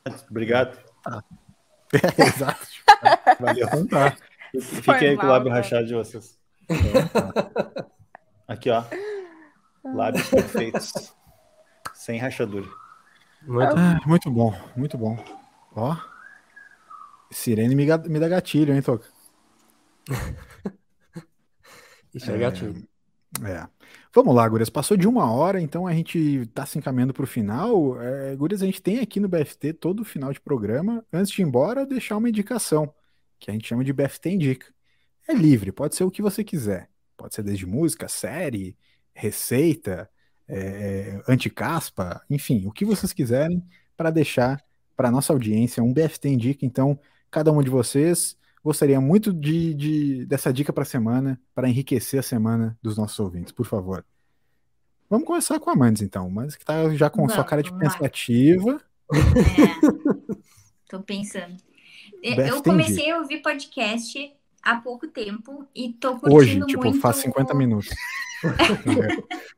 Ah, 0.05 0.11
Obrigado. 0.31 0.77
exato. 2.17 2.67
Valeu. 3.39 3.67
Então 3.67 3.87
tá. 3.87 4.17
Fiquem 4.59 5.09
aí 5.09 5.17
com 5.17 5.25
o 5.25 5.29
lábio 5.29 5.49
cara. 5.49 5.61
rachado 5.61 5.87
de 5.87 5.93
vocês. 5.93 6.37
Aqui, 8.47 8.69
ó. 8.69 8.83
Lábios 9.83 10.27
perfeitos. 10.29 11.13
Sem 11.93 12.19
rachadura. 12.19 12.67
Muito 13.43 13.73
Ah, 13.77 13.99
muito 14.05 14.29
bom, 14.29 14.53
muito 14.75 14.97
bom. 14.97 15.17
Ó. 15.75 15.95
Sirene 17.31 17.75
me, 17.75 17.85
me 17.85 18.19
dá 18.19 18.27
gatilho, 18.27 18.73
hein, 18.73 18.81
Toca? 18.81 19.05
Isso 22.13 22.29
é 22.29 22.37
gatilho. 22.37 22.85
É. 23.43 23.65
Vamos 24.13 24.35
lá, 24.35 24.47
Gurias. 24.47 24.69
Passou 24.69 24.97
de 24.97 25.07
uma 25.07 25.31
hora, 25.31 25.61
então 25.61 25.87
a 25.87 25.93
gente 25.93 26.45
tá 26.53 26.65
se 26.65 26.77
encaminhando 26.77 27.13
pro 27.13 27.25
final. 27.25 27.99
É, 28.01 28.35
Gurias, 28.35 28.61
a 28.61 28.65
gente 28.65 28.81
tem 28.81 28.99
aqui 28.99 29.19
no 29.21 29.29
BFT 29.29 29.73
todo 29.73 30.03
final 30.03 30.33
de 30.33 30.41
programa, 30.41 31.05
antes 31.13 31.31
de 31.31 31.41
ir 31.41 31.45
embora, 31.45 31.85
deixar 31.85 32.17
uma 32.17 32.27
indicação, 32.27 32.93
que 33.41 33.49
a 33.49 33.53
gente 33.53 33.67
chama 33.67 33.83
de 33.83 33.91
BFT 33.91 34.29
Indica. 34.29 34.67
É 35.27 35.33
livre, 35.33 35.71
pode 35.71 35.95
ser 35.95 36.03
o 36.03 36.11
que 36.11 36.21
você 36.21 36.43
quiser. 36.43 36.89
Pode 37.17 37.35
ser 37.35 37.43
desde 37.43 37.65
música, 37.65 38.07
série, 38.07 38.77
receita, 39.13 40.09
é, 40.47 41.21
anticaspa, 41.27 42.21
enfim, 42.29 42.65
o 42.67 42.71
que 42.71 42.85
vocês 42.85 43.11
quiserem 43.11 43.63
para 43.97 44.11
deixar 44.11 44.63
para 44.95 45.09
nossa 45.11 45.33
audiência 45.33 45.83
um 45.83 45.91
BFT 45.91 46.29
Indica. 46.29 46.65
Então, 46.65 46.99
cada 47.31 47.51
um 47.51 47.61
de 47.63 47.69
vocês 47.69 48.37
gostaria 48.63 49.01
muito 49.01 49.33
de, 49.33 49.73
de- 49.73 50.25
dessa 50.27 50.53
dica 50.53 50.71
para 50.71 50.83
a 50.83 50.85
semana, 50.85 51.39
para 51.55 51.67
enriquecer 51.67 52.19
a 52.19 52.23
semana 52.23 52.77
dos 52.81 52.95
nossos 52.95 53.19
ouvintes, 53.19 53.51
por 53.51 53.65
favor. 53.65 54.05
Vamos 55.09 55.25
começar 55.25 55.59
com 55.59 55.69
a 55.69 55.75
Mandes, 55.75 56.01
então. 56.03 56.29
Mas 56.29 56.55
que 56.55 56.63
tá 56.63 56.93
já 56.95 57.09
com 57.09 57.27
sua 57.27 57.37
Vamos, 57.37 57.49
cara 57.49 57.63
de 57.63 57.73
pensativa. 57.73 58.81
É, 59.11 59.17
tô 60.89 61.01
pensando. 61.01 61.57
Eu- 62.21 62.35
Beth 62.35 62.47
Eu 62.47 62.63
comecei 62.63 63.11
a 63.11 63.17
ouvir 63.17 63.41
podcast 63.41 64.33
há 64.61 64.75
pouco 64.75 65.07
tempo 65.07 65.67
e 65.73 65.93
tô 65.93 66.19
curtindo 66.19 66.35
Hoje, 66.35 66.61
tipo, 66.65 66.83
muito. 66.83 66.99
faz 66.99 67.17
50 67.17 67.53
minutos. 67.53 67.89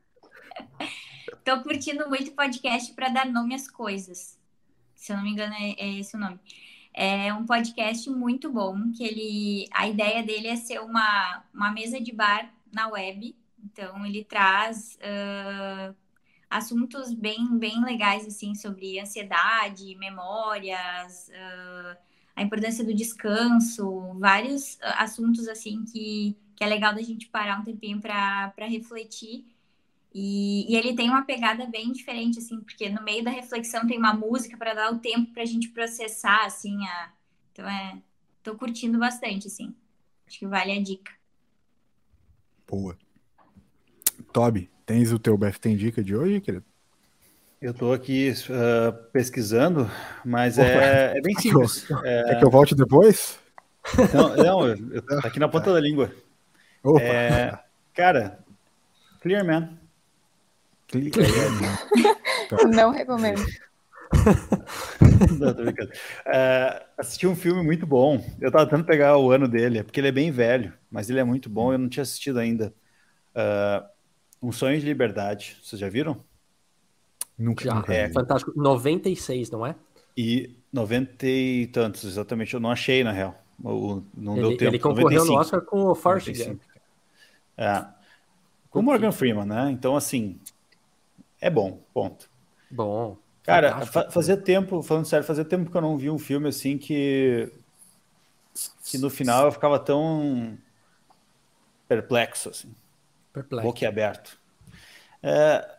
Tô 1.44 1.62
curtindo 1.62 2.08
muito 2.08 2.32
podcast 2.32 2.92
para 2.94 3.10
dar 3.10 3.26
nome 3.26 3.54
às 3.54 3.68
coisas. 3.68 4.38
Se 4.94 5.12
eu 5.12 5.16
não 5.18 5.24
me 5.24 5.30
engano, 5.30 5.54
é, 5.54 5.74
é 5.78 5.98
esse 5.98 6.16
o 6.16 6.18
nome. 6.18 6.40
É 6.92 7.34
um 7.34 7.44
podcast 7.44 8.08
muito 8.08 8.50
bom, 8.50 8.90
que 8.92 9.04
ele. 9.04 9.68
A 9.70 9.86
ideia 9.86 10.22
dele 10.22 10.46
é 10.48 10.56
ser 10.56 10.80
uma, 10.80 11.44
uma 11.52 11.70
mesa 11.70 12.00
de 12.00 12.12
bar 12.12 12.50
na 12.72 12.88
web. 12.88 13.36
Então 13.62 14.06
ele 14.06 14.24
traz 14.24 14.98
ah, 15.02 15.92
assuntos 16.48 17.12
bem, 17.12 17.58
bem 17.58 17.84
legais 17.84 18.26
assim 18.26 18.54
sobre 18.54 18.98
ansiedade, 18.98 19.94
memórias, 19.96 21.30
ah, 21.34 21.96
a 22.36 22.42
importância 22.42 22.84
do 22.84 22.94
descanso, 22.94 24.14
vários 24.18 24.78
ah, 24.82 25.04
assuntos 25.04 25.48
assim 25.48 25.84
que, 25.84 26.36
que 26.56 26.64
é 26.64 26.66
legal 26.66 26.94
da 26.94 27.02
gente 27.02 27.28
parar 27.28 27.60
um 27.60 27.64
tempinho 27.64 28.00
para 28.00 28.52
refletir. 28.58 29.44
E, 30.12 30.72
e 30.72 30.76
ele 30.76 30.94
tem 30.94 31.10
uma 31.10 31.24
pegada 31.24 31.66
bem 31.66 31.90
diferente, 31.92 32.38
assim, 32.38 32.60
porque 32.60 32.88
no 32.88 33.02
meio 33.02 33.24
da 33.24 33.30
reflexão 33.30 33.86
tem 33.86 33.98
uma 33.98 34.14
música 34.14 34.56
para 34.56 34.72
dar 34.72 34.92
o 34.92 34.98
tempo 34.98 35.32
para 35.32 35.42
a 35.42 35.46
gente 35.46 35.68
processar, 35.70 36.44
assim, 36.44 36.84
a... 36.86 37.12
então 37.52 37.68
é, 37.68 38.00
tô 38.40 38.54
curtindo 38.54 38.96
bastante, 38.96 39.48
assim, 39.48 39.74
acho 40.24 40.38
que 40.38 40.46
vale 40.46 40.70
a 40.70 40.80
dica. 40.80 41.12
Boa. 42.66 42.96
Toby, 44.32 44.70
tens 44.86 45.12
o 45.12 45.18
teu 45.18 45.36
BFT 45.36 45.74
dica 45.74 46.02
de 46.02 46.14
hoje, 46.14 46.40
querido? 46.40 46.64
Eu 47.64 47.72
tô 47.72 47.94
aqui 47.94 48.30
ah, 48.50 48.92
pesquisando, 49.10 49.90
mas 50.22 50.58
é, 50.58 51.16
é 51.16 51.20
bem 51.22 51.34
simples. 51.40 51.90
É, 52.04 52.24
Quer 52.28 52.38
que 52.40 52.44
eu 52.44 52.50
volte 52.50 52.74
depois? 52.74 53.38
não, 54.12 54.36
não, 54.36 54.68
eu- 54.68 54.76
eu- 54.92 55.02
tá 55.02 55.28
aqui 55.28 55.38
na 55.40 55.48
ponta 55.48 55.72
da 55.72 55.80
língua. 55.80 56.12
É, 57.00 57.58
cara, 57.94 58.38
Clear 59.22 59.46
Man. 59.46 59.78
Clica 60.88 61.22
Não 62.70 62.90
recomendo. 62.90 63.42
Não, 65.40 65.54
tô 65.54 65.62
brincando. 65.62 65.90
É, 66.26 66.84
assisti 66.98 67.26
um 67.26 67.34
filme 67.34 67.62
muito 67.62 67.86
bom. 67.86 68.22
Eu 68.42 68.52
tava 68.52 68.66
tentando 68.66 68.84
pegar 68.84 69.16
o 69.16 69.30
ano 69.32 69.48
dele, 69.48 69.78
é 69.78 69.82
porque 69.82 70.00
ele 70.00 70.08
é 70.08 70.12
bem 70.12 70.30
velho, 70.30 70.70
mas 70.90 71.08
ele 71.08 71.18
é 71.18 71.24
muito 71.24 71.48
bom. 71.48 71.72
Eu 71.72 71.78
não 71.78 71.88
tinha 71.88 72.02
assistido 72.02 72.38
ainda. 72.38 72.74
Ah, 73.34 73.88
um 74.42 74.52
Sonho 74.52 74.78
de 74.78 74.84
Liberdade. 74.84 75.56
Vocês 75.62 75.80
já 75.80 75.88
viram? 75.88 76.22
Nunca, 77.38 77.64
Já, 77.64 77.74
nunca 77.74 77.92
É. 77.94 78.12
fantástico. 78.12 78.52
96, 78.56 79.50
não 79.50 79.66
é? 79.66 79.74
E 80.16 80.54
90 80.72 81.26
e 81.26 81.66
tantos, 81.68 82.04
exatamente. 82.04 82.54
Eu 82.54 82.60
não 82.60 82.70
achei, 82.70 83.02
na 83.02 83.12
real. 83.12 83.40
O- 83.62 84.02
não 84.16 84.34
deu 84.34 84.48
Ele, 84.48 84.56
tempo. 84.56 84.70
ele 84.70 84.78
concorreu 84.78 85.04
95. 85.24 85.32
no 85.34 85.40
Oscar 85.40 85.60
com 85.62 85.84
o 85.84 85.94
Forrest 85.94 86.28
95. 86.28 86.50
Gump. 86.56 86.62
É. 87.56 87.86
Com 88.70 88.80
o 88.80 88.82
Morgan 88.82 89.12
Freeman, 89.12 89.44
né? 89.46 89.70
Então, 89.70 89.96
assim, 89.96 90.38
é 91.40 91.48
bom, 91.50 91.80
ponto. 91.92 92.28
Bom. 92.70 93.16
Cara, 93.44 93.84
fa- 93.86 94.10
fazia 94.10 94.36
tempo, 94.36 94.82
falando 94.82 95.04
sério, 95.04 95.26
fazia 95.26 95.44
tempo 95.44 95.70
que 95.70 95.76
eu 95.76 95.80
não 95.80 95.96
vi 95.98 96.10
um 96.10 96.18
filme 96.18 96.48
assim 96.48 96.78
que 96.78 97.50
que 98.84 98.98
no 98.98 99.10
final 99.10 99.46
eu 99.46 99.52
ficava 99.52 99.78
tão 99.80 100.56
perplexo, 101.88 102.48
assim, 102.50 102.72
Perplexo. 103.32 103.66
boquiaberto. 103.66 104.38
É 105.22 105.73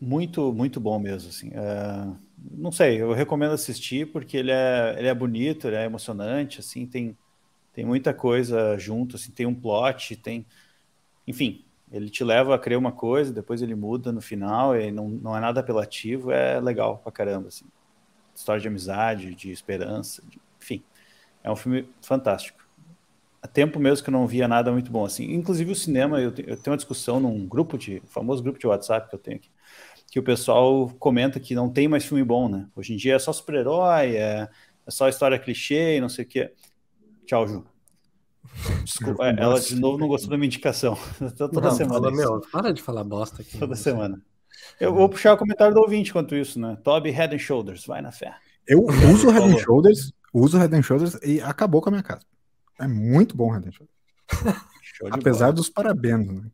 muito, 0.00 0.52
muito 0.52 0.80
bom 0.80 0.98
mesmo, 0.98 1.28
assim. 1.30 1.50
É, 1.54 2.16
não 2.38 2.70
sei, 2.72 3.00
eu 3.00 3.12
recomendo 3.12 3.52
assistir 3.52 4.10
porque 4.12 4.36
ele 4.36 4.50
é, 4.52 4.94
ele 4.98 5.08
é 5.08 5.14
bonito, 5.14 5.66
ele 5.66 5.76
é 5.76 5.84
emocionante, 5.84 6.60
assim, 6.60 6.86
tem, 6.86 7.16
tem 7.72 7.84
muita 7.86 8.14
coisa 8.14 8.78
junto, 8.78 9.16
assim, 9.16 9.32
tem 9.32 9.46
um 9.46 9.54
plot, 9.54 10.16
tem, 10.16 10.46
enfim, 11.26 11.64
ele 11.92 12.10
te 12.10 12.24
leva 12.24 12.54
a 12.54 12.58
crer 12.58 12.78
uma 12.78 12.92
coisa, 12.92 13.32
depois 13.32 13.62
ele 13.62 13.74
muda 13.74 14.12
no 14.12 14.20
final, 14.20 14.76
e 14.76 14.90
não, 14.92 15.08
não 15.08 15.36
é 15.36 15.40
nada 15.40 15.60
apelativo, 15.60 16.30
é 16.32 16.60
legal 16.60 16.98
pra 16.98 17.12
caramba, 17.12 17.48
assim. 17.48 17.66
História 18.34 18.60
de 18.62 18.68
amizade, 18.68 19.34
de 19.34 19.50
esperança, 19.52 20.22
de- 20.28 20.40
enfim, 20.62 20.84
é 21.44 21.50
um 21.50 21.56
filme 21.56 21.88
fantástico. 22.02 22.58
Há 23.42 23.48
tempo 23.48 23.78
mesmo 23.78 24.02
que 24.04 24.10
eu 24.10 24.12
não 24.12 24.26
via 24.26 24.48
nada 24.48 24.72
muito 24.72 24.90
bom, 24.90 25.04
assim. 25.04 25.24
Inclusive 25.32 25.70
o 25.70 25.74
cinema, 25.74 26.20
eu, 26.20 26.30
eu 26.30 26.56
tenho 26.56 26.70
uma 26.72 26.76
discussão 26.76 27.20
num 27.20 27.46
grupo 27.46 27.78
de, 27.78 28.00
famoso 28.06 28.42
grupo 28.42 28.58
de 28.58 28.66
WhatsApp 28.66 29.08
que 29.08 29.14
eu 29.14 29.18
tenho 29.18 29.36
aqui, 29.36 29.50
que 30.16 30.20
o 30.20 30.22
pessoal 30.22 30.88
comenta 30.98 31.38
que 31.38 31.54
não 31.54 31.68
tem 31.68 31.86
mais 31.86 32.06
filme 32.06 32.24
bom, 32.24 32.48
né? 32.48 32.66
Hoje 32.74 32.94
em 32.94 32.96
dia 32.96 33.16
é 33.16 33.18
só 33.18 33.34
super-herói, 33.34 34.16
é, 34.16 34.48
é 34.86 34.90
só 34.90 35.10
história 35.10 35.38
clichê 35.38 35.98
e 35.98 36.00
não 36.00 36.08
sei 36.08 36.24
o 36.24 36.28
quê. 36.28 36.54
Tchau, 37.26 37.46
Ju. 37.46 37.66
Desculpa, 38.82 39.26
é, 39.26 39.36
ela 39.38 39.60
de 39.60 39.78
novo 39.78 39.98
não 39.98 40.08
gostou 40.08 40.30
da 40.30 40.38
minha 40.38 40.46
indicação. 40.46 40.96
Toda 41.36 41.60
Não, 41.60 41.70
semana. 41.70 42.00
fala, 42.00 42.10
meu, 42.10 42.40
para 42.50 42.72
de 42.72 42.80
falar 42.80 43.04
bosta 43.04 43.42
aqui. 43.42 43.58
Toda 43.58 43.76
semana. 43.76 44.22
Eu 44.80 44.94
vou 44.94 45.06
puxar 45.06 45.34
o 45.34 45.36
comentário 45.36 45.74
do 45.74 45.82
ouvinte 45.82 46.08
enquanto 46.08 46.34
isso, 46.34 46.58
né? 46.58 46.78
Toby 46.82 47.10
Head 47.10 47.34
and 47.36 47.38
Shoulders, 47.38 47.84
vai 47.84 48.00
na 48.00 48.10
fé. 48.10 48.34
Eu 48.66 48.86
uso 49.12 49.28
o 49.28 49.30
Head 49.30 49.52
and. 49.52 49.58
Shoulders, 49.58 50.14
uso 50.32 50.56
o 50.56 50.60
Head 50.60 50.74
and 50.74 50.82
Shoulders 50.82 51.18
e 51.22 51.42
acabou 51.42 51.82
com 51.82 51.90
a 51.90 51.92
minha 51.92 52.02
casa. 52.02 52.22
É 52.80 52.88
muito 52.88 53.36
bom 53.36 53.50
o 53.50 53.52
Head 53.52 53.68
and 53.68 53.72
Shoulders. 53.72 53.98
Show 54.80 55.10
de 55.10 55.18
Apesar 55.18 55.46
bola. 55.48 55.52
dos 55.52 55.68
parabéns, 55.68 56.26
né? 56.26 56.50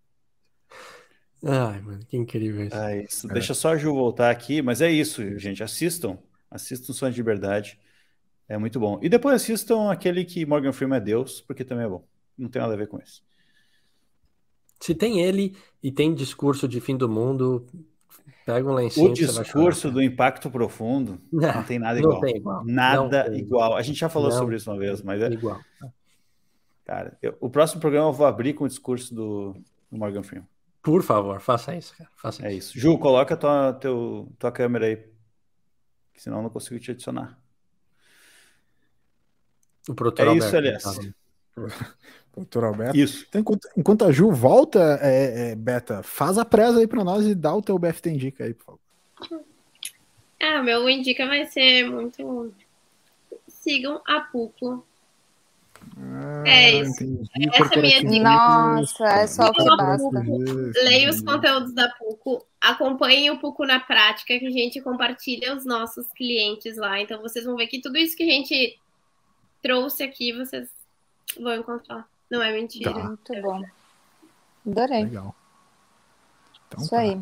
Ai, 1.44 1.80
mano, 1.80 2.00
que 2.06 2.16
incrível 2.16 2.66
isso. 2.66 2.76
É 2.76 3.02
isso. 3.02 3.28
Deixa 3.28 3.54
só 3.54 3.70
a 3.70 3.76
Ju 3.76 3.92
voltar 3.92 4.30
aqui, 4.30 4.62
mas 4.62 4.80
é 4.80 4.90
isso, 4.90 5.38
gente. 5.38 5.62
Assistam. 5.62 6.18
Assistam 6.50 6.92
Sonhos 6.92 7.14
de 7.14 7.20
Liberdade. 7.20 7.78
É 8.48 8.56
muito 8.58 8.78
bom. 8.78 8.98
E 9.02 9.08
depois 9.08 9.34
assistam 9.34 9.90
aquele 9.90 10.24
que 10.24 10.44
Morgan 10.46 10.72
Freeman 10.72 10.98
é 10.98 11.00
Deus, 11.00 11.40
porque 11.40 11.64
também 11.64 11.86
é 11.86 11.88
bom. 11.88 12.04
Não 12.36 12.48
tem 12.48 12.60
nada 12.60 12.74
a 12.74 12.76
ver 12.76 12.86
com 12.86 12.98
isso. 12.98 13.22
Se 14.80 14.94
tem 14.94 15.20
ele 15.20 15.56
e 15.82 15.90
tem 15.90 16.14
discurso 16.14 16.68
de 16.68 16.80
fim 16.80 16.96
do 16.96 17.08
mundo, 17.08 17.66
Pega 18.44 18.68
um 18.68 18.74
lencinho. 18.74 19.10
O 19.10 19.12
discurso 19.12 19.90
do 19.90 20.02
impacto 20.02 20.50
profundo 20.50 21.20
não, 21.32 21.40
não 21.54 21.62
tem 21.62 21.78
nada 21.78 21.98
igual. 21.98 22.20
Tem 22.20 22.36
igual. 22.36 22.64
Nada 22.64 23.20
igual. 23.26 23.36
igual. 23.36 23.76
A 23.76 23.82
gente 23.82 23.98
já 23.98 24.08
falou 24.08 24.30
não 24.30 24.36
sobre 24.36 24.56
isso 24.56 24.70
uma 24.70 24.78
vez, 24.78 25.00
mas 25.02 25.22
é. 25.22 25.28
Igual. 25.28 25.60
Cara, 26.84 27.16
eu, 27.22 27.36
o 27.40 27.48
próximo 27.48 27.80
programa 27.80 28.08
eu 28.08 28.12
vou 28.12 28.26
abrir 28.26 28.54
com 28.54 28.64
o 28.64 28.68
discurso 28.68 29.14
do, 29.14 29.56
do 29.90 29.96
Morgan 29.96 30.22
Freeman. 30.22 30.48
Por 30.82 31.02
favor, 31.02 31.40
faça 31.40 31.76
isso, 31.76 31.96
cara. 31.96 32.10
Faça 32.16 32.44
é 32.44 32.52
isso. 32.52 32.78
Ju, 32.78 32.98
coloca 32.98 33.36
tua, 33.36 33.72
teu, 33.74 34.28
tua 34.38 34.50
câmera 34.50 34.86
aí. 34.86 35.04
Senão 36.16 36.38
eu 36.38 36.42
não 36.42 36.50
consigo 36.50 36.78
te 36.80 36.90
adicionar. 36.90 37.38
O 39.88 39.94
produtor 39.94 40.28
é 40.28 40.34
isso, 40.34 40.56
aliás. 40.56 40.84
Doutor 42.34 42.64
Alberto. 42.64 42.96
Isso. 42.96 43.26
Então, 43.28 43.40
enquanto, 43.40 43.68
enquanto, 43.76 44.04
a 44.06 44.12
Ju 44.12 44.32
volta, 44.32 44.98
é, 45.02 45.50
é, 45.50 45.54
Beta, 45.54 46.02
faz 46.02 46.38
a 46.38 46.44
presa 46.44 46.80
aí 46.80 46.86
para 46.86 47.04
nós 47.04 47.26
e 47.26 47.34
dá 47.34 47.54
o 47.54 47.60
teu 47.60 47.78
BFT 47.78 48.10
Indica 48.10 48.44
aí, 48.44 48.54
por 48.54 48.64
favor. 48.64 49.44
Ah, 50.40 50.62
meu 50.62 50.88
Indica 50.88 51.26
vai 51.26 51.46
ser 51.46 51.88
muito. 51.88 52.52
Sigam 53.46 54.00
a 54.06 54.20
Puco. 54.20 54.84
Ah, 55.98 56.42
é 56.46 56.80
isso. 56.80 57.04
Essa 57.52 57.74
é 57.74 57.78
a 57.78 57.82
minha 57.82 58.04
dica. 58.04 58.22
Nossa, 58.22 59.04
é 59.04 59.26
só 59.26 59.48
o 59.48 59.52
que 59.52 59.64
basta. 59.64 60.08
Leia 60.84 61.10
os 61.10 61.20
conteúdos 61.20 61.74
da 61.74 61.88
Puco. 61.90 62.46
Acompanhem 62.60 63.30
o 63.30 63.38
Puco 63.38 63.64
na 63.64 63.80
prática, 63.80 64.38
que 64.38 64.46
a 64.46 64.50
gente 64.50 64.80
compartilha 64.80 65.54
os 65.56 65.64
nossos 65.64 66.06
clientes 66.08 66.76
lá. 66.76 67.00
Então, 67.00 67.20
vocês 67.20 67.44
vão 67.44 67.56
ver 67.56 67.66
que 67.66 67.80
tudo 67.80 67.96
isso 67.98 68.16
que 68.16 68.22
a 68.22 68.26
gente 68.26 68.78
trouxe 69.62 70.02
aqui, 70.02 70.32
vocês 70.32 70.68
vão 71.40 71.54
encontrar. 71.54 72.06
Não 72.30 72.42
é 72.42 72.52
mentira. 72.52 72.92
Tá. 72.92 73.04
Muito 73.04 73.42
bom. 73.42 73.62
Adorei. 74.66 75.04
Legal. 75.04 75.34
Então, 76.68 76.80
Isso 76.80 76.90
tá. 76.90 76.98
aí. 76.98 77.20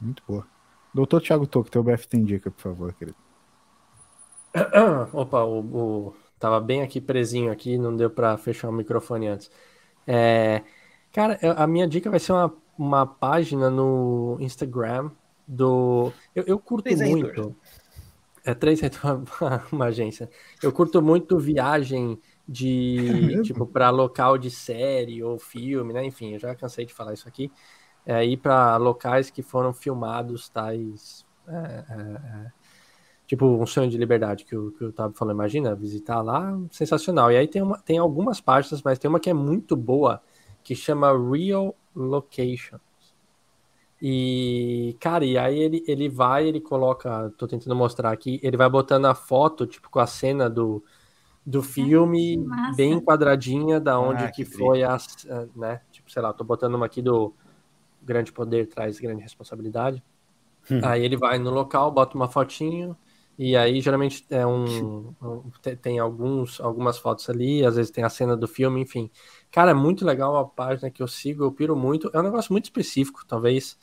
Muito 0.00 0.22
boa. 0.26 0.46
Doutor 0.92 1.22
Thiago 1.22 1.46
Toco, 1.46 1.70
teu 1.70 1.82
BF 1.82 2.06
tem 2.06 2.24
dica, 2.24 2.50
por 2.50 2.60
favor, 2.60 2.92
querido. 2.94 3.16
Opa, 5.12 5.44
o, 5.44 5.60
o, 5.60 6.16
tava 6.42 6.58
bem 6.58 6.82
aqui 6.82 7.00
presinho 7.00 7.52
aqui, 7.52 7.78
não 7.78 7.96
deu 7.96 8.10
para 8.10 8.36
fechar 8.36 8.68
o 8.68 8.72
microfone 8.72 9.28
antes. 9.28 9.48
É, 10.04 10.62
cara, 11.12 11.38
a 11.56 11.68
minha 11.68 11.86
dica 11.86 12.10
vai 12.10 12.18
ser 12.18 12.32
uma, 12.32 12.52
uma 12.76 13.06
página 13.06 13.70
no 13.70 14.36
Instagram 14.40 15.12
do. 15.46 16.12
Eu, 16.34 16.42
eu 16.48 16.58
curto 16.58 16.82
três 16.82 17.00
muito. 17.00 17.54
É 18.44 18.52
três 18.54 18.80
uma, 18.80 19.64
uma 19.70 19.84
agência. 19.84 20.28
Eu 20.60 20.72
curto 20.72 21.00
muito 21.00 21.38
viagem 21.38 22.18
de 22.48 23.38
é 23.38 23.42
tipo 23.42 23.64
para 23.64 23.88
local 23.90 24.36
de 24.36 24.50
série 24.50 25.22
ou 25.22 25.38
filme, 25.38 25.92
né? 25.92 26.04
Enfim, 26.04 26.32
eu 26.32 26.40
já 26.40 26.56
cansei 26.56 26.84
de 26.84 26.92
falar 26.92 27.14
isso 27.14 27.28
aqui. 27.28 27.52
É, 28.04 28.26
ir 28.26 28.36
para 28.38 28.76
locais 28.78 29.30
que 29.30 29.42
foram 29.42 29.72
filmados 29.72 30.48
tais 30.48 31.24
é, 31.46 31.54
é, 31.54 32.02
é, 32.02 32.52
tipo 33.32 33.46
um 33.46 33.64
sonho 33.64 33.88
de 33.88 33.96
liberdade 33.96 34.44
que 34.44 34.54
o 34.54 34.72
que 34.72 34.84
o 34.84 34.92
Tab 34.92 35.14
falou. 35.14 35.32
Imagina 35.32 35.74
visitar 35.74 36.20
lá, 36.20 36.54
sensacional. 36.70 37.32
E 37.32 37.36
aí 37.38 37.48
tem 37.48 37.62
uma, 37.62 37.78
tem 37.78 37.96
algumas 37.96 38.42
páginas, 38.42 38.82
mas 38.82 38.98
tem 38.98 39.08
uma 39.08 39.18
que 39.18 39.30
é 39.30 39.32
muito 39.32 39.74
boa 39.74 40.20
que 40.62 40.74
chama 40.74 41.10
Real 41.12 41.74
Locations. 41.96 42.82
E, 44.02 44.94
cara, 45.00 45.24
e 45.24 45.38
aí 45.38 45.58
ele, 45.58 45.82
ele 45.88 46.10
vai, 46.10 46.46
ele 46.46 46.60
coloca, 46.60 47.32
tô 47.38 47.46
tentando 47.46 47.74
mostrar 47.74 48.12
aqui, 48.12 48.38
ele 48.42 48.56
vai 48.56 48.68
botando 48.68 49.06
a 49.06 49.14
foto, 49.14 49.66
tipo, 49.66 49.88
com 49.88 50.00
a 50.00 50.06
cena 50.06 50.50
do, 50.50 50.84
do 51.46 51.62
filme 51.62 52.36
bem 52.76 53.00
quadradinha 53.00 53.80
da 53.80 53.98
onde 53.98 54.24
ah, 54.24 54.30
que, 54.30 54.44
que 54.44 54.56
foi 54.58 54.82
a, 54.82 54.98
né? 55.56 55.80
Tipo, 55.90 56.12
sei 56.12 56.20
lá, 56.20 56.34
tô 56.34 56.44
botando 56.44 56.74
uma 56.74 56.84
aqui 56.84 57.00
do 57.00 57.32
grande 58.02 58.30
poder 58.30 58.66
traz 58.66 59.00
grande 59.00 59.22
responsabilidade. 59.22 60.02
Hum. 60.70 60.80
Aí 60.84 61.02
ele 61.02 61.16
vai 61.16 61.38
no 61.38 61.50
local, 61.50 61.90
bota 61.90 62.14
uma 62.14 62.28
fotinho 62.28 62.94
e 63.38 63.56
aí 63.56 63.80
geralmente 63.80 64.24
é 64.30 64.46
um, 64.46 65.14
tem 65.80 65.98
alguns 65.98 66.60
algumas 66.60 66.98
fotos 66.98 67.28
ali, 67.28 67.64
às 67.64 67.76
vezes 67.76 67.90
tem 67.90 68.04
a 68.04 68.08
cena 68.08 68.36
do 68.36 68.46
filme, 68.46 68.80
enfim. 68.80 69.10
Cara, 69.50 69.72
é 69.72 69.74
muito 69.74 70.04
legal 70.04 70.36
a 70.36 70.44
página 70.44 70.90
que 70.90 71.02
eu 71.02 71.08
sigo, 71.08 71.44
eu 71.44 71.52
piro 71.52 71.76
muito. 71.76 72.10
É 72.12 72.20
um 72.20 72.22
negócio 72.22 72.52
muito 72.52 72.64
específico, 72.64 73.24
talvez 73.26 73.78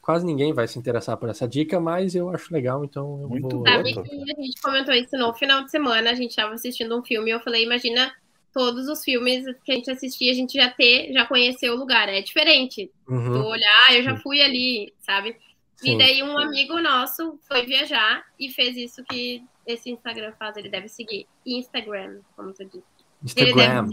quase 0.00 0.24
ninguém 0.24 0.52
vai 0.52 0.68
se 0.68 0.78
interessar 0.78 1.16
por 1.16 1.28
essa 1.28 1.48
dica, 1.48 1.80
mas 1.80 2.14
eu 2.14 2.30
acho 2.30 2.54
legal, 2.54 2.84
então 2.84 3.20
eu 3.22 3.28
Muito 3.28 3.56
vou... 3.56 3.66
Sabe 3.66 3.92
que 3.92 3.98
a 3.98 4.42
gente 4.42 4.60
comentou 4.62 4.94
isso 4.94 5.16
no 5.16 5.34
final 5.34 5.64
de 5.64 5.70
semana, 5.72 6.10
a 6.10 6.14
gente 6.14 6.30
estava 6.30 6.54
assistindo 6.54 6.96
um 6.96 7.02
filme 7.02 7.28
e 7.28 7.34
eu 7.34 7.40
falei, 7.40 7.64
imagina 7.64 8.12
todos 8.56 8.88
os 8.88 9.04
filmes 9.04 9.44
que 9.64 9.72
a 9.72 9.74
gente 9.74 9.90
assistia, 9.90 10.30
a 10.30 10.34
gente 10.34 10.54
já 10.54 10.70
ter, 10.70 11.12
já 11.12 11.26
conheceu 11.26 11.74
o 11.74 11.76
lugar. 11.76 12.08
É 12.08 12.22
diferente. 12.22 12.90
Uhum. 13.06 13.32
Tu 13.32 13.46
olhar, 13.46 13.86
ah, 13.86 13.94
eu 13.94 14.02
já 14.02 14.16
fui 14.16 14.40
ali, 14.40 14.94
sabe? 15.00 15.36
Sim. 15.76 15.94
E 15.94 15.98
daí 15.98 16.22
um 16.22 16.38
amigo 16.38 16.80
nosso 16.80 17.38
foi 17.46 17.66
viajar 17.66 18.24
e 18.38 18.50
fez 18.50 18.76
isso 18.76 19.04
que 19.04 19.44
esse 19.66 19.90
Instagram 19.90 20.32
faz, 20.38 20.56
ele 20.56 20.68
deve 20.68 20.88
seguir. 20.88 21.26
Instagram, 21.44 22.20
como 22.34 22.52
tu 22.52 22.64
disse. 22.64 22.84
Instagram. 23.22 23.88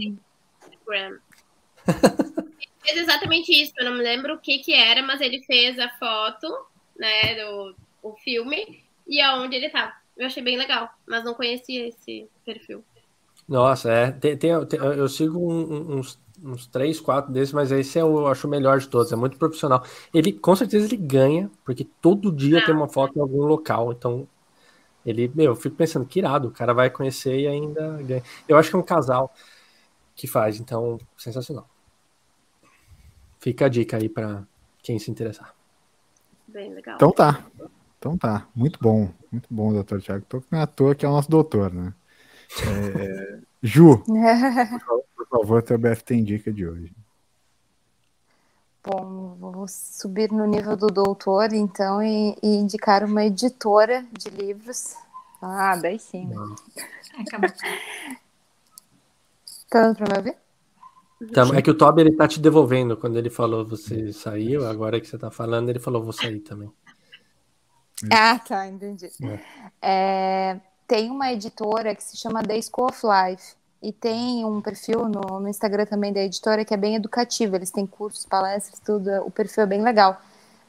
Instagram. 0.62 1.18
fez 2.82 2.98
exatamente 2.98 3.52
isso. 3.52 3.72
Eu 3.78 3.86
não 3.86 3.96
me 3.96 4.02
lembro 4.02 4.34
o 4.34 4.38
que 4.38 4.58
que 4.58 4.72
era, 4.72 5.02
mas 5.02 5.20
ele 5.20 5.42
fez 5.42 5.78
a 5.78 5.88
foto, 5.98 6.46
né, 6.96 7.34
do 7.34 7.76
o 8.02 8.14
filme 8.16 8.84
e 9.06 9.20
aonde 9.20 9.56
ele 9.56 9.70
tava. 9.70 9.92
Eu 10.16 10.26
achei 10.26 10.42
bem 10.42 10.56
legal, 10.56 10.88
mas 11.06 11.24
não 11.24 11.34
conhecia 11.34 11.88
esse 11.88 12.28
perfil. 12.44 12.84
Nossa, 13.48 13.90
é. 13.90 14.12
Tem, 14.12 14.36
tem, 14.36 14.66
tem, 14.66 14.78
eu 14.78 15.08
sigo 15.08 15.38
um, 15.38 15.98
uns, 15.98 16.18
uns 16.44 16.66
três, 16.66 17.00
quatro 17.00 17.32
desses, 17.32 17.52
mas 17.52 17.72
esse 17.72 17.98
é 17.98 18.02
eu 18.02 18.26
acho 18.26 18.46
o 18.46 18.50
melhor 18.50 18.78
de 18.78 18.88
todos. 18.88 19.12
É 19.12 19.16
muito 19.16 19.38
profissional. 19.38 19.82
Ele, 20.12 20.32
com 20.32 20.54
certeza, 20.54 20.86
ele 20.86 20.96
ganha, 20.96 21.50
porque 21.64 21.84
todo 22.00 22.30
dia 22.30 22.58
ah. 22.58 22.66
tem 22.66 22.74
uma 22.74 22.88
foto 22.88 23.16
em 23.16 23.20
algum 23.20 23.44
local. 23.44 23.92
Então, 23.92 24.28
ele, 25.04 25.30
meu, 25.34 25.46
eu 25.46 25.56
fico 25.56 25.76
pensando 25.76 26.06
que 26.06 26.18
irado, 26.18 26.48
o 26.48 26.52
cara 26.52 26.74
vai 26.74 26.90
conhecer 26.90 27.38
e 27.40 27.46
ainda 27.46 28.02
ganha. 28.02 28.22
Eu 28.48 28.56
acho 28.56 28.70
que 28.70 28.76
é 28.76 28.78
um 28.78 28.82
casal 28.82 29.32
que 30.14 30.26
faz, 30.26 30.60
então, 30.60 30.98
sensacional. 31.16 31.68
Fica 33.40 33.66
a 33.66 33.68
dica 33.68 33.96
aí 33.96 34.08
para 34.08 34.44
quem 34.82 34.98
se 34.98 35.10
interessar. 35.10 35.54
Bem 36.46 36.72
legal. 36.72 36.96
Então 36.96 37.10
tá. 37.10 37.44
Então 37.98 38.16
tá. 38.16 38.46
Muito 38.54 38.78
bom. 38.80 39.10
Muito 39.30 39.48
bom, 39.50 39.72
doutor 39.72 40.00
Tiago. 40.00 40.24
Tô 40.28 40.40
com 40.40 40.56
a 40.56 40.66
toa 40.66 40.94
que 40.94 41.04
é 41.04 41.08
o 41.08 41.12
nosso 41.12 41.30
doutor, 41.30 41.72
né? 41.72 41.92
É... 42.62 43.38
Ju, 43.62 43.98
por 44.04 45.13
favor, 45.40 45.62
teu 45.62 45.78
BF 45.78 46.04
tem 46.04 46.22
dica 46.22 46.52
de 46.52 46.66
hoje. 46.66 46.92
Bom, 48.84 49.34
vou 49.40 49.66
subir 49.66 50.30
no 50.30 50.44
nível 50.44 50.76
do 50.76 50.88
doutor, 50.88 51.52
então, 51.52 52.02
e, 52.02 52.36
e 52.42 52.56
indicar 52.56 53.02
uma 53.02 53.24
editora 53.24 54.04
de 54.12 54.28
livros. 54.28 54.94
Ah, 55.40 55.74
daí 55.76 55.98
sim. 55.98 56.30
Acabou. 57.18 57.50
Tá 59.70 59.80
dando 59.80 59.96
pra 59.96 60.06
me 60.06 60.16
ouvir? 60.18 60.36
Tá, 61.32 61.56
é 61.56 61.62
que 61.62 61.70
o 61.70 61.74
Toby 61.74 62.02
ele 62.02 62.12
tá 62.12 62.28
te 62.28 62.38
devolvendo 62.38 62.96
quando 62.96 63.16
ele 63.16 63.30
falou 63.30 63.64
você 63.64 64.12
saiu, 64.12 64.66
agora 64.66 65.00
que 65.00 65.06
você 65.06 65.16
tá 65.16 65.30
falando, 65.30 65.70
ele 65.70 65.78
falou 65.78 66.02
vou 66.02 66.12
sair 66.12 66.40
também. 66.40 66.70
Ah, 68.12 68.38
tá, 68.38 68.66
entendi. 68.68 69.08
É. 69.22 69.40
É, 69.80 70.60
tem 70.86 71.10
uma 71.10 71.32
editora 71.32 71.94
que 71.94 72.02
se 72.02 72.16
chama 72.16 72.42
The 72.42 72.60
School 72.60 72.88
of 72.90 73.00
Life 73.06 73.54
e 73.84 73.92
tem 73.92 74.46
um 74.46 74.62
perfil 74.62 75.06
no, 75.06 75.40
no, 75.40 75.46
Instagram 75.46 75.84
também 75.84 76.10
da 76.10 76.20
editora 76.20 76.64
que 76.64 76.72
é 76.72 76.76
bem 76.76 76.94
educativo. 76.94 77.54
Eles 77.54 77.70
têm 77.70 77.86
cursos, 77.86 78.24
palestras, 78.24 78.80
tudo. 78.80 79.10
O 79.26 79.30
perfil 79.30 79.64
é 79.64 79.66
bem 79.66 79.82
legal. 79.82 80.18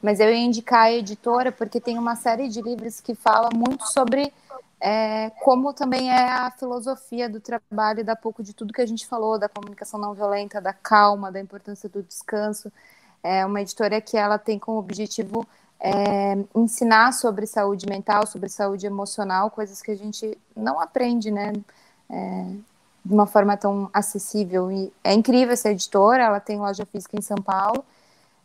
Mas 0.02 0.20
eu 0.20 0.30
ia 0.30 0.38
indicar 0.38 0.82
a 0.82 0.92
editora 0.92 1.50
porque 1.50 1.80
tem 1.80 1.98
uma 1.98 2.18
série 2.18 2.50
de 2.50 2.62
livros 2.62 3.00
que 3.00 3.16
fala 3.16 3.50
muito 3.56 3.88
sobre 3.88 4.34
é, 4.82 5.30
como 5.42 5.74
também 5.74 6.12
é 6.12 6.30
a 6.30 6.52
filosofia 6.52 7.30
do 7.30 7.40
trabalho 7.40 8.02
e 8.02 8.04
dá 8.04 8.18
pouco 8.18 8.44
de 8.44 8.54
tudo 8.54 8.74
que 8.74 8.82
a 8.82 8.86
gente 8.86 9.08
falou, 9.08 9.40
da 9.40 9.48
comunicação 9.48 9.98
não 9.98 10.14
violenta, 10.14 10.60
da 10.60 10.74
calma, 10.74 11.32
da 11.32 11.40
importância 11.40 11.88
do 11.88 12.04
descanso. 12.04 12.70
É 13.24 13.46
uma 13.46 13.62
editora 13.62 14.02
que 14.02 14.18
ela 14.18 14.38
tem 14.38 14.60
como 14.60 14.78
objetivo 14.78 15.48
é, 15.80 16.38
ensinar 16.54 17.14
sobre 17.14 17.48
saúde 17.48 17.88
mental, 17.88 18.28
sobre 18.28 18.50
saúde 18.50 18.86
emocional, 18.86 19.50
coisas 19.50 19.82
que 19.82 19.92
a 19.92 19.96
gente 19.96 20.38
não 20.54 20.82
aprende, 20.82 21.32
né? 21.32 21.54
É, 22.10 22.74
de 23.06 23.14
uma 23.14 23.27
forma 23.27 23.56
tão 23.56 23.90
acessível. 23.94 24.72
E 24.72 24.91
é 25.03 25.14
incrível 25.14 25.53
essa 25.53 25.69
editora, 25.69 26.23
ela 26.23 26.40
tem 26.40 26.57
loja 26.57 26.86
física 26.86 27.18
em 27.18 27.22
São 27.22 27.38
Paulo. 27.38 27.86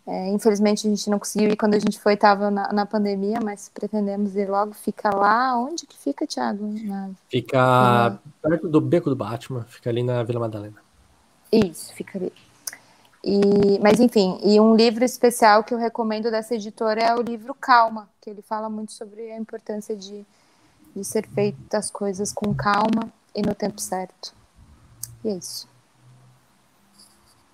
É, 0.07 0.29
infelizmente 0.29 0.87
a 0.87 0.91
gente 0.91 1.09
não 1.09 1.19
conseguiu 1.19 1.51
ir 1.51 1.57
quando 1.57 1.75
a 1.75 1.79
gente 1.79 2.01
foi, 2.01 2.15
estava 2.15 2.51
na, 2.51 2.73
na, 2.73 2.87
pandemia, 2.87 3.39
mas 3.43 3.71
pretendemos 3.73 4.35
ir 4.37 4.51
logo. 4.51 4.75
Fica 4.75 5.15
lá, 5.15 5.57
onde 5.57 5.87
que 5.87 5.97
fica, 5.97 6.27
Thiago? 6.27 6.67
Na... 6.85 7.11
Fica 7.29 7.59
na... 7.59 8.19
perto 8.43 8.69
do 8.69 8.81
Beco 8.81 9.09
do 9.09 9.17
Batman, 9.17 9.65
fica 9.69 9.89
ali 9.89 10.03
na 10.03 10.23
Vila 10.23 10.41
Madalena. 10.41 10.77
Isso, 11.53 11.95
fica 11.95 12.19
ali. 12.19 12.33
E, 13.23 13.79
mas 13.81 14.01
enfim, 14.01 14.39
e 14.43 14.59
um 14.59 14.75
livro 14.75 15.05
especial 15.05 15.63
que 15.63 15.75
eu 15.75 15.79
recomendo 15.79 16.31
dessa 16.31 16.55
editora 16.55 17.03
é 17.03 17.15
o 17.15 17.21
livro 17.21 17.55
Calma, 17.55 18.09
que 18.21 18.31
ele 18.31 18.41
fala 18.41 18.71
muito 18.71 18.93
sobre 18.93 19.31
a 19.31 19.37
importância 19.37 19.95
de, 19.95 20.25
de 20.97 21.05
ser 21.05 21.27
feitas 21.29 21.61
as 21.73 21.91
coisas 21.91 22.33
com 22.33 22.55
calma 22.55 23.13
e 23.35 23.43
no 23.43 23.55
tempo 23.55 23.79
certo. 23.79 24.40
E 25.25 25.29
é 25.29 25.37
isso. 25.37 25.69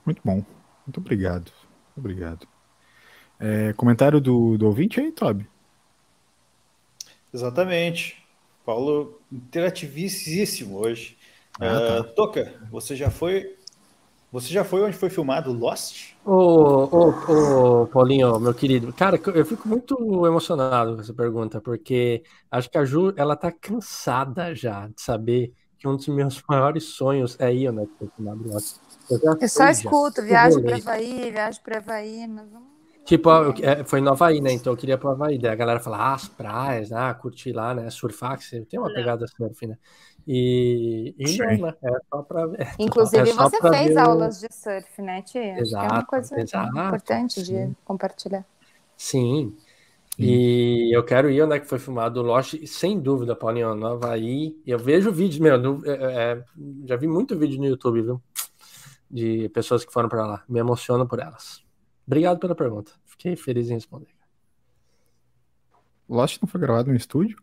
Muito 0.04 0.20
bom. 0.24 0.44
Muito 0.86 0.98
obrigado. 0.98 1.50
Obrigado. 1.96 2.46
É, 3.38 3.72
comentário 3.74 4.20
do, 4.20 4.56
do 4.56 4.66
ouvinte 4.66 5.00
aí, 5.00 5.12
Toby? 5.12 5.46
Exatamente. 7.32 8.24
Paulo, 8.64 9.20
interativíssimo 9.30 10.78
hoje. 10.78 11.16
Ah, 11.60 11.80
tá. 11.80 12.00
Uh, 12.00 12.14
Toca, 12.14 12.54
você 12.70 12.96
já 12.96 13.10
foi. 13.10 13.56
Você 14.32 14.52
já 14.52 14.64
foi 14.64 14.82
onde 14.82 14.96
foi 14.96 15.08
filmado 15.08 15.52
Lost? 15.52 16.14
Ô, 16.24 16.32
ô, 16.32 17.82
ô, 17.82 17.86
Paulinho, 17.86 18.38
meu 18.40 18.52
querido, 18.52 18.92
cara, 18.92 19.20
eu 19.34 19.46
fico 19.46 19.68
muito 19.68 20.26
emocionado 20.26 20.96
com 20.96 21.00
essa 21.00 21.14
pergunta, 21.14 21.60
porque 21.60 22.22
acho 22.50 22.68
que 22.68 22.76
a 22.76 22.84
Ju, 22.84 23.14
ela 23.16 23.36
tá 23.36 23.52
cansada 23.52 24.54
já 24.54 24.88
de 24.88 25.00
saber 25.00 25.54
que 25.78 25.88
um 25.88 25.96
dos 25.96 26.08
meus 26.08 26.42
maiores 26.48 26.84
sonhos 26.84 27.36
é 27.38 27.52
ir 27.52 27.68
onde 27.70 27.90
foi 27.98 28.08
filmado 28.14 28.42
Lost. 28.48 28.76
Eu, 29.10 29.18
Eu 29.40 29.48
só 29.48 29.68
escuto, 29.68 30.22
viagem 30.22 30.62
para 30.62 30.76
Havaí, 30.76 31.30
viagem 31.30 31.62
para 31.62 31.78
Havaí, 31.78 32.26
mas 32.26 32.50
não. 32.50 32.76
Tipo, 33.04 33.30
é, 33.62 33.84
foi 33.84 34.00
no 34.00 34.10
Havaí, 34.10 34.40
né? 34.40 34.52
Então 34.52 34.72
eu 34.72 34.76
queria 34.76 34.98
pro 34.98 35.10
Havaí. 35.10 35.38
Daí 35.38 35.52
a 35.52 35.54
galera 35.54 35.78
fala, 35.78 35.96
ah, 35.98 36.14
as 36.14 36.26
praias, 36.26 36.90
ah, 36.90 37.14
curtir 37.14 37.52
lá, 37.52 37.72
né? 37.72 37.88
Surfar, 37.88 38.36
que 38.36 38.44
você 38.44 38.64
tem 38.64 38.80
uma 38.80 38.92
pegada 38.92 39.24
surf, 39.28 39.64
né? 39.64 39.78
E, 40.26 41.14
e 41.16 41.38
não, 41.38 41.66
né? 41.68 41.74
É 41.84 41.90
só 42.10 42.22
pra 42.22 42.46
ver. 42.46 42.66
Inclusive, 42.80 43.30
É 43.30 43.32
só 43.32 43.48
você 43.48 43.58
pra 43.58 43.70
fez 43.74 43.94
ver 43.94 43.98
aulas 44.00 44.40
de 44.40 44.48
surf, 44.52 45.00
né, 45.00 45.22
Tia? 45.22 45.40
Que 45.40 45.48
é 45.50 45.60
Exato, 45.60 45.94
uma 45.94 46.04
coisa 46.04 46.40
exato, 46.40 46.68
importante 46.78 47.42
de 47.44 47.46
sim. 47.46 47.76
compartilhar. 47.84 48.44
Sim. 48.96 49.56
E 50.18 50.96
eu 50.96 51.04
quero 51.04 51.30
ir 51.30 51.42
onde 51.42 51.56
é 51.56 51.60
que 51.60 51.66
foi 51.68 51.78
filmado 51.78 52.20
o 52.20 52.22
Lost, 52.22 52.54
sem 52.66 52.98
dúvida, 52.98 53.36
Paulinho, 53.36 53.74
no 53.74 53.86
Havaí. 53.86 54.58
Eu 54.66 54.78
vejo 54.78 55.12
vídeos, 55.12 55.38
meu, 55.38 55.58
no- 55.58 55.82
é, 55.84 55.92
é, 56.32 56.44
já 56.86 56.96
vi 56.96 57.06
muito 57.06 57.38
vídeo 57.38 57.58
no 57.58 57.66
YouTube, 57.66 58.00
viu? 58.00 58.22
De 59.10 59.48
pessoas 59.50 59.84
que 59.84 59.92
foram 59.92 60.08
pra 60.08 60.26
lá. 60.26 60.44
Me 60.48 60.58
emociono 60.58 61.06
por 61.06 61.18
elas. 61.18 61.62
Obrigado 62.06 62.38
pela 62.38 62.54
pergunta. 62.54 62.92
Fiquei 63.04 63.36
feliz 63.36 63.68
em 63.68 63.74
responder. 63.74 64.08
Lost 66.08 66.40
não 66.40 66.48
foi 66.48 66.60
gravado 66.60 66.88
no 66.90 66.96
estúdio? 66.96 67.36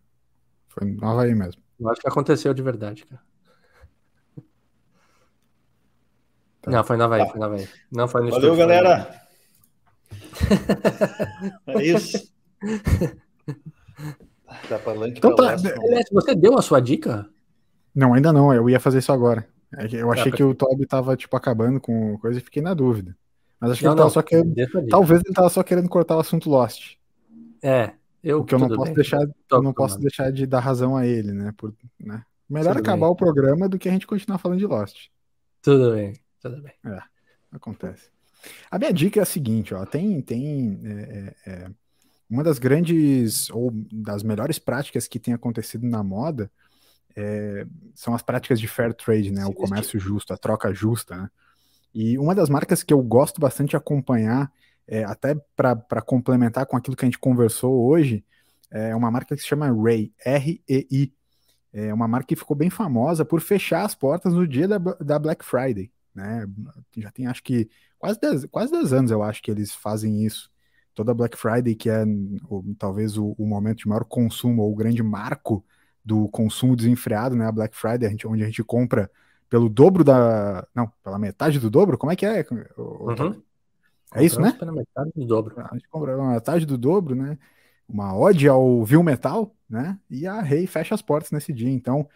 Foi 0.68 0.88
no 0.88 1.06
Havaí 1.08 1.36
mesmo. 1.36 1.62
Eu 1.80 1.90
acho 1.90 2.02
que 2.02 2.08
aconteceu 2.08 2.54
de 2.56 2.62
verdade, 2.64 3.06
cara. 3.06 3.22
Tá. 6.62 6.72
Não, 6.72 6.84
foi 6.84 6.98
na 6.98 7.06
Havaí, 7.06 7.30
foi 7.30 7.40
na 7.40 7.46
Havaí. 7.46 7.68
Não 7.92 8.08
foi 8.08 8.22
no 8.24 8.32
Valeu, 8.32 8.54
estúdio, 8.54 8.68
galera. 8.68 9.22
é 11.68 11.84
isso. 11.86 12.32
Então 15.16 15.36
pra 15.36 15.58
tá. 15.58 15.70
Aliás, 15.82 16.06
você 16.12 16.36
deu 16.36 16.58
a 16.58 16.62
sua 16.62 16.80
dica? 16.80 17.28
Não, 17.94 18.14
ainda 18.14 18.32
não. 18.32 18.54
Eu 18.54 18.70
ia 18.70 18.80
fazer 18.80 19.00
isso 19.00 19.12
agora. 19.12 19.48
É 19.76 19.88
Eu 19.92 20.12
achei 20.12 20.32
Ah, 20.32 20.36
que 20.36 20.44
o 20.44 20.54
Toby 20.54 20.86
tava, 20.86 21.16
tipo, 21.18 21.36
acabando 21.36 21.80
com 21.80 22.18
coisa 22.20 22.40
e 22.40 22.42
fiquei 22.44 22.62
na 22.62 22.74
dúvida. 22.74 23.16
Mas 23.60 23.72
acho 23.72 23.80
que 23.80 23.86
Não, 23.86 23.94
ele 23.94 23.98
tava 23.98 24.08
não. 24.08 24.14
só 24.14 24.22
querendo. 24.22 24.56
Talvez 24.90 25.22
ele 25.26 25.34
tava 25.34 25.50
só 25.50 25.64
querendo 25.64 25.90
cortar 25.90 26.16
o 26.18 26.20
assunto 26.20 26.50
Lost. 26.50 26.96
É, 27.62 27.94
eu, 28.24 28.42
O 28.42 28.46
que 28.46 28.54
eu 28.54 28.60
não 28.60 28.68
posso 28.68 28.86
bem. 28.86 28.94
deixar, 28.94 29.20
Tô 29.48 29.58
eu 29.58 29.62
não 29.64 29.74
posso 29.74 29.96
acostumado. 29.96 30.02
deixar 30.02 30.32
de 30.32 30.46
dar 30.46 30.60
razão 30.60 30.96
a 30.96 31.06
ele, 31.08 31.32
né? 31.32 31.54
Por, 31.58 31.74
né? 32.00 32.24
Melhor 32.50 32.76
Tudo 32.76 32.82
acabar 32.84 33.06
bem. 33.08 33.10
o 33.12 33.16
programa 33.16 33.68
do 33.70 33.80
que 33.80 33.90
a 33.90 33.92
gente 33.92 34.06
continuar 34.06 34.38
falando 34.38 34.60
de 34.60 34.66
Lost. 34.68 35.08
Tudo 35.62 35.94
bem, 35.94 36.14
tudo 36.42 36.62
bem. 36.62 36.74
Acontece. 37.52 38.10
A 38.70 38.78
minha 38.78 38.92
dica 38.94 39.20
é 39.20 39.24
a 39.24 39.26
seguinte, 39.26 39.74
ó. 39.74 39.86
Tem, 39.86 40.22
tem 40.22 40.80
é, 40.84 40.92
é, 40.92 41.52
é, 41.52 41.72
uma 42.34 42.44
das 42.44 42.58
grandes 42.58 43.50
ou 43.52 43.72
das 43.92 44.24
melhores 44.24 44.58
práticas 44.58 45.08
que 45.08 45.20
tem 45.20 45.36
acontecido 45.36 45.86
na 45.86 46.04
moda 46.04 46.52
é, 47.16 47.66
são 47.94 48.16
as 48.16 48.24
práticas 48.24 48.60
de 48.60 48.68
fair 48.68 48.92
trade, 48.92 49.32
né? 49.32 49.46
O 49.46 49.54
comércio 49.54 50.00
justo, 50.00 50.34
a 50.34 50.38
troca 50.38 50.74
justa, 50.74 51.16
né? 51.16 51.30
E 51.94 52.18
uma 52.18 52.34
das 52.34 52.50
marcas 52.50 52.82
que 52.82 52.92
eu 52.92 53.04
gosto 53.04 53.40
bastante 53.40 53.72
de 53.72 53.76
acompanhar, 53.76 54.52
é, 54.88 55.04
até 55.04 55.36
para 55.56 56.02
complementar 56.02 56.66
com 56.66 56.76
aquilo 56.76 56.98
que 56.98 57.06
a 57.06 57.08
gente 57.08 57.20
conversou 57.20 57.88
hoje, 57.88 58.26
é 58.72 58.96
uma 58.96 59.12
marca 59.12 59.36
que 59.36 59.42
se 59.44 59.48
chama 59.48 59.72
Ray, 59.72 60.12
R-E-I. 60.26 61.14
É 61.72 61.94
uma 61.94 62.08
marca 62.08 62.28
que 62.28 62.36
ficou 62.36 62.58
bem 62.58 62.72
famosa 62.72 63.24
por 63.24 63.42
fechar 63.42 63.86
as 63.86 63.94
portas 63.94 64.34
no 64.34 64.48
dia 64.48 64.68
da, 64.68 64.80
da 64.80 65.20
Black 65.20 65.46
Friday, 65.46 65.92
né? 66.16 66.48
Já 66.98 67.12
tem 67.12 67.28
acho 67.28 67.44
que 67.44 67.70
quase 68.00 68.20
10, 68.20 68.46
quase 68.46 68.72
10 68.72 68.92
anos 68.92 69.12
eu 69.12 69.22
acho 69.22 69.42
que 69.44 69.52
eles 69.52 69.72
fazem 69.72 70.26
isso. 70.26 70.52
Toda 70.94 71.14
Black 71.14 71.38
Friday, 71.38 71.76
que 71.76 71.90
é 71.90 72.04
o- 72.50 72.64
talvez 72.78 73.18
o, 73.18 73.36
o 73.38 73.46
momento 73.48 73.80
de 73.80 73.88
maior 73.88 74.06
consumo, 74.06 74.62
ou 74.64 74.72
o 74.72 74.76
grande 74.76 75.02
marco 75.04 75.64
do 76.04 76.28
consumo 76.30 76.76
desenfreado, 76.76 77.36
né? 77.36 77.46
A 77.48 77.52
Black 77.52 77.76
Friday, 77.76 78.08
a 78.08 78.12
gente- 78.12 78.28
onde 78.28 78.44
a 78.44 78.46
gente 78.46 78.64
compra 78.64 79.10
pelo 79.50 79.70
dobro 79.70 80.04
da. 80.04 80.68
Não, 80.74 80.92
pela 81.04 81.20
metade 81.20 81.60
do 81.60 81.70
dobro? 81.70 81.98
Como 81.98 82.12
é 82.12 82.16
que 82.16 82.26
é? 82.26 82.46
Uhum. 82.78 83.42
É 84.16 84.24
isso, 84.24 84.36
Compramos 84.36 84.54
né? 84.54 84.60
pela 84.60 84.72
metade 84.72 85.12
do 85.16 85.26
dobro. 85.26 85.60
A 85.60 85.74
gente 85.74 85.88
compra 85.90 86.12
pela 86.16 86.32
metade 86.32 86.66
do 86.66 86.78
dobro, 86.78 87.16
né? 87.16 87.38
Uma 87.88 88.16
ode 88.16 88.48
ao 88.48 88.84
Vil 88.86 89.04
Metal, 89.04 89.56
né? 89.70 90.00
E 90.10 90.26
a 90.28 90.42
Rei 90.42 90.68
fecha 90.68 90.96
as 90.96 91.02
portas 91.02 91.32
nesse 91.32 91.52
dia. 91.52 91.70
Então, 91.70 92.08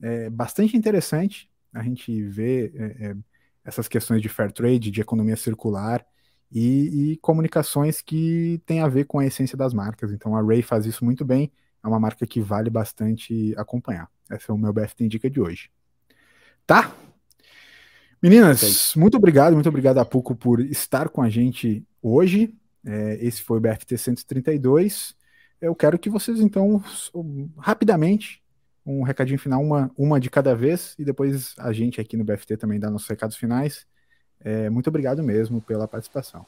é 0.00 0.28
bastante 0.30 0.76
interessante 0.76 1.50
a 1.72 1.82
gente 1.82 2.22
ver 2.24 2.72
é, 2.76 3.06
é, 3.10 3.16
essas 3.64 3.88
questões 3.88 4.22
de 4.22 4.28
fair 4.28 4.52
trade, 4.52 4.90
de 4.90 5.00
economia 5.00 5.36
circular 5.36 6.04
e, 6.50 7.12
e 7.12 7.16
comunicações 7.18 8.00
que 8.00 8.60
têm 8.66 8.80
a 8.80 8.88
ver 8.88 9.04
com 9.04 9.18
a 9.18 9.26
essência 9.26 9.56
das 9.56 9.74
marcas. 9.74 10.12
Então, 10.12 10.36
a 10.36 10.42
Ray 10.42 10.62
faz 10.62 10.86
isso 10.86 11.04
muito 11.04 11.24
bem. 11.24 11.50
É 11.82 11.88
uma 11.88 12.00
marca 12.00 12.26
que 12.26 12.40
vale 12.40 12.70
bastante 12.70 13.54
acompanhar. 13.56 14.08
Esse 14.30 14.50
é 14.50 14.54
o 14.54 14.58
meu 14.58 14.72
BFT 14.72 15.08
Dica 15.08 15.30
de 15.30 15.40
hoje. 15.40 15.70
Tá? 16.66 16.92
Meninas, 18.22 18.94
muito 18.96 19.16
obrigado, 19.16 19.52
muito 19.54 19.68
obrigado 19.68 19.98
a 19.98 20.04
Puco 20.04 20.34
por 20.34 20.60
estar 20.60 21.08
com 21.08 21.22
a 21.22 21.28
gente 21.28 21.86
hoje. 22.02 22.54
É, 22.84 23.18
esse 23.20 23.42
foi 23.42 23.58
o 23.58 23.60
BFT 23.60 23.96
132. 23.98 25.14
Eu 25.60 25.74
quero 25.74 25.98
que 25.98 26.10
vocês, 26.10 26.40
então, 26.40 26.82
rapidamente, 27.58 28.42
um 28.84 29.02
recadinho 29.02 29.38
final, 29.38 29.62
uma, 29.62 29.90
uma 29.96 30.20
de 30.20 30.30
cada 30.30 30.54
vez, 30.54 30.94
e 30.98 31.04
depois 31.04 31.54
a 31.58 31.72
gente 31.72 32.00
aqui 32.00 32.16
no 32.16 32.24
BFT 32.24 32.56
também 32.56 32.78
dá 32.78 32.90
nossos 32.90 33.08
recados 33.08 33.36
finais. 33.36 33.86
É, 34.44 34.70
muito 34.70 34.88
obrigado 34.88 35.22
mesmo 35.22 35.60
pela 35.60 35.88
participação. 35.88 36.46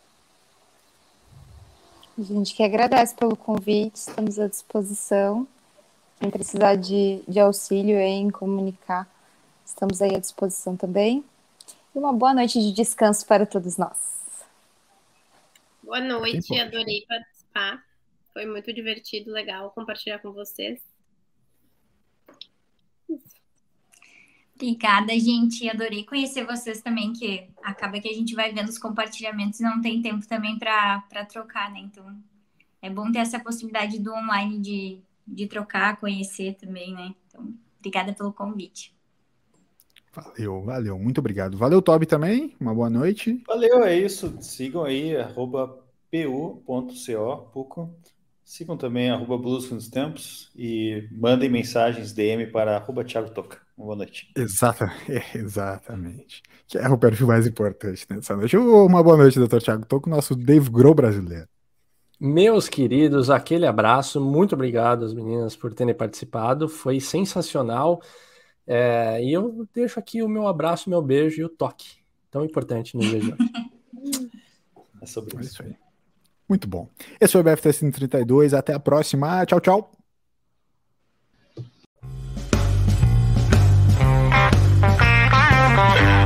A 2.18 2.22
gente 2.22 2.54
que 2.54 2.62
agradece 2.62 3.14
pelo 3.14 3.36
convite, 3.36 3.94
estamos 3.94 4.38
à 4.38 4.48
disposição. 4.48 5.46
Quem 6.18 6.30
precisar 6.30 6.74
de, 6.74 7.22
de 7.28 7.38
auxílio 7.38 7.96
em 7.98 8.28
comunicar, 8.28 9.08
estamos 9.64 10.02
aí 10.02 10.16
à 10.16 10.18
disposição 10.18 10.76
também. 10.76 11.24
E 11.94 11.98
uma 11.98 12.12
boa 12.12 12.34
noite 12.34 12.60
de 12.60 12.72
descanso 12.72 13.24
para 13.24 13.46
todos 13.46 13.76
nós. 13.76 13.96
Boa 15.82 16.00
noite, 16.00 16.58
adorei 16.58 17.04
participar. 17.08 17.84
Foi 18.32 18.46
muito 18.46 18.72
divertido, 18.72 19.30
legal 19.30 19.70
compartilhar 19.70 20.18
com 20.18 20.32
vocês. 20.32 20.80
Obrigada, 24.58 25.16
gente. 25.16 25.70
Adorei 25.70 26.02
conhecer 26.02 26.44
vocês 26.44 26.82
também, 26.82 27.12
que 27.12 27.48
acaba 27.62 28.00
que 28.00 28.08
a 28.08 28.12
gente 28.12 28.34
vai 28.34 28.52
vendo 28.52 28.68
os 28.68 28.76
compartilhamentos 28.76 29.60
e 29.60 29.62
não 29.62 29.80
tem 29.80 30.02
tempo 30.02 30.26
também 30.26 30.58
para 30.58 31.24
trocar, 31.28 31.70
né? 31.70 31.78
Então, 31.78 32.04
é 32.82 32.90
bom 32.90 33.10
ter 33.12 33.20
essa 33.20 33.38
possibilidade 33.38 34.00
do 34.00 34.12
online 34.12 34.58
de, 34.58 34.98
de 35.24 35.46
trocar, 35.46 36.00
conhecer 36.00 36.56
também, 36.56 36.92
né? 36.92 37.14
Então, 37.28 37.54
obrigada 37.78 38.12
pelo 38.12 38.32
convite. 38.32 38.92
Valeu, 40.12 40.64
valeu, 40.64 40.98
muito 40.98 41.18
obrigado. 41.18 41.56
Valeu, 41.56 41.80
Toby, 41.80 42.06
também. 42.06 42.56
Uma 42.58 42.74
boa 42.74 42.90
noite. 42.90 43.40
Valeu, 43.46 43.84
é 43.84 43.96
isso. 43.96 44.42
Sigam 44.42 44.82
aí, 44.82 45.16
arroba 45.16 45.68
pu.co, 46.10 47.48
Puco. 47.52 47.94
Sigam 48.42 48.76
também 48.76 49.08
arroba 49.08 49.38
Blues 49.38 49.70
nos 49.70 49.88
Tempos 49.88 50.50
e 50.56 51.08
mandem 51.12 51.48
mensagens 51.48 52.12
DM 52.12 52.48
para 52.48 52.76
arroba 52.76 53.04
Thiago 53.04 53.30
Toca. 53.30 53.67
Boa 53.78 53.94
noite. 53.94 54.28
Exata, 54.36 54.92
é, 55.08 55.38
exatamente. 55.38 56.42
Que 56.66 56.78
é 56.78 56.88
o 56.88 56.98
perfil 56.98 57.26
mais 57.28 57.46
importante 57.46 58.04
nessa 58.10 58.36
noite. 58.36 58.56
Uma 58.56 59.02
boa 59.02 59.16
noite, 59.16 59.38
doutor 59.38 59.62
Thiago. 59.62 59.86
Tô 59.86 60.00
com 60.00 60.10
o 60.10 60.14
nosso 60.14 60.34
Dave 60.34 60.68
Grohl 60.68 60.94
brasileiro. 60.94 61.48
Meus 62.20 62.68
queridos, 62.68 63.30
aquele 63.30 63.66
abraço. 63.66 64.20
Muito 64.20 64.54
obrigado 64.54 65.04
às 65.04 65.14
meninas 65.14 65.54
por 65.56 65.72
terem 65.72 65.94
participado. 65.94 66.68
Foi 66.68 67.00
sensacional. 67.00 68.02
É, 68.66 69.22
e 69.22 69.32
eu 69.32 69.66
deixo 69.72 69.98
aqui 69.98 70.22
o 70.22 70.28
meu 70.28 70.46
abraço, 70.48 70.90
meu 70.90 71.00
beijo 71.00 71.40
e 71.40 71.44
o 71.44 71.48
toque. 71.48 71.98
Tão 72.30 72.44
importante 72.44 72.96
no 72.96 73.02
dia 73.06 73.20
de 73.20 73.32
hoje. 73.32 73.38
É 75.00 75.06
sobre 75.06 75.36
É 75.36 75.40
isso. 75.40 75.50
isso 75.52 75.62
aí. 75.62 75.76
Muito 76.48 76.68
bom. 76.68 76.88
Esse 77.20 77.32
foi 77.32 77.40
o 77.40 77.44
BFT 77.44 77.72
132. 77.72 78.54
Até 78.54 78.74
a 78.74 78.80
próxima. 78.80 79.44
Tchau, 79.46 79.60
tchau. 79.60 79.97
Bye. 85.78 86.17